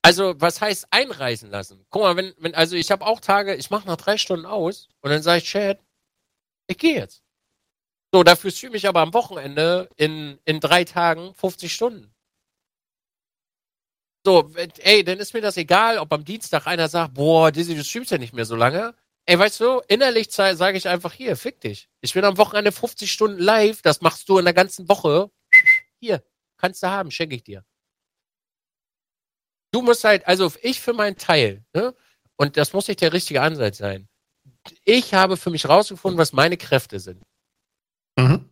Also, 0.00 0.40
was 0.40 0.62
heißt 0.62 0.86
einreisen 0.90 1.50
lassen? 1.50 1.84
Guck 1.90 2.02
mal, 2.02 2.16
wenn, 2.16 2.32
wenn, 2.38 2.54
also 2.54 2.74
ich 2.74 2.90
habe 2.90 3.04
auch 3.04 3.20
Tage, 3.20 3.54
ich 3.54 3.68
mache 3.68 3.86
nach 3.86 3.96
drei 3.96 4.16
Stunden 4.16 4.46
aus 4.46 4.88
und 5.02 5.10
dann 5.10 5.22
sage 5.22 5.42
ich, 5.42 5.44
Chad, 5.44 5.78
ich 6.68 6.78
gehe 6.78 6.94
jetzt. 6.94 7.22
So, 8.14 8.22
dafür 8.22 8.50
streame 8.50 8.78
ich 8.78 8.88
aber 8.88 9.00
am 9.00 9.12
Wochenende 9.12 9.90
in, 9.96 10.38
in 10.46 10.60
drei 10.60 10.84
Tagen 10.84 11.34
50 11.34 11.70
Stunden. 11.74 12.14
So, 14.24 14.50
ey, 14.80 15.04
dann 15.04 15.18
ist 15.18 15.32
mir 15.32 15.40
das 15.40 15.56
egal, 15.56 15.98
ob 15.98 16.12
am 16.12 16.24
Dienstag 16.24 16.66
einer 16.66 16.88
sagt, 16.88 17.14
boah, 17.14 17.50
Dizzy, 17.50 17.74
du 17.74 17.84
streamst 17.84 18.10
ja 18.10 18.18
nicht 18.18 18.34
mehr 18.34 18.44
so 18.44 18.56
lange. 18.56 18.94
Ey, 19.26 19.38
weißt 19.38 19.60
du, 19.60 19.80
innerlich 19.88 20.30
sage 20.30 20.76
ich 20.76 20.88
einfach 20.88 21.12
hier, 21.12 21.36
fick 21.36 21.60
dich. 21.60 21.88
Ich 22.00 22.14
bin 22.14 22.24
am 22.24 22.38
Wochenende 22.38 22.72
50 22.72 23.10
Stunden 23.12 23.38
live, 23.38 23.82
das 23.82 24.00
machst 24.00 24.28
du 24.28 24.38
in 24.38 24.44
der 24.44 24.54
ganzen 24.54 24.88
Woche. 24.88 25.30
Hier, 26.00 26.22
kannst 26.56 26.82
du 26.82 26.88
haben, 26.88 27.10
schenke 27.10 27.36
ich 27.36 27.44
dir. 27.44 27.64
Du 29.70 29.82
musst 29.82 30.04
halt, 30.04 30.26
also 30.26 30.50
ich 30.62 30.80
für 30.80 30.94
meinen 30.94 31.16
Teil, 31.16 31.64
ne, 31.74 31.94
und 32.36 32.56
das 32.56 32.72
muss 32.72 32.88
nicht 32.88 33.02
der 33.02 33.12
richtige 33.12 33.42
Ansatz 33.42 33.78
sein. 33.78 34.08
Ich 34.84 35.12
habe 35.12 35.36
für 35.36 35.50
mich 35.50 35.68
rausgefunden, 35.68 36.18
was 36.18 36.32
meine 36.32 36.56
Kräfte 36.56 37.00
sind. 37.00 37.22
Mhm. 38.16 38.48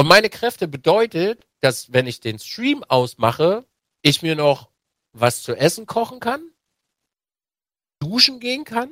Und 0.00 0.06
meine 0.06 0.30
Kräfte 0.30 0.68
bedeutet, 0.68 1.44
dass 1.60 1.92
wenn 1.92 2.06
ich 2.06 2.20
den 2.20 2.38
Stream 2.38 2.84
ausmache, 2.84 3.66
ich 4.02 4.22
mir 4.22 4.36
noch 4.36 4.70
was 5.12 5.42
zu 5.42 5.54
essen 5.54 5.86
kochen 5.86 6.20
kann, 6.20 6.50
duschen 8.00 8.40
gehen 8.40 8.64
kann. 8.64 8.90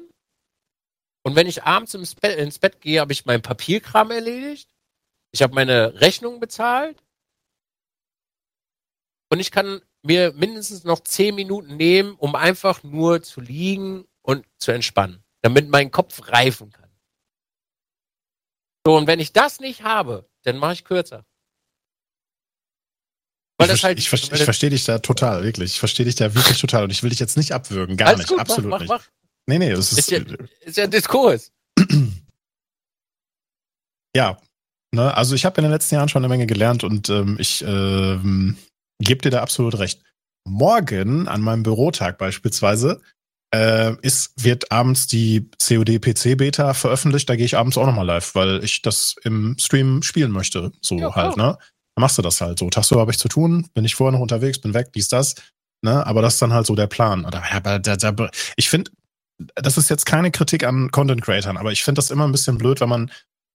Und 1.22 1.34
wenn 1.34 1.46
ich 1.46 1.64
abends 1.64 1.94
ins 1.94 2.14
Bett, 2.14 2.38
ins 2.38 2.58
Bett 2.58 2.80
gehe, 2.80 3.00
habe 3.00 3.12
ich 3.12 3.26
meinen 3.26 3.42
Papierkram 3.42 4.10
erledigt. 4.10 4.74
Ich 5.32 5.42
habe 5.42 5.54
meine 5.54 6.00
Rechnung 6.00 6.40
bezahlt. 6.40 7.02
Und 9.28 9.40
ich 9.40 9.50
kann 9.50 9.82
mir 10.02 10.32
mindestens 10.32 10.84
noch 10.84 11.00
zehn 11.00 11.34
Minuten 11.34 11.76
nehmen, 11.76 12.14
um 12.14 12.34
einfach 12.36 12.82
nur 12.84 13.22
zu 13.22 13.40
liegen 13.40 14.06
und 14.22 14.46
zu 14.58 14.70
entspannen, 14.70 15.24
damit 15.42 15.68
mein 15.68 15.90
Kopf 15.90 16.28
reifen 16.28 16.70
kann. 16.70 16.90
So, 18.86 18.96
und 18.96 19.08
wenn 19.08 19.18
ich 19.18 19.32
das 19.32 19.58
nicht 19.58 19.82
habe, 19.82 20.30
dann 20.42 20.58
mache 20.58 20.74
ich 20.74 20.84
kürzer. 20.84 21.26
Weil 23.58 23.68
ich, 23.68 23.72
das 23.72 23.84
halt, 23.84 23.98
ich, 23.98 24.12
ich, 24.12 24.32
ich 24.32 24.42
verstehe 24.42 24.70
dich 24.70 24.84
da 24.84 24.98
total, 24.98 25.42
wirklich. 25.42 25.72
Ich 25.72 25.78
verstehe 25.78 26.04
dich 26.04 26.14
da 26.14 26.34
wirklich 26.34 26.60
total 26.60 26.84
und 26.84 26.90
ich 26.90 27.02
will 27.02 27.10
dich 27.10 27.18
jetzt 27.18 27.36
nicht 27.36 27.52
abwürgen, 27.52 27.96
gar 27.96 28.16
nicht, 28.16 28.28
gut, 28.28 28.38
absolut 28.38 28.70
mach, 28.70 28.84
mach, 28.86 28.98
nicht. 28.98 29.10
Nee, 29.46 29.58
nee, 29.58 29.70
das 29.70 29.92
ist. 29.92 29.98
Ist 29.98 30.10
ja, 30.10 30.20
ist 30.60 30.76
ja 30.76 30.86
Diskurs. 30.86 31.52
ja. 34.16 34.38
Ne, 34.94 35.14
also 35.14 35.34
ich 35.34 35.44
habe 35.44 35.56
in 35.58 35.64
den 35.64 35.72
letzten 35.72 35.94
Jahren 35.94 36.08
schon 36.08 36.24
eine 36.24 36.28
Menge 36.28 36.46
gelernt 36.46 36.84
und 36.84 37.08
ähm, 37.10 37.36
ich 37.40 37.62
ähm, 37.66 38.56
gebe 38.98 39.22
dir 39.22 39.30
da 39.30 39.42
absolut 39.42 39.78
recht. 39.78 40.02
Morgen 40.46 41.26
an 41.26 41.40
meinem 41.40 41.64
Bürotag 41.64 42.18
beispielsweise 42.18 43.00
äh, 43.54 43.94
ist, 44.02 44.32
wird 44.42 44.70
abends 44.70 45.06
die 45.06 45.50
COD 45.62 46.00
PC 46.00 46.36
Beta 46.36 46.72
veröffentlicht. 46.74 47.28
Da 47.28 47.36
gehe 47.36 47.46
ich 47.46 47.56
abends 47.56 47.76
auch 47.76 47.86
nochmal 47.86 48.06
live, 48.06 48.34
weil 48.34 48.62
ich 48.62 48.82
das 48.82 49.16
im 49.24 49.56
Stream 49.58 50.02
spielen 50.02 50.30
möchte. 50.30 50.72
So 50.80 50.98
ja, 50.98 51.14
halt, 51.14 51.36
ne? 51.36 51.58
Dann 51.96 52.02
machst 52.02 52.18
du 52.18 52.22
das 52.22 52.40
halt 52.40 52.58
so. 52.58 52.68
Tagsüber 52.68 53.00
habe 53.00 53.10
ich 53.10 53.18
zu 53.18 53.28
tun, 53.28 53.68
bin 53.74 53.84
ich 53.84 53.94
vorher 53.94 54.12
noch 54.12 54.20
unterwegs, 54.20 54.60
bin 54.60 54.74
weg, 54.74 54.92
dies, 54.94 55.08
das. 55.08 55.34
Ne? 55.82 56.06
Aber 56.06 56.22
das 56.22 56.34
ist 56.34 56.42
dann 56.42 56.52
halt 56.52 56.66
so 56.66 56.74
der 56.74 56.86
Plan. 56.86 57.24
Oder, 57.24 57.42
aber 57.50 57.78
da, 57.78 57.96
da, 57.96 58.30
ich 58.56 58.68
finde, 58.68 58.90
das 59.54 59.78
ist 59.78 59.88
jetzt 59.88 60.04
keine 60.04 60.30
Kritik 60.30 60.64
an 60.64 60.90
Content 60.90 61.22
Creatern, 61.22 61.56
aber 61.56 61.72
ich 61.72 61.84
finde 61.84 61.98
das 61.98 62.10
immer 62.10 62.24
ein 62.24 62.32
bisschen 62.32 62.58
blöd, 62.58 62.80
wenn 62.80 62.88
man 62.88 63.10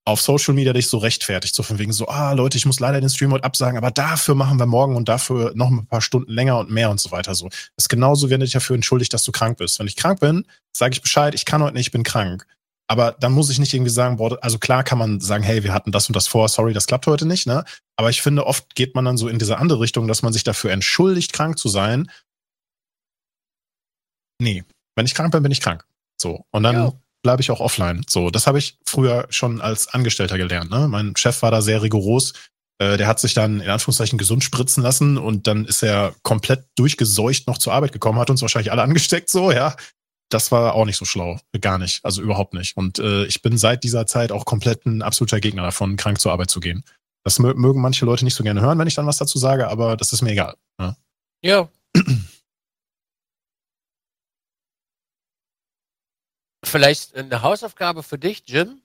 auf 0.06 0.22
Social 0.22 0.56
Media 0.56 0.74
dich 0.74 0.88
so 0.88 0.98
rechtfertigt, 0.98 1.54
so 1.54 1.62
von 1.62 1.78
wegen 1.78 1.94
so, 1.94 2.08
ah 2.08 2.34
Leute, 2.34 2.58
ich 2.58 2.66
muss 2.66 2.80
leider 2.80 3.00
den 3.00 3.10
Stream 3.10 3.32
heute 3.32 3.44
absagen, 3.44 3.78
aber 3.78 3.92
dafür 3.92 4.34
machen 4.34 4.58
wir 4.58 4.66
morgen 4.66 4.96
und 4.96 5.08
dafür 5.08 5.52
noch 5.54 5.70
ein 5.70 5.86
paar 5.86 6.02
Stunden 6.02 6.32
länger 6.32 6.58
und 6.58 6.72
mehr 6.72 6.90
und 6.90 7.00
so 7.00 7.12
weiter. 7.12 7.36
So, 7.36 7.50
das 7.50 7.60
ist 7.78 7.90
genauso, 7.90 8.32
wenn 8.32 8.40
du 8.40 8.46
dich 8.46 8.54
dafür 8.54 8.76
entschuldigt, 8.76 9.14
dass 9.14 9.24
du 9.24 9.32
krank 9.32 9.60
bist. 9.60 9.78
Wenn 9.78 9.86
ich 9.86 9.96
krank 9.96 10.20
bin, 10.20 10.48
sage 10.76 10.94
ich 10.94 11.02
Bescheid, 11.04 11.36
ich 11.36 11.46
kann 11.46 11.62
heute 11.62 11.76
nicht, 11.76 11.88
ich 11.88 11.92
bin 11.92 12.02
krank. 12.02 12.48
Aber 12.92 13.16
dann 13.20 13.32
muss 13.32 13.50
ich 13.50 13.58
nicht 13.58 13.74
irgendwie 13.74 13.92
sagen, 13.92 14.18
boah, 14.18 14.38
also 14.42 14.60
klar 14.60 14.84
kann 14.84 14.98
man 14.98 15.22
sagen, 15.22 15.44
hey, 15.44 15.64
wir 15.64 15.74
hatten 15.74 15.94
das 15.94 16.08
und 16.08 16.16
das 16.16 16.28
vor, 16.28 16.50
sorry, 16.50 16.74
das 16.74 16.88
klappt 16.88 17.08
heute 17.08 17.26
nicht, 17.26 17.48
ne? 17.48 17.64
Aber 17.96 18.10
ich 18.10 18.22
finde, 18.22 18.46
oft 18.46 18.76
geht 18.76 18.96
man 18.96 19.06
dann 19.06 19.18
so 19.18 19.30
in 19.30 19.40
diese 19.40 19.58
andere 19.58 19.80
Richtung, 19.80 20.08
dass 20.08 20.24
man 20.24 20.34
sich 20.34 20.44
dafür 20.44 20.72
entschuldigt, 20.72 21.32
krank 21.32 21.58
zu 21.58 21.70
sein. 21.70 22.12
Nee, 24.42 24.66
wenn 24.96 25.06
ich 25.06 25.16
krank 25.16 25.32
bin, 25.32 25.44
bin 25.44 25.52
ich 25.52 25.62
krank. 25.62 25.86
So. 26.20 26.46
Und 26.52 26.64
dann 26.64 26.76
ja 26.76 26.94
bleibe 27.22 27.42
ich 27.42 27.52
auch 27.52 27.60
offline. 27.60 28.04
So, 28.10 28.30
das 28.30 28.48
habe 28.48 28.58
ich 28.60 28.78
früher 28.86 29.28
schon 29.30 29.62
als 29.62 29.88
Angestellter 29.88 30.38
gelernt. 30.38 30.72
Ne? 30.72 30.88
Mein 30.88 31.16
Chef 31.16 31.42
war 31.42 31.52
da 31.52 31.62
sehr 31.62 31.82
rigoros. 31.82 32.34
Äh, 32.80 32.98
der 32.98 33.08
hat 33.08 33.20
sich 33.20 33.34
dann 33.34 33.62
in 33.62 33.70
Anführungszeichen 33.70 34.18
gesund 34.18 34.44
spritzen 34.44 34.84
lassen 34.84 35.18
und 35.18 35.48
dann 35.48 35.66
ist 35.66 35.84
er 35.84 36.16
komplett 36.24 36.66
durchgeseucht 36.76 37.48
noch 37.48 37.58
zur 37.58 37.74
Arbeit 37.74 37.92
gekommen, 37.92 38.20
hat 38.20 38.30
uns 38.30 38.42
wahrscheinlich 38.42 38.72
alle 38.72 38.82
angesteckt, 38.82 39.30
so, 39.30 39.52
ja. 39.52 39.76
Das 40.32 40.52
war 40.52 40.74
auch 40.74 40.86
nicht 40.86 40.98
so 40.98 41.06
schlau. 41.06 41.40
Gar 41.60 41.78
nicht. 41.78 42.04
Also 42.06 42.22
überhaupt 42.22 42.54
nicht. 42.54 42.78
Und 42.78 43.00
äh, 43.00 43.26
ich 43.26 43.42
bin 43.42 43.58
seit 43.58 43.84
dieser 43.84 44.08
Zeit 44.08 44.32
auch 44.32 44.46
komplett 44.46 44.86
ein 44.86 45.02
absoluter 45.02 45.42
Gegner 45.42 45.64
davon, 45.64 45.98
krank 45.98 46.22
zur 46.22 46.32
Arbeit 46.32 46.50
zu 46.50 46.62
gehen. 46.62 46.86
Das 47.24 47.38
mögen 47.38 47.82
manche 47.82 48.06
Leute 48.06 48.24
nicht 48.24 48.36
so 48.36 48.44
gerne 48.44 48.62
hören, 48.62 48.80
wenn 48.80 48.88
ich 48.88 48.96
dann 48.96 49.06
was 49.06 49.18
dazu 49.18 49.38
sage, 49.38 49.68
aber 49.68 49.98
das 49.98 50.14
ist 50.14 50.22
mir 50.24 50.32
egal. 50.32 50.56
Ne? 50.80 50.96
Ja. 51.44 51.70
Vielleicht 56.64 57.14
eine 57.16 57.42
Hausaufgabe 57.42 58.02
für 58.04 58.18
dich, 58.18 58.44
Jim? 58.46 58.82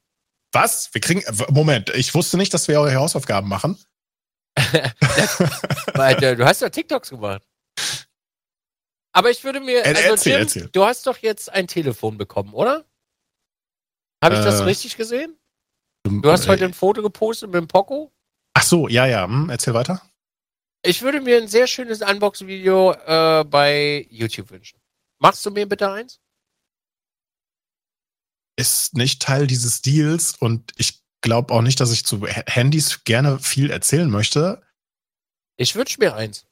Was? 0.52 0.92
Wir 0.92 1.00
kriegen. 1.00 1.22
Moment, 1.50 1.90
ich 1.90 2.12
wusste 2.14 2.36
nicht, 2.36 2.52
dass 2.52 2.66
wir 2.66 2.80
eure 2.80 2.96
Hausaufgaben 2.96 3.48
machen. 3.48 3.78
Weil, 5.94 6.16
du 6.16 6.44
hast 6.44 6.62
ja 6.62 6.68
TikToks 6.70 7.10
gemacht. 7.10 7.45
Aber 9.16 9.30
ich 9.30 9.42
würde 9.44 9.60
mir. 9.60 9.84
Also, 9.84 10.02
erzähl, 10.02 10.32
Jim, 10.32 10.40
erzähl. 10.42 10.68
du 10.72 10.84
hast 10.84 11.06
doch 11.06 11.18
jetzt 11.18 11.52
ein 11.52 11.66
Telefon 11.66 12.18
bekommen, 12.18 12.52
oder? 12.52 12.84
Habe 14.22 14.34
ich 14.34 14.40
äh, 14.40 14.44
das 14.44 14.64
richtig 14.64 14.96
gesehen? 14.96 15.38
Du 16.04 16.30
hast 16.30 16.46
äh, 16.46 16.48
heute 16.48 16.64
ein 16.64 16.74
Foto 16.74 17.02
gepostet 17.02 17.50
mit 17.50 17.60
dem 17.60 17.68
Poco? 17.68 18.12
Ach 18.54 18.62
so, 18.62 18.88
ja, 18.88 19.06
ja. 19.06 19.24
Hm, 19.24 19.48
erzähl 19.48 19.74
weiter. 19.74 20.02
Ich 20.82 21.02
würde 21.02 21.20
mir 21.20 21.38
ein 21.38 21.48
sehr 21.48 21.66
schönes 21.66 22.02
Unbox-Video 22.02 22.92
äh, 22.92 23.44
bei 23.44 24.06
YouTube 24.10 24.50
wünschen. 24.50 24.80
Machst 25.18 25.44
du 25.46 25.50
mir 25.50 25.66
bitte 25.66 25.90
eins? 25.90 26.20
ist 28.56 28.94
nicht 28.94 29.22
Teil 29.22 29.46
dieses 29.46 29.82
Deals 29.82 30.34
und 30.38 30.72
ich 30.76 31.02
glaube 31.20 31.52
auch 31.52 31.62
nicht, 31.62 31.80
dass 31.80 31.92
ich 31.92 32.04
zu 32.04 32.26
Handys 32.26 33.04
gerne 33.04 33.38
viel 33.38 33.70
erzählen 33.70 34.10
möchte. 34.10 34.62
Ich 35.56 35.74
wünsche 35.74 36.00
mir 36.00 36.14
eins. 36.14 36.46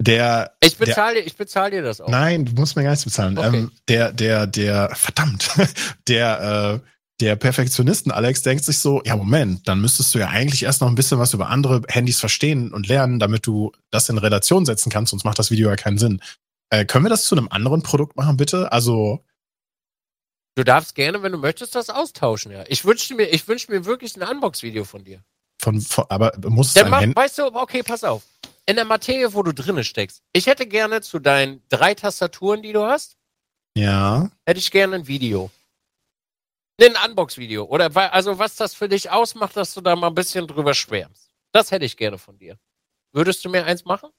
Der. 0.00 0.52
Ich 0.60 0.76
bezahle 0.76 1.16
dir, 1.16 1.26
ich 1.26 1.36
bezahle 1.36 1.72
dir 1.72 1.82
das 1.82 2.00
auch. 2.00 2.08
Nein, 2.08 2.44
du 2.44 2.52
musst 2.52 2.76
mir 2.76 2.82
gar 2.82 2.90
nichts 2.90 3.04
bezahlen. 3.04 3.36
Okay. 3.36 3.56
Ähm, 3.56 3.72
der, 3.88 4.12
der, 4.12 4.46
der, 4.46 4.94
verdammt, 4.94 5.50
der, 6.08 6.80
äh, 6.82 6.88
der 7.20 7.34
Perfektionisten 7.34 8.12
Alex 8.12 8.42
denkt 8.42 8.64
sich 8.64 8.78
so, 8.78 9.02
ja 9.04 9.16
Moment, 9.16 9.66
dann 9.66 9.80
müsstest 9.80 10.14
du 10.14 10.20
ja 10.20 10.28
eigentlich 10.28 10.62
erst 10.62 10.80
noch 10.80 10.88
ein 10.88 10.94
bisschen 10.94 11.18
was 11.18 11.34
über 11.34 11.48
andere 11.48 11.82
Handys 11.88 12.20
verstehen 12.20 12.72
und 12.72 12.86
lernen, 12.86 13.18
damit 13.18 13.46
du 13.46 13.72
das 13.90 14.08
in 14.08 14.18
Relation 14.18 14.64
setzen 14.64 14.90
kannst, 14.90 15.10
sonst 15.10 15.24
macht 15.24 15.38
das 15.38 15.50
Video 15.50 15.68
ja 15.68 15.76
keinen 15.76 15.98
Sinn. 15.98 16.20
Äh, 16.70 16.84
können 16.84 17.04
wir 17.04 17.10
das 17.10 17.24
zu 17.24 17.34
einem 17.34 17.48
anderen 17.48 17.82
Produkt 17.82 18.16
machen, 18.16 18.36
bitte? 18.36 18.70
Also. 18.70 19.24
Du 20.54 20.64
darfst 20.64 20.94
gerne, 20.94 21.22
wenn 21.22 21.32
du 21.32 21.38
möchtest, 21.38 21.74
das 21.74 21.90
austauschen, 21.90 22.52
ja. 22.52 22.64
Ich 22.68 22.84
wünsche 22.84 23.14
mir, 23.14 23.24
ich 23.24 23.48
wünsche 23.48 23.70
mir 23.70 23.84
wirklich 23.84 24.16
ein 24.16 24.22
Unbox-Video 24.22 24.84
von 24.84 25.04
dir. 25.04 25.22
Von, 25.60 25.80
von, 25.80 26.04
aber 26.08 26.32
muss 26.48 26.76
es 26.76 26.88
mach, 26.88 27.02
Weißt 27.02 27.38
du, 27.38 27.46
okay, 27.54 27.82
pass 27.82 28.04
auf. 28.04 28.22
In 28.68 28.76
der 28.76 28.84
Materie, 28.84 29.32
wo 29.32 29.42
du 29.42 29.54
drinne 29.54 29.82
steckst. 29.82 30.22
Ich 30.34 30.46
hätte 30.46 30.66
gerne 30.66 31.00
zu 31.00 31.20
deinen 31.20 31.62
drei 31.70 31.94
Tastaturen, 31.94 32.60
die 32.60 32.74
du 32.74 32.84
hast. 32.84 33.16
Ja. 33.74 34.30
Hätte 34.44 34.60
ich 34.60 34.70
gerne 34.70 34.96
ein 34.96 35.06
Video. 35.06 35.50
Ein 36.78 36.94
Unbox-Video. 37.06 37.64
Oder 37.64 37.96
also 38.12 38.38
was 38.38 38.56
das 38.56 38.74
für 38.74 38.90
dich 38.90 39.10
ausmacht, 39.10 39.56
dass 39.56 39.72
du 39.72 39.80
da 39.80 39.96
mal 39.96 40.08
ein 40.08 40.14
bisschen 40.14 40.46
drüber 40.46 40.74
schwärmst. 40.74 41.30
Das 41.50 41.70
hätte 41.70 41.86
ich 41.86 41.96
gerne 41.96 42.18
von 42.18 42.36
dir. 42.36 42.58
Würdest 43.14 43.42
du 43.42 43.48
mir 43.48 43.64
eins 43.64 43.86
machen? 43.86 44.10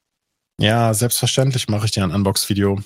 Ja, 0.59 0.95
selbstverständlich 0.95 1.69
mache 1.69 1.85
ich 1.85 1.91
dir 1.91 2.03
ein 2.03 2.11
Unbox-Video. 2.11 2.81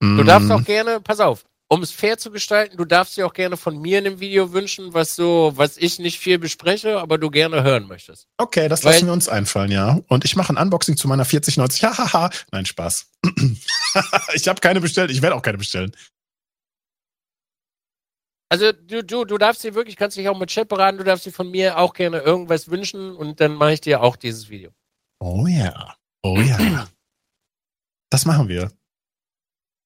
Du 0.00 0.22
darfst 0.22 0.50
auch 0.50 0.60
mm. 0.60 0.64
gerne, 0.64 1.00
pass 1.00 1.18
auf, 1.18 1.46
um 1.68 1.82
es 1.82 1.90
fair 1.90 2.16
zu 2.16 2.30
gestalten, 2.30 2.76
du 2.76 2.84
darfst 2.84 3.16
dir 3.16 3.26
auch 3.26 3.34
gerne 3.34 3.56
von 3.56 3.78
mir 3.78 3.98
in 3.98 4.06
einem 4.06 4.20
Video 4.20 4.52
wünschen, 4.52 4.94
was 4.94 5.14
so, 5.14 5.52
was 5.54 5.76
ich 5.76 5.98
nicht 5.98 6.18
viel 6.18 6.38
bespreche, 6.38 6.98
aber 6.98 7.18
du 7.18 7.30
gerne 7.30 7.62
hören 7.62 7.86
möchtest. 7.86 8.26
Okay, 8.38 8.68
das 8.68 8.84
Weil, 8.84 8.94
lassen 8.94 9.06
wir 9.06 9.12
uns 9.12 9.28
einfallen, 9.28 9.70
ja. 9.70 10.00
Und 10.08 10.24
ich 10.24 10.34
mache 10.34 10.52
ein 10.52 10.56
Unboxing 10.56 10.96
zu 10.96 11.08
meiner 11.08 11.26
4090. 11.26 11.84
Hahaha. 11.84 12.30
Nein, 12.52 12.64
Spaß. 12.64 13.10
ich 14.34 14.48
habe 14.48 14.60
keine 14.60 14.80
bestellt, 14.80 15.10
ich 15.10 15.20
werde 15.20 15.36
auch 15.36 15.42
keine 15.42 15.58
bestellen. 15.58 15.94
Also 18.50 18.72
du, 18.72 19.04
du, 19.04 19.26
du 19.26 19.36
darfst 19.36 19.62
dir 19.62 19.74
wirklich, 19.74 19.96
kannst 19.96 20.16
dich 20.16 20.28
auch 20.28 20.38
mit 20.38 20.48
Chat 20.48 20.68
beraten, 20.68 20.96
du 20.96 21.04
darfst 21.04 21.26
dir 21.26 21.32
von 21.32 21.50
mir 21.50 21.78
auch 21.78 21.92
gerne 21.92 22.20
irgendwas 22.20 22.70
wünschen 22.70 23.14
und 23.14 23.40
dann 23.40 23.54
mache 23.54 23.74
ich 23.74 23.80
dir 23.82 24.02
auch 24.02 24.16
dieses 24.16 24.48
Video. 24.48 24.70
Oh 25.20 25.46
ja. 25.46 25.96
Oh 26.22 26.40
ja. 26.40 26.88
Das 28.10 28.24
machen 28.24 28.48
wir. 28.48 28.72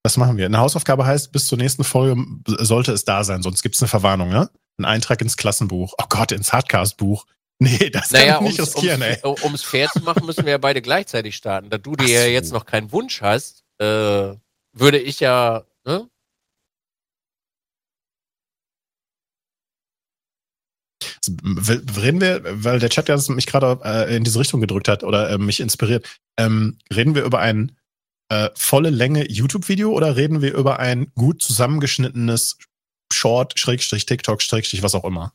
Das 0.03 0.16
machen 0.16 0.37
wir. 0.37 0.47
Eine 0.47 0.59
Hausaufgabe 0.59 1.07
heißt, 1.07 1.31
bis 1.31 1.47
zur 1.47 1.59
nächsten 1.59 1.85
Folge 1.85 2.16
sollte 2.47 2.93
es 2.93 3.05
da 3.05 3.23
sein, 3.23 3.43
sonst 3.43 3.62
gibt 3.62 3.77
es 3.77 3.81
eine 3.83 3.89
Verwarnung, 3.89 4.31
ne? 4.31 4.51
Ein 4.79 4.85
Eintrag 4.85 5.20
ins 5.20 5.37
Klassenbuch. 5.37 5.95
Oh 5.99 6.07
Gott, 6.09 6.33
ins 6.33 6.53
Hardcast-Buch. 6.53 7.27
Nee, 7.59 7.91
das 7.91 8.11
naja, 8.11 8.39
kann 8.39 8.47
ich 8.47 8.59
nicht 8.59 8.61
riskieren, 8.61 9.03
ey. 9.03 9.19
Um 9.23 9.55
es 9.55 9.62
fair 9.62 9.89
zu 9.89 10.01
machen, 10.01 10.27
müssen 10.27 10.45
wir 10.45 10.51
ja 10.51 10.59
beide 10.59 10.83
gleichzeitig 10.83 11.37
starten. 11.37 11.70
Da 11.70 11.79
du 11.79 11.95
dir 11.95 12.09
so. 12.09 12.12
ja 12.12 12.27
jetzt 12.27 12.53
noch 12.53 12.66
keinen 12.66 12.91
Wunsch 12.91 13.23
hast, 13.23 13.62
äh, 13.79 14.35
würde 14.73 14.99
ich 14.99 15.20
ja, 15.20 15.62
ne? 15.85 16.09
Reden 21.97 22.20
wir, 22.20 22.41
weil 22.65 22.81
der 22.81 22.91
Chat 22.91 23.09
mich 23.29 23.47
gerade 23.47 23.81
äh, 23.85 24.16
in 24.16 24.24
diese 24.24 24.41
Richtung 24.41 24.61
gedrückt 24.61 24.89
hat 24.89 25.05
oder 25.05 25.31
äh, 25.31 25.39
mich 25.39 25.61
inspiriert, 25.61 26.19
ähm, 26.37 26.79
reden 26.93 27.15
wir 27.15 27.23
über 27.23 27.39
ein 27.39 27.77
äh, 28.33 28.51
volle 28.55 28.91
Länge 28.91 29.31
YouTube-Video 29.31 29.93
oder 29.93 30.17
reden 30.17 30.41
wir 30.41 30.55
über 30.55 30.79
ein 30.79 31.13
gut 31.15 31.43
zusammengeschnittenes 31.43 32.59
Short, 33.13 33.59
Schrägstrich, 33.59 34.07
TikTok, 34.07 34.41
Schrägstrich, 34.41 34.83
was 34.83 34.95
auch 34.95 35.05
immer? 35.05 35.33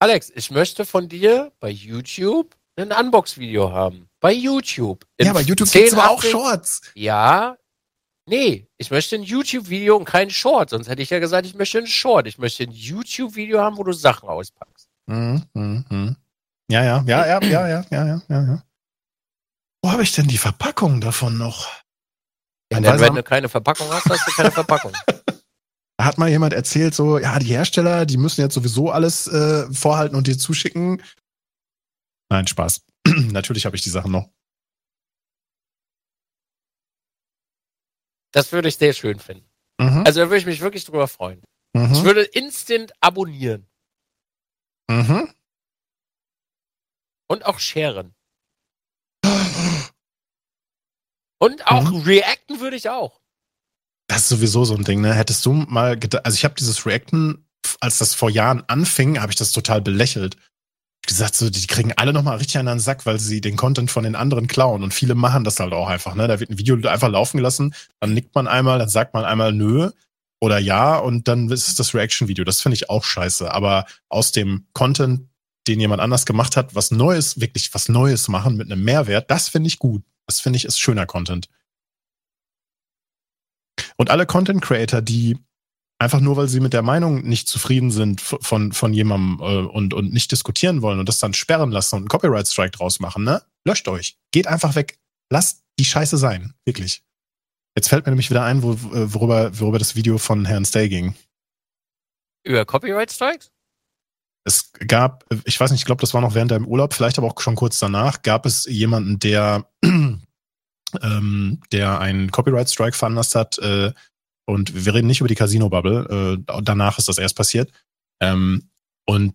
Alex, 0.00 0.32
ich 0.34 0.50
möchte 0.50 0.84
von 0.84 1.08
dir 1.08 1.52
bei 1.60 1.70
YouTube 1.70 2.56
ein 2.76 2.92
Unbox-Video 2.92 3.72
haben. 3.72 4.08
Bei 4.20 4.32
YouTube. 4.32 5.04
ja, 5.20 5.32
bei 5.32 5.42
YouTube 5.42 5.70
gibt's 5.70 5.92
aber 5.92 6.10
auch 6.10 6.22
Shorts. 6.22 6.82
Ja, 6.94 7.56
Nee, 8.28 8.68
ich 8.76 8.90
möchte 8.90 9.16
ein 9.16 9.22
YouTube-Video 9.22 9.96
und 9.96 10.04
kein 10.04 10.28
Short. 10.28 10.68
Sonst 10.68 10.88
hätte 10.90 11.00
ich 11.00 11.08
ja 11.08 11.18
gesagt, 11.18 11.46
ich 11.46 11.54
möchte 11.54 11.78
ein 11.78 11.86
Short. 11.86 12.26
Ich 12.26 12.36
möchte 12.36 12.64
ein 12.64 12.72
YouTube-Video 12.72 13.58
haben, 13.58 13.78
wo 13.78 13.84
du 13.84 13.92
Sachen 13.92 14.28
auspackst. 14.28 14.86
Mhm, 15.06 15.44
mh, 15.54 15.84
mh. 15.88 16.16
Ja, 16.70 16.84
ja, 16.84 17.04
ja, 17.06 17.26
ja, 17.26 17.42
ja, 17.42 17.68
ja, 17.68 17.86
ja, 17.90 18.04
ja, 18.04 18.22
ja. 18.28 18.62
Wo 19.82 19.90
habe 19.90 20.02
ich 20.02 20.12
denn 20.12 20.26
die 20.26 20.38
Verpackung 20.38 21.00
davon 21.00 21.38
noch? 21.38 21.68
Ja, 22.72 22.80
denn, 22.80 23.00
wenn 23.00 23.14
du 23.14 23.22
keine 23.22 23.48
Verpackung 23.48 23.88
hast, 23.90 24.06
hast 24.06 24.26
du 24.26 24.32
keine 24.32 24.50
Verpackung. 24.50 24.92
Da 26.00 26.04
hat 26.04 26.16
mal 26.16 26.28
jemand 26.28 26.52
erzählt, 26.52 26.94
so, 26.94 27.18
ja, 27.18 27.40
die 27.40 27.46
Hersteller, 27.48 28.06
die 28.06 28.18
müssen 28.18 28.40
jetzt 28.40 28.54
sowieso 28.54 28.92
alles 28.92 29.26
äh, 29.26 29.68
vorhalten 29.74 30.14
und 30.14 30.28
dir 30.28 30.38
zuschicken. 30.38 31.02
Nein, 32.30 32.46
Spaß. 32.46 32.86
Natürlich 33.32 33.66
habe 33.66 33.74
ich 33.74 33.82
die 33.82 33.90
Sachen 33.90 34.12
noch. 34.12 34.30
Das 38.32 38.52
würde 38.52 38.68
ich 38.68 38.76
sehr 38.76 38.92
schön 38.92 39.18
finden. 39.18 39.50
Mhm. 39.80 40.04
Also 40.06 40.20
da 40.20 40.26
würde 40.26 40.38
ich 40.38 40.46
mich 40.46 40.60
wirklich 40.60 40.84
drüber 40.84 41.08
freuen. 41.08 41.42
Mhm. 41.74 41.92
Ich 41.92 42.04
würde 42.04 42.22
instant 42.22 42.92
abonnieren. 43.00 43.68
Mhm. 44.88 45.34
Und 47.28 47.44
auch 47.44 47.58
sharen. 47.58 48.14
Und 51.38 51.66
auch 51.66 51.90
mhm. 51.90 52.02
reacten 52.02 52.60
würde 52.60 52.76
ich 52.76 52.88
auch. 52.88 53.20
Das 54.08 54.22
ist 54.22 54.28
sowieso 54.28 54.64
so 54.64 54.74
ein 54.74 54.84
Ding, 54.84 55.00
ne? 55.00 55.14
Hättest 55.14 55.44
du 55.46 55.52
mal 55.52 55.98
gedacht, 55.98 56.24
also 56.24 56.34
ich 56.34 56.44
habe 56.44 56.54
dieses 56.54 56.86
Reacten, 56.86 57.46
als 57.80 57.98
das 57.98 58.14
vor 58.14 58.30
Jahren 58.30 58.64
anfing, 58.66 59.20
habe 59.20 59.30
ich 59.30 59.36
das 59.36 59.52
total 59.52 59.80
belächelt 59.80 60.36
gesagt, 61.08 61.34
so, 61.34 61.50
die 61.50 61.66
kriegen 61.66 61.92
alle 61.96 62.12
nochmal 62.12 62.36
richtig 62.36 62.58
an 62.58 62.66
den 62.66 62.78
Sack, 62.78 63.04
weil 63.06 63.18
sie 63.18 63.40
den 63.40 63.56
Content 63.56 63.90
von 63.90 64.04
den 64.04 64.14
anderen 64.14 64.46
klauen. 64.46 64.84
Und 64.84 64.94
viele 64.94 65.16
machen 65.16 65.42
das 65.42 65.58
halt 65.58 65.72
auch 65.72 65.88
einfach, 65.88 66.14
ne? 66.14 66.28
Da 66.28 66.38
wird 66.38 66.50
ein 66.50 66.58
Video 66.58 66.76
einfach 66.88 67.08
laufen 67.08 67.38
gelassen, 67.38 67.74
dann 67.98 68.14
nickt 68.14 68.34
man 68.34 68.46
einmal, 68.46 68.78
dann 68.78 68.88
sagt 68.88 69.14
man 69.14 69.24
einmal 69.24 69.52
nö 69.52 69.90
oder 70.40 70.58
ja 70.58 70.96
und 70.98 71.26
dann 71.26 71.50
ist 71.50 71.66
es 71.66 71.74
das 71.74 71.94
Reaction-Video. 71.94 72.44
Das 72.44 72.60
finde 72.60 72.76
ich 72.76 72.90
auch 72.90 73.02
scheiße. 73.02 73.52
Aber 73.52 73.86
aus 74.08 74.30
dem 74.30 74.66
Content, 74.72 75.28
den 75.66 75.80
jemand 75.80 76.00
anders 76.00 76.26
gemacht 76.26 76.56
hat, 76.56 76.74
was 76.76 76.92
Neues, 76.92 77.40
wirklich 77.40 77.74
was 77.74 77.88
Neues 77.88 78.28
machen 78.28 78.56
mit 78.56 78.70
einem 78.70 78.84
Mehrwert, 78.84 79.30
das 79.30 79.48
finde 79.48 79.68
ich 79.68 79.80
gut. 79.80 80.04
Das 80.28 80.40
finde 80.40 80.58
ich 80.58 80.64
ist 80.64 80.78
schöner 80.78 81.06
Content. 81.06 81.48
Und 83.96 84.10
alle 84.10 84.26
Content 84.26 84.62
Creator, 84.62 85.02
die 85.02 85.38
einfach 85.98 86.20
nur, 86.20 86.36
weil 86.36 86.48
sie 86.48 86.60
mit 86.60 86.72
der 86.72 86.82
Meinung 86.82 87.22
nicht 87.22 87.48
zufrieden 87.48 87.90
sind 87.90 88.20
von, 88.20 88.72
von 88.72 88.92
jemandem 88.92 89.40
äh, 89.40 89.66
und, 89.66 89.94
und 89.94 90.12
nicht 90.12 90.30
diskutieren 90.30 90.82
wollen 90.82 91.00
und 91.00 91.08
das 91.08 91.18
dann 91.18 91.34
sperren 91.34 91.72
lassen 91.72 91.96
und 91.96 92.02
einen 92.02 92.08
Copyright 92.08 92.46
Strike 92.46 92.70
draus 92.70 93.00
machen, 93.00 93.24
ne? 93.24 93.42
Löscht 93.64 93.88
euch. 93.88 94.16
Geht 94.30 94.46
einfach 94.46 94.74
weg. 94.76 94.98
Lasst 95.30 95.64
die 95.78 95.84
Scheiße 95.84 96.16
sein. 96.16 96.54
Wirklich. 96.64 97.02
Jetzt 97.76 97.88
fällt 97.88 98.06
mir 98.06 98.12
nämlich 98.12 98.30
wieder 98.30 98.44
ein, 98.44 98.62
wo, 98.62 98.76
worüber, 98.80 99.58
worüber 99.58 99.78
das 99.78 99.96
Video 99.96 100.18
von 100.18 100.44
Herrn 100.44 100.64
Stay 100.64 100.88
ging. 100.88 101.14
Über 102.44 102.64
Copyright 102.64 103.10
Strikes? 103.10 103.50
Es 104.48 104.72
gab, 104.86 105.26
ich 105.44 105.60
weiß 105.60 105.70
nicht, 105.70 105.82
ich 105.82 105.84
glaube, 105.84 106.00
das 106.00 106.14
war 106.14 106.22
noch 106.22 106.34
während 106.34 106.50
deinem 106.50 106.66
Urlaub, 106.66 106.94
vielleicht 106.94 107.18
aber 107.18 107.26
auch 107.26 107.38
schon 107.38 107.54
kurz 107.54 107.78
danach, 107.78 108.22
gab 108.22 108.46
es 108.46 108.64
jemanden, 108.64 109.18
der, 109.18 109.68
ähm, 109.84 111.60
der 111.70 112.00
einen 112.00 112.30
Copyright 112.30 112.70
Strike 112.70 112.96
veranlasst 112.96 113.34
hat. 113.34 113.58
Äh, 113.58 113.92
und 114.46 114.86
wir 114.86 114.94
reden 114.94 115.06
nicht 115.06 115.20
über 115.20 115.28
die 115.28 115.34
Casino-Bubble. 115.34 116.38
Äh, 116.48 116.62
danach 116.62 116.96
ist 116.98 117.08
das 117.08 117.18
erst 117.18 117.36
passiert. 117.36 117.70
Ähm, 118.20 118.70
und 119.04 119.34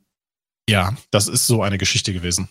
ja, 0.67 0.97
das 1.11 1.27
ist 1.27 1.45
so 1.45 1.61
eine 1.61 1.77
Geschichte 1.77 2.11
gewesen. 2.11 2.49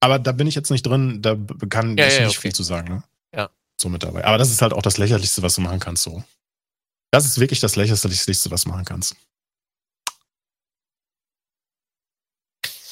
Aber 0.00 0.18
da 0.18 0.32
bin 0.32 0.46
ich 0.46 0.54
jetzt 0.54 0.70
nicht 0.70 0.86
drin, 0.86 1.20
da 1.20 1.36
kann 1.68 1.98
ja, 1.98 2.06
ich 2.06 2.14
ja, 2.14 2.20
nicht 2.20 2.38
okay. 2.38 2.48
viel 2.48 2.54
zu 2.54 2.62
sagen. 2.62 2.94
Ne? 2.94 3.02
Ja. 3.36 3.50
So 3.78 3.90
mit 3.90 4.02
dabei. 4.04 4.24
Aber 4.24 4.38
das 4.38 4.50
ist 4.50 4.62
halt 4.62 4.72
auch 4.72 4.80
das 4.80 4.96
Lächerlichste, 4.96 5.42
was 5.42 5.54
du 5.56 5.60
machen 5.60 5.80
kannst. 5.80 6.04
So. 6.04 6.24
Das 7.10 7.26
ist 7.26 7.38
wirklich 7.38 7.60
das 7.60 7.76
Lächerlichste, 7.76 8.50
was 8.50 8.62
du 8.62 8.70
machen 8.70 8.86
kannst. 8.86 9.16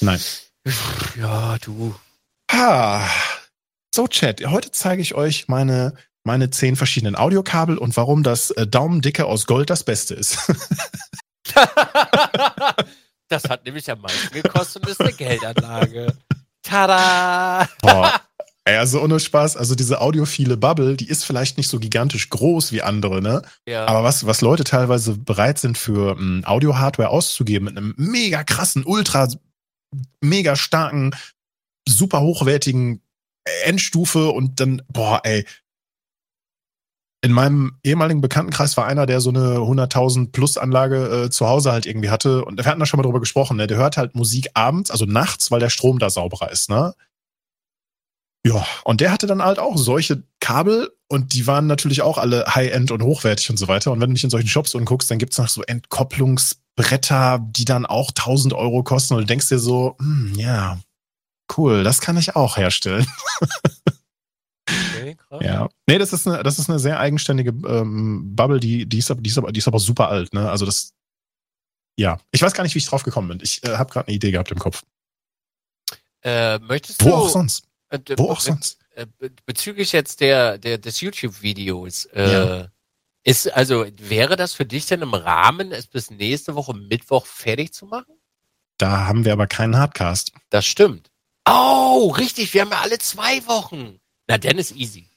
Nein. 0.01 0.20
Ja, 1.18 1.56
du. 1.59 1.94
Ha. 2.52 3.09
So, 3.94 4.06
Chat, 4.09 4.44
heute 4.47 4.70
zeige 4.73 5.01
ich 5.01 5.14
euch 5.14 5.48
meine, 5.48 5.94
meine 6.24 6.51
zehn 6.51 6.77
verschiedenen 6.77 7.16
Audiokabel 7.16 7.78
und 7.78 7.97
warum 7.97 8.23
das 8.23 8.51
äh, 8.51 8.66
Daumendicke 8.66 9.24
aus 9.24 9.47
Gold 9.47 9.70
das 9.70 9.85
Beste 9.85 10.14
ist. 10.14 10.39
das 13.28 13.44
hat 13.48 13.64
nämlich 13.64 13.90
am 13.90 14.01
meisten 14.01 14.35
gekostet 14.35 14.82
und 14.82 14.90
ist 14.90 15.01
eine 15.01 15.12
Geldanlage. 15.12 16.14
Tada! 16.62 17.68
Boah. 17.81 18.20
Also 18.66 19.01
ohne 19.01 19.20
Spaß, 19.20 19.56
also 19.56 19.77
diese 19.77 20.01
audiophile 20.01 20.56
Bubble, 20.56 20.97
die 20.97 21.09
ist 21.09 21.24
vielleicht 21.24 21.56
nicht 21.56 21.68
so 21.68 21.78
gigantisch 21.78 22.28
groß 22.31 22.73
wie 22.73 22.82
andere, 22.82 23.23
ne? 23.23 23.43
Ja. 23.64 23.86
Aber 23.86 24.02
was, 24.02 24.27
was 24.27 24.40
Leute 24.40 24.64
teilweise 24.64 25.16
bereit 25.16 25.60
sind 25.60 25.78
für 25.78 26.16
um, 26.16 26.43
Audio-Hardware 26.44 27.10
auszugeben 27.10 27.66
mit 27.66 27.77
einem 27.77 27.94
mega 27.97 28.43
krassen, 28.43 28.82
ultra 28.85 29.28
mega 30.21 30.57
starken, 30.57 31.15
super 31.89 32.21
hochwertigen 32.21 33.03
Endstufe 33.65 34.31
und 34.31 34.61
dann, 34.61 34.83
boah, 34.89 35.21
ey. 35.25 35.47
In 37.23 37.33
meinem 37.33 37.79
ehemaligen 37.83 38.21
Bekanntenkreis 38.21 38.77
war 38.77 38.87
einer, 38.87 39.07
der 39.07 39.21
so 39.21 39.31
eine 39.31 39.57
100.000 39.57 40.33
Plus 40.33 40.59
Anlage 40.59 41.25
äh, 41.25 41.31
zu 41.31 41.49
Hause 41.49 41.73
halt 41.73 41.87
irgendwie 41.87 42.11
hatte. 42.11 42.45
Und 42.45 42.59
wir 42.59 42.67
hatten 42.67 42.79
da 42.79 42.87
schon 42.87 42.99
mal 42.99 43.05
drüber 43.05 43.21
gesprochen, 43.21 43.57
ne? 43.57 43.67
Der 43.67 43.79
hört 43.79 43.97
halt 43.97 44.15
Musik 44.15 44.51
abends, 44.55 44.91
also 44.91 45.07
nachts, 45.07 45.51
weil 45.51 45.61
der 45.61 45.71
Strom 45.71 45.99
da 45.99 46.11
sauberer 46.11 46.51
ist, 46.53 46.69
ne? 46.69 46.95
Ja, 48.47 48.65
und 48.85 49.01
der 49.01 49.11
hatte 49.11 49.27
dann 49.27 49.43
halt 49.43 49.59
auch 49.59 49.77
solche 49.77 50.23
Kabel 50.39 50.93
und 51.09 51.35
die 51.35 51.49
waren 51.49 51.67
natürlich 51.67 52.03
auch 52.03 52.17
alle 52.17 52.45
High-End 52.55 52.93
und 52.93 53.03
hochwertig 53.03 53.51
und 53.51 53.57
so 53.57 53.67
weiter. 53.67 53.91
Und 53.91 54.01
wenn 54.01 54.11
du 54.11 54.15
dich 54.15 54.23
in 54.23 54.31
solchen 54.31 54.47
Shops 54.47 54.75
umguckst, 54.77 55.11
dann 55.11 55.19
gibt's 55.19 55.39
noch 55.39 55.49
so 55.49 55.63
Entkopplungsbretter, 56.77 57.39
die 57.51 57.65
dann 57.65 57.86
auch 57.86 58.11
1000 58.11 58.55
Euro 58.55 58.82
kosten 58.82 59.15
und 59.15 59.20
du 59.20 59.27
denkst 59.27 59.48
dir 59.48 59.59
so, 59.59 59.97
hm, 59.98 60.35
ja, 60.36 60.78
cool, 61.57 61.85
das 61.85 62.01
kann 62.01 62.16
ich 62.16 62.36
auch 62.36 62.57
herstellen. 62.57 63.07
Okay, 64.69 65.15
krass. 65.15 65.40
Ja. 65.44 65.69
Nee, 65.86 65.98
das 65.98 66.12
ist 66.12 66.27
eine, 66.27 66.43
das 66.43 66.59
ist 66.59 66.69
eine 66.69 66.78
sehr 66.78 66.98
eigenständige 66.98 67.51
ähm, 67.69 68.35
Bubble, 68.35 68.61
die, 68.61 68.86
die, 68.86 68.98
ist, 68.98 69.15
die, 69.20 69.28
ist 69.28 69.39
aber, 69.39 69.53
die 69.53 69.59
ist 69.59 69.69
aber 69.69 69.78
super 69.78 70.09
alt, 70.09 70.35
ne? 70.35 70.51
Also 70.51 70.66
das, 70.66 70.93
ja. 71.97 72.19
Ich 72.32 72.43
weiß 72.43 72.53
gar 72.53 72.65
nicht, 72.65 72.74
wie 72.74 72.81
ich 72.81 72.86
drauf 72.86 73.05
gekommen 73.05 73.28
bin. 73.28 73.40
Ich 73.43 73.62
äh, 73.65 73.77
habe 73.77 73.93
gerade 73.93 74.09
eine 74.09 74.16
Idee 74.16 74.32
gehabt 74.32 74.51
im 74.51 74.59
Kopf. 74.59 74.82
Äh, 76.23 76.59
möchtest 76.59 77.05
Wo 77.05 77.11
du. 77.11 77.15
Auch 77.15 77.28
sonst? 77.28 77.65
Äh, 77.90 78.01
Wo 78.16 78.31
auch 78.31 78.40
sonst? 78.40 78.78
Äh, 78.97 79.07
bezüglich 79.44 79.93
jetzt 79.93 80.20
der, 80.20 80.59
der 80.59 80.78
des 80.78 81.01
YouTube-Videos, 81.01 82.07
äh, 82.07 82.32
ja. 82.32 82.69
Ist, 83.27 83.53
also 83.53 83.86
wäre 83.97 84.36
das 84.36 84.55
für 84.55 84.65
dich 84.65 84.86
denn 84.86 85.03
im 85.03 85.12
Rahmen, 85.12 85.73
es 85.73 85.89
bis 85.89 86.11
nächste 86.11 86.55
Woche 86.55 86.74
Mittwoch 86.74 87.27
fertig 87.27 87.74
zu 87.74 87.86
machen? 87.86 88.15
Da 88.78 89.07
haben 89.07 89.24
wir 89.24 89.32
aber 89.32 89.48
keinen 89.48 89.77
Hardcast. 89.77 90.31
Das 90.48 90.65
stimmt. 90.65 91.11
Oh, 91.44 92.15
richtig, 92.16 92.55
wir 92.55 92.61
haben 92.61 92.70
ja 92.70 92.81
alle 92.81 92.98
zwei 92.98 93.44
Wochen. 93.48 93.98
Na, 94.28 94.39
dann 94.39 94.59
ist 94.59 94.77
easy. 94.77 95.11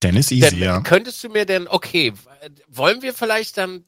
Dann 0.00 0.16
ist 0.16 0.32
easy, 0.32 0.48
dann, 0.48 0.58
ja. 0.58 0.80
Könntest 0.80 1.22
du 1.22 1.28
mir 1.28 1.44
denn, 1.44 1.68
okay, 1.68 2.14
wollen 2.68 3.02
wir 3.02 3.12
vielleicht 3.12 3.58
dann 3.58 3.84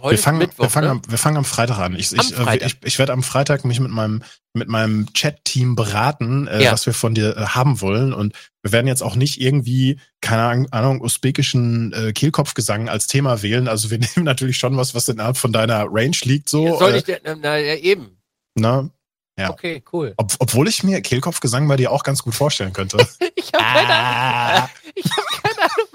Heute 0.00 0.18
wir 0.18 0.22
fangen, 0.22 0.38
Mittwoch, 0.38 0.64
wir, 0.64 0.70
fangen 0.70 0.86
ne? 0.86 0.92
am, 0.92 1.02
wir 1.08 1.18
fangen 1.18 1.36
am 1.38 1.44
Freitag 1.44 1.78
an. 1.78 1.96
Ich, 1.96 2.12
ich, 2.12 2.34
Freitag. 2.34 2.66
ich, 2.66 2.76
ich 2.84 2.98
werde 2.98 3.12
am 3.14 3.22
Freitag 3.22 3.64
mich 3.64 3.80
mit 3.80 3.90
meinem, 3.90 4.22
mit 4.52 4.68
meinem 4.68 5.12
Chat-Team 5.14 5.74
beraten, 5.74 6.46
äh, 6.48 6.64
ja. 6.64 6.72
was 6.72 6.84
wir 6.84 6.92
von 6.92 7.14
dir 7.14 7.36
äh, 7.36 7.46
haben 7.46 7.80
wollen. 7.80 8.12
Und 8.12 8.34
wir 8.62 8.72
werden 8.72 8.88
jetzt 8.88 9.02
auch 9.02 9.16
nicht 9.16 9.40
irgendwie, 9.40 9.98
keine 10.20 10.66
Ahnung, 10.70 11.00
usbekischen 11.00 11.94
äh, 11.94 12.12
Kehlkopfgesang 12.12 12.90
als 12.90 13.06
Thema 13.06 13.42
wählen. 13.42 13.68
Also 13.68 13.90
wir 13.90 13.98
nehmen 14.16 14.24
natürlich 14.24 14.58
schon 14.58 14.76
was, 14.76 14.94
was 14.94 15.08
innerhalb 15.08 15.38
von 15.38 15.52
deiner 15.52 15.86
Range 15.88 16.16
liegt. 16.24 16.50
So, 16.50 16.66
ja, 16.66 16.76
soll 16.76 16.94
ich 16.96 17.04
denn, 17.04 17.20
na 17.40 17.56
ja, 17.56 17.76
eben. 17.76 18.18
Na, 18.54 18.90
ja. 19.38 19.50
Okay, 19.50 19.82
cool. 19.92 20.14
Ob, 20.16 20.32
obwohl 20.38 20.66
ich 20.66 20.82
mir 20.82 21.02
Kehlkopfgesang 21.02 21.68
bei 21.68 21.76
dir 21.76 21.92
auch 21.92 22.02
ganz 22.02 22.22
gut 22.22 22.34
vorstellen 22.34 22.72
könnte. 22.72 22.96
ich 23.34 23.52
habe 23.52 23.64
keine 23.64 23.94
Ahnung. 23.94 24.68
Ah. 24.68 24.70
Ich 24.98 25.10
habe 25.10 25.26
keine 25.42 25.60
Ahnung, 25.60 25.85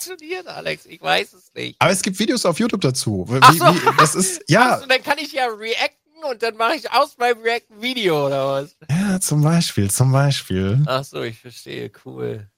funktioniert, 0.00 0.46
Alex. 0.46 0.86
Ich 0.86 1.00
weiß 1.00 1.32
es 1.32 1.52
nicht. 1.54 1.76
Aber 1.80 1.90
es 1.90 2.02
gibt 2.02 2.18
Videos 2.18 2.44
auf 2.46 2.58
YouTube 2.58 2.80
dazu. 2.80 3.26
Wie, 3.28 3.38
Ach 3.40 3.52
so. 3.52 3.64
wie, 3.66 3.96
das 3.98 4.14
ist, 4.14 4.42
ja. 4.48 4.74
Also, 4.74 4.86
dann 4.86 5.02
kann 5.02 5.18
ich 5.18 5.32
ja 5.32 5.46
reacten 5.46 6.24
und 6.30 6.42
dann 6.42 6.56
mache 6.56 6.76
ich 6.76 6.90
aus 6.92 7.16
meinem 7.18 7.40
React 7.42 7.80
Video 7.80 8.26
oder 8.26 8.46
was? 8.46 8.76
Ja, 8.88 9.20
zum 9.20 9.42
Beispiel, 9.42 9.90
zum 9.90 10.12
Beispiel. 10.12 10.82
Ach 10.86 11.04
so, 11.04 11.22
ich 11.22 11.38
verstehe. 11.38 11.90
Cool. 12.04 12.48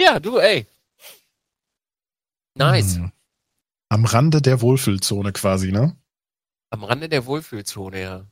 Ja, 0.00 0.18
du, 0.18 0.38
ey. 0.38 0.66
Nice. 2.54 2.96
Hm. 2.96 3.12
Am 3.88 4.04
Rande 4.04 4.40
der 4.40 4.60
Wohlfühlzone 4.60 5.32
quasi, 5.32 5.70
ne? 5.72 5.96
Am 6.70 6.84
Rande 6.84 7.08
der 7.08 7.26
Wohlfühlzone, 7.26 8.00
ja. 8.00 8.26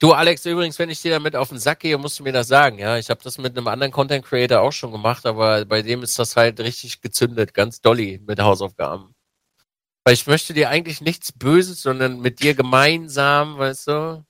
Du, 0.00 0.12
Alex, 0.12 0.46
übrigens, 0.46 0.78
wenn 0.78 0.90
ich 0.90 1.02
dir 1.02 1.10
damit 1.10 1.34
auf 1.34 1.48
den 1.48 1.58
Sack 1.58 1.80
gehe, 1.80 1.98
musst 1.98 2.20
du 2.20 2.22
mir 2.22 2.32
das 2.32 2.46
sagen, 2.46 2.78
ja. 2.78 2.98
Ich 2.98 3.10
habe 3.10 3.20
das 3.22 3.36
mit 3.38 3.56
einem 3.56 3.66
anderen 3.66 3.90
Content 3.90 4.24
Creator 4.24 4.60
auch 4.60 4.72
schon 4.72 4.92
gemacht, 4.92 5.26
aber 5.26 5.64
bei 5.64 5.82
dem 5.82 6.02
ist 6.02 6.18
das 6.18 6.36
halt 6.36 6.60
richtig 6.60 7.00
gezündet, 7.00 7.52
ganz 7.52 7.80
dolly 7.80 8.20
mit 8.24 8.40
Hausaufgaben. 8.40 9.14
Weil 10.04 10.14
ich 10.14 10.26
möchte 10.26 10.54
dir 10.54 10.70
eigentlich 10.70 11.00
nichts 11.00 11.32
Böses, 11.32 11.82
sondern 11.82 12.20
mit 12.20 12.40
dir 12.40 12.54
gemeinsam, 12.54 13.58
weißt 13.58 13.88
du? 13.88 14.24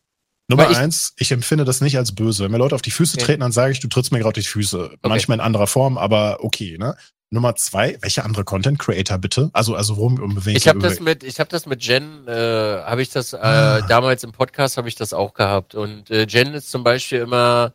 Nummer 0.50 0.70
ich, 0.70 0.78
eins, 0.78 1.12
ich 1.18 1.30
empfinde 1.30 1.66
das 1.66 1.82
nicht 1.82 1.98
als 1.98 2.14
böse. 2.14 2.42
Wenn 2.42 2.50
mir 2.50 2.56
Leute 2.56 2.74
auf 2.74 2.82
die 2.82 2.90
Füße 2.90 3.18
okay. 3.18 3.26
treten, 3.26 3.40
dann 3.40 3.52
sage 3.52 3.72
ich, 3.72 3.80
du 3.80 3.88
trittst 3.88 4.10
mir 4.10 4.20
gerade 4.20 4.40
die 4.40 4.46
Füße. 4.46 4.84
Okay. 4.84 4.98
Manchmal 5.02 5.36
in 5.36 5.42
anderer 5.42 5.66
Form, 5.66 5.98
aber 5.98 6.38
okay, 6.40 6.78
ne? 6.78 6.96
Nummer 7.30 7.54
zwei, 7.56 7.98
welche 8.00 8.24
andere 8.24 8.44
Content 8.44 8.78
Creator 8.78 9.18
bitte? 9.18 9.50
Also, 9.52 9.74
also 9.74 9.96
worum 9.96 10.18
um 10.18 10.42
Ich 10.46 10.66
habe 10.66 10.78
das 10.78 10.98
mit, 11.00 11.22
ich 11.22 11.40
habe 11.40 11.50
das 11.50 11.66
mit 11.66 11.84
Jen, 11.84 12.26
äh, 12.26 12.32
habe 12.32 13.02
ich 13.02 13.10
das 13.10 13.34
äh, 13.34 13.36
ah. 13.36 13.80
damals 13.82 14.24
im 14.24 14.32
Podcast 14.32 14.78
habe 14.78 14.88
ich 14.88 14.94
das 14.94 15.12
auch 15.12 15.34
gehabt 15.34 15.74
und 15.74 16.10
äh, 16.10 16.26
Jen 16.26 16.54
ist 16.54 16.70
zum 16.70 16.84
Beispiel 16.84 17.20
immer 17.20 17.74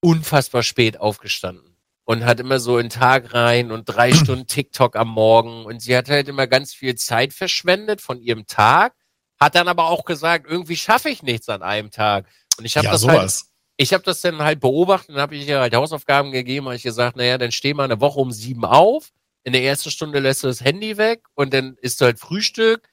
unfassbar 0.00 0.62
spät 0.62 1.00
aufgestanden 1.00 1.76
und 2.04 2.26
hat 2.26 2.38
immer 2.38 2.58
so 2.58 2.76
in 2.76 2.90
Tag 2.90 3.32
rein 3.32 3.72
und 3.72 3.86
drei 3.86 4.12
Stunden 4.14 4.46
TikTok 4.46 4.96
am 4.96 5.08
Morgen 5.08 5.64
und 5.64 5.80
sie 5.80 5.96
hat 5.96 6.10
halt 6.10 6.28
immer 6.28 6.46
ganz 6.46 6.74
viel 6.74 6.94
Zeit 6.94 7.32
verschwendet 7.32 8.02
von 8.02 8.20
ihrem 8.20 8.46
Tag, 8.46 8.94
hat 9.40 9.54
dann 9.54 9.68
aber 9.68 9.86
auch 9.86 10.04
gesagt, 10.04 10.46
irgendwie 10.46 10.76
schaffe 10.76 11.08
ich 11.08 11.22
nichts 11.22 11.48
an 11.48 11.62
einem 11.62 11.90
Tag 11.90 12.26
und 12.58 12.66
ich 12.66 12.76
habe 12.76 12.86
ja, 12.86 12.92
das 12.92 13.00
sowas. 13.00 13.16
halt 13.44 13.51
ich 13.82 13.92
habe 13.92 14.04
das 14.04 14.20
dann 14.20 14.38
halt 14.38 14.60
beobachtet 14.60 15.16
und 15.16 15.20
habe 15.20 15.34
ich 15.34 15.48
ihr 15.48 15.58
halt 15.58 15.74
Hausaufgaben 15.74 16.30
gegeben, 16.30 16.66
habe 16.66 16.76
ich 16.76 16.84
gesagt, 16.84 17.16
naja, 17.16 17.36
dann 17.36 17.50
steh 17.50 17.74
mal 17.74 17.84
eine 17.84 18.00
Woche 18.00 18.20
um 18.20 18.30
sieben 18.30 18.64
auf, 18.64 19.10
in 19.42 19.52
der 19.52 19.64
ersten 19.64 19.90
Stunde 19.90 20.20
lässt 20.20 20.44
du 20.44 20.46
das 20.46 20.60
Handy 20.60 20.96
weg 20.96 21.24
und 21.34 21.52
dann 21.52 21.76
isst 21.80 22.00
du 22.00 22.04
halt 22.04 22.20
Frühstück 22.20 22.88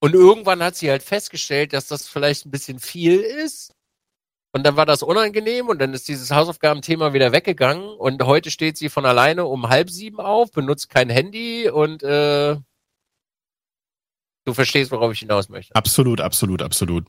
und 0.00 0.14
irgendwann 0.14 0.62
hat 0.62 0.76
sie 0.76 0.90
halt 0.90 1.02
festgestellt, 1.02 1.72
dass 1.72 1.86
das 1.86 2.06
vielleicht 2.06 2.44
ein 2.44 2.50
bisschen 2.50 2.78
viel 2.78 3.20
ist 3.20 3.72
und 4.52 4.64
dann 4.64 4.76
war 4.76 4.84
das 4.84 5.02
unangenehm 5.02 5.68
und 5.68 5.78
dann 5.78 5.94
ist 5.94 6.06
dieses 6.06 6.30
Hausaufgabenthema 6.30 7.14
wieder 7.14 7.32
weggegangen 7.32 7.88
und 7.88 8.22
heute 8.22 8.50
steht 8.50 8.76
sie 8.76 8.90
von 8.90 9.06
alleine 9.06 9.46
um 9.46 9.70
halb 9.70 9.88
sieben 9.88 10.20
auf, 10.20 10.50
benutzt 10.50 10.90
kein 10.90 11.08
Handy 11.08 11.70
und 11.70 12.02
äh, 12.02 12.56
du 14.44 14.54
verstehst, 14.54 14.90
worauf 14.90 15.12
ich 15.12 15.20
hinaus 15.20 15.48
möchte. 15.48 15.74
Absolut, 15.74 16.20
absolut, 16.20 16.60
absolut. 16.60 17.06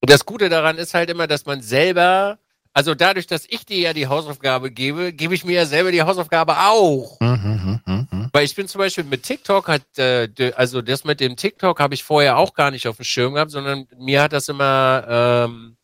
Und 0.00 0.10
das 0.10 0.26
Gute 0.26 0.48
daran 0.48 0.76
ist 0.76 0.92
halt 0.92 1.08
immer, 1.08 1.28
dass 1.28 1.46
man 1.46 1.62
selber 1.62 2.38
also 2.74 2.94
dadurch, 2.96 3.28
dass 3.28 3.46
ich 3.48 3.64
dir 3.64 3.78
ja 3.78 3.92
die 3.92 4.08
Hausaufgabe 4.08 4.70
gebe, 4.72 5.12
gebe 5.12 5.34
ich 5.34 5.44
mir 5.44 5.52
ja 5.54 5.66
selber 5.66 5.92
die 5.92 6.02
Hausaufgabe 6.02 6.56
auch. 6.58 7.20
Mhm, 7.20 7.80
mh, 7.86 8.06
mh. 8.10 8.30
Weil 8.32 8.44
ich 8.44 8.56
bin 8.56 8.66
zum 8.66 8.80
Beispiel 8.80 9.04
mit 9.04 9.22
TikTok, 9.22 9.68
hat, 9.68 9.96
äh, 9.96 10.28
also 10.56 10.82
das 10.82 11.04
mit 11.04 11.20
dem 11.20 11.36
TikTok 11.36 11.78
habe 11.78 11.94
ich 11.94 12.02
vorher 12.02 12.36
auch 12.36 12.52
gar 12.52 12.72
nicht 12.72 12.88
auf 12.88 12.96
dem 12.96 13.04
Schirm 13.04 13.34
gehabt, 13.34 13.52
sondern 13.52 13.86
mir 13.96 14.20
hat 14.22 14.32
das 14.32 14.48
immer, 14.48 15.04
ähm, 15.08 15.76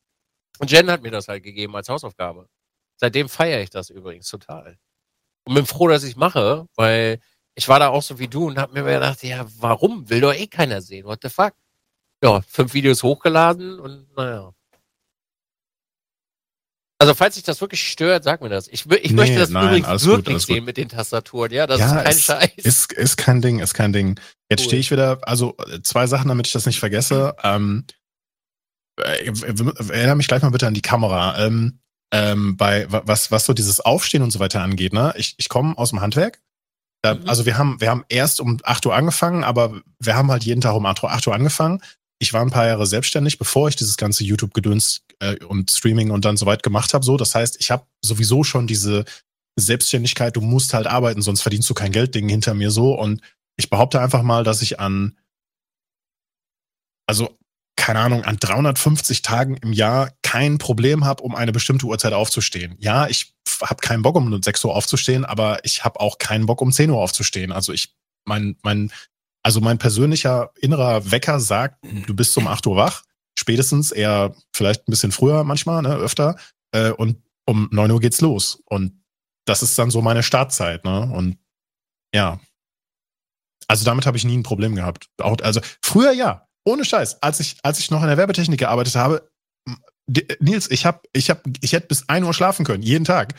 Jen 0.67 0.91
hat 0.91 1.03
mir 1.03 1.13
das 1.13 1.29
halt 1.29 1.45
gegeben 1.45 1.77
als 1.77 1.89
Hausaufgabe. 1.89 2.49
Seitdem 2.97 3.29
feiere 3.29 3.63
ich 3.63 3.71
das 3.71 3.91
übrigens 3.91 4.29
total. 4.29 4.79
Und 5.45 5.55
bin 5.55 5.67
froh, 5.67 5.89
dass 5.89 6.05
ich 6.05 6.17
mache, 6.17 6.67
weil 6.77 7.21
ich 7.55 7.69
war 7.69 7.79
da 7.81 7.89
auch 7.89 8.03
so 8.03 8.19
wie 8.19 8.29
du 8.29 8.47
und 8.49 8.59
hab 8.59 8.73
mir 8.73 8.85
gedacht, 8.85 9.23
ja, 9.25 9.47
warum? 9.59 10.09
Will 10.11 10.21
doch 10.23 10.35
eh 10.35 10.47
keiner 10.49 10.83
sehen. 10.83 11.07
What 11.07 11.21
the 11.23 11.29
fuck? 11.31 11.55
Ja, 12.25 12.43
fünf 12.49 12.75
Videos 12.75 13.03
hochgeladen 13.03 13.81
und 13.81 14.09
naja. 14.17 14.53
Also 17.01 17.15
falls 17.15 17.35
sich 17.35 17.45
das 17.45 17.63
wirklich 17.63 17.83
stört, 17.91 18.25
sag 18.25 18.43
mir 18.43 18.51
das. 18.51 18.69
Ich, 18.69 18.85
ich 18.85 19.11
nee, 19.11 19.13
möchte 19.15 19.39
das 19.39 19.49
nein, 19.49 19.69
übrigens 19.69 20.05
wirklich 20.05 20.37
gut, 20.37 20.43
sehen 20.43 20.57
gut. 20.59 20.67
mit 20.67 20.77
den 20.77 20.91
Tastaturen. 20.91 21.51
Ja, 21.51 21.67
das 21.67 21.81
ja, 21.81 21.87
ist 21.87 22.05
kein 22.05 22.13
ist, 22.13 22.25
Scheiß. 22.25 22.51
Ist, 22.57 22.93
ist 22.93 23.17
kein 23.17 23.41
Ding, 23.41 23.59
ist 23.59 23.73
kein 23.73 23.95
Ding. 23.95 24.21
Jetzt 24.51 24.61
cool. 24.61 24.67
stehe 24.67 24.81
ich 24.81 24.91
wieder, 24.91 25.19
also 25.23 25.57
zwei 25.83 26.07
Sachen, 26.07 26.29
damit 26.29 26.47
ich 26.47 26.53
das 26.53 26.67
nicht 26.67 26.79
vergesse. 26.79 27.35
Ähm, 27.43 27.87
äh, 29.03 29.33
erinnere 29.89 30.17
mich 30.17 30.29
gleich 30.29 30.43
mal 30.43 30.51
bitte 30.51 30.67
an 30.67 30.75
die 30.75 30.83
Kamera. 30.83 31.39
Ähm, 31.39 31.81
ähm, 32.13 32.59
bei 32.59 32.85
was, 32.91 33.31
was 33.31 33.47
so 33.47 33.55
dieses 33.55 33.81
Aufstehen 33.81 34.23
und 34.23 34.31
so 34.31 34.39
weiter 34.39 34.61
angeht, 34.61 34.93
ne? 34.93 35.15
Ich, 35.17 35.37
ich 35.39 35.49
komme 35.49 35.79
aus 35.79 35.91
dem 35.91 36.03
Handwerk. 36.03 36.43
Da, 37.01 37.15
mhm. 37.15 37.27
Also 37.27 37.47
wir 37.47 37.57
haben, 37.57 37.81
wir 37.81 37.89
haben 37.89 38.05
erst 38.11 38.41
um 38.41 38.59
8 38.63 38.85
Uhr 38.85 38.95
angefangen, 38.95 39.43
aber 39.43 39.81
wir 40.01 40.17
haben 40.17 40.31
halt 40.31 40.45
jeden 40.45 40.61
Tag 40.61 40.75
um 40.75 40.85
8 40.85 41.03
Uhr, 41.03 41.13
8 41.13 41.29
Uhr 41.29 41.35
angefangen 41.35 41.81
ich 42.21 42.33
war 42.35 42.43
ein 42.43 42.51
paar 42.51 42.67
Jahre 42.67 42.87
selbstständig, 42.87 43.39
bevor 43.39 43.69
ich 43.69 43.77
dieses 43.77 43.97
ganze 43.97 44.25
YouTube-Gedöns 44.25 45.03
äh, 45.21 45.37
und 45.45 45.71
Streaming 45.71 46.11
und 46.11 46.25
dann 46.25 46.37
so 46.37 46.47
weit 46.47 46.63
gemacht 46.63 46.95
habe. 46.95 47.05
So, 47.05 47.17
das 47.17 47.35
heißt, 47.35 47.57
ich 47.61 47.71
habe 47.71 47.87
sowieso 48.03 48.45
schon 48.45 48.67
diese 48.67 49.05
Selbstständigkeit. 49.57 50.37
Du 50.37 50.41
musst 50.41 50.75
halt 50.75 50.87
arbeiten, 50.87 51.23
sonst 51.23 51.43
verdienst 51.43 51.71
du 51.71 51.75
kein 51.75 51.93
Geld. 51.93 52.15
Ding 52.15 52.29
hinter 52.29 52.55
mir 52.55 52.71
so. 52.71 52.95
Und 52.95 53.21
ich 53.57 53.71
behaupte 53.71 54.01
einfach 54.01 54.23
mal, 54.23 54.45
dass 54.45 54.63
ich 54.63 54.81
an, 54.81 55.17
also 57.07 57.37
keine 57.77 58.01
Ahnung, 58.01 58.25
an 58.25 58.37
350 58.39 59.23
Tagen 59.23 59.57
im 59.57 59.73
Jahr 59.73 60.13
kein 60.23 60.59
Problem 60.59 61.05
habe, 61.05 61.23
um 61.23 61.35
eine 61.35 61.53
bestimmte 61.53 61.87
Uhrzeit 61.87 62.13
aufzustehen. 62.13 62.77
Ja, 62.79 63.09
ich 63.09 63.33
habe 63.63 63.81
keinen 63.81 64.03
Bock, 64.03 64.17
um 64.17 64.43
6 64.43 64.65
Uhr 64.65 64.75
aufzustehen, 64.75 65.25
aber 65.25 65.65
ich 65.65 65.85
habe 65.85 65.99
auch 65.99 66.19
keinen 66.19 66.47
Bock, 66.47 66.61
um 66.61 66.73
10 66.73 66.91
Uhr 66.91 66.99
aufzustehen. 66.99 67.53
Also 67.53 67.73
ich, 67.73 67.95
mein, 68.27 68.57
mein 68.63 68.93
also 69.43 69.61
mein 69.61 69.79
persönlicher 69.79 70.51
innerer 70.61 71.11
Wecker 71.11 71.41
sagt, 71.41 71.83
mhm. 71.85 72.05
du 72.07 72.15
bist 72.15 72.37
um 72.37 72.47
8 72.47 72.67
Uhr 72.67 72.77
wach, 72.77 73.03
spätestens 73.39 73.93
eher 73.93 74.35
vielleicht 74.55 74.87
ein 74.87 74.91
bisschen 74.91 75.13
früher 75.13 75.45
manchmal, 75.45 75.83
ne, 75.83 75.95
öfter. 75.95 76.37
Äh, 76.73 76.91
und 76.91 77.23
um 77.47 77.69
9 77.73 77.91
Uhr 77.91 78.01
geht's 78.01 78.21
los. 78.21 78.63
Und 78.67 79.03
das 79.47 79.63
ist 79.63 79.79
dann 79.79 79.91
so 79.91 80.03
meine 80.03 80.23
Startzeit, 80.23 80.85
ne? 80.85 81.11
Und 81.13 81.39
ja. 82.15 82.41
Also 83.67 83.85
damit 83.85 84.07
habe 84.07 84.17
ich 84.17 84.25
nie 84.25 84.37
ein 84.37 84.43
Problem 84.43 84.75
gehabt. 84.75 85.09
Auch, 85.19 85.37
also 85.43 85.61
früher 85.83 86.13
ja, 86.13 86.49
ohne 86.65 86.85
Scheiß. 86.85 87.23
Als 87.23 87.41
ich, 87.41 87.59
als 87.63 87.79
ich 87.79 87.91
noch 87.91 88.03
in 88.03 88.09
der 88.09 88.17
Werbetechnik 88.17 88.61
gearbeitet 88.61 88.97
habe, 88.97 89.31
Nils, 90.41 90.71
ich 90.71 90.87
hab, 90.87 91.07
ich 91.13 91.31
hab, 91.31 91.45
ich 91.61 91.73
hätte 91.73 91.87
bis 91.87 92.09
1 92.09 92.27
Uhr 92.27 92.35
schlafen 92.35 92.65
können, 92.65 92.83
jeden 92.83 93.05
Tag. 93.05 93.35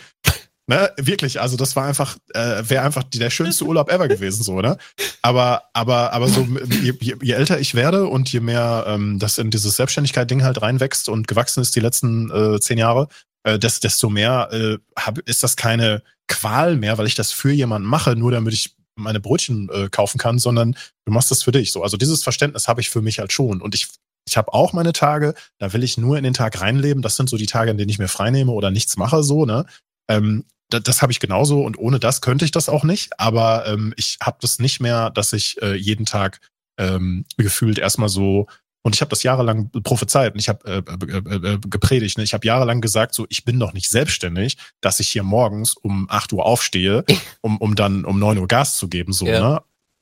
Ne, 0.72 0.89
wirklich, 0.95 1.41
also 1.41 1.57
das 1.57 1.76
war 1.76 1.85
einfach, 1.85 2.15
äh, 2.34 2.64
wäre 2.64 2.85
einfach 2.85 3.03
der 3.03 3.30
schönste 3.30 3.65
Urlaub 3.65 3.91
ever 3.91 4.07
gewesen, 4.07 4.41
so, 4.41 4.61
ne? 4.61 4.77
Aber, 5.22 5.64
aber, 5.73 6.14
aber 6.14 6.30
so, 6.30 6.48
je, 6.81 6.93
je, 7.02 7.15
je 7.22 7.34
älter 7.34 7.60
ich 7.60 7.76
werde 7.76 8.07
und 8.07 8.31
je 8.31 8.39
mehr 8.39 8.85
ähm, 8.88 9.19
das 9.19 9.38
in 9.38 9.52
dieses 9.52 9.76
Selbstständigkeit-Ding 9.76 10.43
halt 10.43 10.61
reinwächst 10.61 11.10
und 11.10 11.27
gewachsen 11.27 11.60
ist 11.60 11.76
die 11.76 11.81
letzten 11.81 12.31
äh, 12.31 12.57
zehn 12.61 12.77
Jahre, 12.77 13.10
äh, 13.43 13.60
des, 13.60 13.81
desto 13.81 14.10
mehr 14.10 14.48
äh, 14.53 14.77
hab, 14.98 15.18
ist 15.27 15.43
das 15.43 15.57
keine 15.57 16.03
Qual 16.30 16.77
mehr, 16.77 16.98
weil 16.98 17.07
ich 17.07 17.15
das 17.15 17.34
für 17.34 17.52
jemanden 17.52 17.89
mache, 17.89 18.15
nur 18.15 18.31
damit 18.31 18.53
ich 18.53 18.73
meine 18.95 19.19
Brötchen 19.19 19.68
äh, 19.73 19.89
kaufen 19.89 20.19
kann, 20.19 20.39
sondern 20.39 20.77
du 21.03 21.11
machst 21.11 21.31
das 21.31 21.43
für 21.43 21.52
dich. 21.52 21.73
So, 21.73 21.84
also 21.84 21.98
dieses 21.98 22.23
Verständnis 22.23 22.69
habe 22.69 22.80
ich 22.80 22.89
für 22.89 23.02
mich 23.02 23.19
halt 23.19 23.34
schon. 23.34 23.61
Und 23.61 23.76
ich, 23.76 23.89
ich 24.26 24.38
habe 24.38 24.53
auch 24.53 24.72
meine 24.72 24.93
Tage, 24.93 25.34
da 25.57 25.73
will 25.73 25.84
ich 25.84 25.98
nur 25.98 26.18
in 26.18 26.23
den 26.23 26.34
Tag 26.34 26.61
reinleben. 26.61 27.02
Das 27.02 27.18
sind 27.18 27.30
so 27.30 27.35
die 27.35 27.45
Tage, 27.45 27.72
in 27.72 27.77
denen 27.77 27.89
ich 27.89 27.99
mir 27.99 28.07
freinehme 28.07 28.53
oder 28.53 28.72
nichts 28.72 28.95
mache, 28.95 29.22
so, 29.22 29.45
ne? 29.45 29.65
Ähm, 30.07 30.45
das, 30.73 30.84
das 30.84 31.02
habe 31.02 31.11
ich 31.11 31.19
genauso 31.19 31.61
und 31.61 31.77
ohne 31.77 31.99
das 31.99 32.22
könnte 32.22 32.45
ich 32.45 32.52
das 32.52 32.69
auch 32.69 32.84
nicht. 32.84 33.19
Aber 33.19 33.65
ähm, 33.68 33.93
ich 33.98 34.18
habe 34.22 34.38
das 34.41 34.60
nicht 34.60 34.80
mehr, 34.80 35.10
dass 35.10 35.34
ich 35.34 35.61
äh, 35.61 35.76
jeden 35.76 36.06
Tag 36.06 36.39
ähm, 36.77 37.26
gefühlt 37.38 37.77
erstmal 37.77 38.10
so 38.10 38.48
und 38.84 38.95
ich 38.95 39.02
habe 39.02 39.10
das 39.10 39.23
jahrelang 39.23 39.69
prophezeit 39.84 40.34
und 40.34 40.39
ich 40.39 40.49
habe 40.49 40.65
äh, 40.65 41.06
äh, 41.06 41.53
äh, 41.53 41.60
gepredigt. 41.68 42.18
Ne? 42.18 42.23
Ich 42.23 42.34
habe 42.34 42.45
jahrelang 42.45 42.81
gesagt, 42.81 43.14
so 43.14 43.27
ich 43.30 43.45
bin 43.45 43.57
noch 43.57 43.73
nicht 43.73 43.89
selbstständig, 43.89 44.57
dass 44.81 44.99
ich 44.99 45.10
hier 45.10 45.23
morgens 45.23 45.76
um 45.76 46.07
8 46.10 46.34
Uhr 46.34 46.45
aufstehe, 46.45 47.06
um, 47.41 47.57
um 47.57 47.76
dann 47.76 48.06
um 48.06 48.19
9 48.19 48.39
Uhr 48.39 48.48
Gas 48.48 48.77
zu 48.77 48.88
geben. 48.88 49.14
So, 49.14 49.27
ja. 49.27 49.39
ne? 49.39 49.61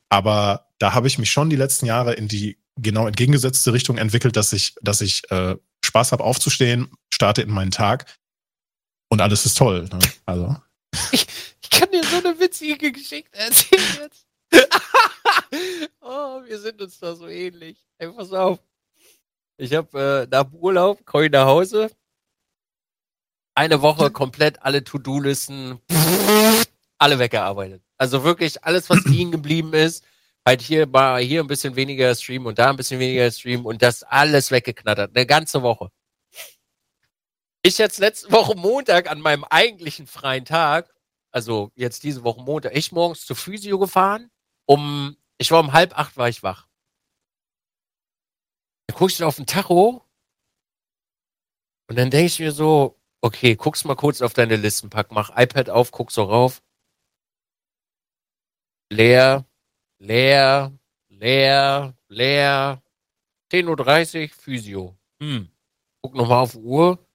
Aber 0.09 0.67
da 0.79 0.93
habe 0.93 1.07
ich 1.07 1.19
mich 1.19 1.29
schon 1.29 1.49
die 1.49 1.57
letzten 1.57 1.85
Jahre 1.85 2.13
in 2.13 2.27
die 2.27 2.57
genau 2.77 3.07
entgegengesetzte 3.07 3.73
Richtung 3.73 3.97
entwickelt, 3.97 4.37
dass 4.37 4.53
ich, 4.53 4.75
dass 4.81 5.01
ich 5.01 5.29
äh, 5.29 5.57
Spaß 5.83 6.13
habe 6.13 6.23
aufzustehen, 6.23 6.89
starte 7.13 7.41
in 7.41 7.49
meinen 7.49 7.71
Tag 7.71 8.05
und 9.09 9.21
alles 9.21 9.45
ist 9.45 9.57
toll. 9.57 9.85
Ne? 9.91 9.99
Also. 10.25 10.55
Ich, 11.11 11.27
ich 11.61 11.69
kann 11.69 11.91
dir 11.91 12.03
so 12.03 12.17
eine 12.17 12.39
witzige 12.39 12.91
Geschichte 12.91 13.37
erzählen 13.37 13.83
jetzt. 14.01 14.25
oh, 16.01 16.41
wir 16.45 16.59
sind 16.59 16.81
uns 16.81 16.99
da 16.99 17.15
so 17.15 17.27
ähnlich. 17.27 17.77
Ey, 17.97 18.09
pass 18.09 18.31
auf. 18.33 18.59
Ich 19.57 19.73
habe 19.73 20.27
äh, 20.29 20.35
nach 20.35 20.45
dem 20.45 20.55
Urlaub, 20.55 21.05
komme 21.05 21.25
ich 21.25 21.31
nach 21.31 21.45
Hause. 21.45 21.91
Eine 23.55 23.81
Woche 23.81 24.09
komplett 24.09 24.63
alle 24.63 24.83
To-Do-Listen, 24.83 25.79
alle 26.97 27.19
weggearbeitet. 27.19 27.83
Also 27.97 28.23
wirklich 28.23 28.63
alles, 28.63 28.89
was 28.89 29.03
liegen 29.05 29.31
geblieben 29.31 29.73
ist. 29.73 30.05
Halt 30.45 30.61
hier 30.61 30.87
mal 30.87 31.21
hier 31.21 31.41
ein 31.41 31.47
bisschen 31.47 31.75
weniger 31.75 32.15
Stream 32.15 32.45
und 32.45 32.57
da 32.57 32.69
ein 32.69 32.77
bisschen 32.77 32.99
weniger 32.99 33.29
Stream 33.29 33.65
und 33.65 33.81
das 33.81 34.03
alles 34.03 34.49
weggeknattert. 34.49 35.15
Eine 35.15 35.25
ganze 35.25 35.61
Woche. 35.61 35.91
Ich 37.61 37.77
jetzt 37.77 37.99
letzte 37.99 38.31
Woche 38.31 38.55
Montag 38.55 39.09
an 39.11 39.19
meinem 39.19 39.43
eigentlichen 39.43 40.07
freien 40.07 40.45
Tag, 40.45 40.93
also 41.31 41.71
jetzt 41.75 42.03
diese 42.03 42.23
Woche 42.23 42.41
Montag, 42.41 42.75
ich 42.75 42.91
morgens 42.91 43.25
zur 43.25 43.35
Physio 43.35 43.77
gefahren. 43.79 44.31
Um, 44.65 45.17
ich 45.37 45.51
war 45.51 45.59
um 45.59 45.73
halb 45.73 45.97
acht 45.97 46.15
war 46.15 46.29
ich 46.29 46.41
wach. 46.43 46.67
Dann 48.87 48.97
guckst 48.97 49.19
du 49.19 49.25
auf 49.25 49.35
den 49.35 49.45
Tacho 49.45 50.05
und 51.89 51.97
dann 51.97 52.11
denke 52.11 52.27
ich 52.27 52.39
mir 52.39 52.51
so, 52.51 52.99
okay, 53.21 53.55
guckst 53.55 53.83
mal 53.85 53.95
kurz 53.95 54.21
auf 54.21 54.33
deine 54.33 54.55
Listen, 54.55 54.89
pack, 54.89 55.11
mach 55.11 55.31
iPad 55.35 55.69
auf, 55.69 55.91
guck 55.91 56.11
so 56.11 56.23
rauf. 56.23 56.61
Leer, 58.91 59.45
leer, 59.99 60.71
leer, 61.09 61.95
leer. 62.07 62.81
10.30 63.51 64.21
Uhr, 64.23 64.29
Physio. 64.29 64.97
Hm. 65.21 65.49
Guck 66.01 66.15
nochmal 66.15 66.43
auf 66.43 66.55
Uhr. 66.55 67.08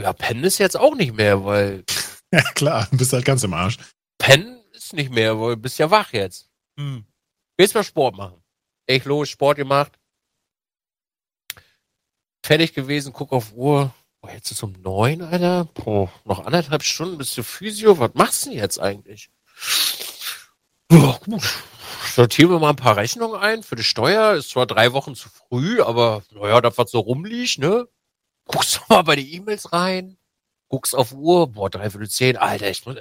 Ja, 0.00 0.12
pennen 0.12 0.44
ist 0.44 0.58
jetzt 0.58 0.76
auch 0.76 0.94
nicht 0.94 1.14
mehr, 1.14 1.44
weil. 1.44 1.84
ja, 2.32 2.42
klar, 2.54 2.88
du 2.90 2.96
bist 2.96 3.12
halt 3.12 3.24
ganz 3.24 3.42
im 3.44 3.54
Arsch. 3.54 3.76
Pennen 4.18 4.62
ist 4.72 4.92
nicht 4.92 5.10
mehr, 5.10 5.38
weil 5.40 5.56
du 5.56 5.62
bist 5.62 5.78
ja 5.78 5.90
wach 5.90 6.12
jetzt. 6.12 6.48
Hm. 6.78 7.04
Willst 7.56 7.74
mal 7.74 7.84
Sport 7.84 8.16
machen? 8.16 8.42
Echt 8.86 9.06
los, 9.06 9.28
Sport 9.28 9.56
gemacht. 9.56 9.98
Fertig 12.44 12.74
gewesen, 12.74 13.12
guck 13.12 13.32
auf 13.32 13.52
Uhr. 13.52 13.94
Oh, 14.22 14.28
jetzt 14.28 14.50
ist 14.50 14.58
es 14.58 14.62
um 14.62 14.72
neun, 14.72 15.22
Alter. 15.22 15.64
Boah, 15.74 16.12
noch 16.24 16.46
anderthalb 16.46 16.82
Stunden 16.82 17.18
bis 17.18 17.32
zur 17.32 17.44
Physio. 17.44 17.98
Was 17.98 18.14
machst 18.14 18.46
du 18.46 18.50
denn 18.50 18.58
jetzt 18.58 18.78
eigentlich? 18.78 19.30
Ja, 20.90 21.18
gut. 21.24 21.42
Sortieren 22.14 22.50
wir 22.50 22.58
mal 22.58 22.70
ein 22.70 22.76
paar 22.76 22.96
Rechnungen 22.96 23.40
ein 23.40 23.62
für 23.62 23.76
die 23.76 23.84
Steuer. 23.84 24.34
Ist 24.34 24.50
zwar 24.50 24.66
drei 24.66 24.92
Wochen 24.92 25.14
zu 25.14 25.28
früh, 25.28 25.80
aber 25.80 26.22
naja, 26.30 26.60
das 26.60 26.76
was 26.78 26.90
so 26.90 27.00
rumliegt, 27.00 27.58
ne? 27.58 27.88
Guckst 28.46 28.76
du 28.76 28.80
mal 28.88 29.02
bei 29.02 29.16
die 29.16 29.34
E-Mails 29.34 29.72
rein, 29.72 30.18
guckst 30.68 30.94
auf 30.94 31.12
Uhr, 31.12 31.48
boah, 31.52 31.70
dreiviertel 31.70 32.08
zehn, 32.08 32.36
Alter, 32.36 32.70
ich 32.70 32.84
muss, 32.86 32.96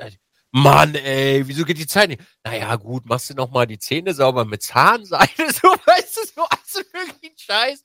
Mann, 0.54 0.96
ey, 0.96 1.48
wieso 1.48 1.64
geht 1.64 1.78
die 1.78 1.88
Zeit 1.88 2.10
nicht? 2.10 2.22
Naja, 2.44 2.76
gut, 2.76 3.06
machst 3.06 3.30
du 3.30 3.34
noch 3.34 3.52
mal 3.52 3.66
die 3.66 3.80
Zähne 3.80 4.14
sauber 4.14 4.44
mit 4.44 4.62
Zahnseide, 4.62 5.50
so, 5.54 5.70
weißt 5.70 6.18
du, 6.18 6.26
so, 6.26 6.44
also 6.44 6.80
wirklich 6.92 7.32
ein 7.32 7.38
Scheiß. 7.38 7.84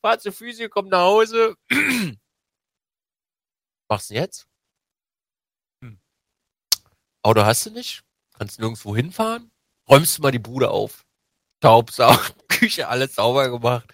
Fahr 0.00 0.18
zur 0.18 0.32
Physio, 0.32 0.70
komm 0.70 0.88
nach 0.88 1.02
Hause. 1.02 1.56
Machst 3.90 4.08
du 4.08 4.14
jetzt? 4.14 4.46
Hm. 5.82 6.00
Auto 7.22 7.44
hast 7.44 7.66
du 7.66 7.70
nicht? 7.70 8.02
Kannst 8.32 8.56
du 8.56 8.62
nirgendwo 8.62 8.96
hinfahren? 8.96 9.50
Räumst 9.86 10.16
du 10.16 10.22
mal 10.22 10.30
die 10.32 10.38
Bude 10.38 10.70
auf? 10.70 11.04
Staubsaugen, 11.58 12.34
Küche, 12.48 12.88
alles 12.88 13.16
sauber 13.16 13.50
gemacht. 13.50 13.92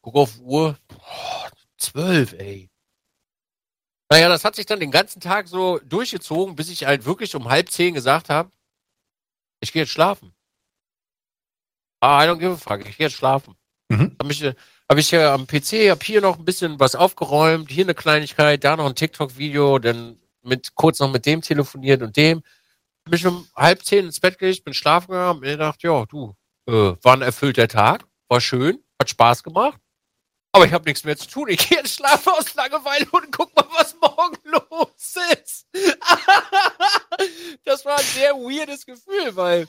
Guck 0.00 0.14
auf 0.14 0.38
Uhr. 0.38 0.78
Boah, 0.88 1.50
zwölf, 1.84 2.32
ey. 2.34 2.70
Naja, 4.10 4.28
das 4.28 4.44
hat 4.44 4.54
sich 4.54 4.66
dann 4.66 4.80
den 4.80 4.90
ganzen 4.90 5.20
Tag 5.20 5.48
so 5.48 5.78
durchgezogen, 5.78 6.56
bis 6.56 6.68
ich 6.68 6.84
halt 6.84 7.04
wirklich 7.04 7.34
um 7.34 7.48
halb 7.48 7.70
zehn 7.70 7.94
gesagt 7.94 8.28
habe, 8.28 8.50
ich 9.60 9.72
gehe 9.72 9.82
jetzt 9.82 9.92
schlafen. 9.92 10.34
Ah, 12.00 12.22
I 12.22 12.28
don't 12.28 12.38
give 12.38 12.52
a 12.52 12.56
fuck, 12.56 12.86
ich 12.86 12.96
gehe 12.96 13.06
jetzt 13.06 13.16
schlafen. 13.16 13.56
Mhm. 13.88 14.16
Hab 14.20 14.30
ich, 14.30 14.42
hab 14.44 14.98
ich 14.98 15.10
ja 15.10 15.34
am 15.34 15.46
PC, 15.46 15.90
hab 15.90 16.02
hier 16.02 16.20
noch 16.20 16.38
ein 16.38 16.44
bisschen 16.44 16.78
was 16.78 16.94
aufgeräumt, 16.94 17.70
hier 17.70 17.84
eine 17.84 17.94
Kleinigkeit, 17.94 18.62
da 18.62 18.76
noch 18.76 18.86
ein 18.86 18.94
TikTok-Video, 18.94 19.78
dann 19.78 20.18
mit, 20.42 20.74
kurz 20.74 21.00
noch 21.00 21.10
mit 21.10 21.24
dem 21.26 21.40
telefoniert 21.40 22.02
und 22.02 22.16
dem. 22.16 22.42
Bin 23.04 23.14
ich 23.14 23.26
um 23.26 23.46
halb 23.56 23.84
zehn 23.84 24.06
ins 24.06 24.20
Bett 24.20 24.38
gelegt, 24.38 24.64
bin 24.64 24.74
schlafen 24.74 25.12
gegangen 25.12 25.40
mir 25.40 25.52
gedacht, 25.52 25.82
ja, 25.82 26.04
du, 26.06 26.34
äh, 26.66 26.72
war 27.02 27.14
ein 27.14 27.22
erfüllter 27.22 27.68
Tag, 27.68 28.06
war 28.28 28.40
schön, 28.40 28.82
hat 29.00 29.10
Spaß 29.10 29.42
gemacht. 29.42 29.80
Aber 30.54 30.66
ich 30.66 30.72
habe 30.72 30.84
nichts 30.84 31.02
mehr 31.02 31.16
zu 31.16 31.26
tun. 31.26 31.48
Ich 31.48 31.68
gehe 31.68 31.78
jetzt 31.78 31.96
schlafen 31.96 32.28
aus 32.28 32.54
Langeweile 32.54 33.08
und 33.10 33.32
guck 33.32 33.52
mal, 33.56 33.66
was 33.76 33.96
morgen 34.00 34.38
los 34.44 35.16
ist. 35.32 35.66
das 37.64 37.84
war 37.84 37.98
ein 37.98 38.04
sehr 38.04 38.34
weirdes 38.34 38.86
Gefühl, 38.86 39.34
weil, 39.34 39.66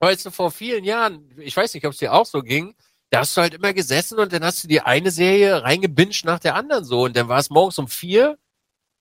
weißt 0.00 0.26
du, 0.26 0.30
vor 0.30 0.50
vielen 0.50 0.84
Jahren, 0.84 1.32
ich 1.38 1.56
weiß 1.56 1.72
nicht, 1.72 1.86
ob 1.86 1.94
es 1.94 1.98
dir 2.00 2.12
auch 2.12 2.26
so 2.26 2.42
ging, 2.42 2.74
da 3.08 3.20
hast 3.20 3.34
du 3.34 3.40
halt 3.40 3.54
immer 3.54 3.72
gesessen 3.72 4.18
und 4.18 4.30
dann 4.34 4.44
hast 4.44 4.62
du 4.62 4.68
die 4.68 4.82
eine 4.82 5.10
Serie 5.10 5.62
reingebinscht 5.62 6.26
nach 6.26 6.38
der 6.38 6.54
anderen 6.54 6.84
so 6.84 7.04
und 7.04 7.16
dann 7.16 7.28
war 7.28 7.38
es 7.38 7.48
morgens 7.48 7.78
um 7.78 7.88
vier, 7.88 8.38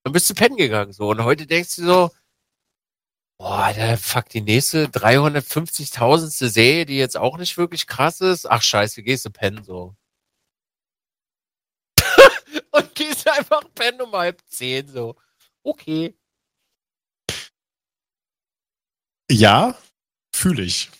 dann 0.05 0.13
bist 0.13 0.29
du 0.29 0.35
pennen 0.35 0.55
gegangen 0.55 0.93
so 0.93 1.09
und 1.09 1.21
heute 1.25 1.47
denkst 1.47 1.75
du 1.75 1.83
so, 1.83 2.11
boah, 3.37 3.73
der 3.75 3.97
fuck, 3.97 4.29
die 4.29 4.39
nächste 4.39 4.85
350.000. 4.85 6.47
Serie, 6.47 6.85
die 6.85 6.97
jetzt 6.97 7.17
auch 7.17 7.37
nicht 7.37 7.57
wirklich 7.57 7.87
krass 7.87 8.21
ist, 8.21 8.49
ach 8.49 8.61
scheiße, 8.61 9.03
gehst 9.03 9.25
du 9.25 9.31
pennen 9.31 9.61
so. 9.65 9.97
Und 12.75 12.95
gehst 12.95 13.29
einfach 13.29 13.63
pennen 13.73 14.01
um 14.01 14.11
halb 14.11 14.41
zehn 14.47 14.87
so. 14.87 15.15
Okay. 15.63 16.15
Ja, 19.31 19.75
fühle 20.35 20.63
ich. 20.63 20.91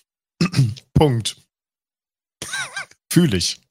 Punkt. 0.93 1.37
fühle 3.11 3.37
ich. 3.37 3.61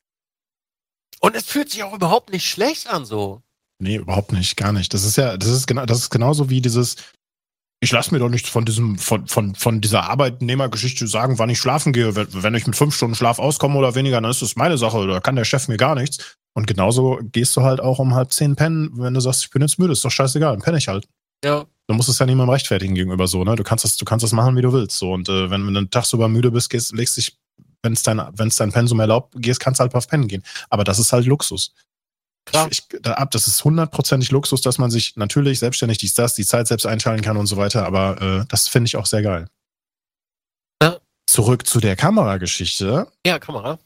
Und 1.20 1.34
es 1.34 1.46
fühlt 1.46 1.70
sich 1.70 1.82
auch 1.82 1.94
überhaupt 1.94 2.30
nicht 2.30 2.48
schlecht 2.48 2.86
an 2.86 3.04
so. 3.04 3.42
Nee, 3.80 3.96
überhaupt 3.96 4.32
nicht, 4.32 4.56
gar 4.56 4.72
nicht. 4.72 4.94
Das 4.94 5.04
ist 5.04 5.16
ja, 5.16 5.36
das 5.36 5.48
ist 5.48 5.66
genau, 5.66 5.84
das 5.86 5.98
ist 5.98 6.10
genauso 6.10 6.48
wie 6.50 6.60
dieses, 6.60 6.96
ich 7.80 7.90
lasse 7.90 8.12
mir 8.12 8.20
doch 8.20 8.28
nichts 8.28 8.48
von 8.48 8.64
diesem, 8.64 8.98
von, 8.98 9.26
von, 9.26 9.54
von 9.54 9.80
dieser 9.80 10.04
Arbeitnehmergeschichte 10.04 11.06
sagen, 11.06 11.38
wann 11.38 11.50
ich 11.50 11.58
schlafen 11.58 11.92
gehe. 11.92 12.14
Wenn, 12.14 12.42
wenn 12.42 12.54
ich 12.54 12.66
mit 12.66 12.76
fünf 12.76 12.94
Stunden 12.94 13.14
Schlaf 13.14 13.38
auskomme 13.38 13.78
oder 13.78 13.94
weniger, 13.94 14.20
dann 14.20 14.30
ist 14.30 14.42
das 14.42 14.56
meine 14.56 14.78
Sache. 14.78 15.06
Da 15.06 15.20
kann 15.20 15.36
der 15.36 15.44
Chef 15.44 15.66
mir 15.68 15.76
gar 15.76 15.94
nichts. 15.94 16.36
Und 16.54 16.66
genauso 16.66 17.18
gehst 17.32 17.56
du 17.56 17.62
halt 17.62 17.80
auch 17.80 17.98
um 17.98 18.14
halb 18.14 18.32
zehn 18.32 18.54
pennen, 18.56 18.90
wenn 18.94 19.14
du 19.14 19.20
sagst, 19.20 19.42
ich 19.42 19.50
bin 19.50 19.62
jetzt 19.62 19.78
müde, 19.78 19.92
ist 19.92 20.04
doch 20.04 20.10
scheißegal, 20.10 20.52
dann 20.52 20.62
penne 20.62 20.78
ich 20.78 20.88
halt. 20.88 21.06
Ja. 21.44 21.66
Du 21.86 21.94
musst 21.94 22.08
es 22.08 22.18
ja 22.18 22.26
niemandem 22.26 22.52
rechtfertigen 22.52 22.94
gegenüber 22.94 23.26
so, 23.26 23.44
ne? 23.44 23.56
Du 23.56 23.64
kannst 23.64 23.84
das, 23.84 23.96
du 23.96 24.04
kannst 24.04 24.22
das 24.22 24.32
machen, 24.32 24.56
wie 24.56 24.62
du 24.62 24.72
willst. 24.72 24.98
So. 24.98 25.12
Und 25.12 25.28
äh, 25.28 25.50
wenn, 25.50 25.66
wenn 25.66 25.74
du 25.74 25.78
einen 25.78 25.90
Tag 25.90 26.06
sogar 26.06 26.28
müde 26.28 26.50
bist, 26.50 26.70
gehst, 26.70 26.94
legst 26.94 27.16
dich, 27.16 27.36
wenn 27.82 27.92
es 27.92 28.02
dein, 28.02 28.22
wenn 28.32 28.48
es 28.48 28.56
dein 28.56 28.72
Pensum 28.72 29.00
erlaubt, 29.00 29.34
gehst, 29.36 29.60
kannst 29.60 29.80
du 29.80 29.82
halt 29.82 29.94
auf 29.94 30.08
pennen 30.08 30.28
gehen. 30.28 30.42
Aber 30.70 30.84
das 30.84 30.98
ist 30.98 31.12
halt 31.12 31.26
Luxus. 31.26 31.74
Klar. 32.46 32.68
Ich, 32.70 32.82
ich, 32.90 33.02
da, 33.02 33.14
ab, 33.14 33.30
das 33.32 33.46
ist 33.46 33.64
hundertprozentig 33.64 34.30
Luxus, 34.30 34.62
dass 34.62 34.78
man 34.78 34.90
sich 34.90 35.16
natürlich 35.16 35.58
selbstständig 35.58 35.98
dies, 35.98 36.14
das, 36.14 36.34
die 36.34 36.44
Zeit 36.44 36.68
selbst 36.68 36.86
einschalten 36.86 37.22
kann 37.22 37.36
und 37.36 37.46
so 37.46 37.56
weiter, 37.56 37.86
aber 37.86 38.20
äh, 38.20 38.44
das 38.48 38.68
finde 38.68 38.88
ich 38.88 38.96
auch 38.96 39.06
sehr 39.06 39.22
geil. 39.22 39.48
Ja. 40.82 40.98
Zurück 41.26 41.66
zu 41.66 41.80
der 41.80 41.96
Kamerageschichte. 41.96 43.08
Ja, 43.26 43.38
Kamera. 43.38 43.78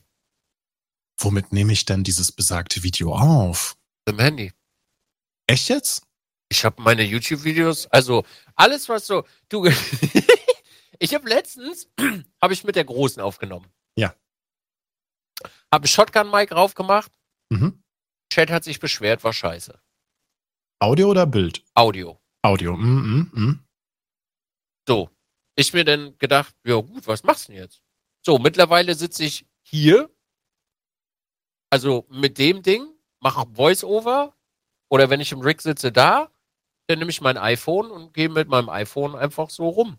Womit 1.21 1.53
nehme 1.53 1.73
ich 1.73 1.85
denn 1.85 2.05
dieses 2.05 2.31
besagte 2.31 2.83
Video 2.83 3.15
auf? 3.15 3.77
Im 4.07 4.19
Handy. 4.21 4.53
Echt 5.47 5.69
jetzt? 5.69 6.03
Ich 6.49 6.65
habe 6.65 6.81
meine 6.81 7.03
YouTube-Videos, 7.03 7.87
also 7.89 8.25
alles, 8.55 8.89
was 8.89 9.07
so. 9.07 9.25
Du, 9.49 9.67
ich 10.99 11.15
habe 11.15 11.29
letztens, 11.29 11.91
habe 12.43 12.53
ich 12.53 12.65
mit 12.65 12.77
der 12.77 12.85
Großen 12.85 13.21
aufgenommen. 13.21 13.67
Ja. 13.97 14.15
Habe 15.73 15.89
Shotgun-Mic 15.89 16.51
drauf 16.51 16.75
gemacht. 16.75 17.13
Mhm. 17.51 17.83
Chat 18.33 18.51
hat 18.51 18.65
sich 18.65 18.79
beschwert, 18.79 19.25
war 19.25 19.33
scheiße. 19.33 19.79
Audio 20.81 21.11
oder 21.11 21.27
Bild? 21.27 21.65
Audio. 21.75 22.21
Audio. 22.43 22.77
Mm, 22.77 23.31
mm, 23.33 23.41
mm. 23.41 23.67
So. 24.87 25.11
Ich 25.57 25.73
mir 25.73 25.85
dann 25.85 26.17
gedacht, 26.19 26.55
ja 26.65 26.77
gut, 26.77 27.07
was 27.09 27.25
machst 27.25 27.49
du 27.49 27.53
denn 27.53 27.63
jetzt? 27.63 27.83
So, 28.25 28.39
mittlerweile 28.39 28.95
sitze 28.95 29.25
ich 29.25 29.45
hier, 29.63 30.09
also 31.71 32.07
mit 32.11 32.39
dem 32.39 32.63
Ding, 32.63 32.87
mache 33.21 33.47
Voice-Over 33.55 34.35
oder 34.91 35.11
wenn 35.11 35.21
ich 35.21 35.33
im 35.33 35.41
Rig 35.41 35.61
sitze 35.61 35.93
da, 35.93 36.29
dann 36.89 36.99
nehme 36.99 37.11
ich 37.11 37.21
mein 37.21 37.37
iPhone 37.37 37.91
und 37.91 38.15
gehe 38.15 38.29
mit 38.29 38.49
meinem 38.49 38.69
iPhone 38.69 39.15
einfach 39.15 39.51
so 39.51 39.69
rum. 39.69 39.99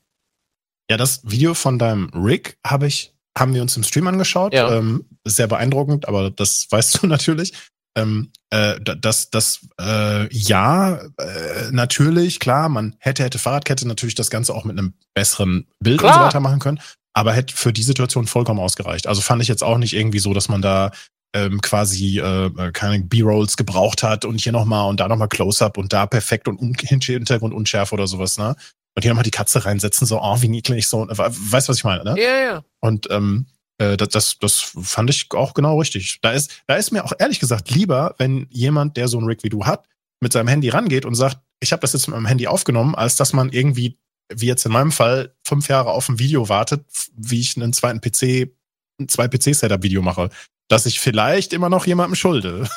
Ja, 0.90 0.98
das 0.98 1.22
Video 1.24 1.54
von 1.54 1.78
deinem 1.78 2.10
Rig 2.10 2.58
habe 2.66 2.88
ich, 2.88 3.14
haben 3.38 3.54
wir 3.54 3.62
uns 3.62 3.78
im 3.78 3.84
Stream 3.84 4.08
angeschaut. 4.08 4.54
Ja. 4.54 4.76
Ähm, 4.76 5.06
sehr 5.24 5.48
beeindruckend, 5.48 6.08
aber 6.08 6.32
das 6.32 6.68
weißt 6.72 7.04
du 7.04 7.08
natürlich. 7.08 7.54
Ähm, 7.96 8.32
äh, 8.52 8.80
das, 8.82 9.30
das, 9.30 9.68
äh, 9.80 10.34
ja, 10.34 10.96
äh, 11.18 11.72
natürlich, 11.72 12.40
klar, 12.40 12.70
man 12.70 12.96
hätte, 13.00 13.24
hätte 13.24 13.40
Fahrradkette 13.40 13.88
natürlich 13.88 14.16
das 14.16 14.30
Ganze 14.30 14.54
auch 14.56 14.64
mit 14.64 14.78
einem 14.78 14.94
besseren 15.14 15.68
Bild 15.80 16.02
und 16.02 16.08
so 16.08 16.14
Klar. 16.14 16.28
weiter 16.28 16.40
machen 16.40 16.60
können, 16.60 16.80
aber 17.14 17.34
hätte 17.34 17.56
für 17.56 17.74
die 17.74 17.84
Situation 17.84 18.28
vollkommen 18.28 18.60
ausgereicht. 18.60 19.08
Also 19.08 19.22
fand 19.22 19.41
ich 19.41 19.48
jetzt 19.48 19.64
auch 19.64 19.78
nicht 19.78 19.94
irgendwie 19.94 20.20
so, 20.20 20.34
dass 20.34 20.50
man 20.50 20.62
da 20.62 20.91
ähm, 21.34 21.62
quasi 21.62 22.20
äh, 22.20 22.72
keine 22.74 23.04
B-Rolls 23.04 23.56
gebraucht 23.58 24.02
hat 24.04 24.26
und 24.26 24.40
hier 24.42 24.52
nochmal 24.52 24.90
und 24.90 25.00
da 25.00 25.08
nochmal 25.08 25.28
Close-Up 25.30 25.78
und 25.78 25.94
da 25.94 26.06
perfekt 26.08 26.48
und 26.48 26.60
un 26.60 26.74
Hintergrund 26.80 27.54
unschärf 27.54 27.92
oder 27.92 28.08
sowas, 28.08 28.38
ne? 28.38 28.56
Und 28.96 29.04
hier 29.04 29.12
nochmal 29.12 29.24
die 29.24 29.32
Katze 29.32 29.64
reinsetzen, 29.66 30.08
so, 30.08 30.20
oh, 30.22 30.42
wie 30.42 30.48
niedlich, 30.50 30.88
so, 30.88 31.08
we- 31.08 31.16
weißt 31.52 31.68
du, 31.68 31.72
was 31.72 31.78
ich 31.78 31.84
meine, 31.84 32.04
ne? 32.04 32.16
Ja, 32.22 32.38
ja. 32.40 32.64
Und 32.82 33.08
ähm, 33.12 33.46
äh, 33.78 33.96
das, 33.96 34.10
das, 34.10 34.38
das 34.40 34.74
fand 34.82 35.10
ich 35.12 35.28
auch 35.34 35.54
genau 35.54 35.80
richtig. 35.80 36.20
Da 36.22 36.32
ist, 36.32 36.64
da 36.68 36.76
ist 36.76 36.92
mir 36.92 37.06
auch 37.06 37.14
ehrlich 37.20 37.40
gesagt 37.40 37.70
lieber, 37.70 38.16
wenn 38.18 38.48
jemand, 38.50 38.98
der 38.98 39.08
so 39.08 39.20
ein 39.20 39.26
Rig 39.26 39.44
wie 39.44 39.50
du 39.50 39.66
hat, 39.66 39.86
mit 40.22 40.34
seinem 40.34 40.48
Handy 40.48 40.70
rangeht 40.70 41.06
und 41.06 41.16
sagt, 41.16 41.38
ich 41.62 41.72
habe 41.72 41.82
das 41.82 41.94
jetzt 41.94 42.08
mit 42.08 42.16
meinem 42.16 42.26
Handy 42.26 42.48
aufgenommen, 42.48 42.96
als 42.96 43.16
dass 43.16 43.32
man 43.34 43.52
irgendwie, 43.52 43.98
wie 44.34 44.48
jetzt 44.48 44.66
in 44.66 44.72
meinem 44.72 44.92
Fall, 44.92 45.34
fünf 45.48 45.70
Jahre 45.70 45.92
auf 45.92 46.10
ein 46.10 46.20
Video 46.20 46.50
wartet, 46.50 46.86
wie 47.16 47.40
ich 47.40 47.56
einen 47.56 47.72
zweiten 47.72 48.02
PC, 48.02 48.52
ein 49.00 49.08
zwei 49.08 49.28
PC-Setup-Video 49.30 50.02
mache, 50.02 50.30
dass 50.70 50.86
ich 50.86 51.00
vielleicht 51.02 51.52
immer 51.52 51.68
noch 51.70 51.86
jemandem 51.86 52.16
schulde. 52.16 52.70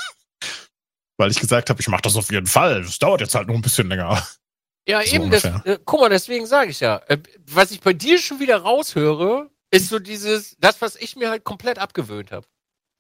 Weil 1.18 1.30
ich 1.30 1.38
gesagt 1.38 1.70
habe, 1.70 1.80
ich 1.80 1.88
mache 1.88 2.02
das 2.02 2.16
auf 2.16 2.32
jeden 2.32 2.46
Fall. 2.48 2.80
Es 2.80 2.98
dauert 2.98 3.20
jetzt 3.20 3.34
halt 3.36 3.46
nur 3.46 3.56
ein 3.56 3.62
bisschen 3.62 3.88
länger. 3.88 4.26
Ja, 4.88 5.00
So 5.04 5.14
eben. 5.14 5.30
Das, 5.30 5.44
äh, 5.44 5.78
guck 5.84 6.00
mal, 6.00 6.08
deswegen 6.08 6.46
sage 6.46 6.70
ich 6.70 6.80
ja. 6.80 6.96
Äh, 7.06 7.18
was 7.46 7.70
ich 7.70 7.80
bei 7.80 7.92
dir 7.92 8.18
schon 8.18 8.40
wieder 8.40 8.56
raushöre, 8.56 9.50
ist 9.70 9.88
so 9.88 9.98
dieses, 9.98 10.56
das, 10.58 10.80
was 10.80 10.96
ich 10.96 11.14
mir 11.14 11.30
halt 11.30 11.44
komplett 11.44 11.78
abgewöhnt 11.78 12.32
habe. 12.32 12.46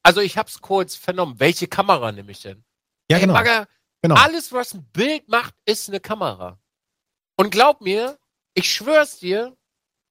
Also 0.04 0.20
ich 0.20 0.36
hab's 0.38 0.60
kurz 0.60 0.94
vernommen. 0.94 1.40
Welche 1.40 1.66
Kamera 1.66 2.12
nehme 2.12 2.30
ich 2.30 2.42
denn? 2.42 2.64
Ja, 3.10 3.16
Ey, 3.16 3.22
genau. 3.22 3.34
Bagger, 3.34 3.66
genau. 4.02 4.14
alles, 4.16 4.52
was 4.52 4.74
ein 4.74 4.84
Bild 4.92 5.28
macht, 5.28 5.54
ist 5.64 5.88
eine 5.88 6.00
Kamera. 6.00 6.60
Und 7.36 7.50
glaub 7.50 7.80
mir, 7.80 8.18
ich 8.54 8.72
schwör's 8.72 9.18
dir, 9.18 9.56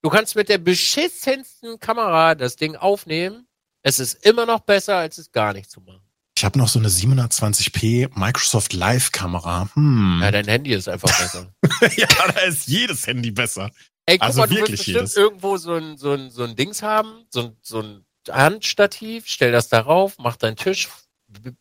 du 0.01 0.09
kannst 0.09 0.35
mit 0.35 0.49
der 0.49 0.57
beschissensten 0.57 1.79
Kamera 1.79 2.35
das 2.35 2.55
Ding 2.55 2.75
aufnehmen. 2.75 3.47
Es 3.83 3.99
ist 3.99 4.25
immer 4.25 4.45
noch 4.45 4.61
besser, 4.61 4.97
als 4.97 5.17
es 5.17 5.31
gar 5.31 5.53
nicht 5.53 5.69
zu 5.69 5.81
machen. 5.81 6.01
Ich 6.37 6.45
habe 6.45 6.57
noch 6.57 6.69
so 6.69 6.79
eine 6.79 6.89
720p 6.89 8.09
Microsoft 8.17 8.73
Live-Kamera. 8.73 9.69
Hm. 9.73 10.19
Ja, 10.21 10.31
dein 10.31 10.45
Handy 10.47 10.73
ist 10.73 10.87
einfach 10.87 11.09
besser. 11.19 11.53
ja, 11.97 12.07
da 12.07 12.39
ist 12.41 12.67
jedes 12.67 13.05
Handy 13.05 13.31
besser. 13.31 13.71
Ey, 14.05 14.17
guck 14.17 14.27
Also 14.27 14.41
mal, 14.41 14.47
du 14.47 14.53
wirst 14.53 14.61
wirklich 14.61 14.79
bestimmt 14.79 14.97
jedes. 14.97 15.15
irgendwo 15.17 15.57
so 15.57 15.73
ein, 15.75 15.97
so, 15.97 16.13
ein, 16.13 16.31
so 16.31 16.43
ein 16.43 16.55
Dings 16.55 16.81
haben, 16.81 17.25
so 17.29 17.41
ein, 17.41 17.57
so 17.61 17.81
ein 17.81 18.05
Handstativ, 18.29 19.25
stell 19.27 19.51
das 19.51 19.69
darauf, 19.69 20.17
mach 20.17 20.35
deinen 20.35 20.55
Tisch, 20.55 20.89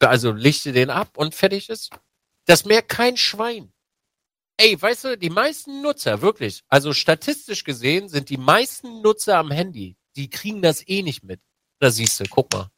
also 0.01 0.32
lichte 0.32 0.72
den 0.72 0.90
ab 0.90 1.16
und 1.16 1.34
fertig 1.34 1.68
ist. 1.68 1.90
Das 2.47 2.64
merkt 2.64 2.88
kein 2.88 3.16
Schwein. 3.16 3.72
Ey, 4.56 4.80
weißt 4.80 5.05
du, 5.05 5.18
die 5.18 5.30
meisten 5.30 5.82
Nutzer, 5.82 6.20
wirklich, 6.22 6.62
also 6.68 6.92
statistisch 6.92 7.64
gesehen 7.64 8.09
sind 8.09 8.28
die 8.28 8.36
meisten 8.36 9.01
Nutzer 9.02 9.38
am 9.38 9.51
Handy, 9.51 9.97
die 10.16 10.28
kriegen 10.28 10.60
das 10.62 10.86
eh 10.86 11.02
nicht 11.02 11.22
mit. 11.22 11.40
Da 11.81 11.90
siehst 11.90 12.20
du, 12.20 12.24
guck 12.28 12.52
mal. 12.52 12.70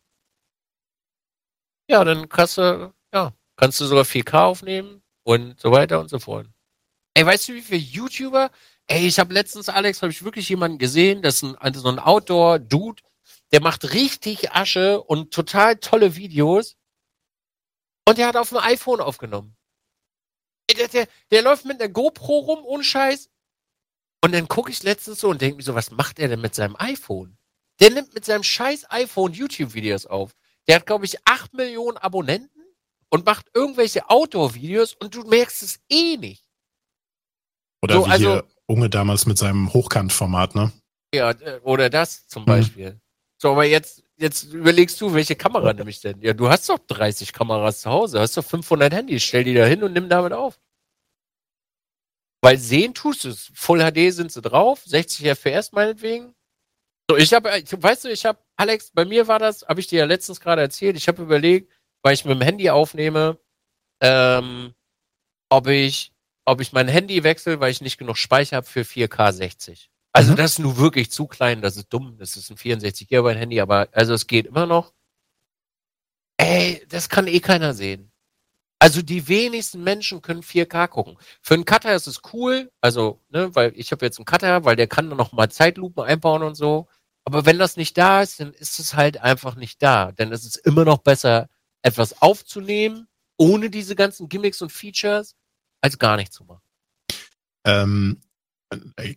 Ja, 1.88 2.04
dann 2.04 2.28
kannst 2.28 2.58
du, 2.58 2.94
ja, 3.12 3.32
kannst 3.56 3.80
du 3.80 3.86
sogar 3.86 4.04
4K 4.04 4.44
aufnehmen 4.44 5.02
und 5.24 5.60
so 5.60 5.70
weiter 5.72 6.00
und 6.00 6.08
so 6.08 6.18
fort. 6.18 6.46
Ey, 7.14 7.26
weißt 7.26 7.48
du, 7.48 7.54
wie 7.54 7.60
viele 7.60 7.80
YouTuber 7.80 8.50
Ey, 8.88 9.06
ich 9.06 9.18
habe 9.18 9.32
letztens, 9.32 9.68
Alex, 9.68 10.02
habe 10.02 10.12
ich 10.12 10.22
wirklich 10.24 10.48
jemanden 10.48 10.78
gesehen, 10.78 11.22
das 11.22 11.36
ist 11.36 11.42
ein, 11.44 11.56
also 11.56 11.80
so 11.80 11.88
ein 11.88 11.98
Outdoor-Dude, 11.98 13.02
der 13.52 13.60
macht 13.60 13.92
richtig 13.92 14.52
Asche 14.52 15.00
und 15.02 15.32
total 15.32 15.76
tolle 15.76 16.16
Videos. 16.16 16.76
Und 18.06 18.18
der 18.18 18.26
hat 18.26 18.36
auf 18.36 18.48
dem 18.48 18.58
iPhone 18.58 19.00
aufgenommen. 19.00 19.56
Ey, 20.68 20.76
der, 20.76 20.88
der, 20.88 21.08
der 21.30 21.42
läuft 21.42 21.64
mit 21.64 21.80
einer 21.80 21.92
GoPro 21.92 22.40
rum, 22.40 22.64
ohne 22.64 22.84
Scheiß. 22.84 23.30
Und 24.24 24.32
dann 24.32 24.48
gucke 24.48 24.70
ich 24.70 24.82
letztens 24.82 25.20
so 25.20 25.30
und 25.30 25.40
denke 25.40 25.56
mir 25.56 25.62
so, 25.62 25.74
was 25.74 25.90
macht 25.90 26.18
er 26.18 26.28
denn 26.28 26.40
mit 26.40 26.54
seinem 26.54 26.76
iPhone? 26.78 27.36
Der 27.82 27.90
nimmt 27.90 28.14
mit 28.14 28.24
seinem 28.24 28.44
scheiß 28.44 28.86
iPhone 28.90 29.32
YouTube-Videos 29.32 30.06
auf. 30.06 30.36
Der 30.68 30.76
hat, 30.76 30.86
glaube 30.86 31.04
ich, 31.04 31.16
8 31.26 31.52
Millionen 31.54 31.96
Abonnenten 31.98 32.62
und 33.10 33.26
macht 33.26 33.46
irgendwelche 33.54 34.08
Outdoor-Videos 34.08 34.94
und 34.94 35.14
du 35.16 35.24
merkst 35.24 35.64
es 35.64 35.80
eh 35.90 36.16
nicht. 36.16 36.44
Oder 37.82 37.94
So, 37.96 38.06
wie 38.06 38.10
also- 38.10 38.30
hier 38.34 38.46
Unge 38.66 38.88
damals 38.88 39.26
mit 39.26 39.36
seinem 39.36 39.72
Hochkantformat, 39.74 40.54
ne? 40.54 40.72
Ja, 41.12 41.34
oder 41.62 41.90
das 41.90 42.26
zum 42.28 42.44
Mhm. 42.44 42.46
Beispiel. 42.46 43.00
So, 43.38 43.50
aber 43.50 43.64
jetzt, 43.64 44.04
jetzt 44.16 44.44
überlegst 44.44 45.00
du, 45.00 45.12
welche 45.12 45.34
Kamera 45.34 45.72
nehme 45.72 45.90
ich 45.90 46.00
denn? 46.00 46.20
Ja, 46.22 46.32
du 46.32 46.48
hast 46.48 46.68
doch 46.68 46.78
30 46.78 47.32
Kameras 47.32 47.80
zu 47.80 47.90
Hause, 47.90 48.20
hast 48.20 48.36
doch 48.36 48.44
500 48.44 48.92
Handys, 48.94 49.24
stell 49.24 49.42
die 49.42 49.54
da 49.54 49.66
hin 49.66 49.82
und 49.82 49.92
nimm 49.92 50.08
damit 50.08 50.32
auf. 50.32 50.60
Weil 52.40 52.56
sehen 52.58 52.94
tust 52.94 53.24
du 53.24 53.30
es. 53.30 53.50
Full 53.54 53.80
HD 53.80 54.10
sind 54.12 54.30
sie 54.30 54.40
drauf, 54.40 54.82
60 54.86 55.26
FPS 55.26 55.72
meinetwegen. 55.72 56.34
So, 57.12 57.18
ich 57.18 57.34
habe, 57.34 57.50
weißt 57.50 58.04
du, 58.04 58.08
ich 58.08 58.24
habe, 58.24 58.38
Alex, 58.56 58.90
bei 58.90 59.04
mir 59.04 59.28
war 59.28 59.38
das, 59.38 59.66
habe 59.68 59.80
ich 59.80 59.86
dir 59.86 59.98
ja 59.98 60.04
letztens 60.06 60.40
gerade 60.40 60.62
erzählt, 60.62 60.96
ich 60.96 61.08
habe 61.08 61.20
überlegt, 61.20 61.70
weil 62.00 62.14
ich 62.14 62.24
mit 62.24 62.34
dem 62.34 62.40
Handy 62.40 62.70
aufnehme, 62.70 63.38
ähm, 64.00 64.72
ob 65.50 65.66
ich, 65.66 66.14
ob 66.46 66.62
ich 66.62 66.72
mein 66.72 66.88
Handy 66.88 67.22
wechsle, 67.22 67.60
weil 67.60 67.70
ich 67.70 67.82
nicht 67.82 67.98
genug 67.98 68.16
Speicher 68.16 68.56
habe 68.56 68.66
für 68.66 68.80
4K 68.80 69.30
60. 69.30 69.90
Also 70.14 70.32
mhm. 70.32 70.36
das 70.36 70.52
ist 70.52 70.58
nur 70.60 70.78
wirklich 70.78 71.10
zu 71.10 71.26
klein, 71.26 71.60
das 71.60 71.76
ist 71.76 71.92
dumm, 71.92 72.16
das 72.18 72.34
ist 72.36 72.48
ein 72.48 72.56
64 72.56 73.06
GB 73.08 73.34
Handy, 73.34 73.60
aber 73.60 73.88
also 73.92 74.14
es 74.14 74.26
geht 74.26 74.46
immer 74.46 74.64
noch. 74.64 74.94
Ey, 76.38 76.82
das 76.88 77.10
kann 77.10 77.26
eh 77.26 77.40
keiner 77.40 77.74
sehen. 77.74 78.10
Also 78.78 79.02
die 79.02 79.28
wenigsten 79.28 79.84
Menschen 79.84 80.22
können 80.22 80.42
4K 80.42 80.88
gucken. 80.88 81.18
Für 81.42 81.54
einen 81.54 81.66
Cutter 81.66 81.94
ist 81.94 82.06
es 82.06 82.22
cool, 82.32 82.72
also, 82.80 83.20
ne, 83.28 83.54
weil 83.54 83.72
ich 83.76 83.92
habe 83.92 84.06
jetzt 84.06 84.18
einen 84.18 84.24
Cutter, 84.24 84.64
weil 84.64 84.76
der 84.76 84.86
kann 84.86 85.10
dann 85.10 85.18
noch 85.18 85.32
mal 85.32 85.50
Zeitlupen 85.50 86.04
einbauen 86.04 86.42
und 86.42 86.54
so. 86.54 86.88
Aber 87.24 87.46
wenn 87.46 87.58
das 87.58 87.76
nicht 87.76 87.96
da 87.96 88.22
ist, 88.22 88.40
dann 88.40 88.52
ist 88.52 88.78
es 88.78 88.94
halt 88.94 89.18
einfach 89.18 89.54
nicht 89.54 89.82
da. 89.82 90.12
Denn 90.12 90.32
es 90.32 90.44
ist 90.44 90.56
immer 90.56 90.84
noch 90.84 90.98
besser, 90.98 91.48
etwas 91.82 92.20
aufzunehmen, 92.20 93.08
ohne 93.36 93.70
diese 93.70 93.94
ganzen 93.94 94.28
Gimmicks 94.28 94.62
und 94.62 94.72
Features, 94.72 95.34
als 95.80 95.98
gar 95.98 96.16
nicht 96.16 96.32
zu 96.32 96.44
machen. 96.44 96.62
Ähm, 97.64 98.20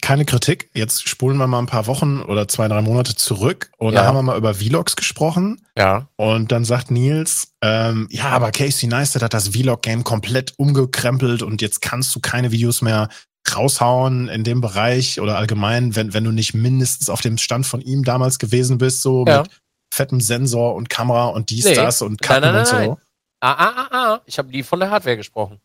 keine 0.02 0.26
Kritik. 0.26 0.70
Jetzt 0.74 1.08
spulen 1.08 1.38
wir 1.38 1.48
mal 1.48 1.60
ein 1.60 1.68
paar 1.68 1.88
Wochen 1.88 2.22
oder 2.22 2.48
zwei, 2.48 2.68
drei 2.68 2.82
Monate 2.82 3.16
zurück 3.16 3.72
und 3.78 3.94
ja. 3.94 4.02
da 4.02 4.08
haben 4.08 4.18
wir 4.18 4.24
mal 4.24 4.38
über 4.38 4.54
Vlogs 4.54 4.96
gesprochen. 4.96 5.66
Ja. 5.78 6.10
Und 6.16 6.52
dann 6.52 6.66
sagt 6.66 6.92
Nils, 6.92 7.54
ähm, 7.62 8.08
ja, 8.12 8.30
aber 8.30 8.52
Casey 8.52 8.88
Neistat 8.88 9.22
hat 9.22 9.34
das 9.34 9.50
Vlog-Game 9.50 10.04
komplett 10.04 10.54
umgekrempelt 10.58 11.42
und 11.42 11.62
jetzt 11.62 11.82
kannst 11.82 12.16
du 12.16 12.20
keine 12.20 12.52
Videos 12.52 12.82
mehr 12.82 13.10
raushauen 13.56 14.28
in 14.28 14.44
dem 14.44 14.62
Bereich 14.62 15.20
oder 15.20 15.38
allgemein, 15.38 15.96
wenn, 15.96 16.14
wenn 16.14 16.24
du 16.24 16.32
nicht 16.32 16.54
mindestens 16.54 17.10
auf 17.10 17.22
dem 17.22 17.38
Stand 17.38 17.66
von 17.66 17.82
ihm 17.82 18.04
damals 18.04 18.40
gewesen 18.40 18.78
bist, 18.78 19.02
so 19.02 19.26
ja. 19.28 19.44
mit 19.44 19.52
fettem 19.94 20.22
Sensor 20.22 20.76
und 20.76 20.90
Kamera 20.90 21.28
und 21.28 21.50
dies, 21.50 21.66
nee. 21.66 21.76
das 21.76 22.02
und 22.02 22.22
Kappen 22.22 22.42
nein, 22.42 22.54
nein, 22.54 22.66
nein, 22.72 22.90
und 22.90 22.96
so. 22.96 23.02
Ah, 23.42 23.54
ah, 23.54 23.74
ah, 23.76 23.88
ah. 23.92 24.22
Ich 24.26 24.38
habe 24.38 24.50
nie 24.50 24.64
von 24.64 24.80
der 24.80 24.90
Hardware 24.90 25.18
gesprochen. 25.18 25.60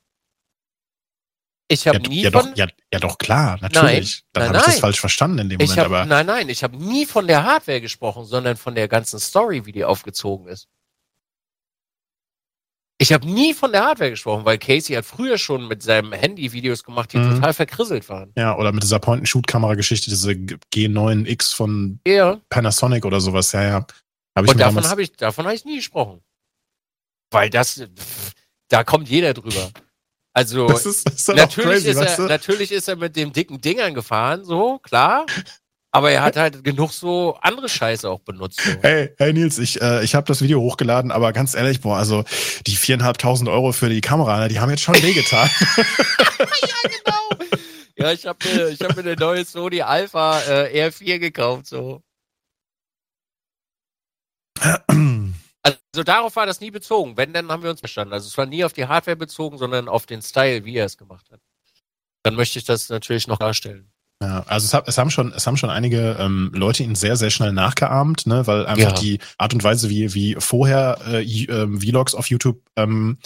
Ich 1.69 1.87
habe 1.87 1.99
ja, 2.03 2.09
nie 2.09 2.23
ja 2.23 2.31
von 2.33 2.51
doch, 2.51 2.57
ja, 2.57 2.67
ja 2.93 2.99
doch 2.99 3.17
klar, 3.17 3.59
natürlich. 3.61 4.25
Nein, 4.35 4.45
Dann 4.45 4.49
habe 4.49 4.59
ich 4.59 4.65
das 4.65 4.81
falsch 4.81 5.01
verstanden 5.01 5.39
in 5.39 5.49
dem 5.51 5.59
Moment. 5.59 5.79
Hab, 5.79 5.87
aber 5.87 6.05
nein, 6.05 6.27
nein, 6.27 6.49
ich 6.49 6.65
habe 6.65 6.77
nie 6.77 7.07
von 7.07 7.29
der 7.29 7.45
Hardware 7.45 7.81
gesprochen, 7.81 8.25
sondern 8.25 8.57
von 8.57 8.75
der 8.75 8.89
ganzen 8.89 9.21
Story, 9.21 9.67
wie 9.67 9.73
die 9.73 9.85
aufgezogen 9.85 10.49
ist. 10.49 10.69
Ich 13.01 13.15
habe 13.15 13.27
nie 13.27 13.55
von 13.55 13.73
der 13.73 13.83
Hardware 13.83 14.11
gesprochen, 14.11 14.45
weil 14.45 14.59
Casey 14.59 14.95
hat 14.95 15.07
früher 15.07 15.39
schon 15.39 15.67
mit 15.69 15.83
seinem 15.83 16.13
Handy 16.13 16.53
Videos 16.53 16.85
gemacht, 16.85 17.15
die 17.15 17.17
mhm. 17.17 17.37
total 17.37 17.55
verkrisselt 17.55 18.07
waren. 18.11 18.31
Ja, 18.37 18.55
oder 18.59 18.73
mit 18.73 18.83
dieser 18.83 18.99
Point-and-Shoot-Kamera-Geschichte, 18.99 20.11
diese 20.11 20.33
G9X 20.33 21.55
von 21.55 21.99
ja. 22.07 22.39
Panasonic 22.51 23.07
oder 23.07 23.23
sowas. 23.23 23.53
Ja, 23.53 23.63
ja. 23.63 23.87
Hab 24.37 24.45
ich 24.45 24.51
Und 24.51 24.61
davon 24.61 24.85
habe 24.85 25.03
ich, 25.03 25.13
davon 25.13 25.47
habe 25.47 25.55
ich 25.55 25.65
nie 25.65 25.77
gesprochen. 25.77 26.21
Weil 27.31 27.49
das, 27.49 27.83
da 28.69 28.85
kommt 28.85 29.09
jeder 29.09 29.33
drüber. 29.33 29.71
Also 30.35 30.69
das 30.69 30.85
ist, 30.85 31.07
das 31.07 31.15
ist 31.15 31.29
natürlich, 31.29 31.85
crazy, 31.85 31.91
ist 31.91 32.19
er, 32.19 32.27
natürlich 32.27 32.71
ist 32.71 32.87
er 32.87 32.97
mit 32.97 33.17
dem 33.17 33.33
dicken 33.33 33.63
Dingern 33.63 33.95
gefahren, 33.95 34.45
so, 34.45 34.79
klar. 34.79 35.25
Aber 35.93 36.13
er 36.13 36.23
hat 36.23 36.37
halt 36.37 36.63
genug 36.63 36.93
so 36.93 37.37
andere 37.41 37.69
Scheiße 37.69 38.09
auch 38.09 38.21
benutzt. 38.21 38.61
So. 38.61 38.71
Hey, 38.81 39.13
hey 39.19 39.33
Nils, 39.33 39.59
ich, 39.59 39.81
äh, 39.83 40.05
ich 40.05 40.15
habe 40.15 40.27
das 40.27 40.41
Video 40.41 40.61
hochgeladen, 40.61 41.11
aber 41.11 41.33
ganz 41.33 41.55
ehrlich, 41.55 41.81
boah, 41.81 41.97
also 41.97 42.25
die 42.67 42.77
viereinhalbtausend 42.77 43.49
Euro 43.49 43.73
für 43.73 43.89
die 43.89 44.01
Kamera, 44.01 44.39
ne, 44.39 44.49
die 44.49 44.61
haben 44.61 44.71
jetzt 44.71 44.83
schon 44.83 44.95
wehgetan. 45.03 45.51
ja, 45.79 46.89
genau. 46.89 47.47
Ja, 47.97 48.13
ich 48.13 48.25
habe 48.25 48.39
mir, 48.49 48.69
ich 48.69 48.81
hab 48.81 48.95
mir 48.95 49.03
eine 49.03 49.17
neue 49.17 49.45
Sony 49.45 49.83
Alpha 49.83 50.41
äh, 50.43 50.89
R4 50.89 51.19
gekauft, 51.19 51.67
so. 51.67 52.03
Also 55.63 56.05
darauf 56.05 56.37
war 56.37 56.47
das 56.47 56.61
nie 56.61 56.71
bezogen. 56.71 57.17
Wenn, 57.17 57.33
dann 57.33 57.51
haben 57.51 57.63
wir 57.63 57.71
uns 57.71 57.81
verstanden. 57.81 58.15
Also 58.15 58.29
es 58.29 58.39
war 58.39 58.47
nie 58.47 58.65
auf 58.65 58.73
die 58.73 58.87
Hardware 58.87 59.17
bezogen, 59.17 59.59
sondern 59.59 59.89
auf 59.89 60.07
den 60.07 60.23
Style, 60.23 60.65
wie 60.65 60.77
er 60.77 60.87
es 60.87 60.97
gemacht 60.97 61.31
hat. 61.31 61.41
Dann 62.23 62.37
möchte 62.37 62.59
ich 62.59 62.65
das 62.65 62.89
natürlich 62.89 63.27
noch 63.27 63.39
darstellen. 63.39 63.90
Ja, 64.23 64.45
also 64.47 64.67
es, 64.67 64.75
hat, 64.75 64.87
es 64.87 64.99
haben 64.99 65.11
schon, 65.11 65.33
es 65.33 65.47
haben 65.47 65.57
schon 65.57 65.71
einige 65.71 66.17
ähm, 66.19 66.51
Leute 66.55 66.83
ihn 66.83 66.95
sehr, 66.95 67.17
sehr 67.17 67.31
schnell 67.31 67.53
nachgeahmt, 67.53 68.27
ne, 68.27 68.47
weil 68.47 68.67
einfach 68.67 68.93
ja. 68.93 69.01
die 69.01 69.19
Art 69.39 69.55
und 69.55 69.65
Weise, 69.65 69.89
wie, 69.89 70.13
wie 70.13 70.37
vorher 70.39 70.99
äh, 71.07 71.23
äh, 71.23 71.81
Vlogs 71.81 72.15
auf 72.15 72.29
YouTube 72.29 72.61
ähm, 72.77 73.17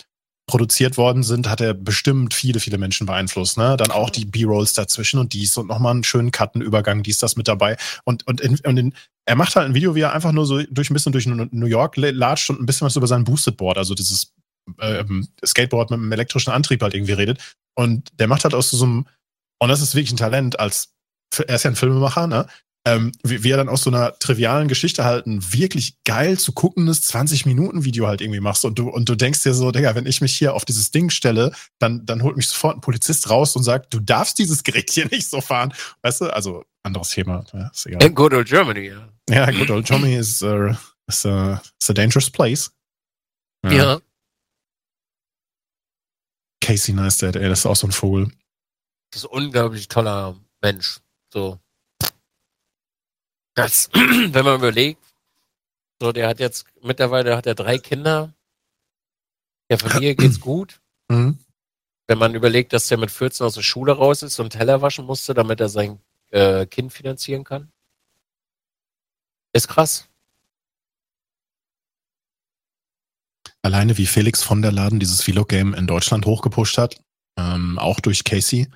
produziert 0.47 0.97
worden 0.97 1.23
sind, 1.23 1.49
hat 1.49 1.61
er 1.61 1.75
bestimmt 1.75 2.35
viele, 2.35 2.61
viele 2.61 2.79
Menschen 2.79 3.07
beeinflusst. 3.07 3.57
Ne? 3.57 3.77
Dann 3.77 3.91
auch 3.91 4.11
die 4.11 4.27
B-Rolls 4.27 4.75
dazwischen 4.75 5.19
und 5.19 5.33
dies 5.33 5.57
und 5.57 5.69
nochmal 5.69 5.93
einen 5.93 6.05
schönen 6.05 6.33
Cuttenübergang, 6.33 7.03
dies, 7.03 7.19
das 7.19 7.37
mit 7.37 7.49
dabei. 7.49 7.77
Und, 8.05 8.27
und, 8.27 8.41
in, 8.41 8.59
und 8.61 8.77
in, 8.77 8.95
er 9.25 9.37
macht 9.37 9.57
halt 9.57 9.67
ein 9.67 9.75
Video, 9.75 9.95
wie 9.95 10.03
er 10.03 10.13
einfach 10.13 10.33
nur 10.33 10.47
so 10.47 10.63
durch 10.63 10.91
ein 10.91 10.95
bisschen 10.95 11.13
durch 11.13 11.27
New 11.27 11.67
York 11.67 11.97
latscht 11.97 12.51
und 12.51 12.61
ein 12.61 12.67
bisschen 12.67 12.85
was 12.85 12.97
über 12.97 13.07
sein 13.07 13.25
Boosted 13.25 13.57
Board, 13.57 13.79
also 13.79 13.95
dieses 13.95 14.35
ähm, 14.81 15.29
Skateboard 15.45 15.91
mit 15.91 15.99
einem 15.99 16.13
elektrischen 16.13 16.53
Antrieb 16.53 16.83
halt 16.83 16.95
irgendwie 16.95 17.15
redet. 17.15 17.57
Und 17.75 18.11
der 18.21 18.29
macht 18.29 18.45
halt 18.45 18.55
aus 18.55 18.71
so 18.71 18.85
einem, 18.85 19.07
und 19.59 19.69
das 19.69 19.81
ist 19.81 19.95
wirklich 19.95 20.13
ein 20.13 20.19
Talent 20.19 20.59
als, 20.59 20.95
er 21.47 21.55
ist 21.55 21.65
ja 21.65 21.71
ein 21.71 21.77
Filmemacher, 21.77 22.27
ne? 22.27 22.47
ähm, 22.87 23.13
wie, 23.23 23.43
wie 23.43 23.51
er 23.51 23.57
dann 23.57 23.69
aus 23.69 23.83
so 23.83 23.91
einer 23.91 24.19
trivialen 24.19 24.69
Geschichte 24.69 25.05
halt 25.05 25.27
ein 25.27 25.43
wirklich 25.53 25.97
geil 26.05 26.39
zu 26.39 26.53
guckendes 26.53 27.11
20-Minuten-Video 27.11 28.07
halt 28.07 28.21
irgendwie 28.21 28.41
machst 28.41 28.65
und 28.65 28.79
du, 28.79 28.91
und 28.91 29.09
du 29.09 29.15
denkst 29.15 29.43
dir 29.43 29.55
so, 29.55 29.71
Digga, 29.71 29.95
wenn 29.95 30.07
ich 30.07 30.21
mich 30.21 30.37
hier 30.37 30.55
auf 30.55 30.65
dieses 30.65 30.91
Ding 30.91 31.09
stelle, 31.09 31.53
dann, 31.79 32.05
dann 32.05 32.23
holt 32.23 32.37
mich 32.37 32.49
sofort 32.49 32.77
ein 32.77 32.81
Polizist 32.83 33.31
raus 33.31 33.57
und 33.57 33.63
sagt, 33.63 33.95
du 33.95 34.01
darfst 34.01 34.39
dieses 34.39 34.63
Gerät 34.63 34.91
hier 34.91 35.07
nicht 35.11 35.29
so 35.29 35.41
fahren. 35.41 35.73
Weißt 36.03 36.21
du, 36.21 36.27
also 36.27 36.65
anderes 36.83 37.09
Thema. 37.11 37.45
Ja, 37.55 37.69
ist 37.69 37.87
egal. 37.87 38.03
In 38.03 38.15
good 38.15 38.35
old 38.35 38.49
Germany, 38.49 38.89
ja. 38.89 39.09
Ja, 39.31 39.51
good 39.51 39.71
old 39.71 39.87
Germany 39.87 40.17
is, 40.17 40.43
uh, 40.43 40.75
is, 41.09 41.25
a, 41.25 41.63
is 41.81 41.89
a 41.89 41.95
dangerous 41.95 42.29
place. 42.29 42.71
Ja. 43.65 43.73
ja. 43.73 44.01
Casey 46.61 46.93
Neistat, 46.93 47.37
ey, 47.37 47.49
das 47.49 47.61
ist 47.61 47.67
auch 47.67 47.77
so 47.77 47.87
ein 47.87 47.93
Vogel. 47.93 48.31
Das 49.15 49.23
ist 49.23 49.31
ein 49.31 49.45
unglaublich 49.45 49.87
toller 49.87 50.37
Mensch. 50.61 50.99
So. 51.33 51.61
Das, 53.55 53.89
wenn 53.93 54.45
man 54.45 54.57
überlegt, 54.57 55.01
so, 56.01 56.11
der 56.11 56.27
hat 56.27 56.41
jetzt, 56.41 56.67
mittlerweile 56.83 57.37
hat 57.37 57.47
er 57.47 57.55
drei 57.55 57.79
Kinder. 57.79 58.35
Der 59.71 59.79
Familie 59.79 60.17
geht's 60.17 60.41
gut. 60.41 60.81
Mhm. 61.09 61.39
Wenn 62.09 62.19
man 62.19 62.35
überlegt, 62.35 62.73
dass 62.73 62.89
der 62.89 62.99
mit 62.99 63.13
14 63.13 63.47
aus 63.47 63.55
der 63.55 63.63
Schule 63.63 63.93
raus 63.93 64.25
ist 64.25 64.41
und 64.41 64.51
Teller 64.51 64.83
waschen 64.83 65.07
musste, 65.07 65.33
damit 65.33 65.61
er 65.61 65.69
sein 65.69 66.01
äh, 66.33 66.67
Kind 66.67 66.93
finanzieren 66.93 67.45
kann. 67.45 67.71
Ist 69.53 69.69
krass. 69.69 70.09
Alleine 73.63 73.97
wie 73.97 74.07
Felix 74.07 74.43
von 74.43 74.61
der 74.61 74.73
Laden 74.73 74.99
dieses 74.99 75.23
Vlog-Game 75.23 75.73
in 75.73 75.87
Deutschland 75.87 76.27
hochgepusht 76.27 76.79
hat, 76.79 77.01
ähm, 77.37 77.79
auch 77.79 78.01
durch 78.01 78.25
Casey, 78.25 78.69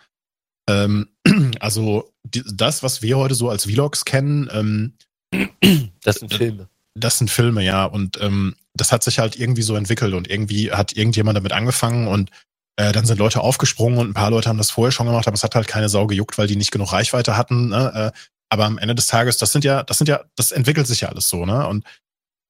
ähm, 0.69 1.09
also 1.61 2.12
die, 2.23 2.45
das, 2.47 2.82
was 2.82 3.03
wir 3.03 3.19
heute 3.19 3.35
so 3.35 3.49
als 3.49 3.65
Vlogs 3.65 4.05
kennen, 4.05 4.49
ähm, 4.53 4.93
das 6.03 6.16
sind 6.16 6.32
Filme. 6.32 6.69
Das 6.95 7.19
sind 7.19 7.31
Filme, 7.31 7.65
ja. 7.65 7.85
Und 7.85 8.20
ähm, 8.20 8.55
das 8.74 8.93
hat 8.93 9.03
sich 9.03 9.19
halt 9.19 9.36
irgendwie 9.36 9.62
so 9.62 9.74
entwickelt 9.74 10.15
und 10.15 10.31
irgendwie 10.31 10.70
hat 10.70 10.93
irgendjemand 10.97 11.36
damit 11.36 11.53
angefangen 11.53 12.07
und 12.07 12.31
äh, 12.77 12.93
dann 12.93 13.07
sind 13.07 13.19
Leute 13.19 13.40
aufgesprungen 13.40 13.99
und 13.99 14.11
ein 14.11 14.15
paar 14.15 14.31
Leute 14.31 14.49
haben 14.49 14.59
das 14.59 14.70
vorher 14.70 14.93
schon 14.93 15.07
gemacht, 15.07 15.27
aber 15.27 15.35
es 15.35 15.43
hat 15.43 15.55
halt 15.55 15.66
keine 15.66 15.89
Sau 15.89 16.07
gejuckt, 16.07 16.39
weil 16.39 16.47
die 16.47 16.57
nicht 16.57 16.70
genug 16.70 16.93
Reichweite 16.93 17.36
hatten. 17.36 17.70
Ne? 17.70 18.12
Äh, 18.15 18.19
aber 18.51 18.65
am 18.66 18.78
Ende 18.78 18.95
des 18.95 19.07
Tages, 19.07 19.36
das 19.36 19.53
sind 19.53 19.65
ja, 19.65 19.82
das 19.82 19.99
sind 19.99 20.09
ja, 20.09 20.24
das 20.36 20.53
entwickelt 20.53 20.86
sich 20.86 21.03
ja 21.03 21.09
alles 21.09 21.28
so, 21.28 21.45
ne? 21.45 21.66
Und 21.66 21.85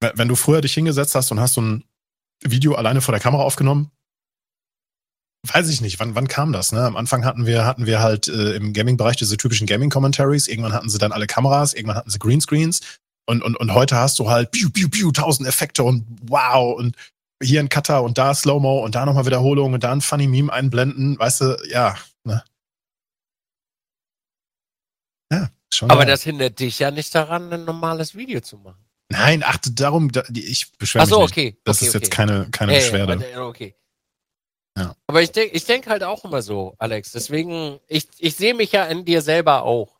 wenn 0.00 0.28
du 0.28 0.36
früher 0.36 0.60
dich 0.60 0.74
hingesetzt 0.74 1.16
hast 1.16 1.32
und 1.32 1.40
hast 1.40 1.54
so 1.54 1.60
ein 1.60 1.84
Video 2.44 2.74
alleine 2.74 3.00
vor 3.00 3.10
der 3.10 3.20
Kamera 3.20 3.42
aufgenommen, 3.42 3.90
weiß 5.46 5.68
ich 5.68 5.80
nicht, 5.80 6.00
wann, 6.00 6.14
wann 6.14 6.28
kam 6.28 6.52
das? 6.52 6.72
Ne? 6.72 6.80
Am 6.84 6.96
Anfang 6.96 7.24
hatten 7.24 7.46
wir, 7.46 7.64
hatten 7.64 7.86
wir 7.86 8.00
halt 8.00 8.28
äh, 8.28 8.54
im 8.54 8.72
Gaming-Bereich 8.72 9.16
diese 9.16 9.36
typischen 9.36 9.66
Gaming-Commentaries. 9.66 10.48
Irgendwann 10.48 10.72
hatten 10.72 10.88
sie 10.88 10.98
dann 10.98 11.12
alle 11.12 11.26
Kameras, 11.26 11.74
irgendwann 11.74 11.96
hatten 11.96 12.10
sie 12.10 12.18
Greenscreens. 12.18 12.80
Und, 13.26 13.42
und, 13.42 13.56
und 13.56 13.74
heute 13.74 13.96
hast 13.96 14.18
du 14.18 14.30
halt 14.30 14.50
piu, 14.50 14.70
piu, 14.70 14.88
piu, 14.88 15.12
tausend 15.12 15.48
Effekte 15.48 15.82
und 15.84 16.04
wow 16.22 16.76
und 16.76 16.96
hier 17.42 17.60
ein 17.60 17.68
Cutter 17.68 18.02
und 18.02 18.18
da 18.18 18.34
Slow-Mo 18.34 18.84
und 18.84 18.94
da 18.94 19.06
nochmal 19.06 19.26
Wiederholung 19.26 19.74
und 19.74 19.84
da 19.84 19.92
ein 19.92 20.00
Funny 20.00 20.26
Meme 20.26 20.52
einblenden. 20.52 21.18
Weißt 21.18 21.42
du, 21.42 21.56
ja. 21.70 21.94
Ne? 22.24 22.42
Ja, 25.32 25.50
schon. 25.72 25.90
Aber 25.90 26.00
geil. 26.00 26.10
das 26.10 26.22
hindert 26.22 26.58
dich 26.58 26.78
ja 26.78 26.90
nicht 26.90 27.14
daran, 27.14 27.52
ein 27.52 27.64
normales 27.64 28.14
Video 28.14 28.40
zu 28.40 28.56
machen. 28.58 28.84
Nein, 29.10 29.42
achte 29.42 29.70
darum, 29.70 30.10
ich 30.34 30.72
beschwere 30.78 31.04
mich 31.04 31.12
Ach 31.12 31.16
so, 31.16 31.22
nicht. 31.22 31.32
okay. 31.32 31.60
Das 31.64 31.78
okay, 31.78 31.86
ist 31.86 31.94
okay. 31.94 32.04
jetzt 32.04 32.12
keine, 32.12 32.48
keine 32.50 32.72
hey, 32.72 32.80
Beschwerde. 32.80 33.42
Okay. 33.42 33.74
Ja. 34.78 34.96
Aber 35.06 35.22
ich 35.22 35.32
denke 35.32 35.56
ich 35.56 35.64
denk 35.64 35.86
halt 35.86 36.02
auch 36.02 36.24
immer 36.24 36.42
so, 36.42 36.74
Alex. 36.78 37.12
Deswegen, 37.12 37.80
ich, 37.88 38.08
ich 38.18 38.36
sehe 38.36 38.54
mich 38.54 38.72
ja 38.72 38.84
in 38.86 39.04
dir 39.04 39.22
selber 39.22 39.62
auch. 39.64 39.98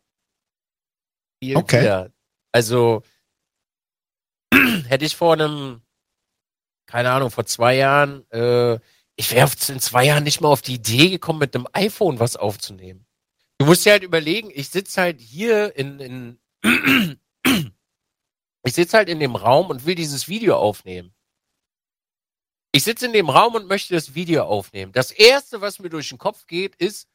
Viel 1.41 1.57
okay. 1.57 1.81
Wieder. 1.81 2.11
Also, 2.51 3.03
hätte 4.87 5.05
ich 5.05 5.15
vor 5.15 5.33
einem, 5.33 5.81
keine 6.87 7.11
Ahnung, 7.11 7.31
vor 7.31 7.45
zwei 7.45 7.75
Jahren, 7.75 8.29
äh, 8.31 8.79
ich 9.15 9.31
wäre 9.31 9.49
in 9.67 9.79
zwei 9.79 10.05
Jahren 10.05 10.23
nicht 10.23 10.41
mal 10.41 10.49
auf 10.49 10.61
die 10.61 10.75
Idee 10.75 11.09
gekommen, 11.09 11.39
mit 11.39 11.55
einem 11.55 11.67
iPhone 11.73 12.19
was 12.19 12.37
aufzunehmen. 12.37 13.05
Du 13.57 13.65
musst 13.65 13.85
dir 13.85 13.91
halt 13.91 14.03
überlegen, 14.03 14.49
ich 14.53 14.69
sitze 14.69 15.01
halt 15.01 15.19
hier 15.19 15.75
in, 15.75 15.99
in 15.99 16.39
Ich 18.65 18.73
sitze 18.73 18.97
halt 18.97 19.09
in 19.09 19.19
dem 19.19 19.35
Raum 19.35 19.69
und 19.69 19.85
will 19.85 19.95
dieses 19.95 20.27
Video 20.27 20.57
aufnehmen. 20.57 21.13
Ich 22.71 22.83
sitze 22.83 23.07
in 23.07 23.13
dem 23.13 23.29
Raum 23.29 23.55
und 23.55 23.67
möchte 23.67 23.95
das 23.95 24.13
Video 24.13 24.43
aufnehmen. 24.43 24.91
Das 24.91 25.11
erste, 25.11 25.61
was 25.61 25.79
mir 25.79 25.89
durch 25.89 26.09
den 26.09 26.19
Kopf 26.19 26.45
geht, 26.45 26.75
ist, 26.75 27.09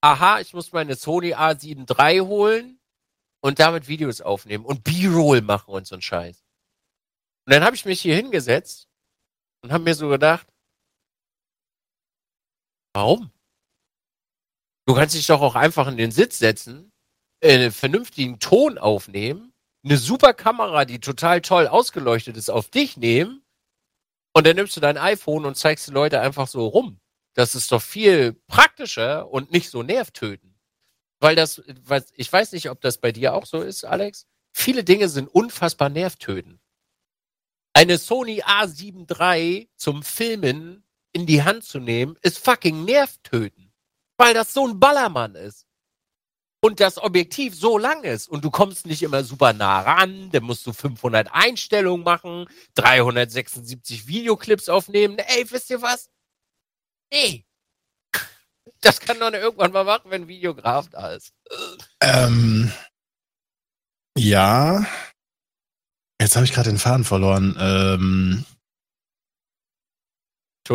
aha, 0.00 0.40
ich 0.40 0.54
muss 0.54 0.72
meine 0.72 0.94
Sony 0.94 1.34
A7 1.34 1.90
III 1.90 2.20
holen 2.20 2.80
und 3.40 3.58
damit 3.58 3.88
Videos 3.88 4.20
aufnehmen 4.20 4.64
und 4.64 4.84
B-Roll 4.84 5.40
machen 5.40 5.74
und 5.74 5.86
so 5.86 5.96
ein 5.96 6.02
Scheiß. 6.02 6.44
Und 7.46 7.52
dann 7.52 7.64
habe 7.64 7.74
ich 7.74 7.84
mich 7.84 8.00
hier 8.00 8.14
hingesetzt 8.14 8.88
und 9.62 9.72
habe 9.72 9.82
mir 9.82 9.94
so 9.94 10.08
gedacht, 10.08 10.46
warum? 12.94 13.32
Du 14.86 14.94
kannst 14.94 15.16
dich 15.16 15.26
doch 15.26 15.40
auch 15.40 15.56
einfach 15.56 15.88
in 15.88 15.96
den 15.96 16.12
Sitz 16.12 16.38
setzen, 16.38 16.92
einen 17.42 17.72
vernünftigen 17.72 18.38
Ton 18.38 18.78
aufnehmen, 18.78 19.52
eine 19.84 19.96
super 19.96 20.32
Kamera, 20.32 20.84
die 20.84 21.00
total 21.00 21.40
toll 21.40 21.66
ausgeleuchtet 21.66 22.36
ist, 22.36 22.50
auf 22.50 22.68
dich 22.68 22.96
nehmen 22.96 23.41
und 24.32 24.46
dann 24.46 24.56
nimmst 24.56 24.76
du 24.76 24.80
dein 24.80 24.98
iPhone 24.98 25.44
und 25.44 25.56
zeigst 25.56 25.88
die 25.88 25.92
Leute 25.92 26.20
einfach 26.20 26.48
so 26.48 26.66
rum. 26.66 27.00
Das 27.34 27.54
ist 27.54 27.72
doch 27.72 27.82
viel 27.82 28.34
praktischer 28.46 29.30
und 29.30 29.52
nicht 29.52 29.70
so 29.70 29.82
nervtötend. 29.82 30.54
Weil 31.20 31.36
das, 31.36 31.62
ich 32.14 32.32
weiß 32.32 32.52
nicht, 32.52 32.68
ob 32.68 32.80
das 32.80 32.98
bei 32.98 33.12
dir 33.12 33.34
auch 33.34 33.46
so 33.46 33.60
ist, 33.60 33.84
Alex. 33.84 34.26
Viele 34.52 34.84
Dinge 34.84 35.08
sind 35.08 35.28
unfassbar 35.28 35.88
nervtötend. 35.88 36.60
Eine 37.74 37.96
Sony 37.96 38.42
A7 38.42 39.08
III 39.08 39.70
zum 39.76 40.02
Filmen 40.02 40.84
in 41.12 41.26
die 41.26 41.42
Hand 41.42 41.64
zu 41.64 41.78
nehmen, 41.78 42.16
ist 42.22 42.38
fucking 42.38 42.84
nervtötend. 42.84 43.72
Weil 44.18 44.34
das 44.34 44.52
so 44.52 44.66
ein 44.66 44.78
Ballermann 44.78 45.34
ist 45.34 45.66
und 46.64 46.78
das 46.80 46.98
Objektiv 46.98 47.54
so 47.54 47.76
lang 47.76 48.04
ist 48.04 48.28
und 48.28 48.44
du 48.44 48.50
kommst 48.50 48.86
nicht 48.86 49.02
immer 49.02 49.24
super 49.24 49.52
nah 49.52 49.80
ran, 49.80 50.30
dann 50.30 50.44
musst 50.44 50.66
du 50.66 50.72
500 50.72 51.28
Einstellungen 51.32 52.04
machen, 52.04 52.46
376 52.76 54.06
Videoclips 54.06 54.68
aufnehmen. 54.68 55.18
Ey, 55.18 55.50
wisst 55.50 55.70
ihr 55.70 55.82
was? 55.82 56.10
Nee. 57.12 57.44
Das 58.80 59.00
kann 59.00 59.18
man 59.18 59.34
irgendwann 59.34 59.72
mal 59.72 59.84
machen, 59.84 60.10
wenn 60.10 60.22
ein 60.22 60.28
Videograf 60.28 60.88
da 60.88 61.12
ist. 61.12 61.32
Ähm, 62.00 62.72
ja. 64.16 64.84
Jetzt 66.20 66.34
habe 66.36 66.44
ich 66.44 66.52
gerade 66.52 66.70
den 66.70 66.78
Faden 66.78 67.04
verloren. 67.04 67.56
Ähm, 67.60 68.44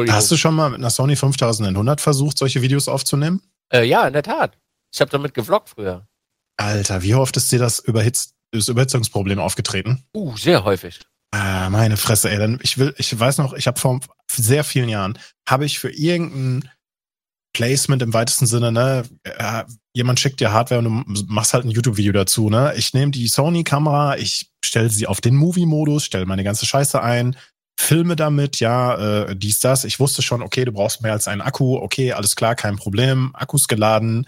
Hast 0.10 0.32
du 0.32 0.38
schon 0.38 0.54
mal 0.54 0.70
mit 0.70 0.80
einer 0.80 0.90
Sony 0.90 1.16
5100 1.16 2.02
versucht, 2.02 2.38
solche 2.38 2.62
Videos 2.62 2.88
aufzunehmen? 2.88 3.42
Äh, 3.72 3.84
ja, 3.84 4.06
in 4.08 4.14
der 4.14 4.24
Tat. 4.24 4.58
Ich 4.94 5.02
habe 5.02 5.12
damit 5.12 5.34
gevloggt 5.34 5.70
früher. 5.70 6.08
Alter, 6.58 7.04
wie 7.04 7.16
oft 7.16 7.38
ist 7.38 7.52
dir 7.52 7.60
das, 7.60 7.80
überhitzt, 7.80 8.34
das 8.52 8.68
Überhitzungsproblem 8.68 9.40
aufgetreten? 9.40 10.04
Uh, 10.16 10.36
sehr 10.38 10.64
häufig. 10.64 11.00
Ah, 11.32 11.70
meine 11.70 11.98
Fresse, 11.98 12.30
ey. 12.30 12.38
Dann, 12.38 12.60
ich 12.64 12.78
will, 12.78 12.96
ich 12.98 13.18
weiß 13.18 13.38
noch, 13.38 13.54
ich 13.54 13.68
habe 13.68 13.80
vor 13.80 14.00
sehr 14.32 14.64
vielen 14.64 14.90
Jahren, 14.90 15.20
habe 15.48 15.66
ich 15.66 15.80
für 15.80 15.92
irgendein 15.92 16.70
Placement 17.54 18.02
im 18.02 18.14
weitesten 18.14 18.46
Sinne, 18.46 18.72
ne, 18.72 19.04
äh, 19.24 19.64
jemand 19.94 20.20
schickt 20.20 20.40
dir 20.40 20.54
Hardware 20.54 20.80
und 20.80 21.06
du 21.08 21.24
machst 21.28 21.54
halt 21.54 21.66
ein 21.66 21.72
YouTube-Video 21.72 22.14
dazu, 22.14 22.50
ne? 22.50 22.74
Ich 22.78 22.94
nehme 22.94 23.12
die 23.12 23.28
Sony-Kamera, 23.28 24.18
ich 24.18 24.52
stelle 24.64 24.90
sie 24.90 25.08
auf 25.08 25.22
den 25.22 25.36
Movie-Modus, 25.36 26.06
stelle 26.06 26.28
meine 26.28 26.44
ganze 26.44 26.66
Scheiße 26.66 27.02
ein, 27.02 27.36
filme 27.80 28.16
damit, 28.16 28.60
ja, 28.60 29.24
äh, 29.24 29.36
dies, 29.36 29.60
das. 29.60 29.86
Ich 29.86 30.00
wusste 30.00 30.22
schon, 30.22 30.44
okay, 30.44 30.66
du 30.66 30.72
brauchst 30.72 31.02
mehr 31.02 31.14
als 31.14 31.28
einen 31.28 31.42
Akku, 31.42 31.78
okay, 31.78 32.14
alles 32.14 32.36
klar, 32.36 32.54
kein 32.56 32.76
Problem, 32.76 33.32
Akkus 33.34 33.68
geladen, 33.68 34.28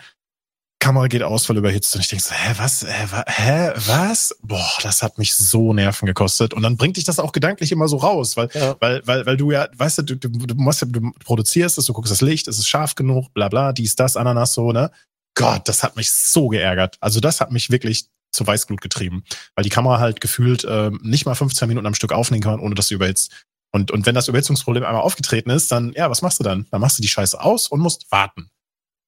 Kamera 0.80 1.08
geht 1.08 1.24
aus, 1.24 1.48
weil 1.50 1.58
überhitzt. 1.58 1.94
Und 1.94 2.02
ich 2.02 2.08
denke 2.08 2.24
so, 2.24 2.34
hä, 2.34 2.54
was, 2.58 2.86
hä, 2.86 3.08
wa, 3.12 3.24
hä, 3.28 3.72
was? 3.86 4.36
Boah, 4.42 4.78
das 4.82 5.04
hat 5.04 5.18
mich 5.18 5.34
so 5.36 5.74
Nerven 5.74 6.06
gekostet. 6.06 6.54
Und 6.54 6.64
dann 6.64 6.78
bringt 6.78 6.96
dich 6.96 7.04
das 7.04 7.20
auch 7.20 7.34
gedanklich 7.34 7.72
immer 7.72 7.88
so 7.90 7.98
raus, 7.98 8.38
weil, 8.38 8.50
ja. 8.54 8.76
weil, 8.80 9.06
weil, 9.06 9.26
weil 9.26 9.38
du 9.38 9.52
ja, 9.52 9.68
weißt 9.76 10.00
du, 10.00 10.04
du, 10.04 10.16
du, 10.16 10.30
du, 10.30 10.56
musst, 10.56 10.82
du 10.82 11.12
produzierst 11.24 11.78
es, 11.78 11.86
du 11.86 11.94
guckst 11.94 12.12
das 12.12 12.22
Licht, 12.22 12.48
ist 12.48 12.60
es 12.60 12.68
scharf 12.68 12.96
genug, 12.96 13.34
bla 13.34 13.50
bla, 13.50 13.74
dies, 13.74 13.96
das, 13.96 14.16
Ananas, 14.16 14.54
so, 14.54 14.72
ne? 14.72 14.90
Gott, 15.36 15.68
das 15.68 15.84
hat 15.84 15.96
mich 15.96 16.12
so 16.12 16.48
geärgert. 16.48 16.98
Also 17.02 17.20
das 17.20 17.42
hat 17.42 17.52
mich 17.52 17.70
wirklich 17.70 18.08
zu 18.32 18.46
Weißglut 18.46 18.82
getrieben, 18.82 19.24
weil 19.56 19.64
die 19.64 19.70
Kamera 19.70 20.00
halt 20.00 20.22
gefühlt 20.22 20.64
äh, 20.64 20.92
nicht 21.02 21.26
mal 21.26 21.36
15 21.36 21.68
Minuten 21.68 21.88
am 21.88 21.96
Stück 21.96 22.14
aufnehmen 22.14 22.44
kann, 22.44 22.60
ohne 22.60 22.76
dass 22.76 22.88
sie 22.88 22.96
überhitzt. 22.96 23.46
Und, 23.72 23.92
und 23.92 24.06
wenn 24.06 24.16
das 24.16 24.28
Überhitzungsproblem 24.28 24.84
einmal 24.84 25.02
aufgetreten 25.02 25.50
ist, 25.50 25.72
dann, 25.72 25.94
ja, 25.94 26.10
was 26.10 26.22
machst 26.22 26.40
du 26.40 26.44
dann? 26.44 26.68
Dann 26.72 26.82
machst 26.82 26.98
du 26.98 27.02
die 27.02 27.08
Scheiße 27.08 27.40
aus 27.40 27.68
und 27.68 27.80
musst 27.80 28.12
warten. 28.12 28.50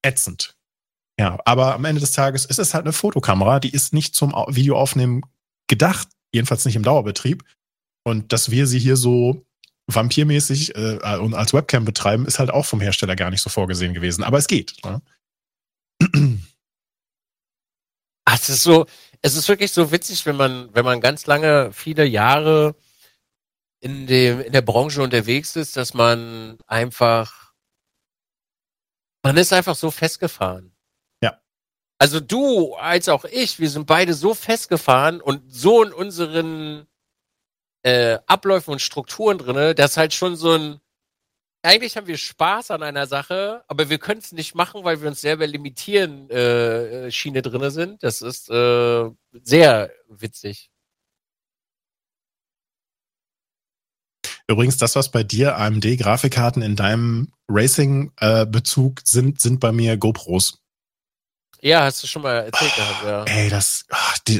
Ätzend. 0.02 0.54
Ja, 1.22 1.38
aber 1.44 1.74
am 1.76 1.84
Ende 1.84 2.00
des 2.00 2.10
Tages 2.10 2.44
ist 2.46 2.58
es 2.58 2.74
halt 2.74 2.84
eine 2.84 2.92
Fotokamera, 2.92 3.60
die 3.60 3.70
ist 3.70 3.92
nicht 3.92 4.16
zum 4.16 4.32
Videoaufnehmen 4.32 5.22
gedacht, 5.68 6.08
jedenfalls 6.32 6.64
nicht 6.64 6.74
im 6.74 6.82
Dauerbetrieb. 6.82 7.44
Und 8.02 8.32
dass 8.32 8.50
wir 8.50 8.66
sie 8.66 8.80
hier 8.80 8.96
so 8.96 9.46
vampirmäßig 9.86 10.74
äh, 10.74 11.18
und 11.18 11.34
als 11.34 11.54
Webcam 11.54 11.84
betreiben, 11.84 12.26
ist 12.26 12.40
halt 12.40 12.50
auch 12.50 12.66
vom 12.66 12.80
Hersteller 12.80 13.14
gar 13.14 13.30
nicht 13.30 13.40
so 13.40 13.50
vorgesehen 13.50 13.94
gewesen. 13.94 14.24
Aber 14.24 14.38
es 14.38 14.48
geht. 14.48 14.74
Ne? 14.84 15.00
Ach, 18.24 18.34
es 18.34 18.48
ist 18.48 18.64
so, 18.64 18.86
es 19.20 19.36
ist 19.36 19.48
wirklich 19.48 19.70
so 19.70 19.92
witzig, 19.92 20.26
wenn 20.26 20.34
man, 20.34 20.74
wenn 20.74 20.84
man 20.84 21.00
ganz 21.00 21.26
lange, 21.26 21.72
viele 21.72 22.04
Jahre 22.04 22.74
in 23.78 24.08
dem, 24.08 24.40
in 24.40 24.52
der 24.52 24.62
Branche 24.62 25.00
unterwegs 25.00 25.54
ist, 25.54 25.76
dass 25.76 25.94
man 25.94 26.58
einfach, 26.66 27.52
man 29.22 29.36
ist 29.36 29.52
einfach 29.52 29.76
so 29.76 29.92
festgefahren. 29.92 30.71
Also 32.02 32.18
du 32.18 32.74
als 32.74 33.08
auch 33.08 33.24
ich, 33.24 33.60
wir 33.60 33.70
sind 33.70 33.86
beide 33.86 34.12
so 34.12 34.34
festgefahren 34.34 35.20
und 35.20 35.40
so 35.54 35.84
in 35.84 35.92
unseren 35.92 36.88
äh, 37.84 38.18
Abläufen 38.26 38.72
und 38.72 38.80
Strukturen 38.80 39.38
drinne, 39.38 39.76
dass 39.76 39.96
halt 39.96 40.12
schon 40.12 40.34
so 40.34 40.50
ein 40.50 40.80
eigentlich 41.62 41.96
haben 41.96 42.08
wir 42.08 42.16
Spaß 42.16 42.72
an 42.72 42.82
einer 42.82 43.06
Sache, 43.06 43.62
aber 43.68 43.88
wir 43.88 43.98
können 43.98 44.18
es 44.18 44.32
nicht 44.32 44.56
machen, 44.56 44.82
weil 44.82 45.00
wir 45.00 45.06
uns 45.06 45.20
selber 45.20 45.46
limitieren 45.46 46.28
äh, 46.28 47.08
Schiene 47.12 47.40
drinne 47.40 47.70
sind. 47.70 48.02
Das 48.02 48.20
ist 48.20 48.50
äh, 48.50 49.08
sehr 49.40 49.92
witzig. 50.08 50.72
Übrigens, 54.48 54.76
das, 54.76 54.96
was 54.96 55.12
bei 55.12 55.22
dir 55.22 55.56
AMD-Grafikkarten 55.56 56.62
in 56.62 56.74
deinem 56.74 57.32
Racing-Bezug 57.48 58.98
äh, 58.98 59.02
sind, 59.04 59.40
sind 59.40 59.60
bei 59.60 59.70
mir 59.70 59.96
GoPros. 59.96 60.61
Ja, 61.64 61.84
hast 61.84 62.02
du 62.02 62.08
schon 62.08 62.22
mal 62.22 62.44
erzählt 62.44 62.74
gehabt, 62.74 63.04
ja. 63.04 63.24
Ey, 63.24 63.48
das, 63.48 63.84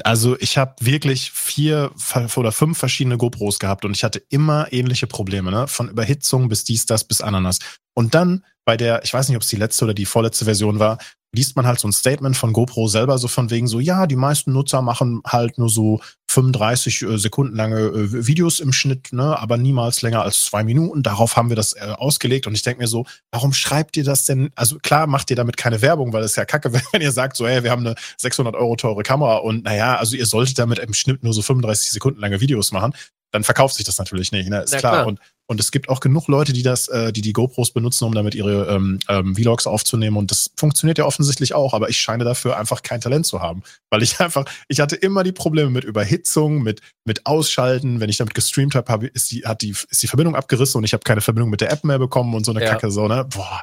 also 0.02 0.36
ich 0.40 0.58
habe 0.58 0.74
wirklich 0.80 1.30
vier 1.30 1.92
oder 2.34 2.50
fünf 2.50 2.78
verschiedene 2.78 3.16
GoPros 3.16 3.60
gehabt 3.60 3.84
und 3.84 3.96
ich 3.96 4.02
hatte 4.02 4.20
immer 4.28 4.72
ähnliche 4.72 5.06
Probleme, 5.06 5.52
ne? 5.52 5.68
Von 5.68 5.88
Überhitzung 5.88 6.48
bis 6.48 6.64
dies, 6.64 6.84
das 6.84 7.04
bis 7.04 7.20
Ananas. 7.20 7.60
Und 7.94 8.14
dann 8.14 8.44
bei 8.64 8.76
der, 8.76 9.04
ich 9.04 9.14
weiß 9.14 9.28
nicht, 9.28 9.36
ob 9.36 9.42
es 9.42 9.48
die 9.48 9.56
letzte 9.56 9.84
oder 9.84 9.94
die 9.94 10.04
vorletzte 10.04 10.44
Version 10.44 10.80
war, 10.80 10.98
liest 11.32 11.54
man 11.54 11.66
halt 11.66 11.78
so 11.78 11.86
ein 11.86 11.92
Statement 11.92 12.36
von 12.36 12.52
GoPro 12.52 12.88
selber 12.88 13.16
so 13.18 13.28
von 13.28 13.50
wegen 13.50 13.68
so, 13.68 13.78
ja, 13.78 14.06
die 14.06 14.16
meisten 14.16 14.52
Nutzer 14.52 14.82
machen 14.82 15.22
halt 15.24 15.58
nur 15.58 15.68
so 15.68 16.00
35 16.32 17.02
äh, 17.02 17.18
Sekunden 17.18 17.56
lange 17.56 17.78
äh, 17.78 18.26
Videos 18.26 18.60
im 18.60 18.72
Schnitt, 18.72 19.12
ne, 19.12 19.38
aber 19.38 19.56
niemals 19.56 20.02
länger 20.02 20.22
als 20.22 20.44
zwei 20.44 20.64
Minuten. 20.64 21.02
Darauf 21.02 21.36
haben 21.36 21.48
wir 21.48 21.56
das 21.56 21.74
äh, 21.74 21.80
ausgelegt 21.80 22.46
und 22.46 22.54
ich 22.54 22.62
denke 22.62 22.80
mir 22.80 22.88
so, 22.88 23.04
warum 23.30 23.52
schreibt 23.52 23.96
ihr 23.96 24.04
das 24.04 24.24
denn? 24.24 24.50
Also 24.54 24.78
klar 24.78 25.06
macht 25.06 25.30
ihr 25.30 25.36
damit 25.36 25.56
keine 25.56 25.82
Werbung, 25.82 26.12
weil 26.12 26.22
es 26.22 26.36
ja 26.36 26.44
kacke, 26.44 26.72
wenn 26.92 27.00
ihr 27.00 27.12
sagt 27.12 27.36
so, 27.36 27.46
hey, 27.46 27.62
wir 27.62 27.70
haben 27.70 27.86
eine 27.86 27.94
600 28.18 28.54
Euro 28.54 28.76
teure 28.76 29.02
Kamera 29.02 29.36
und 29.36 29.64
naja, 29.64 29.96
also 29.96 30.16
ihr 30.16 30.26
solltet 30.26 30.58
damit 30.58 30.78
im 30.78 30.94
Schnitt 30.94 31.22
nur 31.22 31.32
so 31.32 31.42
35 31.42 31.90
Sekunden 31.90 32.20
lange 32.20 32.40
Videos 32.40 32.72
machen 32.72 32.92
dann 33.32 33.44
verkauft 33.44 33.74
sich 33.74 33.84
das 33.84 33.98
natürlich 33.98 34.30
nicht, 34.30 34.48
ne? 34.48 34.60
Ist 34.60 34.76
klar. 34.76 34.92
klar. 34.92 35.06
Und, 35.06 35.18
und 35.46 35.58
es 35.58 35.72
gibt 35.72 35.88
auch 35.88 36.00
genug 36.00 36.28
Leute, 36.28 36.52
die 36.52 36.62
das, 36.62 36.88
äh, 36.88 37.12
die 37.12 37.22
die 37.22 37.32
GoPros 37.32 37.72
benutzen, 37.72 38.04
um 38.04 38.14
damit 38.14 38.34
ihre 38.34 38.68
ähm, 38.68 39.00
ähm, 39.08 39.34
Vlogs 39.34 39.66
aufzunehmen. 39.66 40.16
Und 40.16 40.30
das 40.30 40.50
funktioniert 40.56 40.98
ja 40.98 41.06
offensichtlich 41.06 41.54
auch, 41.54 41.72
aber 41.72 41.88
ich 41.88 41.98
scheine 41.98 42.24
dafür 42.24 42.58
einfach 42.58 42.82
kein 42.82 43.00
Talent 43.00 43.26
zu 43.26 43.40
haben. 43.40 43.62
Weil 43.90 44.02
ich 44.02 44.20
einfach, 44.20 44.44
ich 44.68 44.80
hatte 44.80 44.96
immer 44.96 45.24
die 45.24 45.32
Probleme 45.32 45.70
mit 45.70 45.84
Überhitzung, 45.84 46.62
mit, 46.62 46.80
mit 47.04 47.26
Ausschalten. 47.26 48.00
Wenn 48.00 48.10
ich 48.10 48.18
damit 48.18 48.34
gestreamt 48.34 48.74
habe, 48.74 48.92
hab, 48.92 49.02
ist, 49.02 49.30
die, 49.30 49.44
hat 49.44 49.62
die, 49.62 49.70
ist 49.70 50.02
die 50.02 50.08
Verbindung 50.08 50.36
abgerissen 50.36 50.78
und 50.78 50.84
ich 50.84 50.92
habe 50.92 51.02
keine 51.02 51.22
Verbindung 51.22 51.50
mit 51.50 51.62
der 51.62 51.72
App 51.72 51.84
mehr 51.84 51.98
bekommen 51.98 52.34
und 52.34 52.44
so 52.44 52.52
eine 52.52 52.62
ja. 52.62 52.70
Kacke, 52.70 52.90
so, 52.90 53.08
ne? 53.08 53.24
Boah. 53.24 53.62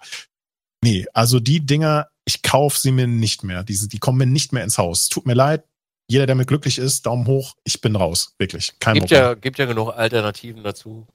Nee, 0.83 1.05
also 1.13 1.39
die 1.39 1.65
Dinger, 1.65 2.07
ich 2.25 2.41
kaufe 2.41 2.79
sie 2.79 2.91
mir 2.91 3.07
nicht 3.07 3.43
mehr. 3.43 3.63
Diese, 3.63 3.87
die 3.87 3.99
kommen 3.99 4.17
mir 4.17 4.25
nicht 4.25 4.53
mehr 4.53 4.63
ins 4.63 4.77
Haus. 4.77 5.09
Tut 5.09 5.25
mir 5.25 5.33
leid, 5.33 5.63
jeder, 6.09 6.25
der 6.25 6.35
mit 6.35 6.47
glücklich 6.47 6.79
ist, 6.79 7.05
Daumen 7.05 7.27
hoch, 7.27 7.55
ich 7.63 7.81
bin 7.81 7.95
raus. 7.95 8.33
Wirklich. 8.39 8.73
Kein 8.79 8.95
gibt 8.95 9.07
Problem. 9.07 9.21
ja, 9.21 9.33
gibt 9.35 9.59
ja 9.59 9.65
genug 9.65 9.93
Alternativen 9.95 10.63
dazu. 10.63 11.07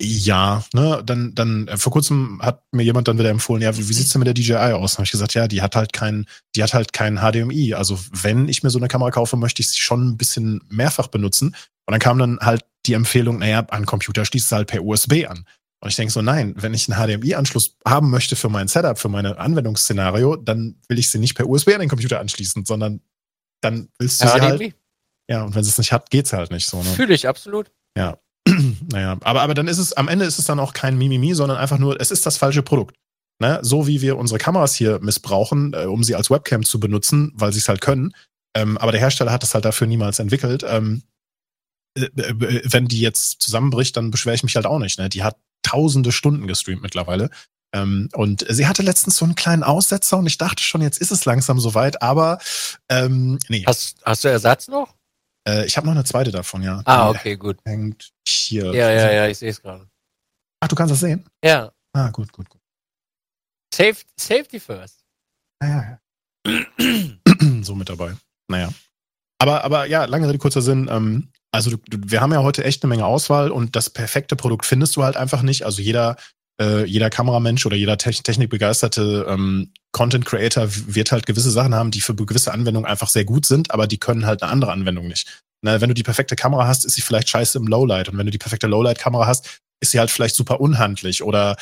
Ja, 0.00 0.62
ne, 0.74 1.02
dann, 1.04 1.34
dann, 1.34 1.66
äh, 1.66 1.76
vor 1.76 1.92
kurzem 1.92 2.40
hat 2.40 2.62
mir 2.70 2.84
jemand 2.84 3.08
dann 3.08 3.18
wieder 3.18 3.30
empfohlen, 3.30 3.62
ja, 3.62 3.76
wie, 3.76 3.88
wie 3.88 3.92
sieht's 3.92 4.12
denn 4.12 4.20
mit 4.20 4.26
der 4.26 4.34
DJI 4.34 4.74
aus? 4.74 4.92
Dann 4.92 4.98
habe 4.98 5.04
ich 5.06 5.10
gesagt, 5.10 5.34
ja, 5.34 5.48
die 5.48 5.60
hat 5.60 5.74
halt 5.74 5.92
kein, 5.92 6.26
die 6.54 6.62
hat 6.62 6.72
halt 6.72 6.92
kein 6.92 7.16
HDMI. 7.18 7.74
Also 7.74 7.98
wenn 8.12 8.48
ich 8.48 8.62
mir 8.62 8.70
so 8.70 8.78
eine 8.78 8.86
Kamera 8.86 9.10
kaufe, 9.10 9.36
möchte 9.36 9.60
ich 9.60 9.70
sie 9.70 9.80
schon 9.80 10.10
ein 10.10 10.16
bisschen 10.16 10.60
mehrfach 10.68 11.08
benutzen. 11.08 11.48
Und 11.86 11.92
dann 11.92 11.98
kam 11.98 12.18
dann 12.18 12.38
halt 12.40 12.64
die 12.86 12.92
Empfehlung, 12.92 13.38
naja, 13.38 13.60
an 13.70 13.86
Computer 13.86 14.24
schließt 14.24 14.52
halt 14.52 14.68
per 14.68 14.84
USB 14.84 15.26
an. 15.26 15.46
Und 15.80 15.88
ich 15.88 15.96
denke 15.96 16.12
so, 16.12 16.22
nein, 16.22 16.54
wenn 16.56 16.74
ich 16.74 16.90
einen 16.90 17.18
HDMI-Anschluss 17.18 17.76
haben 17.84 18.10
möchte 18.10 18.36
für 18.36 18.48
mein 18.48 18.68
Setup, 18.68 18.98
für 18.98 19.08
meine 19.08 19.38
Anwendungsszenario, 19.38 20.36
dann 20.36 20.76
will 20.88 20.98
ich 20.98 21.10
sie 21.10 21.18
nicht 21.18 21.34
per 21.34 21.48
USB 21.48 21.70
an 21.70 21.80
den 21.80 21.88
Computer 21.88 22.20
anschließen, 22.20 22.64
sondern 22.64 23.00
dann 23.60 23.88
willst 23.98 24.20
du 24.20 24.26
ja, 24.26 24.34
sie 24.34 24.40
halt. 24.40 24.74
Ja, 25.30 25.44
und 25.44 25.54
wenn 25.54 25.62
sie 25.62 25.70
es 25.70 25.78
nicht 25.78 25.92
hat, 25.92 26.10
geht's 26.10 26.32
halt 26.32 26.50
nicht 26.50 26.66
so. 26.66 26.82
Ne? 26.82 26.90
Fühle 26.90 27.14
ich 27.14 27.28
absolut. 27.28 27.70
Ja. 27.96 28.18
naja, 28.90 29.18
aber, 29.20 29.42
aber 29.42 29.54
dann 29.54 29.68
ist 29.68 29.78
es, 29.78 29.92
am 29.92 30.08
Ende 30.08 30.24
ist 30.24 30.38
es 30.38 30.46
dann 30.46 30.60
auch 30.60 30.72
kein 30.72 30.96
Mimimi, 30.96 31.34
sondern 31.34 31.58
einfach 31.58 31.78
nur, 31.78 32.00
es 32.00 32.10
ist 32.10 32.24
das 32.24 32.38
falsche 32.38 32.62
Produkt. 32.62 32.96
Ne? 33.40 33.60
So 33.62 33.86
wie 33.86 34.00
wir 34.00 34.16
unsere 34.16 34.38
Kameras 34.38 34.74
hier 34.74 34.98
missbrauchen, 35.00 35.72
äh, 35.74 35.84
um 35.84 36.02
sie 36.02 36.14
als 36.14 36.30
Webcam 36.30 36.64
zu 36.64 36.80
benutzen, 36.80 37.32
weil 37.34 37.52
sie 37.52 37.60
es 37.60 37.68
halt 37.68 37.80
können. 37.80 38.14
Ähm, 38.56 38.78
aber 38.78 38.92
der 38.92 39.00
Hersteller 39.00 39.32
hat 39.32 39.44
es 39.44 39.54
halt 39.54 39.64
dafür 39.64 39.86
niemals 39.86 40.18
entwickelt. 40.18 40.64
Ähm, 40.66 41.02
äh, 41.96 42.04
äh, 42.04 42.62
wenn 42.64 42.88
die 42.88 43.00
jetzt 43.00 43.40
zusammenbricht, 43.40 43.96
dann 43.96 44.10
beschwere 44.10 44.34
ich 44.34 44.42
mich 44.42 44.56
halt 44.56 44.66
auch 44.66 44.78
nicht. 44.78 44.98
Ne? 44.98 45.08
Die 45.08 45.22
hat 45.22 45.36
tausende 45.62 46.12
Stunden 46.12 46.46
gestreamt 46.46 46.82
mittlerweile. 46.82 47.30
Ähm, 47.74 48.08
und 48.14 48.46
sie 48.48 48.66
hatte 48.66 48.82
letztens 48.82 49.16
so 49.16 49.24
einen 49.24 49.34
kleinen 49.34 49.62
Aussetzer 49.62 50.18
und 50.18 50.26
ich 50.26 50.38
dachte 50.38 50.62
schon, 50.62 50.80
jetzt 50.80 50.98
ist 50.98 51.10
es 51.10 51.24
langsam 51.24 51.60
soweit, 51.60 52.00
aber 52.00 52.38
ähm, 52.88 53.38
nee. 53.48 53.64
Hast, 53.66 53.98
hast 54.04 54.24
du 54.24 54.28
Ersatz 54.28 54.68
noch? 54.68 54.94
Äh, 55.46 55.66
ich 55.66 55.76
habe 55.76 55.86
noch 55.86 55.94
eine 55.94 56.04
zweite 56.04 56.30
davon, 56.30 56.62
ja. 56.62 56.82
Ah, 56.84 57.10
okay, 57.10 57.36
gut. 57.36 57.58
Hängt 57.64 58.10
hier. 58.26 58.72
Ja, 58.74 58.90
ja, 58.90 59.12
ja, 59.12 59.28
ich 59.28 59.38
sehe 59.38 59.50
es 59.50 59.60
gerade. 59.60 59.88
Ach, 60.60 60.68
du 60.68 60.74
kannst 60.74 60.92
das 60.92 61.00
sehen? 61.00 61.24
Ja. 61.44 61.72
Ah, 61.92 62.10
gut, 62.10 62.32
gut, 62.32 62.48
gut. 62.48 62.60
Safe, 63.74 63.96
safety 64.18 64.60
first. 64.60 65.04
Ah, 65.60 65.66
ja, 65.66 66.00
ja. 66.46 66.64
so 67.62 67.74
mit 67.74 67.88
dabei. 67.88 68.14
Naja. 68.50 68.72
Aber, 69.40 69.64
aber 69.64 69.86
ja, 69.86 70.04
lange 70.04 70.28
Rede, 70.28 70.38
kurzer 70.38 70.62
Sinn. 70.62 70.88
Ähm, 70.90 71.30
also 71.52 71.70
du, 71.70 71.76
du, 71.88 71.98
wir 72.10 72.20
haben 72.20 72.32
ja 72.32 72.42
heute 72.42 72.64
echt 72.64 72.82
eine 72.82 72.88
Menge 72.88 73.06
Auswahl 73.06 73.50
und 73.50 73.76
das 73.76 73.90
perfekte 73.90 74.36
Produkt 74.36 74.66
findest 74.66 74.96
du 74.96 75.04
halt 75.04 75.16
einfach 75.16 75.42
nicht. 75.42 75.64
Also 75.64 75.80
jeder, 75.80 76.16
äh, 76.60 76.84
jeder 76.84 77.10
Kameramensch 77.10 77.64
oder 77.66 77.76
jeder 77.76 77.98
Te 77.98 78.10
technikbegeisterte 78.10 79.26
ähm, 79.28 79.72
Content 79.92 80.26
Creator 80.26 80.68
wird 80.86 81.12
halt 81.12 81.26
gewisse 81.26 81.50
Sachen 81.50 81.74
haben, 81.74 81.90
die 81.90 82.00
für 82.00 82.14
gewisse 82.14 82.52
Anwendungen 82.52 82.88
einfach 82.88 83.08
sehr 83.08 83.24
gut 83.24 83.46
sind, 83.46 83.70
aber 83.70 83.86
die 83.86 83.98
können 83.98 84.26
halt 84.26 84.42
eine 84.42 84.52
andere 84.52 84.72
Anwendung 84.72 85.08
nicht. 85.08 85.42
Na, 85.62 85.80
wenn 85.80 85.88
du 85.88 85.94
die 85.94 86.02
perfekte 86.02 86.36
Kamera 86.36 86.68
hast, 86.68 86.84
ist 86.84 86.94
sie 86.94 87.02
vielleicht 87.02 87.28
scheiße 87.28 87.58
im 87.58 87.66
Lowlight. 87.66 88.08
Und 88.08 88.18
wenn 88.18 88.26
du 88.26 88.32
die 88.32 88.38
perfekte 88.38 88.68
Lowlight-Kamera 88.68 89.26
hast, 89.26 89.60
ist 89.80 89.90
sie 89.90 89.98
halt 89.98 90.10
vielleicht 90.10 90.36
super 90.36 90.60
unhandlich 90.60 91.22
oder 91.22 91.56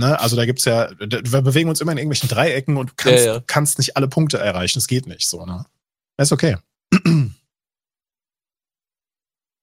Ne? 0.00 0.18
Also 0.18 0.34
da 0.34 0.46
gibt's 0.46 0.64
ja, 0.64 0.90
wir 0.98 1.42
bewegen 1.42 1.68
uns 1.68 1.80
immer 1.80 1.92
in 1.92 1.98
irgendwelchen 1.98 2.28
Dreiecken 2.28 2.76
und 2.76 2.90
du 2.90 2.94
kannst, 2.96 3.24
ja, 3.24 3.34
ja. 3.34 3.42
kannst 3.46 3.78
nicht 3.78 3.96
alle 3.96 4.08
Punkte 4.08 4.38
erreichen. 4.38 4.78
Es 4.78 4.86
geht 4.86 5.06
nicht 5.06 5.28
so. 5.28 5.44
Ne? 5.44 5.66
Ist 6.16 6.32
okay. 6.32 6.56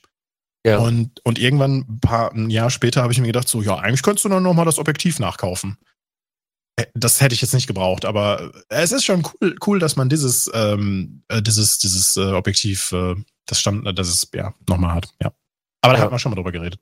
Ja. 0.66 0.78
Und, 0.78 1.24
und 1.24 1.38
irgendwann 1.38 1.86
ein 1.88 2.00
paar 2.00 2.34
ein 2.34 2.50
Jahr 2.50 2.70
später 2.70 3.02
habe 3.02 3.12
ich 3.12 3.20
mir 3.20 3.28
gedacht, 3.28 3.48
so, 3.48 3.62
ja, 3.62 3.76
eigentlich 3.76 4.02
könntest 4.02 4.26
du 4.26 4.28
dann 4.28 4.42
nochmal 4.42 4.66
das 4.66 4.78
Objektiv 4.78 5.18
nachkaufen. 5.18 5.78
Äh, 6.76 6.86
das 6.94 7.20
hätte 7.20 7.34
ich 7.34 7.40
jetzt 7.40 7.54
nicht 7.54 7.66
gebraucht, 7.66 8.04
aber 8.04 8.52
es 8.68 8.92
ist 8.92 9.04
schon 9.04 9.26
cool, 9.40 9.56
cool 9.66 9.78
dass 9.78 9.96
man 9.96 10.08
dieses, 10.08 10.50
ähm, 10.52 11.22
äh, 11.28 11.40
dieses, 11.40 11.78
dieses 11.78 12.16
äh, 12.16 12.32
Objektiv, 12.32 12.92
äh, 12.92 13.14
das 13.46 13.60
stand, 13.60 13.86
das 13.98 14.08
es 14.08 14.28
ja 14.34 14.54
nochmal 14.68 14.94
hat, 14.94 15.14
ja. 15.22 15.32
Aber 15.82 15.94
da 15.94 15.98
ja. 15.98 16.04
hat 16.04 16.10
man 16.10 16.20
schon 16.20 16.30
mal 16.30 16.36
drüber 16.36 16.52
geredet. 16.52 16.78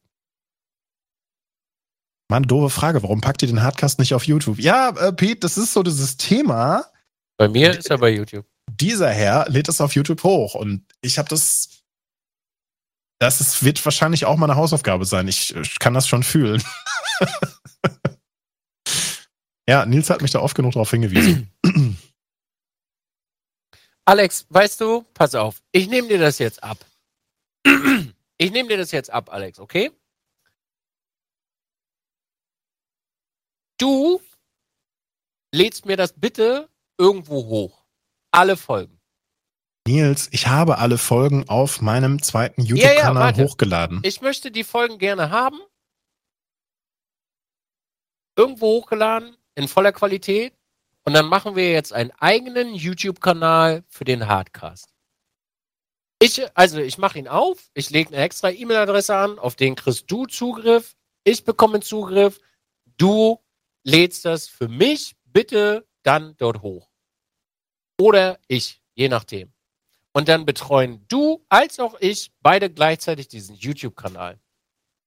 Eine 2.31 2.47
doofe 2.47 2.69
Frage. 2.69 3.03
Warum 3.03 3.21
packt 3.21 3.43
ihr 3.43 3.49
den 3.49 3.63
Hardcast 3.63 3.99
nicht 3.99 4.15
auf 4.15 4.25
YouTube? 4.25 4.59
Ja, 4.59 4.91
äh, 4.91 5.13
Pete, 5.13 5.41
das 5.41 5.57
ist 5.57 5.73
so 5.73 5.83
dieses 5.83 6.19
Thema. 6.19 6.85
Bei 7.39 7.49
mir 7.49 7.79
ist 7.79 7.91
er 7.91 7.99
bei 7.99 8.11
YouTube. 8.11 8.47
Dieser 8.71 9.11
Herr 9.11 9.49
lädt 9.49 9.69
es 9.69 9.81
auf 9.81 9.95
YouTube 9.95 10.23
hoch 10.23 10.55
und 10.55 10.85
ich 11.01 11.19
habe 11.19 11.29
das. 11.29 11.71
Das 13.21 13.41
ist, 13.41 13.65
wird 13.65 13.85
wahrscheinlich 13.85 14.27
auch 14.27 14.37
meine 14.37 14.55
Hausaufgabe 14.55 15.05
sein. 15.05 15.27
Ich, 15.27 15.57
ich 15.57 15.79
kann 15.81 15.95
das 15.95 16.07
schon 16.07 16.23
fühlen. 16.23 16.63
ja, 19.69 19.85
Nils 19.87 20.09
hat 20.09 20.23
mich 20.23 20.31
da 20.31 20.39
oft 20.39 20.55
genug 20.55 20.75
darauf 20.75 20.91
hingewiesen. 20.91 21.51
Alex, 24.05 24.47
weißt 24.51 24.81
du, 24.81 25.05
pass 25.15 25.35
auf, 25.35 25.63
ich 25.73 25.89
nehme 25.89 26.09
dir 26.09 26.19
das 26.19 26.39
jetzt 26.39 26.63
ab. 26.63 26.79
Ich 28.41 28.53
nehme 28.53 28.69
dir 28.69 28.77
das 28.77 28.93
jetzt 28.93 29.11
ab, 29.11 29.33
Alex, 29.33 29.59
okay? 29.59 29.91
Du 33.79 34.21
lädst 35.55 35.87
mir 35.87 35.97
das 35.97 36.13
bitte 36.13 36.69
irgendwo 36.99 37.47
hoch. 37.47 37.85
Alle 38.31 38.57
Folgen. 38.57 39.01
Nils, 39.87 40.29
ich 40.33 40.47
habe 40.47 40.79
alle 40.79 40.99
Folgen 40.99 41.49
auf 41.49 41.81
meinem 41.81 42.23
zweiten 42.23 42.61
YouTube-Kanal 42.61 43.33
ja, 43.33 43.39
ja, 43.39 43.45
hochgeladen. 43.45 44.01
Ich 44.03 44.21
möchte 44.21 44.51
die 44.51 44.65
Folgen 44.65 44.99
gerne 44.99 45.31
haben. 45.31 45.59
Irgendwo 48.37 48.67
hochgeladen, 48.67 49.37
in 49.55 49.67
voller 49.67 49.93
Qualität. 49.93 50.55
Und 51.05 51.15
dann 51.15 51.27
machen 51.27 51.57
wir 51.57 51.73
jetzt 51.73 51.95
einen 51.95 52.11
eigenen 52.19 52.75
YouTube-Kanal 52.75 53.83
für 53.89 54.05
den 54.05 54.29
Hardcast. 54.29 54.93
Ich, 56.21 56.45
also 56.55 56.79
ich 56.81 56.99
mache 56.99 57.19
ihn 57.19 57.29
auf, 57.29 57.71
ich 57.75 57.91
lege 57.91 58.11
eine 58.11 58.23
extra 58.23 58.51
E-Mail-Adresse 58.51 59.17
an, 59.17 59.39
auf 59.39 59.55
den 59.55 59.75
kriegst 59.75 60.11
du 60.11 60.27
Zugriff, 60.27 60.97
ich 61.25 61.45
bekomme 61.45 61.81
Zugriff, 61.81 62.41
du 62.99 63.41
lädst 63.89 64.25
das 64.25 64.49
für 64.49 64.69
mich 64.69 65.17
bitte 65.25 65.87
dann 66.03 66.37
dort 66.37 66.63
hoch. 66.63 66.91
Oder 67.99 68.39
ich, 68.47 68.83
je 68.95 69.09
nachdem. 69.09 69.53
Und 70.13 70.29
dann 70.29 70.45
betreuen 70.45 71.05
du 71.09 71.45
als 71.49 71.79
auch 71.81 71.97
ich 72.01 72.31
beide 72.41 72.71
gleichzeitig 72.71 73.29
diesen 73.29 73.57
YouTube-Kanal. 73.57 74.39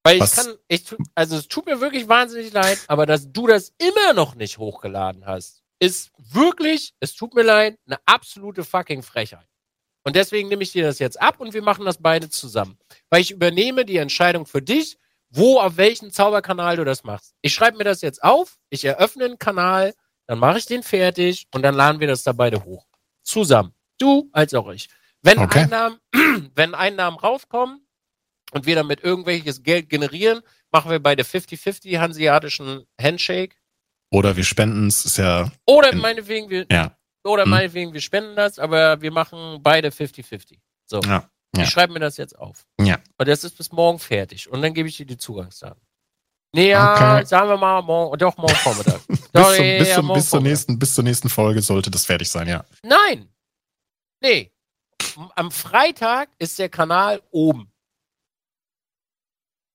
Weil 0.04 0.16
ich 0.16 0.22
Was? 0.22 0.34
kann, 0.34 0.56
ich, 0.66 0.84
also 1.14 1.36
es 1.36 1.46
tut 1.46 1.66
mir 1.66 1.80
wirklich 1.80 2.08
wahnsinnig 2.08 2.52
leid, 2.52 2.78
aber 2.88 3.06
dass 3.06 3.32
du 3.32 3.46
das 3.46 3.72
immer 3.78 4.14
noch 4.14 4.34
nicht 4.34 4.58
hochgeladen 4.58 5.26
hast, 5.26 5.62
ist 5.78 6.10
wirklich, 6.16 6.94
es 6.98 7.14
tut 7.14 7.34
mir 7.34 7.42
leid, 7.42 7.78
eine 7.86 7.98
absolute 8.06 8.64
fucking 8.64 9.02
Frechheit. 9.02 9.46
Und 10.04 10.16
deswegen 10.16 10.48
nehme 10.48 10.64
ich 10.64 10.72
dir 10.72 10.84
das 10.84 10.98
jetzt 10.98 11.20
ab 11.20 11.38
und 11.38 11.54
wir 11.54 11.62
machen 11.62 11.84
das 11.84 11.98
beide 11.98 12.28
zusammen. 12.28 12.76
Weil 13.10 13.20
ich 13.20 13.30
übernehme 13.30 13.84
die 13.84 13.98
Entscheidung 13.98 14.46
für 14.46 14.62
dich 14.62 14.98
wo, 15.32 15.58
auf 15.58 15.76
welchem 15.76 16.10
Zauberkanal 16.10 16.76
du 16.76 16.84
das 16.84 17.04
machst. 17.04 17.34
Ich 17.40 17.54
schreibe 17.54 17.78
mir 17.78 17.84
das 17.84 18.02
jetzt 18.02 18.22
auf, 18.22 18.58
ich 18.68 18.84
eröffne 18.84 19.24
einen 19.24 19.38
Kanal, 19.38 19.94
dann 20.26 20.38
mache 20.38 20.58
ich 20.58 20.66
den 20.66 20.82
fertig 20.82 21.46
und 21.54 21.62
dann 21.62 21.74
laden 21.74 22.00
wir 22.00 22.06
das 22.06 22.22
da 22.22 22.32
beide 22.32 22.64
hoch. 22.64 22.86
Zusammen. 23.22 23.74
Du 23.98 24.28
als 24.32 24.52
auch 24.54 24.70
ich. 24.70 24.88
Wenn 25.22 25.38
okay. 25.38 25.60
Einnahmen, 25.60 25.98
wenn 26.54 26.74
Einnahmen 26.74 27.18
rauskommen 27.18 27.86
und 28.52 28.66
wir 28.66 28.74
damit 28.74 29.02
irgendwelches 29.02 29.62
Geld 29.62 29.88
generieren, 29.88 30.42
machen 30.70 30.90
wir 30.90 31.00
bei 31.00 31.16
der 31.16 31.24
50-50 31.24 31.98
hanseatischen 31.98 32.84
Handshake. 33.00 33.56
Oder 34.10 34.36
wir 34.36 34.44
spenden 34.44 34.88
es, 34.88 35.06
ist 35.06 35.16
ja. 35.16 35.50
Oder 35.66 35.94
meinetwegen 35.94 36.50
wir, 36.50 36.66
ja. 36.70 36.96
oder 37.24 37.44
hm. 37.44 37.50
meinetwegen 37.50 37.92
wir 37.94 38.00
spenden 38.02 38.36
das, 38.36 38.58
aber 38.58 39.00
wir 39.00 39.12
machen 39.12 39.62
beide 39.62 39.88
50-50. 39.88 40.58
So. 40.84 41.00
Ja. 41.00 41.30
Ja. 41.54 41.64
Ich 41.64 41.70
schreibe 41.70 41.92
mir 41.92 42.00
das 42.00 42.16
jetzt 42.16 42.38
auf. 42.38 42.66
Ja. 42.80 42.98
Und 43.18 43.28
das 43.28 43.44
ist 43.44 43.56
bis 43.56 43.72
morgen 43.72 43.98
fertig. 43.98 44.50
Und 44.50 44.62
dann 44.62 44.72
gebe 44.72 44.88
ich 44.88 44.96
dir 44.96 45.06
die 45.06 45.18
Zugangsdaten. 45.18 45.80
Nee, 46.54 46.70
ja, 46.70 47.16
okay. 47.16 47.24
sagen 47.24 47.48
wir 47.48 47.56
mal 47.56 47.82
morgen, 47.82 48.18
doch 48.18 48.36
morgen 48.36 48.54
Vormittag. 48.56 49.00
bis, 49.06 49.56
zum, 49.56 49.64
bis, 49.78 49.94
zum, 49.94 50.12
bis, 50.12 50.30
zur 50.30 50.40
nächsten, 50.40 50.78
bis 50.78 50.94
zur 50.94 51.04
nächsten 51.04 51.28
Folge 51.30 51.62
sollte 51.62 51.90
das 51.90 52.04
fertig 52.04 52.30
sein, 52.30 52.48
ja. 52.48 52.64
Nein. 52.82 53.28
Nee. 54.22 54.52
Am 55.34 55.50
Freitag 55.50 56.30
ist 56.38 56.58
der 56.58 56.68
Kanal 56.68 57.22
oben. 57.30 57.72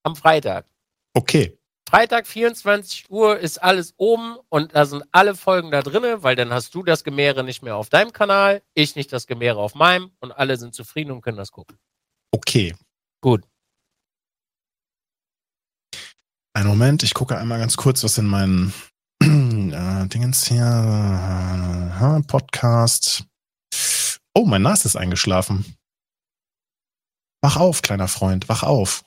Am 0.03 0.15
Freitag. 0.15 0.65
Okay. 1.13 1.57
Freitag 1.89 2.27
24 2.27 3.09
Uhr 3.09 3.39
ist 3.39 3.63
alles 3.63 3.93
oben 3.95 4.35
und 4.49 4.75
da 4.75 4.85
sind 4.85 5.05
alle 5.13 5.35
Folgen 5.35 5.71
da 5.71 5.81
drinne, 5.81 6.21
weil 6.21 6.35
dann 6.35 6.51
hast 6.51 6.75
du 6.75 6.83
das 6.83 7.05
Gemäre 7.05 7.45
nicht 7.45 7.63
mehr 7.63 7.77
auf 7.77 7.87
deinem 7.87 8.11
Kanal, 8.11 8.61
ich 8.73 8.97
nicht 8.97 9.13
das 9.13 9.25
Gemäre 9.25 9.59
auf 9.59 9.73
meinem 9.73 10.11
und 10.19 10.33
alle 10.33 10.57
sind 10.57 10.75
zufrieden 10.75 11.11
und 11.11 11.21
können 11.21 11.37
das 11.37 11.53
gucken. 11.53 11.77
Okay. 12.31 12.75
Gut. 13.21 13.45
Einen 16.53 16.67
Moment, 16.67 17.03
ich 17.03 17.13
gucke 17.13 17.37
einmal 17.37 17.59
ganz 17.59 17.77
kurz, 17.77 18.03
was 18.03 18.17
in 18.17 18.25
meinen 18.25 18.73
äh, 19.23 20.07
Dingens 20.09 20.45
hier 20.45 20.65
äh, 20.65 22.21
Podcast. 22.27 23.23
Oh, 24.33 24.45
mein 24.45 24.61
Nas 24.61 24.83
ist 24.83 24.97
eingeschlafen. 24.97 25.77
Wach 27.41 27.55
auf, 27.55 27.81
kleiner 27.81 28.09
Freund, 28.09 28.49
wach 28.49 28.63
auf. 28.63 29.05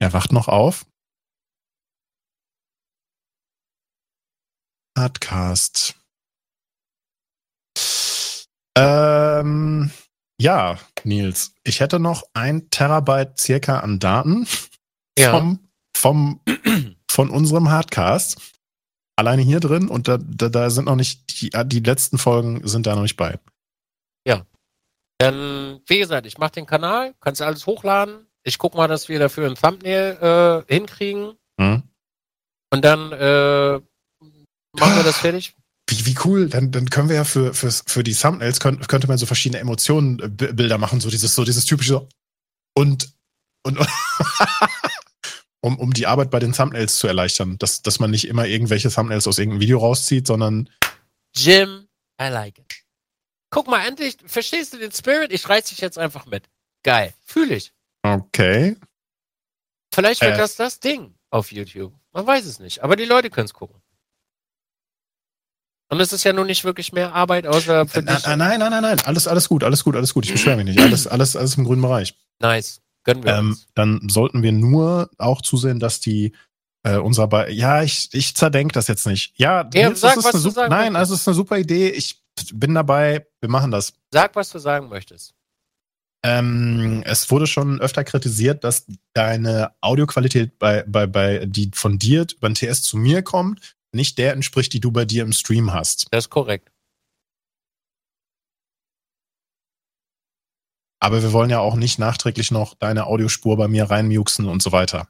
Er 0.00 0.12
wacht 0.12 0.32
noch 0.32 0.48
auf. 0.48 0.86
Podcast. 4.94 5.94
Ähm, 8.76 9.90
ja, 10.40 10.78
Nils, 11.04 11.54
ich 11.64 11.80
hätte 11.80 11.98
noch 11.98 12.22
ein 12.34 12.70
Terabyte 12.70 13.38
circa 13.38 13.80
an 13.80 13.98
Daten 13.98 14.46
Ja. 15.18 15.32
vom, 15.32 15.68
vom, 15.96 16.40
von 17.10 17.30
unserem 17.30 17.70
Hardcast. 17.70 18.38
Alleine 19.16 19.42
hier 19.42 19.60
drin 19.60 19.88
und 19.88 20.08
da, 20.08 20.16
da, 20.18 20.48
da 20.48 20.70
sind 20.70 20.86
noch 20.86 20.96
nicht, 20.96 21.42
die, 21.42 21.50
die 21.66 21.80
letzten 21.80 22.16
Folgen 22.16 22.66
sind 22.66 22.86
da 22.86 22.94
noch 22.94 23.02
nicht 23.02 23.16
bei. 23.16 23.38
Dann, 25.22 25.82
wie 25.86 25.98
gesagt, 25.98 26.24
ich 26.26 26.38
mache 26.38 26.52
den 26.52 26.64
Kanal, 26.64 27.14
kannst 27.20 27.42
du 27.42 27.44
alles 27.44 27.66
hochladen. 27.66 28.26
Ich 28.42 28.58
guck 28.58 28.74
mal, 28.74 28.88
dass 28.88 29.08
wir 29.08 29.18
dafür 29.18 29.48
ein 29.48 29.54
Thumbnail 29.54 30.64
äh, 30.68 30.74
hinkriegen 30.74 31.34
Hm? 31.60 31.82
und 32.70 32.84
dann 32.84 33.12
äh, 33.12 33.74
machen 34.78 34.96
wir 34.96 35.02
das 35.02 35.18
fertig. 35.18 35.54
Wie, 35.88 36.06
wie 36.06 36.16
cool, 36.24 36.48
dann, 36.48 36.70
dann 36.70 36.88
können 36.88 37.08
wir 37.08 37.16
ja 37.16 37.24
für, 37.24 37.52
fürs, 37.52 37.82
für 37.86 38.02
die 38.02 38.14
Thumbnails 38.14 38.60
könnt, 38.60 38.88
könnte 38.88 39.08
man 39.08 39.18
so 39.18 39.26
verschiedene 39.26 39.60
Emotionen, 39.60 40.20
äh, 40.20 40.28
Bilder 40.28 40.78
machen, 40.78 41.00
so 41.00 41.10
dieses, 41.10 41.34
so 41.34 41.44
dieses 41.44 41.66
typische 41.66 42.08
und, 42.74 43.12
und, 43.62 43.78
um, 45.60 45.78
um 45.78 45.92
die 45.92 46.06
Arbeit 46.06 46.30
bei 46.30 46.38
den 46.38 46.52
Thumbnails 46.52 46.96
zu 46.96 47.06
erleichtern, 47.08 47.58
dass, 47.58 47.82
dass 47.82 48.00
man 48.00 48.10
nicht 48.10 48.26
immer 48.26 48.46
irgendwelche 48.46 48.90
Thumbnails 48.90 49.26
aus 49.26 49.38
irgendeinem 49.38 49.60
Video 49.60 49.78
rauszieht, 49.78 50.26
sondern 50.26 50.70
Jim, 51.36 51.88
I 52.20 52.28
like 52.28 52.58
it. 52.58 52.84
Guck 53.50 53.66
mal, 53.66 53.86
endlich, 53.86 54.16
verstehst 54.24 54.72
du 54.72 54.78
den 54.78 54.92
Spirit? 54.92 55.32
Ich 55.32 55.48
reiß 55.48 55.66
dich 55.66 55.78
jetzt 55.78 55.98
einfach 55.98 56.24
mit. 56.26 56.48
Geil, 56.84 57.12
fühle 57.24 57.56
ich. 57.56 57.72
Okay. 58.02 58.76
Vielleicht 59.92 60.20
wird 60.22 60.34
Äh. 60.34 60.38
das 60.38 60.56
das 60.56 60.80
Ding 60.80 61.14
auf 61.30 61.52
YouTube. 61.52 61.92
Man 62.12 62.26
weiß 62.26 62.44
es 62.46 62.58
nicht, 62.60 62.82
aber 62.82 62.96
die 62.96 63.04
Leute 63.04 63.30
können 63.30 63.46
es 63.46 63.54
gucken. 63.54 63.80
Und 65.92 66.00
es 66.00 66.12
ist 66.12 66.22
ja 66.22 66.32
nun 66.32 66.46
nicht 66.46 66.64
wirklich 66.64 66.92
mehr 66.92 67.12
Arbeit, 67.14 67.46
außer 67.46 67.86
für 67.88 67.98
Äh, 67.98 68.02
Nein, 68.02 68.16
dich. 68.16 68.26
nein, 68.26 68.38
nein, 68.38 68.60
nein, 68.60 68.82
nein, 68.82 69.00
alles, 69.04 69.26
alles 69.26 69.48
gut, 69.48 69.64
alles 69.64 69.82
gut, 69.82 69.96
alles 69.96 70.14
gut. 70.14 70.24
Ich 70.24 70.32
beschwere 70.32 70.56
mich 70.56 70.66
nicht. 70.66 70.80
Alles, 70.80 71.06
alles, 71.08 71.34
alles 71.36 71.56
im 71.56 71.64
grünen 71.64 71.82
Bereich. 71.82 72.14
Nice. 72.38 72.80
Gönnen 73.02 73.24
wir 73.24 73.34
Ähm, 73.34 73.48
uns. 73.50 73.66
dann 73.74 74.08
sollten 74.08 74.42
wir 74.42 74.52
nur 74.52 75.10
auch 75.18 75.42
zusehen, 75.42 75.80
dass 75.80 76.00
die 76.00 76.34
äh, 76.84 76.96
unser 76.96 77.26
Be 77.26 77.50
ja, 77.50 77.82
ich, 77.82 78.08
ich 78.12 78.36
zerdenk 78.36 78.72
das 78.74 78.86
jetzt 78.86 79.06
nicht. 79.06 79.32
Ja, 79.38 79.68
Ja, 79.74 79.88
Nils, 79.88 80.00
sag, 80.00 80.16
ist 80.16 80.24
was 80.24 80.34
eine 80.34 80.42
du 80.44 80.50
sagen 80.50 80.70
nein, 80.70 80.92
möchtest. 80.92 81.12
das 81.12 81.20
ist 81.20 81.28
eine 81.28 81.34
super 81.34 81.58
Idee. 81.58 81.88
Ich 81.90 82.22
bin 82.52 82.74
dabei. 82.74 83.26
Wir 83.40 83.50
machen 83.50 83.70
das. 83.70 83.92
Sag, 84.12 84.36
was 84.36 84.50
du 84.50 84.58
sagen 84.60 84.88
möchtest. 84.88 85.34
Ähm, 86.22 87.02
es 87.06 87.30
wurde 87.30 87.46
schon 87.46 87.80
öfter 87.80 88.04
kritisiert, 88.04 88.62
dass 88.62 88.86
deine 89.14 89.72
Audioqualität 89.80 90.58
bei, 90.58 90.82
bei, 90.86 91.06
bei, 91.06 91.46
die 91.46 91.70
von 91.74 91.98
dir 91.98 92.26
über 92.36 92.48
den 92.50 92.54
TS 92.54 92.82
zu 92.82 92.98
mir 92.98 93.22
kommt, 93.22 93.76
nicht 93.92 94.18
der 94.18 94.32
entspricht, 94.34 94.72
die 94.72 94.80
du 94.80 94.92
bei 94.92 95.04
dir 95.04 95.22
im 95.22 95.32
Stream 95.32 95.72
hast. 95.72 96.06
Das 96.10 96.24
ist 96.26 96.30
korrekt. 96.30 96.70
Aber 101.02 101.22
wir 101.22 101.32
wollen 101.32 101.48
ja 101.48 101.60
auch 101.60 101.76
nicht 101.76 101.98
nachträglich 101.98 102.50
noch 102.50 102.74
deine 102.74 103.06
Audiospur 103.06 103.56
bei 103.56 103.68
mir 103.68 103.84
reinmuxen 103.90 104.46
und 104.46 104.62
so 104.62 104.72
weiter. 104.72 105.08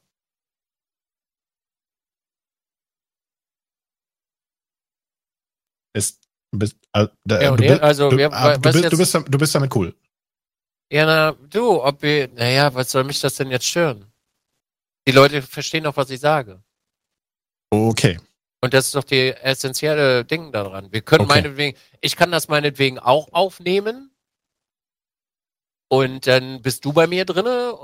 Ist, 5.93 6.23
bist, 6.53 6.77
äh, 6.93 7.09
Ja, 7.29 7.57
du, 7.57 7.83
also, 7.83 8.11
du, 8.11 8.17
wir- 8.17 8.33
ah, 8.33 8.57
du, 8.57 8.61
bist, 8.73 8.93
du, 8.93 8.97
bist, 8.97 9.15
du 9.15 9.39
bist 9.39 9.55
damit 9.55 9.75
cool. 9.75 9.95
Ja, 10.93 11.07
na, 11.07 11.33
du, 11.49 11.83
ob 11.83 12.03
wir, 12.03 12.29
naja, 12.29 12.75
was 12.75 12.91
soll 12.91 13.05
mich 13.05 13.21
das 13.21 13.37
denn 13.37 13.51
jetzt 13.51 13.67
stören? 13.67 14.11
Die 15.07 15.13
Leute 15.13 15.41
verstehen 15.43 15.85
doch, 15.85 15.97
was 15.97 16.11
ich 16.11 16.21
sage. 16.21 16.63
Okay. 17.71 18.19
Und 18.61 18.75
das 18.75 18.87
ist 18.87 18.95
doch 18.95 19.05
die 19.05 19.31
essentielle 19.31 20.25
Ding 20.25 20.53
daran. 20.53 20.93
Wir 20.93 21.01
können 21.01 21.25
Okay. 21.25 21.35
meinetwegen, 21.35 21.79
ich 22.01 22.17
kann 22.17 22.31
das 22.33 22.49
meinetwegen 22.49 22.99
auch 22.99 23.33
aufnehmen. 23.33 24.11
Und 25.89 26.27
dann 26.27 26.61
bist 26.61 26.85
du 26.85 26.93
bei 26.93 27.07
mir 27.07 27.25
drinne. 27.25 27.75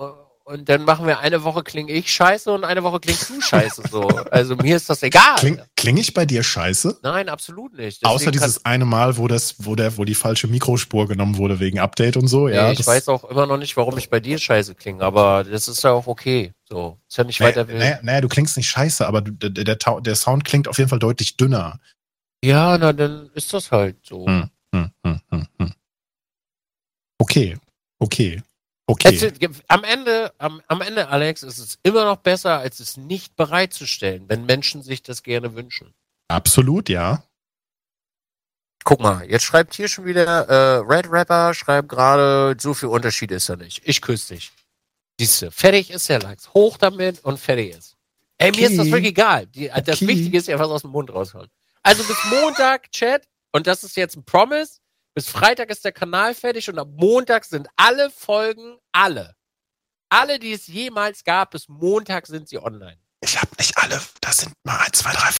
Und 0.48 0.68
dann 0.68 0.84
machen 0.84 1.08
wir 1.08 1.18
eine 1.18 1.42
Woche 1.42 1.64
kling 1.64 1.88
ich 1.88 2.12
scheiße 2.12 2.52
und 2.52 2.62
eine 2.62 2.84
Woche 2.84 3.00
klingst 3.00 3.30
du 3.30 3.40
scheiße 3.40 3.82
so. 3.90 4.02
Also 4.30 4.54
mir 4.54 4.76
ist 4.76 4.88
das 4.88 5.02
egal. 5.02 5.34
Kling, 5.38 5.60
kling 5.74 5.96
ich 5.96 6.14
bei 6.14 6.24
dir 6.24 6.44
scheiße? 6.44 7.00
Nein, 7.02 7.28
absolut 7.28 7.76
nicht. 7.76 8.06
Außer 8.06 8.26
Deswegen 8.26 8.32
dieses 8.32 8.64
eine 8.64 8.84
Mal, 8.84 9.16
wo 9.16 9.26
das, 9.26 9.56
wo 9.58 9.74
der, 9.74 9.96
wo 9.96 10.04
die 10.04 10.14
falsche 10.14 10.46
Mikrospur 10.46 11.08
genommen 11.08 11.36
wurde 11.36 11.58
wegen 11.58 11.80
Update 11.80 12.16
und 12.16 12.28
so, 12.28 12.44
kann, 12.44 12.54
ja. 12.54 12.68
nee, 12.68 12.74
ich 12.74 12.86
weiß 12.86 13.08
auch 13.08 13.24
immer 13.24 13.46
noch 13.46 13.56
nicht, 13.56 13.76
warum 13.76 13.98
ich 13.98 14.08
bei 14.08 14.20
dir 14.20 14.38
scheiße 14.38 14.76
klinge, 14.76 15.02
aber 15.02 15.42
das 15.42 15.66
ist 15.66 15.82
ja 15.82 15.90
auch 15.90 16.06
okay. 16.06 16.52
So, 16.68 16.96
ist 17.08 17.18
ja 17.18 17.24
nicht 17.24 17.40
Nee, 17.40 17.46
weiter 17.46 17.64
naja, 17.64 17.98
naja, 18.02 18.20
du 18.20 18.28
klingst 18.28 18.56
nicht 18.56 18.68
scheiße, 18.68 19.04
aber 19.04 19.22
du, 19.22 19.32
der, 19.32 19.50
der, 19.50 20.00
der 20.00 20.14
Sound 20.14 20.44
klingt 20.44 20.68
auf 20.68 20.78
jeden 20.78 20.90
Fall 20.90 21.00
deutlich 21.00 21.36
dünner. 21.36 21.80
Ja, 22.44 22.78
na 22.78 22.92
dann 22.92 23.30
ist 23.34 23.52
das 23.52 23.72
halt 23.72 23.96
so. 24.06 24.24
Hm, 24.26 24.48
hm, 24.72 24.90
hm, 25.04 25.20
hm, 25.28 25.46
hm. 25.58 25.72
Okay, 27.18 27.56
okay, 27.98 28.42
okay. 28.86 29.14
Es, 29.14 29.62
am 29.68 29.84
Ende, 29.84 30.32
am, 30.38 30.62
am 30.68 30.80
Ende, 30.80 31.08
Alex, 31.08 31.42
ist 31.42 31.58
es 31.58 31.78
immer 31.82 32.04
noch 32.04 32.16
besser, 32.18 32.58
als 32.58 32.80
es 32.80 32.96
nicht 32.96 33.36
bereitzustellen, 33.36 34.28
wenn 34.28 34.46
Menschen 34.46 34.82
sich 34.82 35.02
das 35.02 35.22
gerne 35.22 35.54
wünschen. 35.54 35.94
Absolut, 36.28 36.88
ja. 36.88 37.22
Guck 38.84 39.00
mal, 39.00 39.28
jetzt 39.28 39.42
schreibt 39.44 39.74
hier 39.74 39.88
schon 39.88 40.04
wieder 40.04 40.48
äh, 40.48 40.76
Red 40.78 41.10
Rapper, 41.10 41.54
schreibt 41.54 41.88
gerade, 41.88 42.56
so 42.60 42.72
viel 42.72 42.88
Unterschied 42.88 43.32
ist 43.32 43.48
da 43.48 43.56
nicht. 43.56 43.80
Ich 43.84 44.00
küsse 44.00 44.34
dich. 44.34 44.52
Siehste, 45.18 45.50
fertig 45.50 45.90
ist 45.90 46.08
der 46.08 46.20
Likes. 46.20 46.52
Hoch 46.54 46.76
damit 46.78 47.24
und 47.24 47.38
fertig 47.40 47.74
ist. 47.76 47.96
Ey, 48.38 48.52
mir 48.52 48.68
ist 48.68 48.76
das 48.78 48.80
Okay. 48.86 48.92
wirklich 48.92 49.10
egal. 49.10 49.46
Die, 49.46 49.68
Das 49.68 49.96
Okay. 49.96 50.06
Wichtige 50.08 50.38
ist 50.38 50.46
ja, 50.46 50.58
was 50.58 50.68
aus 50.68 50.82
dem 50.82 50.90
Mund 50.92 51.12
rausholen. 51.12 51.48
Also 51.82 52.04
bis 52.04 52.16
Montag, 52.30 52.90
Chat, 52.92 53.26
und 53.52 53.66
das 53.66 53.82
ist 53.82 53.96
jetzt 53.96 54.16
ein 54.16 54.24
Promise, 54.24 54.78
bis 55.16 55.30
Freitag 55.30 55.70
ist 55.70 55.82
der 55.82 55.92
Kanal 55.92 56.34
fertig 56.34 56.68
und 56.68 56.78
am 56.78 56.94
Montag 56.94 57.46
sind 57.46 57.68
alle 57.76 58.10
Folgen, 58.10 58.76
alle, 58.92 59.34
alle, 60.10 60.38
die 60.38 60.52
es 60.52 60.66
jemals 60.66 61.24
gab, 61.24 61.52
bis 61.52 61.68
Montag 61.68 62.26
sind 62.26 62.48
sie 62.50 62.58
online. 62.58 62.98
Ich 63.22 63.40
habe 63.40 63.50
nicht 63.58 63.76
alle, 63.78 63.98
da 64.20 64.30
sind 64.30 64.52
mal 64.64 64.78
ein, 64.78 64.92
zwei, 64.92 65.12
drei, 65.12 65.30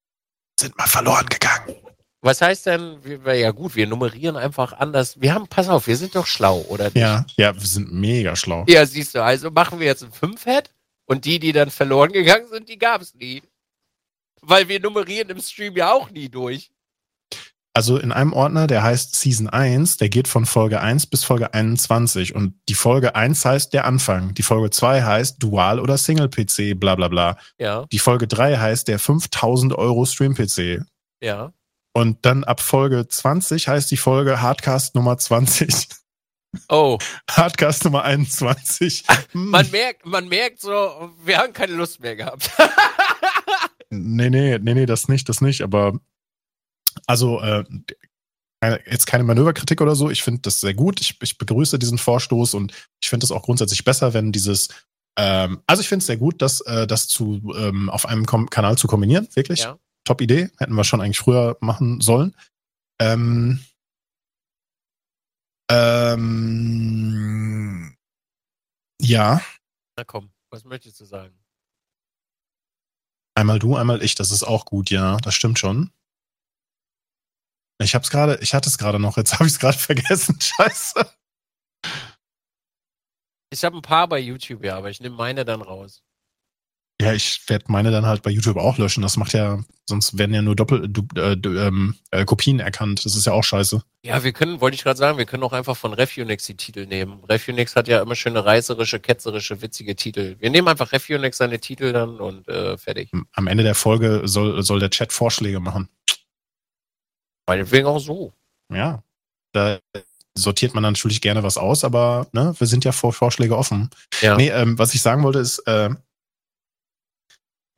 sind 0.59 0.77
mal 0.78 0.86
verloren 0.86 1.27
gegangen. 1.27 1.77
Was 2.23 2.40
heißt 2.40 2.65
denn, 2.65 3.05
wir, 3.05 3.35
ja 3.35 3.51
gut, 3.51 3.77
wir 3.77 3.86
nummerieren 3.86 4.36
einfach 4.39 4.73
anders. 4.73 5.20
Wir 5.20 5.35
haben, 5.35 5.47
pass 5.47 5.69
auf, 5.69 5.86
wir 5.86 5.97
sind 5.98 6.16
doch 6.16 6.27
schlau, 6.27 6.65
oder 6.70 6.86
nicht? 6.86 6.97
Ja, 6.97 7.27
ja, 7.36 7.55
wir 7.55 7.66
sind 7.66 7.93
mega 7.93 8.35
schlau. 8.35 8.65
Ja, 8.66 8.86
siehst 8.86 9.15
du, 9.15 9.23
also 9.23 9.51
machen 9.51 9.78
wir 9.78 9.86
jetzt 9.86 10.03
ein 10.03 10.11
Fünf-Head 10.11 10.70
und 11.05 11.27
die, 11.27 11.39
die 11.39 11.53
dann 11.53 11.70
verloren 11.70 12.12
gegangen 12.12 12.48
sind, 12.48 12.70
die 12.70 12.78
gab 12.78 13.03
es 13.03 13.15
nie. 13.15 13.43
Weil 14.40 14.69
wir 14.69 14.81
nummerieren 14.81 15.28
im 15.28 15.40
Stream 15.43 15.77
ja 15.77 15.93
auch 15.93 16.09
nie 16.11 16.31
durch. 16.31 16.70
Also 17.77 17.98
in 17.98 18.11
einem 18.11 18.32
Ordner, 18.32 18.66
der 18.66 18.82
heißt 18.82 19.15
Season 19.16 19.51
1, 19.51 19.98
der 19.98 20.09
geht 20.09 20.28
von 20.28 20.47
Folge 20.47 20.81
1 20.81 21.09
bis 21.09 21.24
Folge 21.24 21.53
21 21.53 22.35
und 22.35 22.55
die 22.70 22.74
Folge 22.74 23.15
1 23.15 23.44
heißt 23.44 23.74
der 23.74 23.85
Anfang, 23.85 24.32
die 24.32 24.43
Folge 24.43 24.70
2 24.70 25.03
heißt 25.03 25.43
Dual 25.43 25.78
oder 25.78 25.98
Single 25.98 26.31
PC, 26.31 26.81
bla 26.81 26.94
bla 26.94 27.09
bla. 27.09 27.36
Ja, 27.59 27.85
Die 27.93 27.98
Folge 27.98 28.28
3 28.28 28.57
heißt 28.57 28.89
der 28.89 28.98
5000 28.98 29.74
Euro 29.74 30.07
Stream 30.07 30.35
PC. 30.35 30.86
ja. 31.23 31.53
Und 31.93 32.24
dann 32.24 32.44
ab 32.44 32.61
Folge 32.61 33.09
20 33.09 33.69
heißt 33.69 33.90
die 33.90 33.98
Folge 33.98 34.40
Hardcast 34.40 34.94
Nummer 34.94 35.19
20. 35.19 35.89
Oh, 36.70 36.97
Hardcast 37.31 37.85
Nummer 37.85 38.05
21. 38.05 39.05
Hm. 39.32 39.51
man 39.51 39.70
merkt, 39.70 40.07
man 40.07 40.28
merkt 40.28 40.61
so, 40.62 41.11
wir 41.24 41.36
haben 41.36 41.53
keine 41.53 41.74
Lust 41.74 42.01
mehr 42.01 42.16
gehabt. 42.16 42.51
Nee, 43.90 44.31
nee, 44.31 44.59
nee, 44.59 44.74
nee, 44.74 44.86
das 44.86 45.09
nicht, 45.09 45.28
das 45.28 45.40
nicht, 45.40 45.62
aber 45.62 46.01
also 47.06 47.40
äh, 47.40 47.64
jetzt 48.90 49.06
keine 49.06 49.24
Manöverkritik 49.24 49.81
oder 49.81 49.94
so. 49.94 50.10
Ich 50.10 50.23
finde 50.23 50.40
das 50.43 50.60
sehr 50.60 50.74
gut. 50.74 51.01
Ich, 51.01 51.16
ich 51.23 51.39
begrüße 51.39 51.78
diesen 51.78 51.98
Vorstoß 51.98 52.55
und 52.55 52.73
ich 53.01 53.09
finde 53.09 53.24
es 53.24 53.31
auch 53.31 53.43
grundsätzlich 53.43 53.85
besser, 53.85 54.14
wenn 54.14 54.32
dieses 54.32 54.68
ähm, 55.18 55.62
also 55.66 55.81
ich 55.81 55.89
finde 55.89 56.02
es 56.02 56.06
sehr 56.06 56.18
gut, 56.18 56.43
dass 56.43 56.60
äh, 56.62 56.86
das 56.86 57.09
zu 57.09 57.40
ähm, 57.56 57.89
auf 57.90 58.06
einem 58.06 58.27
Kom 58.27 58.51
Kanal 58.51 58.77
zu 58.77 58.86
kombinieren. 58.86 59.28
Wirklich 59.35 59.60
Ja. 59.60 59.78
top 60.05 60.20
Idee. 60.20 60.51
Hätten 60.59 60.74
wir 60.74 60.85
schon 60.85 61.01
eigentlich 61.01 61.18
früher 61.18 61.56
machen 61.60 62.01
sollen. 62.01 62.35
Ähm, 63.01 63.60
ähm, 65.70 66.77
ja, 69.01 69.40
Na 69.97 70.05
komm, 70.05 70.31
was 70.51 70.64
möchtest 70.64 71.01
du 71.01 71.05
sagen? 71.05 71.35
Einmal 73.35 73.59
du, 73.59 73.77
einmal 73.77 74.02
ich, 74.02 74.14
das 74.14 74.31
ist 74.31 74.44
auch 74.44 74.64
gut, 74.64 74.90
ja, 74.90 75.18
das 75.18 75.35
stimmt 75.35 75.59
schon. 75.59 75.90
Ich 77.78 77.94
hab's 77.94 78.11
gerade, 78.11 78.39
ich 78.40 78.55
hatte 78.55 78.69
es 78.69 78.78
gerade 78.78 78.98
noch, 78.98 79.16
jetzt 79.16 79.32
habe 79.35 79.47
ich 79.47 79.53
es 79.53 79.59
gerade 79.59 79.78
vergessen. 79.78 80.39
Scheiße. 80.40 81.07
Ich 83.51 83.65
habe 83.65 83.77
ein 83.77 83.82
paar 83.82 84.09
bei 84.09 84.19
YouTube, 84.19 84.65
ja, 84.65 84.77
aber 84.77 84.90
ich 84.90 85.01
nehme 85.01 85.16
meine 85.16 85.44
dann 85.44 85.62
raus. 85.62 86.03
Ja, 87.01 87.12
ich 87.12 87.43
werde 87.48 87.66
meine 87.69 87.90
dann 87.90 88.07
halt 88.07 88.23
bei 88.23 88.31
YouTube 88.31 88.57
auch 88.57 88.78
löschen. 88.78 89.03
Das 89.03 89.19
macht 89.19 89.35
ja, 89.35 89.62
sonst 89.85 90.16
werden 90.16 90.35
ja 90.35 90.40
nur 90.40 90.57
Doppel, 90.57 90.89
du, 90.89 91.07
äh, 91.15 91.32
ähm, 91.35 91.94
äh, 92.11 92.24
Kopien 92.24 92.59
erkannt. 92.59 93.05
Das 93.05 93.15
ist 93.15 93.27
ja 93.27 93.32
auch 93.32 93.44
scheiße. 93.44 93.82
Ja, 94.03 94.24
wir 94.24 94.32
können, 94.32 94.62
wollte 94.62 94.77
ich 94.77 94.82
gerade 94.82 94.97
sagen, 94.97 95.19
wir 95.19 95.27
können 95.27 95.43
auch 95.43 95.53
einfach 95.53 95.77
von 95.77 95.93
Refunix 95.93 96.47
die 96.47 96.57
Titel 96.57 96.86
nehmen. 96.86 97.23
Refunix 97.24 97.77
hat 97.77 97.86
ja 97.86 98.01
immer 98.01 98.15
schöne 98.15 98.43
reißerische, 98.43 98.98
ketzerische, 98.98 99.61
witzige 99.61 99.94
Titel. 99.94 100.36
Wir 100.39 100.48
nehmen 100.48 100.69
einfach 100.69 100.90
Refunix 100.93 101.36
seine 101.36 101.61
Titel 101.61 101.93
dann 101.93 102.19
und 102.19 102.48
äh, 102.48 102.78
fertig. 102.78 103.11
Am 103.32 103.47
Ende 103.47 103.62
der 103.62 103.74
Folge 103.74 104.23
soll, 104.24 104.62
soll 104.62 104.81
der 104.81 104.90
Chat 104.90 105.12
Vorschläge 105.12 105.61
machen. 105.61 105.90
Meinetwegen 107.47 107.86
auch 107.86 107.98
so. 107.98 108.32
Ja. 108.73 109.02
Da 109.52 109.78
sortiert 110.36 110.74
man 110.74 110.82
natürlich 110.82 111.20
gerne 111.20 111.43
was 111.43 111.56
aus, 111.56 111.85
aber 111.85 112.27
ne, 112.32 112.55
wir 112.59 112.66
sind 112.66 112.85
ja 112.85 112.93
vor 112.93 113.12
Vorschläge 113.12 113.56
offen. 113.56 113.90
Ja. 114.20 114.36
Nee, 114.36 114.51
ähm, 114.51 114.78
was 114.78 114.94
ich 114.94 115.02
sagen 115.02 115.23
wollte 115.23 115.39
ist, 115.39 115.60
äh, 115.66 115.90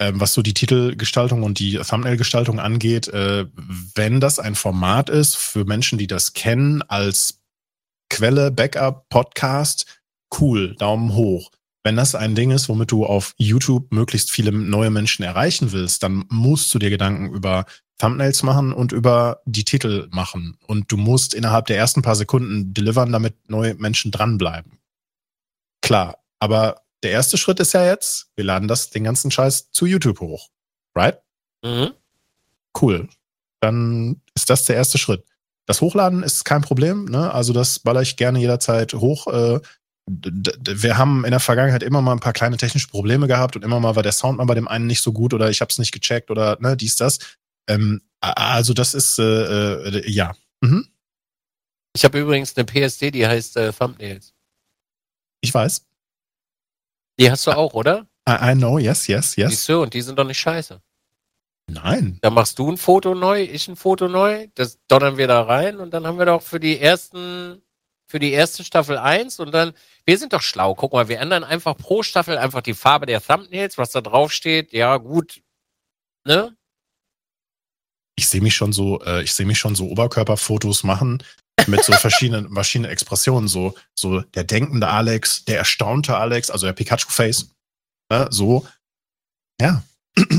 ähm, 0.01 0.20
was 0.20 0.32
so 0.32 0.43
die 0.43 0.55
Titelgestaltung 0.55 1.43
und 1.43 1.59
die 1.59 1.78
Thumbnail-Gestaltung 1.78 2.61
angeht, 2.61 3.09
äh, 3.09 3.47
wenn 3.95 4.20
das 4.20 4.39
ein 4.39 4.55
Format 4.55 5.11
ist 5.11 5.36
für 5.36 5.65
Menschen, 5.65 5.99
die 5.99 6.07
das 6.07 6.35
kennen, 6.35 6.82
als 6.82 7.40
Quelle, 8.11 8.51
Backup, 8.51 9.09
Podcast, 9.09 10.01
cool, 10.39 10.74
Daumen 10.77 11.15
hoch. 11.15 11.51
Wenn 11.85 11.97
das 11.97 12.15
ein 12.15 12.35
Ding 12.35 12.51
ist, 12.51 12.69
womit 12.69 12.90
du 12.90 13.07
auf 13.07 13.35
YouTube 13.39 13.93
möglichst 13.93 14.31
viele 14.31 14.53
neue 14.53 14.90
Menschen 14.90 15.24
erreichen 15.24 15.73
willst, 15.73 16.03
dann 16.03 16.24
musst 16.28 16.73
du 16.74 16.78
dir 16.78 16.90
Gedanken 16.90 17.32
über 17.32 17.66
Thumbnails 17.99 18.43
machen 18.43 18.73
und 18.73 18.93
über 18.93 19.43
die 19.45 19.65
Titel 19.65 20.09
machen. 20.11 20.57
Und 20.66 20.91
du 20.91 20.97
musst 20.97 21.35
innerhalb 21.35 21.66
der 21.66 21.77
ersten 21.77 22.03
paar 22.03 22.16
Sekunden 22.16 22.73
delivern, 22.73 23.12
damit 23.12 23.51
neue 23.51 23.75
Menschen 23.75 24.11
dranbleiben. 24.11 24.79
Klar, 25.83 26.19
aber 26.39 26.83
der 27.03 27.11
erste 27.11 27.39
Schritt 27.39 27.61
ist 27.61 27.75
ja 27.75 27.85
jetzt, 27.85 28.31
wir 28.37 28.45
laden 28.45 28.69
das, 28.69 28.91
den 28.91 29.05
ganzen 29.05 29.31
Scheiß 29.31 29.70
zu 29.70 29.87
YouTube 29.87 30.20
hoch. 30.20 30.49
Right? 30.95 31.19
Mhm. 31.65 31.91
Cool. 32.81 33.09
Dann 33.61 34.20
ist 34.35 34.51
das 34.51 34.65
der 34.65 34.77
erste 34.77 34.99
Schritt. 34.99 35.25
Das 35.66 35.81
Hochladen 35.81 36.23
ist 36.23 36.45
kein 36.45 36.62
Problem, 36.62 37.05
ne? 37.05 37.33
Also 37.33 37.53
das 37.53 37.81
baller 37.81 38.03
ich 38.03 38.16
gerne 38.16 38.39
jederzeit 38.39 38.95
hoch. 38.95 39.27
Äh, 39.27 39.61
wir 40.07 40.97
haben 40.97 41.25
in 41.25 41.31
der 41.31 41.41
Vergangenheit 41.41 41.83
immer 41.83 42.01
mal 42.01 42.12
ein 42.12 42.20
paar 42.20 42.33
kleine 42.33 42.57
technische 42.57 42.89
Probleme 42.89 43.27
gehabt 43.27 43.57
und 43.57 43.62
immer 43.62 43.79
mal 43.79 43.95
war 43.95 44.03
der 44.03 44.12
Sound 44.12 44.39
mal 44.39 44.47
bei 44.47 44.55
dem 44.55 44.69
einen 44.69 44.87
nicht 44.87 45.03
so 45.03 45.12
gut 45.12 45.35
oder 45.35 45.51
ich 45.51 45.61
habe 45.61 45.70
es 45.70 45.79
nicht 45.79 45.93
gecheckt 45.93 46.31
oder 46.31 46.57
ne, 46.61 46.77
dies, 46.77 46.97
das. 46.97 47.19
Ähm, 47.69 48.03
also 48.20 48.74
das 48.74 48.95
ist, 48.95 49.19
äh, 49.19 49.23
äh, 49.23 50.11
ja. 50.11 50.35
Mhm. 50.61 50.89
Ich 51.95 52.05
habe 52.05 52.19
übrigens 52.19 52.57
eine 52.57 52.65
PSD, 52.65 53.11
die 53.11 53.27
heißt 53.27 53.57
äh, 53.57 53.73
Thumbnails. 53.73 54.35
Ich 55.40 55.55
weiß. 55.55 55.86
Die 57.19 57.31
hast 57.31 57.47
du 57.47 57.53
auch, 57.53 57.74
oder? 57.74 58.07
I, 58.28 58.53
I 58.53 58.55
know, 58.55 58.78
yes, 58.78 59.07
yes, 59.07 59.36
yes. 59.36 59.51
Siehst 59.51 59.69
du, 59.69 59.82
und 59.82 59.95
die 59.95 60.03
sind 60.03 60.19
doch 60.19 60.24
nicht 60.24 60.39
scheiße. 60.39 60.81
Nein. 61.69 62.19
Da 62.23 62.31
machst 62.31 62.59
du 62.59 62.70
ein 62.70 62.78
Foto 62.78 63.15
neu, 63.15 63.43
ich 63.43 63.69
ein 63.69 63.77
Foto 63.77 64.09
neu, 64.09 64.49
das 64.55 64.78
donnern 64.89 65.19
wir 65.19 65.28
da 65.28 65.43
rein 65.43 65.77
und 65.77 65.93
dann 65.93 66.07
haben 66.07 66.19
wir 66.19 66.27
doch 66.27 66.43
für 66.43 66.61
die 66.61 66.78
ersten, 66.78 67.62
für 68.07 68.19
die 68.19 68.32
erste 68.32 68.65
Staffel 68.65 68.97
eins 68.97 69.39
und 69.39 69.53
dann, 69.53 69.74
wir 70.07 70.19
sind 70.19 70.32
doch 70.32 70.40
schlau. 70.40 70.74
Guck 70.74 70.95
mal, 70.95 71.09
wir 71.09 71.19
ändern 71.19 71.45
einfach 71.45 71.77
pro 71.77 72.03
Staffel 72.03 72.39
einfach 72.39 72.62
die 72.62 72.74
Farbe 72.74 73.07
der 73.07 73.23
Thumbnails, 73.23 73.77
was 73.77 73.90
da 73.90 74.01
drauf 74.01 74.32
steht. 74.32 74.73
Ja, 74.73 74.97
gut. 74.97 75.43
Ne? 76.24 76.57
Ich 78.19 78.27
sehe 78.28 78.40
mich 78.40 78.57
schon 78.57 78.73
so, 78.73 79.01
äh, 79.05 79.23
ich 79.23 79.32
sehe 79.32 79.47
mich 79.47 79.61
schon 79.61 79.77
so 79.77 79.86
Oberkörperfotos 79.89 80.82
machen 80.82 81.23
mit 81.69 81.85
so 81.85 81.93
verschiedenen, 81.93 82.53
verschiedenen 82.53 82.90
Expressionen, 82.90 83.47
so, 83.47 83.74
so 83.95 84.23
der 84.23 84.43
denkende 84.43 84.89
Alex, 84.89 85.45
der 85.45 85.59
erstaunte 85.59 86.16
Alex, 86.16 86.51
also 86.51 86.66
der 86.66 86.73
Pikachu-Face, 86.73 87.51
ne, 88.11 88.27
so, 88.31 88.66
ja. 89.61 89.85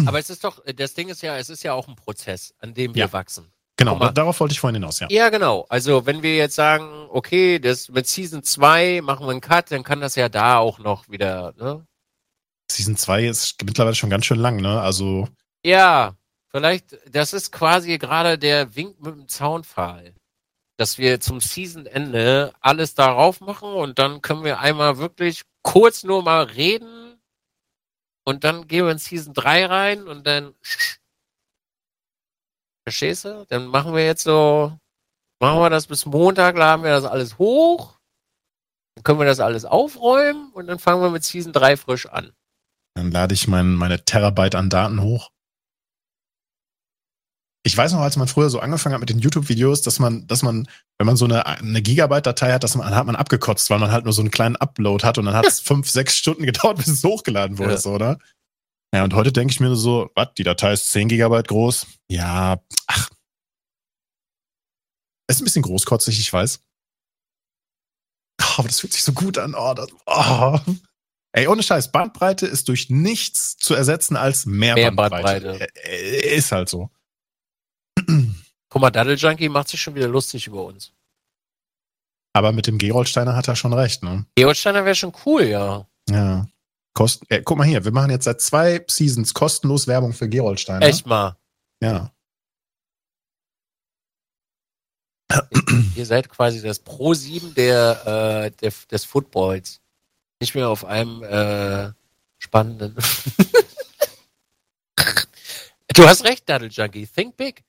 Aber 0.06 0.20
es 0.20 0.30
ist 0.30 0.44
doch, 0.44 0.62
das 0.76 0.94
Ding 0.94 1.08
ist 1.08 1.22
ja, 1.22 1.38
es 1.38 1.50
ist 1.50 1.64
ja 1.64 1.72
auch 1.72 1.88
ein 1.88 1.96
Prozess, 1.96 2.54
an 2.60 2.74
dem 2.74 2.94
wir 2.96 3.06
Ja. 3.06 3.14
wachsen. 3.14 3.50
Genau, 3.78 3.96
mal. 3.96 4.12
darauf 4.12 4.38
wollte 4.42 4.52
ich 4.52 4.60
vorhin 4.60 4.76
hinaus, 4.76 5.00
ja. 5.00 5.08
Ja, 5.10 5.30
genau. 5.30 5.66
Also 5.70 6.06
wenn 6.06 6.22
wir 6.22 6.36
jetzt 6.36 6.56
sagen, 6.56 7.08
okay, 7.12 7.60
das 7.60 7.88
mit 7.88 8.08
Season 8.08 8.44
2 8.44 9.00
machen 9.02 9.26
wir 9.26 9.32
einen 9.32 9.40
Cut, 9.40 9.72
dann 9.72 9.84
kann 9.84 10.02
das 10.02 10.16
ja 10.16 10.28
da 10.28 10.58
auch 10.58 10.80
noch 10.80 11.08
wieder, 11.08 11.54
ne? 11.58 11.88
Season 12.70 12.98
2 12.98 13.28
ist 13.28 13.56
mittlerweile 13.64 13.96
schon 13.96 14.10
ganz 14.10 14.26
schön 14.26 14.38
lang, 14.40 14.58
ne? 14.58 14.82
Also, 14.82 15.30
Ja, 15.66 16.16
vielleicht, 16.50 16.98
das 17.14 17.34
ist 17.34 17.52
quasi 17.52 17.98
gerade 17.98 18.38
der 18.38 18.76
Wink 18.76 19.00
mit 19.02 19.16
dem 19.16 19.28
Zaunpfahl. 19.28 20.14
Dass 20.78 20.98
wir 20.98 21.20
zum 21.20 21.42
Seasonende 21.42 22.54
alles 22.62 22.94
darauf 22.96 23.42
machen 23.42 23.74
und 23.74 24.00
dann 24.00 24.22
können 24.22 24.44
wir 24.44 24.60
einmal 24.60 24.98
wirklich 24.98 25.42
kurz 25.62 26.04
nur 26.04 26.24
mal 26.24 26.44
reden 26.44 27.20
und 28.24 28.44
dann 28.44 28.68
gehen 28.68 28.86
wir 28.86 28.92
in 28.92 28.98
Season 28.98 29.34
3 29.34 29.66
rein 29.66 30.08
und 30.08 30.26
dann 30.26 30.56
Verstehst 32.90 33.26
du? 33.26 33.46
Dann 33.50 33.68
machen 33.68 33.94
wir 33.94 34.04
jetzt 34.04 34.24
so, 34.24 34.76
machen 35.40 35.60
wir 35.60 35.70
das 35.70 35.86
bis 35.86 36.08
Montag, 36.08 36.58
laden 36.58 36.84
wir 36.84 36.90
das 36.90 37.06
alles 37.06 37.38
hoch. 37.38 38.00
Dann 38.96 39.04
können 39.04 39.20
wir 39.20 39.28
das 39.28 39.40
alles 39.40 39.64
aufräumen 39.64 40.52
und 40.54 40.66
dann 40.66 40.80
fangen 40.80 41.04
wir 41.04 41.12
mit 41.12 41.24
Season 41.24 41.54
3 41.54 41.78
frisch 41.78 42.08
an. 42.08 42.32
dann 42.96 43.12
lade 43.12 43.36
ich 43.36 43.48
mein, 43.48 43.76
meine 43.76 44.04
Terabyte 44.04 44.56
an 44.56 44.72
Daten 44.72 45.04
hoch. 45.04 45.30
Ich 47.64 47.76
weiß 47.76 47.92
noch, 47.92 48.00
als 48.00 48.16
man 48.16 48.28
früher 48.30 48.50
so 48.50 48.60
angefangen 48.60 48.94
hat 48.94 49.02
mit 49.02 49.10
den 49.10 49.20
YouTube-Videos, 49.20 49.82
dass 49.82 50.00
man, 50.00 50.26
dass 50.28 50.44
man, 50.44 50.68
wenn 50.98 51.06
man 51.06 51.18
so 51.18 51.26
eine, 51.26 51.46
eine 51.46 51.82
Gigabyte-Datei 51.82 52.54
hat, 52.54 52.64
dass 52.64 52.76
man, 52.76 52.96
hat 52.96 53.06
man 53.06 53.18
abgekotzt, 53.18 53.70
weil 53.70 53.80
man 53.80 53.92
halt 53.92 54.06
nur 54.06 54.14
so 54.14 54.22
einen 54.22 54.32
kleinen 54.32 54.56
Upload 54.56 55.06
hat 55.06 55.18
und 55.18 55.26
dann 55.26 55.36
hat 55.36 55.46
es 55.46 55.60
fünf, 55.60 55.90
sechs 55.90 56.16
Stunden 56.18 56.44
gedauert, 56.46 56.78
bis 56.78 56.88
es 56.88 57.04
hochgeladen 57.04 57.58
wurde, 57.58 57.72
Ja. 57.74 57.78
so, 57.78 57.92
oder? 57.92 58.18
Ja, 58.96 59.04
und 59.04 59.14
heute 59.14 59.32
denke 59.32 59.52
ich 59.52 59.60
mir 59.60 59.68
nur 59.68 59.76
so, 59.76 60.10
was, 60.16 60.30
die 60.38 60.44
Datei 60.44 60.74
ist 60.74 60.90
10 60.92 61.10
Gigabyte 61.10 61.48
groß? 61.50 61.86
Ja, 62.10 62.60
ach. 62.88 63.10
Ist 65.30 65.42
ein 65.42 65.44
bisschen 65.44 65.62
großkotzig, 65.62 66.20
ich 66.20 66.32
weiß. 66.34 66.60
Oh, 68.42 68.46
aber 68.60 68.68
das 68.68 68.80
fühlt 68.80 68.94
sich 68.94 69.04
so 69.04 69.12
gut 69.14 69.38
an. 69.38 69.54
Oh, 69.54 69.74
das, 69.76 69.90
oh. 70.08 70.58
Ey, 71.34 71.48
ohne 71.48 71.62
Scheiß, 71.62 71.92
Bandbreite 71.92 72.48
ist 72.48 72.68
durch 72.68 72.90
nichts 72.90 73.58
zu 73.58 73.76
ersetzen 73.76 74.16
als 74.18 74.48
mehr, 74.48 74.74
Mehr 74.74 74.92
Bandbreite. 74.92 75.46
Bandbreite. 75.50 75.76
Äh, 75.84 76.36
Ist 76.36 76.52
halt 76.52 76.70
so. 76.70 76.90
Guck 78.70 78.82
mal, 78.82 78.92
Daddle 78.92 79.16
Junkie 79.16 79.50
macht 79.50 79.68
sich 79.68 79.82
schon 79.82 79.96
wieder 79.96 80.08
lustig 80.08 80.46
über 80.48 80.64
uns. 80.64 80.94
Aber 82.34 82.52
mit 82.52 82.68
dem 82.68 82.78
Gerolsteiner 82.78 83.36
hat 83.36 83.48
er 83.48 83.56
schon 83.56 83.74
recht, 83.74 84.04
ne? 84.04 84.26
Georgsteiner 84.36 84.86
wäre 84.86 84.96
schon 84.96 85.14
cool, 85.26 85.44
ja. 85.44 85.88
Ja. 86.10 86.48
Kost 86.94 87.24
äh, 87.30 87.42
guck 87.42 87.58
mal 87.58 87.66
hier, 87.66 87.84
wir 87.84 87.92
machen 87.92 88.12
jetzt 88.12 88.26
seit 88.26 88.42
zwei 88.42 88.86
Seasons 88.88 89.34
kostenlos 89.34 89.88
Werbung 89.88 90.14
für 90.14 90.30
Gerolsteiner. 90.30 90.86
Echt 90.86 91.06
mal. 91.06 91.38
Ja. 91.82 92.12
Ihr 95.96 96.06
seid 96.06 96.30
quasi 96.30 96.62
das 96.62 96.80
Pro 96.80 97.14
7 97.14 97.54
der, 97.54 98.46
äh, 98.46 98.52
der, 98.52 98.74
des 98.92 99.06
Footballs. 99.06 99.80
Nicht 100.40 100.56
mehr 100.56 100.70
auf 100.70 100.86
einem 100.86 101.22
äh, 101.24 101.92
spannenden. 102.40 102.96
du 105.94 106.08
hast 106.08 106.24
recht, 106.24 106.50
Daddle 106.50 106.70
Junkie. 106.70 107.06
Think 107.06 107.38
big. 107.38 107.64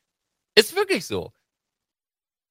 Ist 0.54 0.74
wirklich 0.74 1.06
so. 1.06 1.32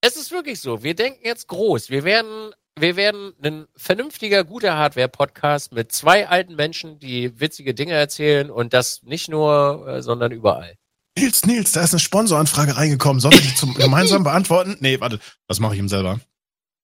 Es 0.01 0.15
ist 0.15 0.31
wirklich 0.31 0.59
so. 0.59 0.83
Wir 0.83 0.95
denken 0.95 1.25
jetzt 1.25 1.47
groß. 1.47 1.89
Wir 1.89 2.03
werden, 2.03 2.53
wir 2.77 2.95
werden 2.95 3.33
ein 3.43 3.67
vernünftiger, 3.75 4.43
guter 4.43 4.77
Hardware-Podcast 4.77 5.73
mit 5.73 5.91
zwei 5.91 6.27
alten 6.27 6.55
Menschen, 6.55 6.99
die 6.99 7.39
witzige 7.39 7.73
Dinge 7.73 7.93
erzählen 7.93 8.49
und 8.49 8.73
das 8.73 9.03
nicht 9.03 9.29
nur, 9.29 9.85
äh, 9.87 10.01
sondern 10.01 10.31
überall. 10.31 10.77
Nils, 11.17 11.45
Nils, 11.45 11.73
da 11.73 11.83
ist 11.83 11.93
eine 11.93 11.99
Sponsoranfrage 11.99 12.77
reingekommen. 12.77 13.19
Sollen 13.19 13.33
wir 13.33 13.41
die 13.41 13.55
zum 13.55 13.73
gemeinsam 13.75 14.23
beantworten? 14.23 14.77
Nee, 14.79 14.99
warte, 15.01 15.19
das 15.47 15.59
mache 15.59 15.73
ich 15.73 15.79
ihm 15.79 15.89
selber. 15.89 16.21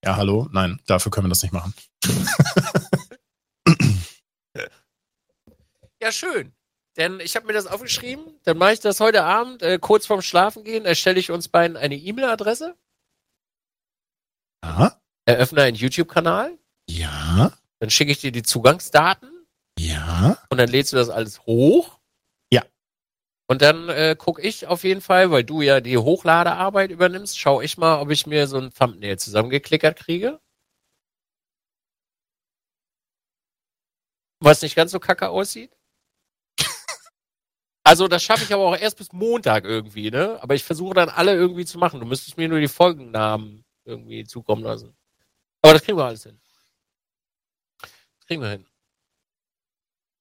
Ja, 0.04 0.18
hallo? 0.18 0.50
Nein, 0.52 0.82
dafür 0.86 1.12
können 1.12 1.28
wir 1.28 1.30
das 1.30 1.44
nicht 1.44 1.54
machen. 1.54 1.74
Ja, 6.02 6.12
schön. 6.12 6.54
Denn 6.98 7.20
ich 7.20 7.36
habe 7.36 7.48
mir 7.48 7.54
das 7.54 7.68
aufgeschrieben. 7.68 8.40
Dann 8.44 8.58
mache 8.58 8.74
ich 8.74 8.80
das 8.80 9.00
heute 9.00 9.24
Abend, 9.24 9.62
äh, 9.62 9.80
kurz 9.80 10.06
vorm 10.06 10.22
Schlafengehen, 10.22 10.86
erstelle 10.86 11.20
ich 11.20 11.32
uns 11.32 11.50
beiden 11.50 11.78
eine 11.78 11.96
E-Mail-Adresse, 11.96 12.76
Ja, 14.64 15.00
eröffne 15.26 15.64
einen 15.64 15.76
YouTube-Kanal, 15.76 16.58
ja, 16.90 17.52
dann 17.80 17.90
schicke 17.90 18.12
ich 18.12 18.20
dir 18.20 18.32
die 18.32 18.44
Zugangsdaten 18.44 19.30
ja. 19.78 20.38
und 20.50 20.58
dann 20.58 20.70
lädst 20.70 20.94
du 20.94 20.98
das 20.98 21.10
alles 21.10 21.46
hoch. 21.46 22.00
Ja. 22.52 22.64
Und 23.48 23.62
dann 23.62 23.90
äh, 23.90 24.16
gucke 24.18 24.42
ich 24.42 24.68
auf 24.68 24.84
jeden 24.84 25.02
Fall, 25.02 25.32
weil 25.32 25.44
du 25.44 25.62
ja 25.62 25.82
die 25.82 25.98
Hochladearbeit 25.98 26.92
übernimmst, 26.92 27.38
schaue 27.38 27.64
ich 27.66 27.78
mal, 27.78 28.00
ob 28.00 28.12
ich 28.12 28.26
mir 28.26 28.48
so 28.48 28.58
ein 28.58 28.74
Thumbnail 28.74 29.20
zusammengeklickert 29.20 29.98
kriege. 29.98 30.40
was 34.46 34.62
nicht 34.62 34.76
ganz 34.76 34.92
so 34.92 35.00
kacke 35.00 35.30
aussieht. 35.30 35.72
Also 37.88 38.08
das 38.08 38.24
schaffe 38.24 38.44
ich 38.44 38.54
aber 38.54 38.64
auch 38.64 38.78
erst 38.78 38.98
bis 38.98 39.14
Montag 39.14 39.64
irgendwie, 39.64 40.10
ne? 40.10 40.42
Aber 40.42 40.56
ich 40.56 40.64
versuche 40.64 40.96
dann 40.96 41.08
alle 41.08 41.36
irgendwie 41.36 41.66
zu 41.66 41.78
machen. 41.78 42.00
Du 42.00 42.06
müsstest 42.08 42.36
mir 42.36 42.50
nur 42.50 42.60
die 42.60 42.68
Folgennamen 42.68 43.64
irgendwie 43.84 44.26
zukommen 44.26 44.64
lassen. 44.64 44.98
Aber 45.62 45.74
das 45.74 45.84
kriegen 45.84 45.98
wir 45.98 46.06
alles 46.06 46.24
hin. 46.24 46.42
Das 47.80 48.26
kriegen 48.26 48.42
wir 48.42 48.50
hin. 48.50 48.66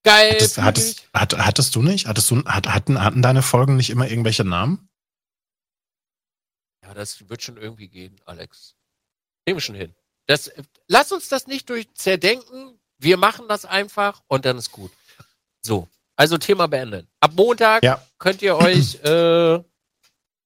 Geil. 0.02 0.32
Hattest, 0.32 0.58
hattest, 0.58 1.08
hat, 1.14 1.38
hattest 1.38 1.74
du 1.74 1.80
nicht? 1.80 2.06
Hattest 2.06 2.30
du, 2.30 2.44
hat, 2.44 2.68
hatten, 2.68 3.02
hatten 3.02 3.22
deine 3.22 3.40
Folgen 3.40 3.76
nicht 3.76 3.88
immer 3.88 4.10
irgendwelche 4.10 4.44
Namen? 4.44 4.90
Ja, 6.82 6.92
das 6.92 7.30
wird 7.30 7.42
schon 7.42 7.56
irgendwie 7.56 7.88
gehen, 7.88 8.20
Alex. 8.26 8.76
Kriegen 9.46 9.56
wir 9.56 9.62
schon 9.62 9.74
hin. 9.74 9.94
Das, 10.26 10.52
lass 10.86 11.12
uns 11.12 11.30
das 11.30 11.46
nicht 11.46 11.70
durch 11.70 11.94
zerdenken. 11.94 12.78
Wir 12.98 13.16
machen 13.16 13.48
das 13.48 13.64
einfach 13.64 14.22
und 14.26 14.44
dann 14.44 14.58
ist 14.58 14.70
gut. 14.70 14.92
So. 15.62 15.88
Also 16.16 16.38
Thema 16.38 16.68
beenden. 16.68 17.08
Ab 17.20 17.32
Montag 17.34 17.82
ja. 17.82 18.04
könnt 18.18 18.42
ihr 18.42 18.56
euch 18.56 18.94
äh, 19.04 19.60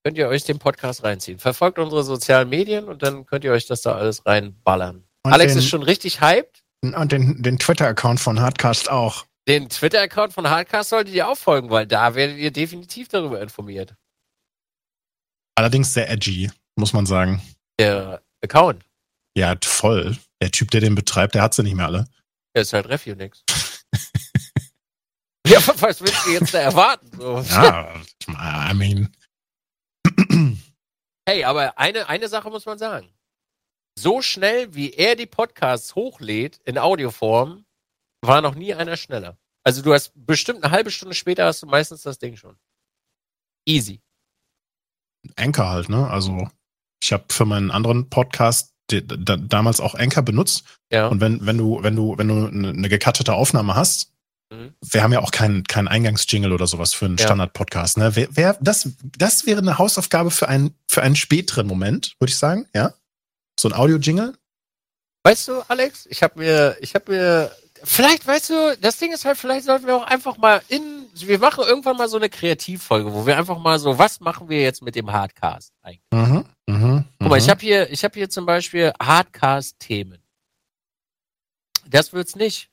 könnt 0.05 0.16
ihr 0.16 0.28
euch 0.28 0.45
den 0.45 0.59
Podcast 0.59 1.05
reinziehen. 1.05 1.39
Verfolgt 1.39 1.78
unsere 1.78 2.03
sozialen 2.05 2.49
Medien 2.49 2.85
und 2.86 3.03
dann 3.03 3.27
könnt 3.27 3.45
ihr 3.45 3.53
euch 3.53 3.66
das 3.66 3.82
da 3.82 3.97
alles 3.97 4.24
reinballern. 4.24 5.05
Und 5.23 5.32
Alex 5.32 5.53
den, 5.53 5.59
ist 5.59 5.69
schon 5.69 5.82
richtig 5.82 6.20
hyped. 6.20 6.62
Und 6.82 7.12
den, 7.12 7.43
den 7.43 7.59
Twitter-Account 7.59 8.20
von 8.20 8.40
Hardcast 8.40 8.90
auch. 8.90 9.27
Den 9.49 9.69
Twitter-Account 9.69 10.32
von 10.32 10.49
Hardcast 10.49 10.90
solltet 10.90 11.15
ihr 11.15 11.28
auch 11.28 11.36
folgen, 11.36 11.70
weil 11.70 11.86
da 11.86 12.15
werdet 12.15 12.39
ihr 12.39 12.51
definitiv 12.51 13.09
darüber 13.09 13.40
informiert. 13.40 13.95
Allerdings 15.57 15.93
sehr 15.93 16.09
edgy, 16.09 16.51
muss 16.77 16.93
man 16.93 17.05
sagen. 17.05 17.43
Der 17.81 18.23
Account. 18.43 18.85
Ja, 19.36 19.57
voll. 19.62 20.16
Der 20.40 20.51
Typ, 20.51 20.70
der 20.70 20.81
den 20.81 20.95
betreibt, 20.95 21.35
der 21.35 21.43
hat 21.43 21.55
sie 21.55 21.62
nicht 21.62 21.74
mehr 21.74 21.86
alle. 21.86 22.07
Der 22.55 22.62
ist 22.62 22.73
halt 22.73 22.89
Refunix. 22.89 23.45
ja, 25.48 25.60
was 25.80 26.00
willst 26.00 26.26
du 26.26 26.30
jetzt 26.30 26.54
da 26.54 26.58
erwarten? 26.58 27.10
So. 27.16 27.38
Ja, 27.38 27.94
I 28.70 28.74
mean. 28.74 29.14
hey, 31.28 31.44
aber 31.44 31.78
eine, 31.78 32.08
eine 32.08 32.28
Sache 32.28 32.50
muss 32.50 32.66
man 32.66 32.78
sagen. 32.78 33.10
So 33.98 34.22
schnell, 34.22 34.74
wie 34.74 34.92
er 34.92 35.16
die 35.16 35.26
Podcasts 35.26 35.94
hochlädt 35.94 36.60
in 36.64 36.78
Audioform, 36.78 37.64
war 38.24 38.40
noch 38.40 38.54
nie 38.54 38.74
einer 38.74 38.96
schneller. 38.96 39.36
Also 39.64 39.82
du 39.82 39.92
hast 39.92 40.12
bestimmt 40.14 40.62
eine 40.64 40.72
halbe 40.72 40.90
Stunde 40.90 41.14
später 41.14 41.44
hast 41.44 41.62
du 41.62 41.66
meistens 41.66 42.02
das 42.02 42.18
Ding 42.18 42.36
schon. 42.36 42.56
Easy. 43.66 44.00
Anchor 45.36 45.68
halt, 45.68 45.88
ne? 45.88 46.08
Also 46.08 46.48
ich 47.02 47.12
habe 47.12 47.24
für 47.30 47.44
meinen 47.44 47.70
anderen 47.70 48.08
Podcast 48.08 48.72
damals 48.88 49.80
auch 49.80 49.94
Anchor 49.94 50.22
benutzt. 50.22 50.64
Ja. 50.90 51.08
Und 51.08 51.20
wenn, 51.20 51.44
wenn 51.44 51.58
du, 51.58 51.82
wenn 51.82 51.94
du, 51.94 52.16
wenn 52.16 52.28
du 52.28 52.46
eine 52.46 52.88
gekattete 52.88 53.34
Aufnahme 53.34 53.74
hast, 53.74 54.14
mhm. 54.50 54.74
wir 54.84 55.02
haben 55.02 55.12
ja 55.12 55.20
auch 55.20 55.30
keinen 55.30 55.64
kein 55.64 55.88
Eingangsjingle 55.88 56.52
oder 56.52 56.66
sowas 56.66 56.94
für 56.94 57.06
einen 57.06 57.16
ja. 57.16 57.24
Standard-Podcast. 57.24 57.98
Ne? 57.98 58.14
Wer, 58.14 58.28
wer, 58.30 58.58
das, 58.60 58.90
das 59.16 59.46
wäre 59.46 59.60
eine 59.60 59.78
Hausaufgabe 59.78 60.30
für 60.30 60.48
einen, 60.48 60.74
für 60.86 61.02
einen 61.02 61.16
späteren 61.16 61.66
Moment, 61.66 62.14
würde 62.18 62.30
ich 62.30 62.38
sagen, 62.38 62.66
ja? 62.74 62.94
So 63.58 63.68
ein 63.68 63.74
Audio-Jingle. 63.74 64.34
Weißt 65.24 65.48
du, 65.48 65.62
Alex, 65.68 66.06
ich 66.06 66.22
habe 66.22 66.38
mir, 66.38 66.76
ich 66.80 66.94
habe 66.94 67.12
mir 67.12 67.50
Vielleicht, 67.84 68.26
weißt 68.26 68.50
du, 68.50 68.76
das 68.80 68.98
Ding 68.98 69.12
ist 69.12 69.24
halt, 69.24 69.38
vielleicht 69.38 69.64
sollten 69.64 69.86
wir 69.86 69.96
auch 69.96 70.06
einfach 70.06 70.36
mal 70.36 70.62
in, 70.68 71.06
wir 71.14 71.38
machen 71.38 71.64
irgendwann 71.66 71.96
mal 71.96 72.08
so 72.08 72.16
eine 72.16 72.28
Kreativfolge, 72.28 73.12
wo 73.12 73.26
wir 73.26 73.36
einfach 73.36 73.58
mal 73.58 73.78
so, 73.78 73.98
was 73.98 74.20
machen 74.20 74.48
wir 74.48 74.60
jetzt 74.60 74.82
mit 74.82 74.94
dem 74.94 75.12
Hardcast 75.12 75.72
eigentlich? 75.82 76.02
Mhm, 76.12 76.44
mh, 76.66 77.04
Guck 77.20 77.28
mal, 77.28 77.38
ich 77.38 77.46
mhm. 77.46 77.50
habe 77.50 77.60
hier, 77.60 77.90
ich 77.90 78.04
habe 78.04 78.14
hier 78.14 78.28
zum 78.30 78.46
Beispiel 78.46 78.92
Hardcast-Themen. 79.00 80.18
Das 81.86 82.12
wird's 82.12 82.36
nicht. 82.36 82.70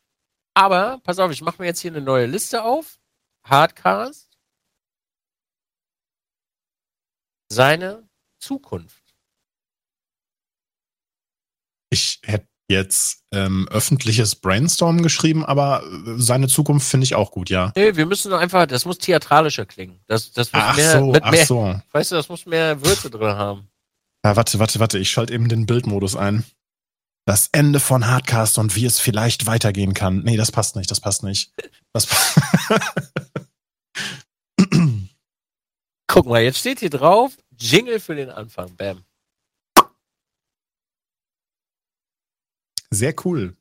Aber, 0.56 1.00
pass 1.04 1.20
auf, 1.20 1.32
ich 1.32 1.42
mache 1.42 1.62
mir 1.62 1.68
jetzt 1.68 1.82
hier 1.82 1.92
eine 1.92 2.02
neue 2.02 2.26
Liste 2.26 2.64
auf. 2.64 2.98
Hardcast. 3.44 4.30
Seine 7.52 8.08
Zukunft. 8.40 9.04
Ich 11.92 12.20
hätte 12.24 12.48
jetzt 12.68 13.24
ähm, 13.32 13.68
öffentliches 13.70 14.36
Brainstorm 14.36 15.04
geschrieben, 15.04 15.46
aber 15.46 15.84
äh, 15.84 16.16
seine 16.18 16.48
Zukunft 16.48 16.90
finde 16.90 17.04
ich 17.04 17.16
auch 17.16 17.32
gut, 17.32 17.50
ja. 17.50 17.72
Nee, 17.76 17.96
wir 17.96 18.06
müssen 18.06 18.34
einfach, 18.34 18.66
das 18.66 18.86
muss 18.86 18.98
theatralischer 18.98 19.66
klingen. 19.66 20.00
Das, 20.08 20.32
das 20.32 20.52
muss 20.52 20.64
ach 20.64 20.76
mehr, 20.76 21.00
so, 21.00 21.14
ach 21.22 21.32
mehr, 21.32 21.46
so. 21.46 21.82
Weißt 21.92 22.12
du, 22.12 22.16
das 22.16 22.30
muss 22.30 22.46
mehr 22.46 22.84
Würze 22.84 23.10
drin 23.10 23.36
haben. 23.36 23.70
Ja, 24.26 24.36
warte, 24.36 24.58
warte, 24.58 24.80
warte, 24.80 24.98
ich 24.98 25.12
schalte 25.12 25.34
eben 25.34 25.48
den 25.48 25.68
Bildmodus 25.68 26.16
ein. 26.16 26.44
Das 27.28 27.50
Ende 27.52 27.80
von 27.80 28.06
Hardcast 28.06 28.60
und 28.60 28.76
wie 28.76 28.86
es 28.86 29.00
vielleicht 29.00 29.48
weitergehen 29.48 29.96
kann. 29.96 30.22
Nee, 30.24 30.38
das 30.38 30.52
passt 30.52 30.76
nicht, 30.76 30.92
das 30.92 31.02
passt 31.02 31.24
nicht. 31.24 31.52
Das 31.92 32.06
passt. 32.06 32.40
Guck 36.08 36.28
mal, 36.28 36.44
jetzt 36.44 36.60
steht 36.60 36.80
hier 36.80 36.92
drauf, 36.92 37.36
Jingle 37.58 38.00
für 38.00 38.14
den 38.16 38.30
Anfang. 38.30 38.76
Bam. 38.76 39.04
Sehr 42.92 43.16
cool. 43.26 43.58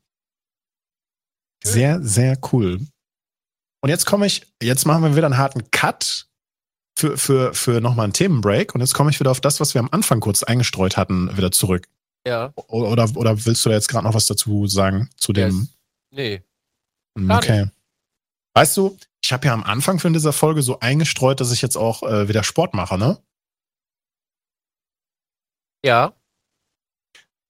Sehr, 1.64 2.02
sehr 2.02 2.38
cool. 2.52 2.86
Und 3.80 3.88
jetzt 3.90 4.04
komme 4.04 4.26
ich, 4.26 4.46
jetzt 4.62 4.84
machen 4.84 5.02
wir 5.02 5.16
wieder 5.16 5.26
einen 5.26 5.38
harten 5.38 5.70
Cut 5.70 6.28
für, 6.96 7.16
für, 7.16 7.54
für 7.54 7.80
nochmal 7.80 8.04
einen 8.04 8.12
Themenbreak. 8.12 8.74
Und 8.74 8.82
jetzt 8.82 8.94
komme 8.94 9.10
ich 9.10 9.18
wieder 9.20 9.30
auf 9.30 9.40
das, 9.40 9.60
was 9.60 9.74
wir 9.74 9.80
am 9.80 9.88
Anfang 9.90 10.20
kurz 10.20 10.42
eingestreut 10.42 10.96
hatten, 10.96 11.36
wieder 11.36 11.50
zurück. 11.50 11.88
Ja. 12.26 12.52
Oder, 12.68 13.08
oder 13.16 13.44
willst 13.44 13.64
du 13.64 13.68
da 13.68 13.74
jetzt 13.74 13.88
gerade 13.88 14.06
noch 14.06 14.14
was 14.14 14.26
dazu 14.26 14.66
sagen 14.66 15.10
zu 15.16 15.32
dem? 15.32 15.60
Yes. 15.60 15.68
Nee. 16.10 16.42
Hm, 17.18 17.30
okay. 17.30 17.70
Weißt 18.54 18.76
du, 18.76 18.96
ich 19.22 19.32
habe 19.32 19.46
ja 19.46 19.52
am 19.52 19.64
Anfang 19.64 19.98
von 19.98 20.12
dieser 20.12 20.32
Folge 20.32 20.62
so 20.62 20.80
eingestreut, 20.80 21.40
dass 21.40 21.52
ich 21.52 21.62
jetzt 21.62 21.76
auch 21.76 22.02
äh, 22.02 22.28
wieder 22.28 22.44
Sport 22.44 22.74
mache, 22.74 22.98
ne? 22.98 23.18
Ja. 25.84 26.14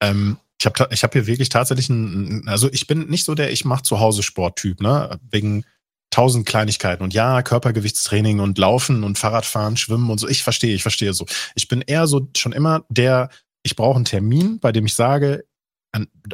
Ähm, 0.03 0.39
ich 0.59 0.67
habe 0.67 0.89
ich 0.91 1.05
hab 1.05 1.13
hier 1.13 1.27
wirklich 1.27 1.51
tatsächlich 1.51 1.89
ein, 1.89 2.49
also 2.49 2.71
ich 2.73 2.87
bin 2.87 3.09
nicht 3.09 3.25
so 3.25 3.35
der 3.35 3.53
ich 3.53 3.65
mache 3.65 3.83
zu 3.83 4.01
Hause 4.01 4.23
Sporttyp, 4.23 4.81
ne? 4.81 5.21
Wegen 5.31 5.65
tausend 6.11 6.47
Kleinigkeiten 6.47 7.03
und 7.03 7.13
ja, 7.13 7.43
Körpergewichtstraining 7.43 8.39
und 8.39 8.57
Laufen 8.57 9.03
und 9.03 9.19
Fahrradfahren, 9.19 9.77
Schwimmen 9.77 10.11
und 10.11 10.19
so. 10.19 10.29
Ich 10.29 10.45
verstehe, 10.45 10.75
ich 10.75 10.83
verstehe 10.83 11.13
so. 11.13 11.27
Ich 11.57 11.67
bin 11.67 11.81
eher 11.81 12.07
so 12.07 12.29
schon 12.37 12.53
immer 12.53 12.85
der, 12.89 13.31
ich 13.65 13.75
brauche 13.75 13.97
einen 13.97 14.05
Termin, 14.05 14.61
bei 14.61 14.71
dem 14.71 14.87
ich 14.87 14.95
sage, 14.95 15.45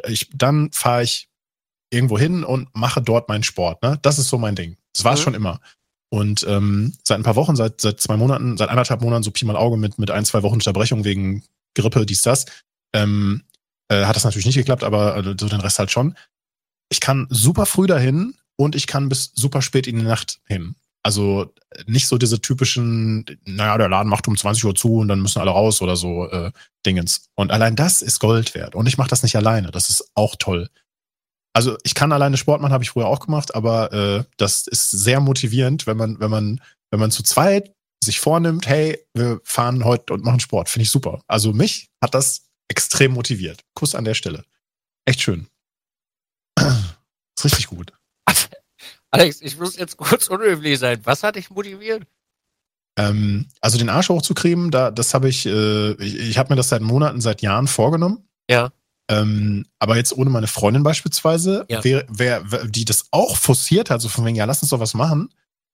ich, 0.07 0.29
dann 0.33 0.71
fahre 0.71 1.03
ich 1.03 1.29
irgendwo 1.89 2.19
hin 2.19 2.43
und 2.43 2.69
mache 2.75 3.01
dort 3.01 3.29
meinen 3.29 3.43
Sport. 3.43 3.81
Ne? 3.81 3.97
Das 4.01 4.19
ist 4.19 4.29
so 4.29 4.37
mein 4.37 4.55
Ding. 4.55 4.77
Das 4.93 5.03
war 5.03 5.13
es 5.13 5.19
mhm. 5.21 5.23
schon 5.23 5.33
immer. 5.33 5.61
Und 6.09 6.45
ähm, 6.47 6.93
seit 7.03 7.19
ein 7.19 7.23
paar 7.23 7.35
Wochen, 7.37 7.55
seit, 7.55 7.79
seit 7.79 8.01
zwei 8.01 8.17
Monaten, 8.17 8.57
seit 8.57 8.69
anderthalb 8.69 9.01
Monaten, 9.01 9.23
so 9.23 9.31
Pi 9.31 9.45
mal 9.45 9.55
Auge 9.55 9.77
mit, 9.77 9.97
mit 9.97 10.11
ein, 10.11 10.25
zwei 10.25 10.43
Wochen 10.43 10.55
Unterbrechung 10.55 11.05
wegen 11.05 11.43
Grippe, 11.73 12.05
dies, 12.05 12.21
das, 12.21 12.45
ähm, 12.93 13.43
äh, 13.87 14.05
hat 14.05 14.15
das 14.17 14.25
natürlich 14.25 14.45
nicht 14.45 14.57
geklappt, 14.57 14.83
aber 14.83 15.17
äh, 15.17 15.35
so 15.39 15.47
den 15.47 15.61
Rest 15.61 15.79
halt 15.79 15.91
schon. 15.91 16.17
Ich 16.89 16.99
kann 16.99 17.27
super 17.29 17.65
früh 17.65 17.87
dahin 17.87 18.35
und 18.57 18.75
ich 18.75 18.87
kann 18.87 19.07
bis 19.07 19.31
super 19.33 19.61
spät 19.61 19.87
in 19.87 19.97
die 19.97 20.05
Nacht 20.05 20.41
hin. 20.45 20.75
Also 21.03 21.53
nicht 21.87 22.07
so 22.07 22.17
diese 22.17 22.41
typischen, 22.41 23.25
naja, 23.45 23.77
der 23.77 23.89
Laden 23.89 24.09
macht 24.09 24.27
um 24.27 24.37
20 24.37 24.65
Uhr 24.65 24.75
zu 24.75 24.97
und 24.97 25.07
dann 25.07 25.21
müssen 25.21 25.39
alle 25.39 25.51
raus 25.51 25.81
oder 25.81 25.95
so 25.95 26.29
äh, 26.29 26.51
Dingens. 26.85 27.29
Und 27.35 27.51
allein 27.51 27.75
das 27.75 28.01
ist 28.01 28.19
Gold 28.19 28.53
wert. 28.53 28.75
Und 28.75 28.87
ich 28.87 28.97
mache 28.97 29.09
das 29.09 29.23
nicht 29.23 29.35
alleine. 29.35 29.71
Das 29.71 29.89
ist 29.89 30.11
auch 30.13 30.35
toll. 30.37 30.69
Also 31.53 31.77
ich 31.83 31.95
kann 31.95 32.11
alleine 32.11 32.37
Sport 32.37 32.61
machen, 32.61 32.73
habe 32.73 32.83
ich 32.83 32.91
früher 32.91 33.07
auch 33.07 33.19
gemacht, 33.19 33.55
aber 33.55 33.91
äh, 33.91 34.23
das 34.37 34.67
ist 34.67 34.91
sehr 34.91 35.19
motivierend, 35.19 35.85
wenn 35.85 35.97
man, 35.97 36.19
wenn 36.19 36.29
man, 36.29 36.61
wenn 36.91 36.99
man 36.99 37.11
zu 37.11 37.23
zweit 37.23 37.73
sich 38.03 38.19
vornimmt, 38.19 38.67
hey, 38.67 38.99
wir 39.13 39.41
fahren 39.43 39.83
heute 39.83 40.13
und 40.13 40.23
machen 40.23 40.39
Sport. 40.39 40.69
Finde 40.69 40.83
ich 40.83 40.91
super. 40.91 41.21
Also 41.27 41.53
mich 41.53 41.89
hat 42.01 42.15
das 42.15 42.49
extrem 42.67 43.13
motiviert. 43.13 43.61
Kuss 43.75 43.95
an 43.95 44.05
der 44.05 44.13
Stelle. 44.13 44.45
Echt 45.05 45.21
schön. 45.21 45.47
Ist 46.57 47.45
richtig 47.45 47.67
gut. 47.67 47.93
Alex, 49.11 49.41
ich 49.41 49.57
muss 49.57 49.77
jetzt 49.77 49.97
kurz 49.97 50.27
unhöflich 50.27 50.79
sein. 50.79 50.99
Was 51.03 51.23
hat 51.23 51.35
dich 51.35 51.49
motiviert? 51.49 52.03
Ähm, 52.97 53.47
also 53.61 53.77
den 53.77 53.89
Arsch 53.89 54.09
hochzukriegen, 54.09 54.71
da, 54.71 54.91
das 54.91 55.13
habe 55.13 55.29
ich, 55.29 55.45
äh, 55.45 55.91
ich, 55.93 56.15
ich 56.15 56.37
habe 56.37 56.51
mir 56.51 56.57
das 56.57 56.69
seit 56.69 56.81
Monaten, 56.81 57.21
seit 57.21 57.41
Jahren 57.41 57.67
vorgenommen. 57.67 58.27
Ja. 58.49 58.71
Ähm, 59.09 59.65
aber 59.79 59.97
jetzt 59.97 60.15
ohne 60.17 60.29
meine 60.29 60.47
Freundin 60.47 60.83
beispielsweise, 60.83 61.65
ja. 61.69 61.83
wer, 61.83 62.05
wer, 62.09 62.41
die 62.65 62.85
das 62.85 63.05
auch 63.11 63.35
forciert 63.35 63.89
hat, 63.89 64.01
so 64.01 64.09
von 64.09 64.25
wegen, 64.25 64.35
ja, 64.35 64.45
lass 64.45 64.61
uns 64.61 64.69
doch 64.69 64.79
was 64.79 64.93
machen, 64.93 65.29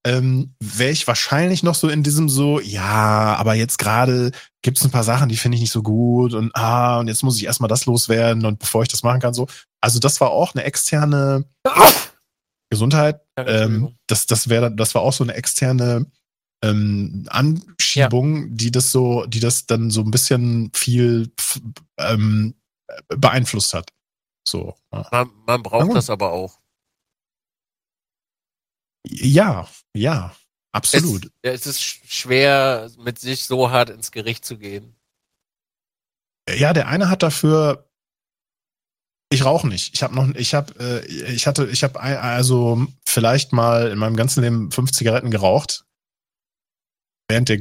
ähm, 0.05 0.55
wäre 0.59 0.91
ich 0.91 1.07
wahrscheinlich 1.07 1.63
noch 1.63 1.75
so 1.75 1.89
in 1.89 2.01
diesem 2.01 2.29
so, 2.29 2.59
ja, 2.59 3.35
aber 3.35 3.55
jetzt 3.55 3.77
gerade 3.77 4.31
gibt 4.61 4.77
es 4.77 4.85
ein 4.85 4.91
paar 4.91 5.03
Sachen, 5.03 5.29
die 5.29 5.37
finde 5.37 5.55
ich 5.55 5.61
nicht 5.61 5.73
so 5.73 5.83
gut 5.83 6.33
und 6.33 6.55
ah, 6.55 6.99
und 6.99 7.07
jetzt 7.07 7.23
muss 7.23 7.37
ich 7.37 7.45
erstmal 7.45 7.67
das 7.67 7.85
loswerden 7.85 8.45
und 8.45 8.59
bevor 8.59 8.83
ich 8.83 8.89
das 8.89 9.03
machen 9.03 9.19
kann, 9.19 9.33
so. 9.33 9.47
Also 9.81 9.99
das 9.99 10.21
war 10.21 10.31
auch 10.31 10.55
eine 10.55 10.63
externe 10.63 11.45
Gesundheit. 12.69 13.21
Ähm, 13.37 13.95
das, 14.07 14.25
das 14.25 14.49
wäre, 14.49 14.71
das 14.73 14.95
war 14.95 15.01
auch 15.03 15.13
so 15.13 15.23
eine 15.23 15.33
externe 15.33 16.07
ähm, 16.63 17.25
Anschiebung, 17.29 18.43
ja. 18.43 18.47
die 18.49 18.71
das 18.71 18.91
so, 18.91 19.25
die 19.25 19.39
das 19.39 19.67
dann 19.67 19.91
so 19.91 20.01
ein 20.01 20.11
bisschen 20.11 20.71
viel 20.73 21.31
ähm, 21.97 22.55
beeinflusst 23.09 23.73
hat. 23.73 23.93
So. 24.47 24.75
Man, 25.11 25.29
man 25.45 25.61
braucht 25.61 25.95
das 25.95 26.09
aber 26.09 26.31
auch. 26.31 26.59
Ja, 29.05 29.67
ja, 29.93 30.35
absolut. 30.71 31.31
Es, 31.41 31.61
es 31.61 31.67
ist 31.67 31.81
schwer, 31.81 32.89
mit 32.97 33.19
sich 33.19 33.45
so 33.45 33.71
hart 33.71 33.89
ins 33.89 34.11
Gericht 34.11 34.45
zu 34.45 34.57
gehen. 34.57 34.95
Ja, 36.49 36.73
der 36.73 36.87
eine 36.87 37.09
hat 37.09 37.23
dafür 37.23 37.86
ich 39.29 39.43
rauche 39.43 39.67
nicht. 39.67 39.93
Ich 39.93 40.03
habe 40.03 40.15
noch, 40.15 40.27
ich 40.35 40.53
habe, 40.53 40.73
äh, 40.79 41.05
ich 41.05 41.47
hatte, 41.47 41.65
ich 41.67 41.83
habe 41.83 41.99
also 41.99 42.87
vielleicht 43.05 43.53
mal 43.53 43.89
in 43.91 43.99
meinem 43.99 44.15
ganzen 44.15 44.41
Leben 44.41 44.71
fünf 44.71 44.91
Zigaretten 44.91 45.31
geraucht 45.31 45.83
während 47.27 47.49
der 47.49 47.59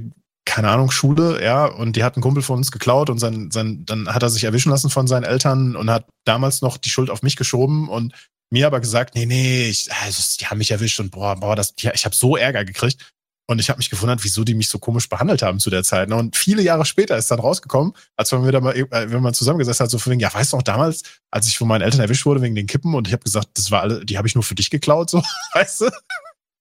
keine 0.49 0.71
Ahnung 0.71 0.93
Schule, 0.93 1.43
ja, 1.43 1.67
und 1.67 1.97
die 1.97 2.05
hat 2.05 2.15
einen 2.15 2.23
Kumpel 2.23 2.43
von 2.43 2.59
uns 2.59 2.71
geklaut 2.71 3.11
und 3.11 3.19
sein, 3.19 3.51
sein, 3.51 3.85
dann 3.85 4.15
hat 4.15 4.23
er 4.23 4.31
sich 4.31 4.45
erwischen 4.45 4.71
lassen 4.71 4.91
von 4.91 5.09
seinen 5.09 5.25
Eltern 5.25 5.75
und 5.75 5.91
hat 5.91 6.07
damals 6.25 6.63
noch 6.63 6.77
die 6.77 6.89
Schuld 6.89 7.11
auf 7.11 7.23
mich 7.23 7.35
geschoben 7.35 7.89
und 7.89 8.15
mir 8.51 8.69
aber 8.69 8.79
gesagt, 8.79 9.17
nee, 9.17 9.27
nee, 9.27 9.69
ich, 9.69 9.93
also, 9.93 10.23
die 10.41 10.47
haben 10.47 10.59
mich 10.59 10.71
erwischt 10.71 11.01
und 11.01 11.11
boah, 11.11 11.35
boah, 11.35 11.57
das, 11.57 11.75
ja, 11.81 11.91
ich 11.95 12.05
habe 12.05 12.15
so 12.15 12.37
Ärger 12.37 12.65
gekriegt. 12.65 13.13
Und 13.49 13.61
ich 13.61 13.71
habe 13.71 13.79
mich 13.79 13.91
gewundert, 13.91 14.25
wieso 14.25 14.43
die 14.43 14.55
mich 14.55 14.69
so 14.69 14.79
komisch 14.81 15.09
behandelt 15.09 15.43
haben 15.43 15.61
zu 15.61 15.71
der 15.71 15.85
Zeit. 15.85 16.11
Und 16.11 16.37
viele 16.37 16.63
Jahre 16.63 16.85
später 16.85 17.17
ist 17.17 17.31
dann 17.31 17.39
rausgekommen, 17.39 17.93
als 18.17 18.33
man 18.33 18.47
wieder 18.47 18.61
mal, 18.61 18.77
äh, 18.77 18.89
wenn 18.91 19.23
man 19.23 19.35
zusammengesessen 19.35 19.85
hat, 19.85 19.91
so 19.91 19.99
von 19.99 20.11
wegen, 20.11 20.21
ja, 20.21 20.35
weißt 20.35 20.53
du 20.53 20.57
noch 20.57 20.65
damals, 20.65 21.03
als 21.31 21.47
ich 21.47 21.57
von 21.57 21.69
meinen 21.69 21.83
Eltern 21.83 22.01
erwischt 22.01 22.27
wurde 22.27 22.43
wegen 22.43 22.57
den 22.57 22.67
Kippen 22.67 22.95
und 22.95 23.07
ich 23.07 23.13
habe 23.13 23.23
gesagt, 23.23 23.51
das 23.55 23.71
war 23.71 23.83
alle, 23.83 24.05
die 24.05 24.19
habe 24.19 24.27
ich 24.27 24.35
nur 24.35 24.43
für 24.43 24.57
dich 24.57 24.69
geklaut, 24.71 25.11
so, 25.11 25.23
weißt 25.55 25.83
du? 25.83 25.91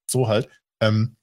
So 0.08 0.28
halt. 0.28 0.48
Ähm, 0.80 1.16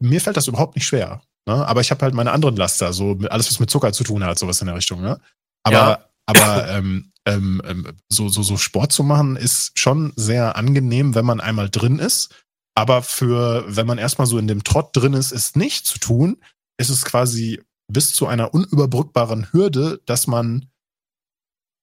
mir 0.00 0.20
fällt 0.20 0.36
das 0.36 0.48
überhaupt 0.48 0.74
nicht 0.74 0.86
schwer. 0.86 1.22
Ne? 1.46 1.66
Aber 1.66 1.80
ich 1.80 1.90
habe 1.90 2.02
halt 2.02 2.14
meine 2.14 2.32
anderen 2.32 2.56
Laster, 2.56 2.92
so 2.92 3.18
alles, 3.30 3.48
was 3.50 3.60
mit 3.60 3.70
Zucker 3.70 3.92
zu 3.92 4.04
tun 4.04 4.24
hat, 4.24 4.38
sowas 4.38 4.60
in 4.60 4.66
der 4.66 4.76
Richtung. 4.76 5.00
Ne? 5.00 5.18
Aber, 5.62 5.74
ja. 5.74 6.08
aber 6.26 6.68
ähm, 6.68 7.12
ähm, 7.26 7.62
ähm, 7.64 7.96
so, 8.08 8.28
so, 8.28 8.42
so 8.42 8.56
Sport 8.56 8.92
zu 8.92 9.02
machen 9.02 9.36
ist 9.36 9.78
schon 9.78 10.12
sehr 10.16 10.56
angenehm, 10.56 11.14
wenn 11.14 11.24
man 11.24 11.40
einmal 11.40 11.70
drin 11.70 11.98
ist. 11.98 12.43
Aber 12.74 13.02
für, 13.02 13.64
wenn 13.68 13.86
man 13.86 13.98
erstmal 13.98 14.26
so 14.26 14.38
in 14.38 14.48
dem 14.48 14.64
Trott 14.64 14.90
drin 14.92 15.12
ist, 15.12 15.32
es 15.32 15.54
nicht 15.54 15.86
zu 15.86 15.98
tun, 15.98 16.36
ist 16.76 16.90
es 16.90 17.04
quasi 17.04 17.62
bis 17.88 18.12
zu 18.12 18.26
einer 18.26 18.52
unüberbrückbaren 18.52 19.52
Hürde, 19.52 20.00
dass 20.06 20.26
man 20.26 20.66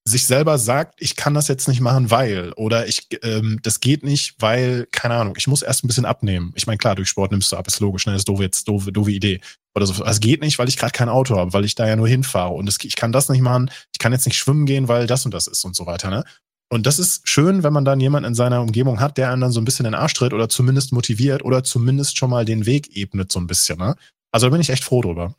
sich 0.04 0.26
selber 0.26 0.58
sagt, 0.58 0.96
ich 1.00 1.16
kann 1.16 1.36
das 1.36 1.48
jetzt 1.48 1.68
nicht 1.68 1.80
machen, 1.80 2.10
weil 2.10 2.54
oder 2.54 2.88
ich 2.88 3.08
ähm, 3.22 3.60
das 3.62 3.80
geht 3.80 4.04
nicht, 4.04 4.36
weil 4.40 4.88
keine 4.92 5.14
Ahnung, 5.14 5.36
ich 5.38 5.46
muss 5.46 5.62
erst 5.62 5.84
ein 5.84 5.88
bisschen 5.88 6.06
abnehmen. 6.06 6.54
Ich 6.56 6.66
meine, 6.66 6.78
klar, 6.78 6.96
durch 6.96 7.10
Sport 7.10 7.32
nimmst 7.32 7.52
du 7.52 7.56
ab, 7.56 7.68
ist 7.68 7.80
logisch, 7.80 8.08
ne, 8.08 8.14
das 8.14 8.22
ist 8.22 8.28
doofe 8.28 8.42
jetzt 8.42 8.68
doofe, 8.68 8.92
doofe 8.92 9.12
Idee 9.12 9.42
oder 9.76 9.86
so. 9.86 10.04
Es 10.04 10.20
geht 10.20 10.42
nicht, 10.42 10.58
weil 10.58 10.70
ich 10.70 10.78
gerade 10.78 10.92
kein 10.92 11.08
Auto 11.08 11.38
habe, 11.38 11.54
weil 11.54 11.66
ich 11.66 11.76
da 11.76 11.88
ja 11.88 11.96
nur 11.96 12.08
hinfahre 12.08 12.54
und 12.54 12.68
es, 12.68 12.80
ich 12.82 12.96
kann 12.96 13.12
das 13.12 13.30
nicht 13.30 13.42
machen, 13.42 13.70
ich 13.94 14.00
kann 14.00 14.12
jetzt 14.12 14.26
nicht 14.26 14.38
schwimmen 14.38 14.66
gehen, 14.66 14.88
weil 14.88 15.06
das 15.06 15.24
und 15.26 15.34
das 15.36 15.46
ist 15.46 15.64
und 15.66 15.76
so 15.76 15.86
weiter, 15.86 16.10
ne? 16.10 16.24
Und 16.72 16.88
das 16.88 17.00
ist 17.00 17.28
schön, 17.28 17.64
wenn 17.64 17.74
man 17.74 17.84
dann 17.84 18.00
jemanden 18.00 18.30
in 18.30 18.34
seiner 18.34 18.62
Umgebung 18.62 19.02
hat, 19.02 19.18
der 19.18 19.30
einen 19.30 19.42
dann 19.42 19.52
so 19.52 19.60
ein 19.60 19.66
bisschen 19.66 19.86
in 19.86 19.92
den 19.92 20.00
Arsch 20.00 20.14
tritt 20.14 20.34
oder 20.34 20.48
zumindest 20.48 20.94
motiviert 20.94 21.44
oder 21.44 21.66
zumindest 21.66 22.18
schon 22.18 22.30
mal 22.30 22.46
den 22.46 22.66
Weg 22.66 22.96
ebnet 22.96 23.30
so 23.30 23.42
ein 23.42 23.48
bisschen, 23.48 23.78
ne? 23.78 23.98
Also 24.32 24.48
da 24.48 24.52
bin 24.52 24.62
ich 24.62 24.70
echt 24.70 24.86
froh 24.86 25.02
drüber. 25.02 25.36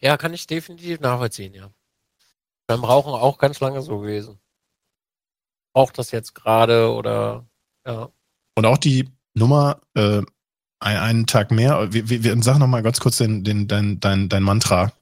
Ja, 0.00 0.16
kann 0.16 0.34
ich 0.34 0.48
definitiv 0.48 0.98
nachvollziehen, 0.98 1.54
ja. 1.54 1.70
Beim 2.66 2.82
Rauchen 2.82 3.12
auch 3.12 3.38
ganz 3.38 3.60
lange 3.60 3.80
so 3.80 4.00
gewesen. 4.00 4.40
Braucht 5.72 5.98
das 5.98 6.10
jetzt 6.10 6.34
gerade 6.34 6.92
oder 6.92 7.46
ja. 7.86 8.10
Und 8.56 8.66
auch 8.66 8.78
die 8.78 9.08
Nummer 9.34 9.80
äh, 9.94 10.22
ein, 10.80 10.96
einen 10.96 11.26
Tag 11.28 11.52
mehr. 11.52 11.92
Wir, 11.92 12.08
wir, 12.08 12.42
sag 12.42 12.58
noch 12.58 12.66
mal 12.66 12.82
ganz 12.82 12.98
kurz 12.98 13.18
den, 13.18 13.44
den, 13.44 13.68
dein, 13.68 14.00
dein, 14.00 14.28
dein 14.28 14.42
Mantra. 14.42 14.92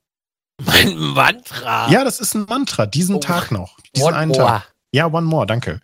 Mein 0.62 0.94
Mantra? 0.94 1.88
Ja, 1.90 2.04
das 2.04 2.20
ist 2.20 2.34
ein 2.34 2.44
Mantra. 2.44 2.84
Diesen 2.84 3.16
oh. 3.16 3.20
Tag 3.20 3.50
noch. 3.50 3.78
Diesen 3.94 4.08
one 4.08 4.16
einen. 4.16 4.32
Tag. 4.34 4.73
Ja, 4.94 5.06
one 5.06 5.26
more, 5.26 5.44
danke. 5.44 5.80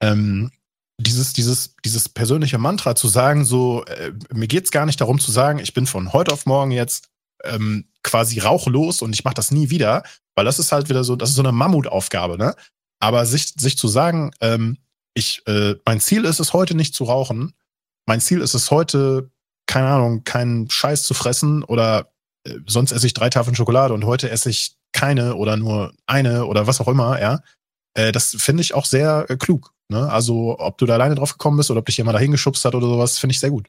Ähm, 0.00 0.52
dieses, 1.00 1.32
dieses, 1.32 1.74
dieses 1.84 2.08
persönliche 2.08 2.58
Mantra 2.58 2.94
zu 2.94 3.08
sagen, 3.08 3.44
so, 3.44 3.84
äh, 3.86 4.12
mir 4.32 4.46
geht's 4.46 4.70
gar 4.70 4.86
nicht 4.86 5.00
darum 5.00 5.18
zu 5.18 5.32
sagen, 5.32 5.58
ich 5.58 5.74
bin 5.74 5.88
von 5.88 6.12
heute 6.12 6.32
auf 6.32 6.46
morgen 6.46 6.70
jetzt 6.70 7.08
ähm, 7.42 7.88
quasi 8.04 8.38
rauchlos 8.38 9.02
und 9.02 9.12
ich 9.12 9.24
mache 9.24 9.34
das 9.34 9.50
nie 9.50 9.70
wieder, 9.70 10.04
weil 10.36 10.44
das 10.44 10.60
ist 10.60 10.70
halt 10.70 10.88
wieder 10.88 11.02
so, 11.02 11.16
das 11.16 11.30
ist 11.30 11.34
so 11.34 11.42
eine 11.42 11.50
Mammutaufgabe, 11.50 12.38
ne? 12.38 12.54
Aber 13.00 13.26
sich, 13.26 13.52
sich 13.58 13.76
zu 13.76 13.88
sagen, 13.88 14.30
ähm, 14.40 14.78
ich, 15.14 15.42
äh, 15.48 15.74
mein 15.84 15.98
Ziel 15.98 16.24
ist 16.24 16.38
es 16.38 16.52
heute 16.52 16.76
nicht 16.76 16.94
zu 16.94 17.02
rauchen, 17.02 17.52
mein 18.06 18.20
Ziel 18.20 18.40
ist 18.40 18.54
es 18.54 18.70
heute, 18.70 19.28
keine 19.66 19.88
Ahnung, 19.88 20.22
keinen 20.22 20.70
Scheiß 20.70 21.02
zu 21.02 21.14
fressen 21.14 21.64
oder 21.64 22.12
äh, 22.46 22.60
sonst 22.66 22.92
esse 22.92 23.08
ich 23.08 23.14
drei 23.14 23.28
Tafeln 23.28 23.56
Schokolade 23.56 23.92
und 23.92 24.04
heute 24.04 24.30
esse 24.30 24.50
ich 24.50 24.76
keine 24.92 25.34
oder 25.34 25.56
nur 25.56 25.92
eine 26.06 26.46
oder 26.46 26.68
was 26.68 26.80
auch 26.80 26.86
immer, 26.86 27.20
ja. 27.20 27.40
Äh, 27.96 28.12
das 28.12 28.36
finde 28.38 28.62
ich 28.62 28.74
auch 28.74 28.84
sehr 28.84 29.26
äh, 29.28 29.36
klug. 29.36 29.72
Ne? 29.88 30.10
Also, 30.10 30.58
ob 30.58 30.78
du 30.78 30.86
da 30.86 30.94
alleine 30.94 31.14
drauf 31.14 31.32
gekommen 31.32 31.56
bist 31.56 31.70
oder 31.70 31.80
ob 31.80 31.86
dich 31.86 31.96
jemand 31.96 32.16
da 32.16 32.20
hingeschubst 32.20 32.64
hat 32.64 32.74
oder 32.74 32.86
sowas, 32.86 33.18
finde 33.18 33.32
ich 33.32 33.40
sehr 33.40 33.50
gut. 33.50 33.68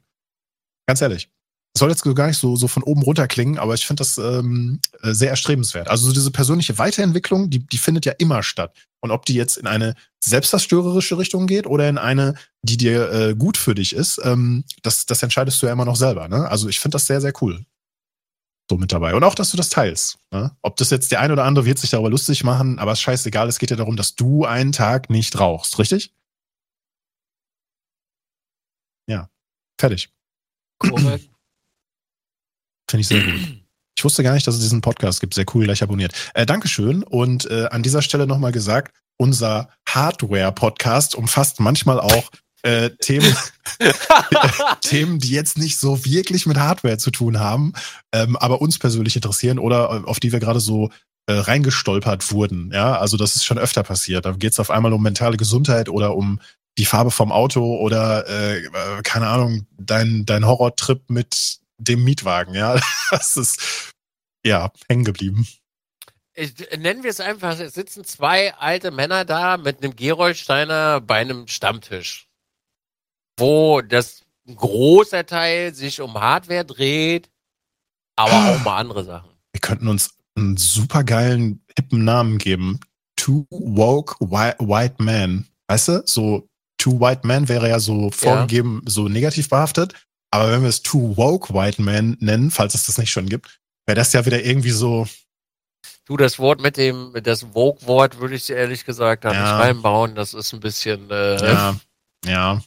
Ganz 0.88 1.02
ehrlich 1.02 1.30
soll 1.78 1.90
jetzt 1.90 2.04
gar 2.04 2.28
nicht 2.28 2.38
so, 2.38 2.56
so 2.56 2.68
von 2.68 2.84
oben 2.84 3.02
runter 3.04 3.28
klingen, 3.28 3.58
aber 3.58 3.74
ich 3.74 3.86
finde 3.86 4.02
das 4.02 4.18
ähm, 4.18 4.80
äh, 5.02 5.14
sehr 5.14 5.30
erstrebenswert. 5.30 5.88
Also 5.88 6.08
so 6.08 6.14
diese 6.14 6.32
persönliche 6.32 6.78
Weiterentwicklung, 6.78 7.50
die, 7.50 7.60
die 7.60 7.78
findet 7.78 8.06
ja 8.06 8.14
immer 8.14 8.44
statt. 8.44 8.74
Und 9.00 9.12
ob 9.12 9.26
die 9.26 9.36
jetzt 9.36 9.58
in 9.58 9.68
eine 9.68 9.94
selbstzerstörerische 10.20 11.18
Richtung 11.18 11.48
geht 11.48 11.68
oder 11.68 11.88
in 11.88 11.98
eine, 11.98 12.34
die 12.64 12.78
dir 12.78 13.12
äh, 13.12 13.36
gut 13.36 13.58
für 13.58 13.76
dich 13.76 13.94
ist, 13.94 14.20
ähm, 14.24 14.64
das, 14.82 15.06
das 15.06 15.24
entscheidest 15.24 15.62
du 15.62 15.68
ja 15.68 15.74
immer 15.74 15.86
noch 15.86 15.96
selber. 15.96 16.28
Ne? 16.28 16.50
Also 16.50 16.68
ich 16.68 16.80
finde 16.80 16.96
das 16.96 17.06
sehr, 17.06 17.22
sehr 17.22 17.34
cool. 17.42 17.64
So 18.70 18.78
mit 18.78 18.92
dabei. 18.92 19.16
Und 19.16 19.24
auch, 19.24 19.36
dass 19.36 19.52
du 19.52 19.58
das 19.58 19.70
teilst. 19.70 20.20
Ne? 20.32 20.56
Ob 20.62 20.76
das 20.76 20.90
jetzt 20.90 21.12
der 21.12 21.22
ein 21.22 21.32
oder 21.32 21.46
andere 21.46 21.66
wird 21.66 21.80
sich 21.80 21.90
darüber 21.90 22.10
lustig 22.10 22.44
machen, 22.44 22.80
aber 22.80 22.92
ist 22.92 23.02
scheißegal, 23.02 23.48
es 23.48 23.60
geht 23.60 23.72
ja 23.72 23.78
darum, 23.78 23.96
dass 23.96 24.16
du 24.16 24.46
einen 24.46 24.74
Tag 24.74 25.10
nicht 25.10 25.40
rauchst, 25.40 25.80
richtig? 25.80 26.14
Ja. 29.10 29.30
Fertig. 29.80 30.10
Korrekt. 30.80 31.30
Finde 32.90 33.02
ich 33.02 33.08
sehr 33.08 33.24
gut. 33.24 33.64
Ich 33.98 34.04
wusste 34.04 34.22
gar 34.22 34.34
nicht, 34.34 34.46
dass 34.46 34.56
es 34.56 34.62
diesen 34.62 34.82
Podcast 34.82 35.22
gibt. 35.22 35.34
Sehr 35.34 35.46
cool, 35.54 35.64
gleich 35.64 35.82
abonniert. 35.82 36.14
Äh, 36.34 36.46
Dankeschön. 36.46 37.04
Und 37.04 37.50
äh, 37.50 37.66
an 37.72 37.84
dieser 37.84 38.02
Stelle 38.02 38.28
nochmal 38.28 38.52
gesagt, 38.52 38.96
unser 39.18 39.70
Hardware-Podcast 39.88 41.16
umfasst 41.16 41.60
manchmal 41.60 42.00
auch 42.00 42.30
äh, 42.64 42.90
Themen, 43.02 43.36
Themen, 44.82 45.20
die 45.20 45.32
jetzt 45.32 45.58
nicht 45.58 45.80
so 45.80 46.04
wirklich 46.06 46.46
mit 46.46 46.58
Hardware 46.58 46.98
zu 46.98 47.12
tun 47.12 47.40
haben, 47.40 47.74
ähm, 48.12 48.36
aber 48.36 48.62
uns 48.62 48.80
persönlich 48.80 49.16
interessieren 49.16 49.60
oder 49.60 50.04
äh, 50.04 50.08
auf 50.08 50.20
die 50.20 50.32
wir 50.32 50.40
gerade 50.40 50.60
so 50.60 50.90
äh, 51.28 51.34
reingestolpert 51.34 52.32
wurden. 52.32 52.72
Ja, 52.74 52.98
also 52.98 53.18
das 53.18 53.36
ist 53.36 53.46
schon 53.46 53.58
öfter 53.58 53.84
passiert. 53.84 54.26
Da 54.26 54.32
geht 54.32 54.54
es 54.54 54.60
auf 54.60 54.72
einmal 54.72 54.94
um 54.94 55.04
mentale 55.04 55.38
Gesundheit 55.38 55.90
oder 55.90 56.16
um 56.16 56.40
die 56.78 56.86
Farbe 56.86 57.12
vom 57.12 57.32
Auto 57.32 57.78
oder 57.78 58.28
äh, 58.30 58.62
keine 59.04 59.28
Ahnung, 59.28 59.68
dein, 59.78 60.26
dein 60.26 60.46
Horrortrip 60.46 61.10
mit 61.10 61.60
dem 61.78 62.04
Mietwagen, 62.04 62.54
ja. 62.54 62.80
Das 63.12 63.38
ist 63.38 63.94
ja 64.46 64.72
hängen 64.88 65.04
geblieben. 65.04 65.48
Nennen 66.78 67.04
wir 67.04 67.10
es 67.10 67.20
einfach, 67.20 67.60
es 67.60 67.74
sitzen 67.74 68.04
zwei 68.04 68.54
alte 68.54 68.92
Männer 68.92 69.26
da 69.26 69.58
mit 69.58 69.84
einem 69.84 69.96
Gerolsteiner 69.96 71.02
bei 71.02 71.16
einem 71.16 71.48
Stammtisch, 71.48 72.27
wo 73.38 73.82
das 73.82 74.24
großer 74.54 75.26
Teil 75.26 75.74
sich 75.74 76.02
um 76.02 76.14
Hardware 76.16 76.66
dreht, 76.66 77.30
aber 78.16 78.34
auch 78.34 78.64
mal 78.64 78.78
andere 78.78 79.04
Sachen. 79.04 79.30
Wir 79.52 79.62
könnten 79.62 79.88
uns 79.88 80.16
einen 80.36 80.58
supergeilen, 80.58 81.64
hippen 81.76 82.04
Namen 82.04 82.38
geben. 82.38 82.80
Two 83.16 83.46
Woke 83.50 84.16
White 84.20 85.04
Men. 85.04 85.48
Weißt 85.68 85.88
du? 85.88 86.04
So 86.06 86.48
Two 86.78 87.00
White 87.00 87.26
Men 87.26 87.50
wäre 87.50 87.70
ja 87.70 87.80
so 87.80 88.12
vorgegeben, 88.12 88.82
ja. 88.86 88.92
so 88.92 89.08
negativ 89.08 89.50
behaftet. 89.50 89.94
Aber 90.32 90.52
wenn 90.52 90.62
wir 90.62 90.70
es 90.70 90.84
Two 90.84 91.18
Woke 91.18 91.54
White 91.54 91.82
Men 91.82 92.18
nennen, 92.20 92.52
falls 92.52 92.76
es 92.76 92.86
das 92.86 92.98
nicht 92.98 93.10
schon 93.10 93.28
gibt, 93.28 93.60
wäre 93.86 93.96
das 93.96 94.14
ja 94.14 94.26
wieder 94.26 94.44
irgendwie 94.44 94.72
so. 94.72 95.08
Du, 96.06 96.16
das 96.16 96.40
Wort 96.40 96.62
mit 96.62 96.78
dem, 96.78 97.14
das 97.22 97.54
Woke-Wort 97.54 98.20
würde 98.20 98.36
ich 98.36 98.50
ehrlich 98.50 98.86
gesagt 98.86 99.26
da 99.26 99.34
ja. 99.34 99.42
nicht 99.42 99.52
reinbauen. 99.52 100.16
Das 100.16 100.34
ist 100.34 100.54
ein 100.54 100.62
bisschen. 100.62 101.10
Äh, 101.10 101.46
ja. 101.46 101.80
Ja. 102.26 102.62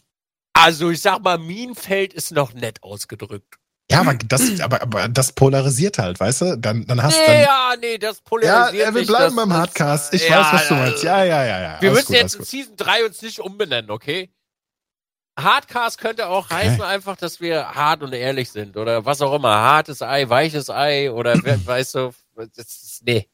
Also 0.60 0.90
ich 0.90 1.00
sag 1.00 1.22
mal, 1.22 1.38
Minenfeld 1.38 2.12
ist 2.12 2.32
noch 2.32 2.52
nett 2.52 2.82
ausgedrückt. 2.82 3.56
Ja, 3.90 4.00
aber 4.00 4.14
das, 4.14 4.60
aber, 4.60 4.82
aber 4.82 5.08
das 5.08 5.32
polarisiert 5.32 5.98
halt, 5.98 6.20
weißt 6.20 6.42
du? 6.42 6.58
Dann, 6.58 6.86
dann 6.86 7.02
hast 7.02 7.18
nee, 7.18 7.26
dann, 7.26 7.40
ja, 7.40 7.74
nee, 7.80 7.98
das 7.98 8.20
polarisiert. 8.20 8.86
Ja, 8.86 8.94
wir 8.94 9.06
bleiben 9.06 9.34
beim 9.34 9.52
Hardcast. 9.52 10.14
Ich 10.14 10.28
ja, 10.28 10.40
weiß, 10.40 10.52
was 10.52 10.68
du 10.68 10.74
meinst. 10.74 11.02
Ja, 11.02 11.24
ja, 11.24 11.44
ja, 11.44 11.60
ja. 11.60 11.82
Wir 11.82 11.90
müssen 11.90 12.06
gut, 12.06 12.16
jetzt 12.16 12.36
in 12.36 12.44
Season 12.44 12.76
3 12.76 13.06
uns 13.06 13.20
nicht 13.20 13.40
umbenennen, 13.40 13.90
okay? 13.90 14.32
Hardcast 15.36 15.98
könnte 15.98 16.28
auch 16.28 16.46
okay. 16.46 16.54
heißen 16.54 16.82
einfach, 16.82 17.16
dass 17.16 17.40
wir 17.40 17.70
hart 17.70 18.02
und 18.02 18.12
ehrlich 18.12 18.50
sind 18.50 18.76
oder 18.76 19.04
was 19.04 19.20
auch 19.22 19.34
immer. 19.34 19.54
Hartes 19.56 20.02
Ei, 20.02 20.28
weiches 20.28 20.70
Ei 20.70 21.10
oder 21.10 21.34
weißt 21.64 21.96
du, 21.96 22.12
das 22.36 22.56
ist, 22.56 23.02
nee. 23.04 23.28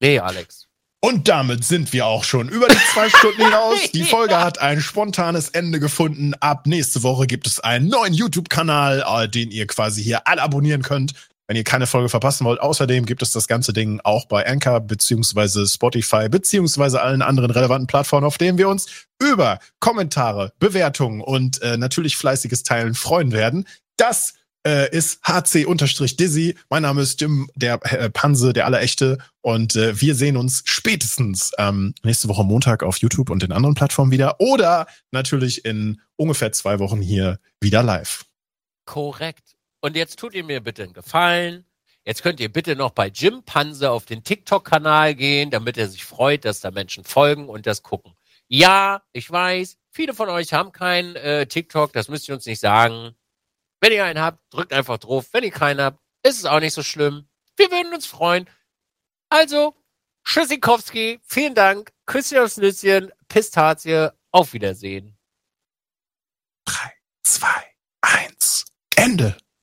Nee, 0.00 0.18
Alex. 0.18 0.68
Und 1.04 1.28
damit 1.28 1.64
sind 1.64 1.92
wir 1.92 2.06
auch 2.06 2.22
schon 2.22 2.48
über 2.48 2.68
die 2.68 2.78
zwei 2.92 3.08
Stunden 3.08 3.42
hinaus. 3.42 3.76
Die 3.92 4.04
Folge 4.04 4.38
hat 4.38 4.60
ein 4.60 4.80
spontanes 4.80 5.48
Ende 5.48 5.80
gefunden. 5.80 6.34
Ab 6.38 6.66
nächste 6.68 7.02
Woche 7.02 7.26
gibt 7.26 7.48
es 7.48 7.58
einen 7.58 7.88
neuen 7.88 8.14
YouTube-Kanal, 8.14 9.04
äh, 9.06 9.28
den 9.28 9.50
ihr 9.50 9.66
quasi 9.66 10.02
hier 10.02 10.28
alle 10.28 10.42
abonnieren 10.42 10.82
könnt 10.82 11.14
wenn 11.48 11.56
ihr 11.58 11.64
keine 11.64 11.86
Folge 11.86 12.08
verpassen 12.08 12.46
wollt. 12.46 12.60
Außerdem 12.60 13.04
gibt 13.04 13.20
es 13.20 13.32
das 13.32 13.46
ganze 13.46 13.74
Ding 13.74 14.00
auch 14.04 14.24
bei 14.24 14.46
Anchor 14.46 14.80
beziehungsweise 14.80 15.66
Spotify 15.66 16.30
beziehungsweise 16.30 17.02
allen 17.02 17.20
anderen 17.20 17.50
relevanten 17.50 17.86
Plattformen, 17.86 18.26
auf 18.26 18.38
denen 18.38 18.56
wir 18.56 18.70
uns 18.70 18.86
über 19.20 19.58
Kommentare, 19.78 20.54
Bewertungen 20.60 21.20
und 21.20 21.60
äh, 21.60 21.76
natürlich 21.76 22.16
fleißiges 22.16 22.62
Teilen 22.62 22.94
freuen 22.94 23.32
werden. 23.32 23.66
Das 23.98 24.32
äh, 24.66 24.94
ist 24.96 25.20
HC-Dizzy. 25.24 26.56
Mein 26.70 26.82
Name 26.82 27.02
ist 27.02 27.20
Jim, 27.20 27.50
der 27.54 27.80
äh, 27.92 28.10
Panse, 28.10 28.52
der 28.52 28.66
Allerechte. 28.66 29.18
Und 29.40 29.76
äh, 29.76 30.00
wir 30.00 30.14
sehen 30.14 30.36
uns 30.36 30.62
spätestens 30.64 31.52
ähm, 31.58 31.94
nächste 32.02 32.28
Woche 32.28 32.44
Montag 32.44 32.82
auf 32.82 32.98
YouTube 32.98 33.30
und 33.30 33.42
den 33.42 33.52
anderen 33.52 33.74
Plattformen 33.74 34.12
wieder. 34.12 34.40
Oder 34.40 34.86
natürlich 35.10 35.64
in 35.64 36.00
ungefähr 36.16 36.52
zwei 36.52 36.78
Wochen 36.78 37.00
hier 37.00 37.38
wieder 37.60 37.82
live. 37.82 38.24
Korrekt. 38.84 39.56
Und 39.80 39.96
jetzt 39.96 40.18
tut 40.18 40.34
ihr 40.34 40.44
mir 40.44 40.60
bitte 40.60 40.84
einen 40.84 40.92
Gefallen. 40.92 41.64
Jetzt 42.04 42.22
könnt 42.22 42.40
ihr 42.40 42.52
bitte 42.52 42.74
noch 42.74 42.90
bei 42.90 43.08
Jim 43.08 43.44
Panse 43.44 43.90
auf 43.90 44.06
den 44.06 44.24
TikTok-Kanal 44.24 45.14
gehen, 45.14 45.50
damit 45.50 45.76
er 45.76 45.88
sich 45.88 46.04
freut, 46.04 46.44
dass 46.44 46.60
da 46.60 46.72
Menschen 46.72 47.04
folgen 47.04 47.48
und 47.48 47.66
das 47.66 47.82
gucken. 47.82 48.12
Ja, 48.48 49.02
ich 49.12 49.30
weiß, 49.30 49.78
viele 49.90 50.12
von 50.12 50.28
euch 50.28 50.52
haben 50.52 50.72
kein 50.72 51.14
äh, 51.16 51.46
TikTok, 51.46 51.92
das 51.92 52.08
müsst 52.08 52.28
ihr 52.28 52.34
uns 52.34 52.44
nicht 52.44 52.60
sagen. 52.60 53.14
Wenn 53.82 53.92
ihr 53.92 54.04
einen 54.04 54.20
habt, 54.20 54.38
drückt 54.54 54.72
einfach 54.72 54.98
drauf. 54.98 55.26
Wenn 55.32 55.42
ihr 55.42 55.50
keinen 55.50 55.80
habt, 55.80 55.98
ist 56.22 56.38
es 56.38 56.44
auch 56.44 56.60
nicht 56.60 56.72
so 56.72 56.84
schlimm. 56.84 57.28
Wir 57.56 57.68
würden 57.72 57.92
uns 57.92 58.06
freuen. 58.06 58.48
Also, 59.28 59.74
Tschüssikowski, 60.24 61.20
vielen 61.24 61.56
Dank. 61.56 61.92
Küsschen 62.06 62.38
aufs 62.38 62.58
Nüsschen, 62.58 63.10
Pistazie, 63.26 64.10
auf 64.30 64.52
Wiedersehen. 64.52 65.18
3, 66.66 66.92
2, 67.24 67.48
1, 68.02 68.66
Ende. 68.94 69.36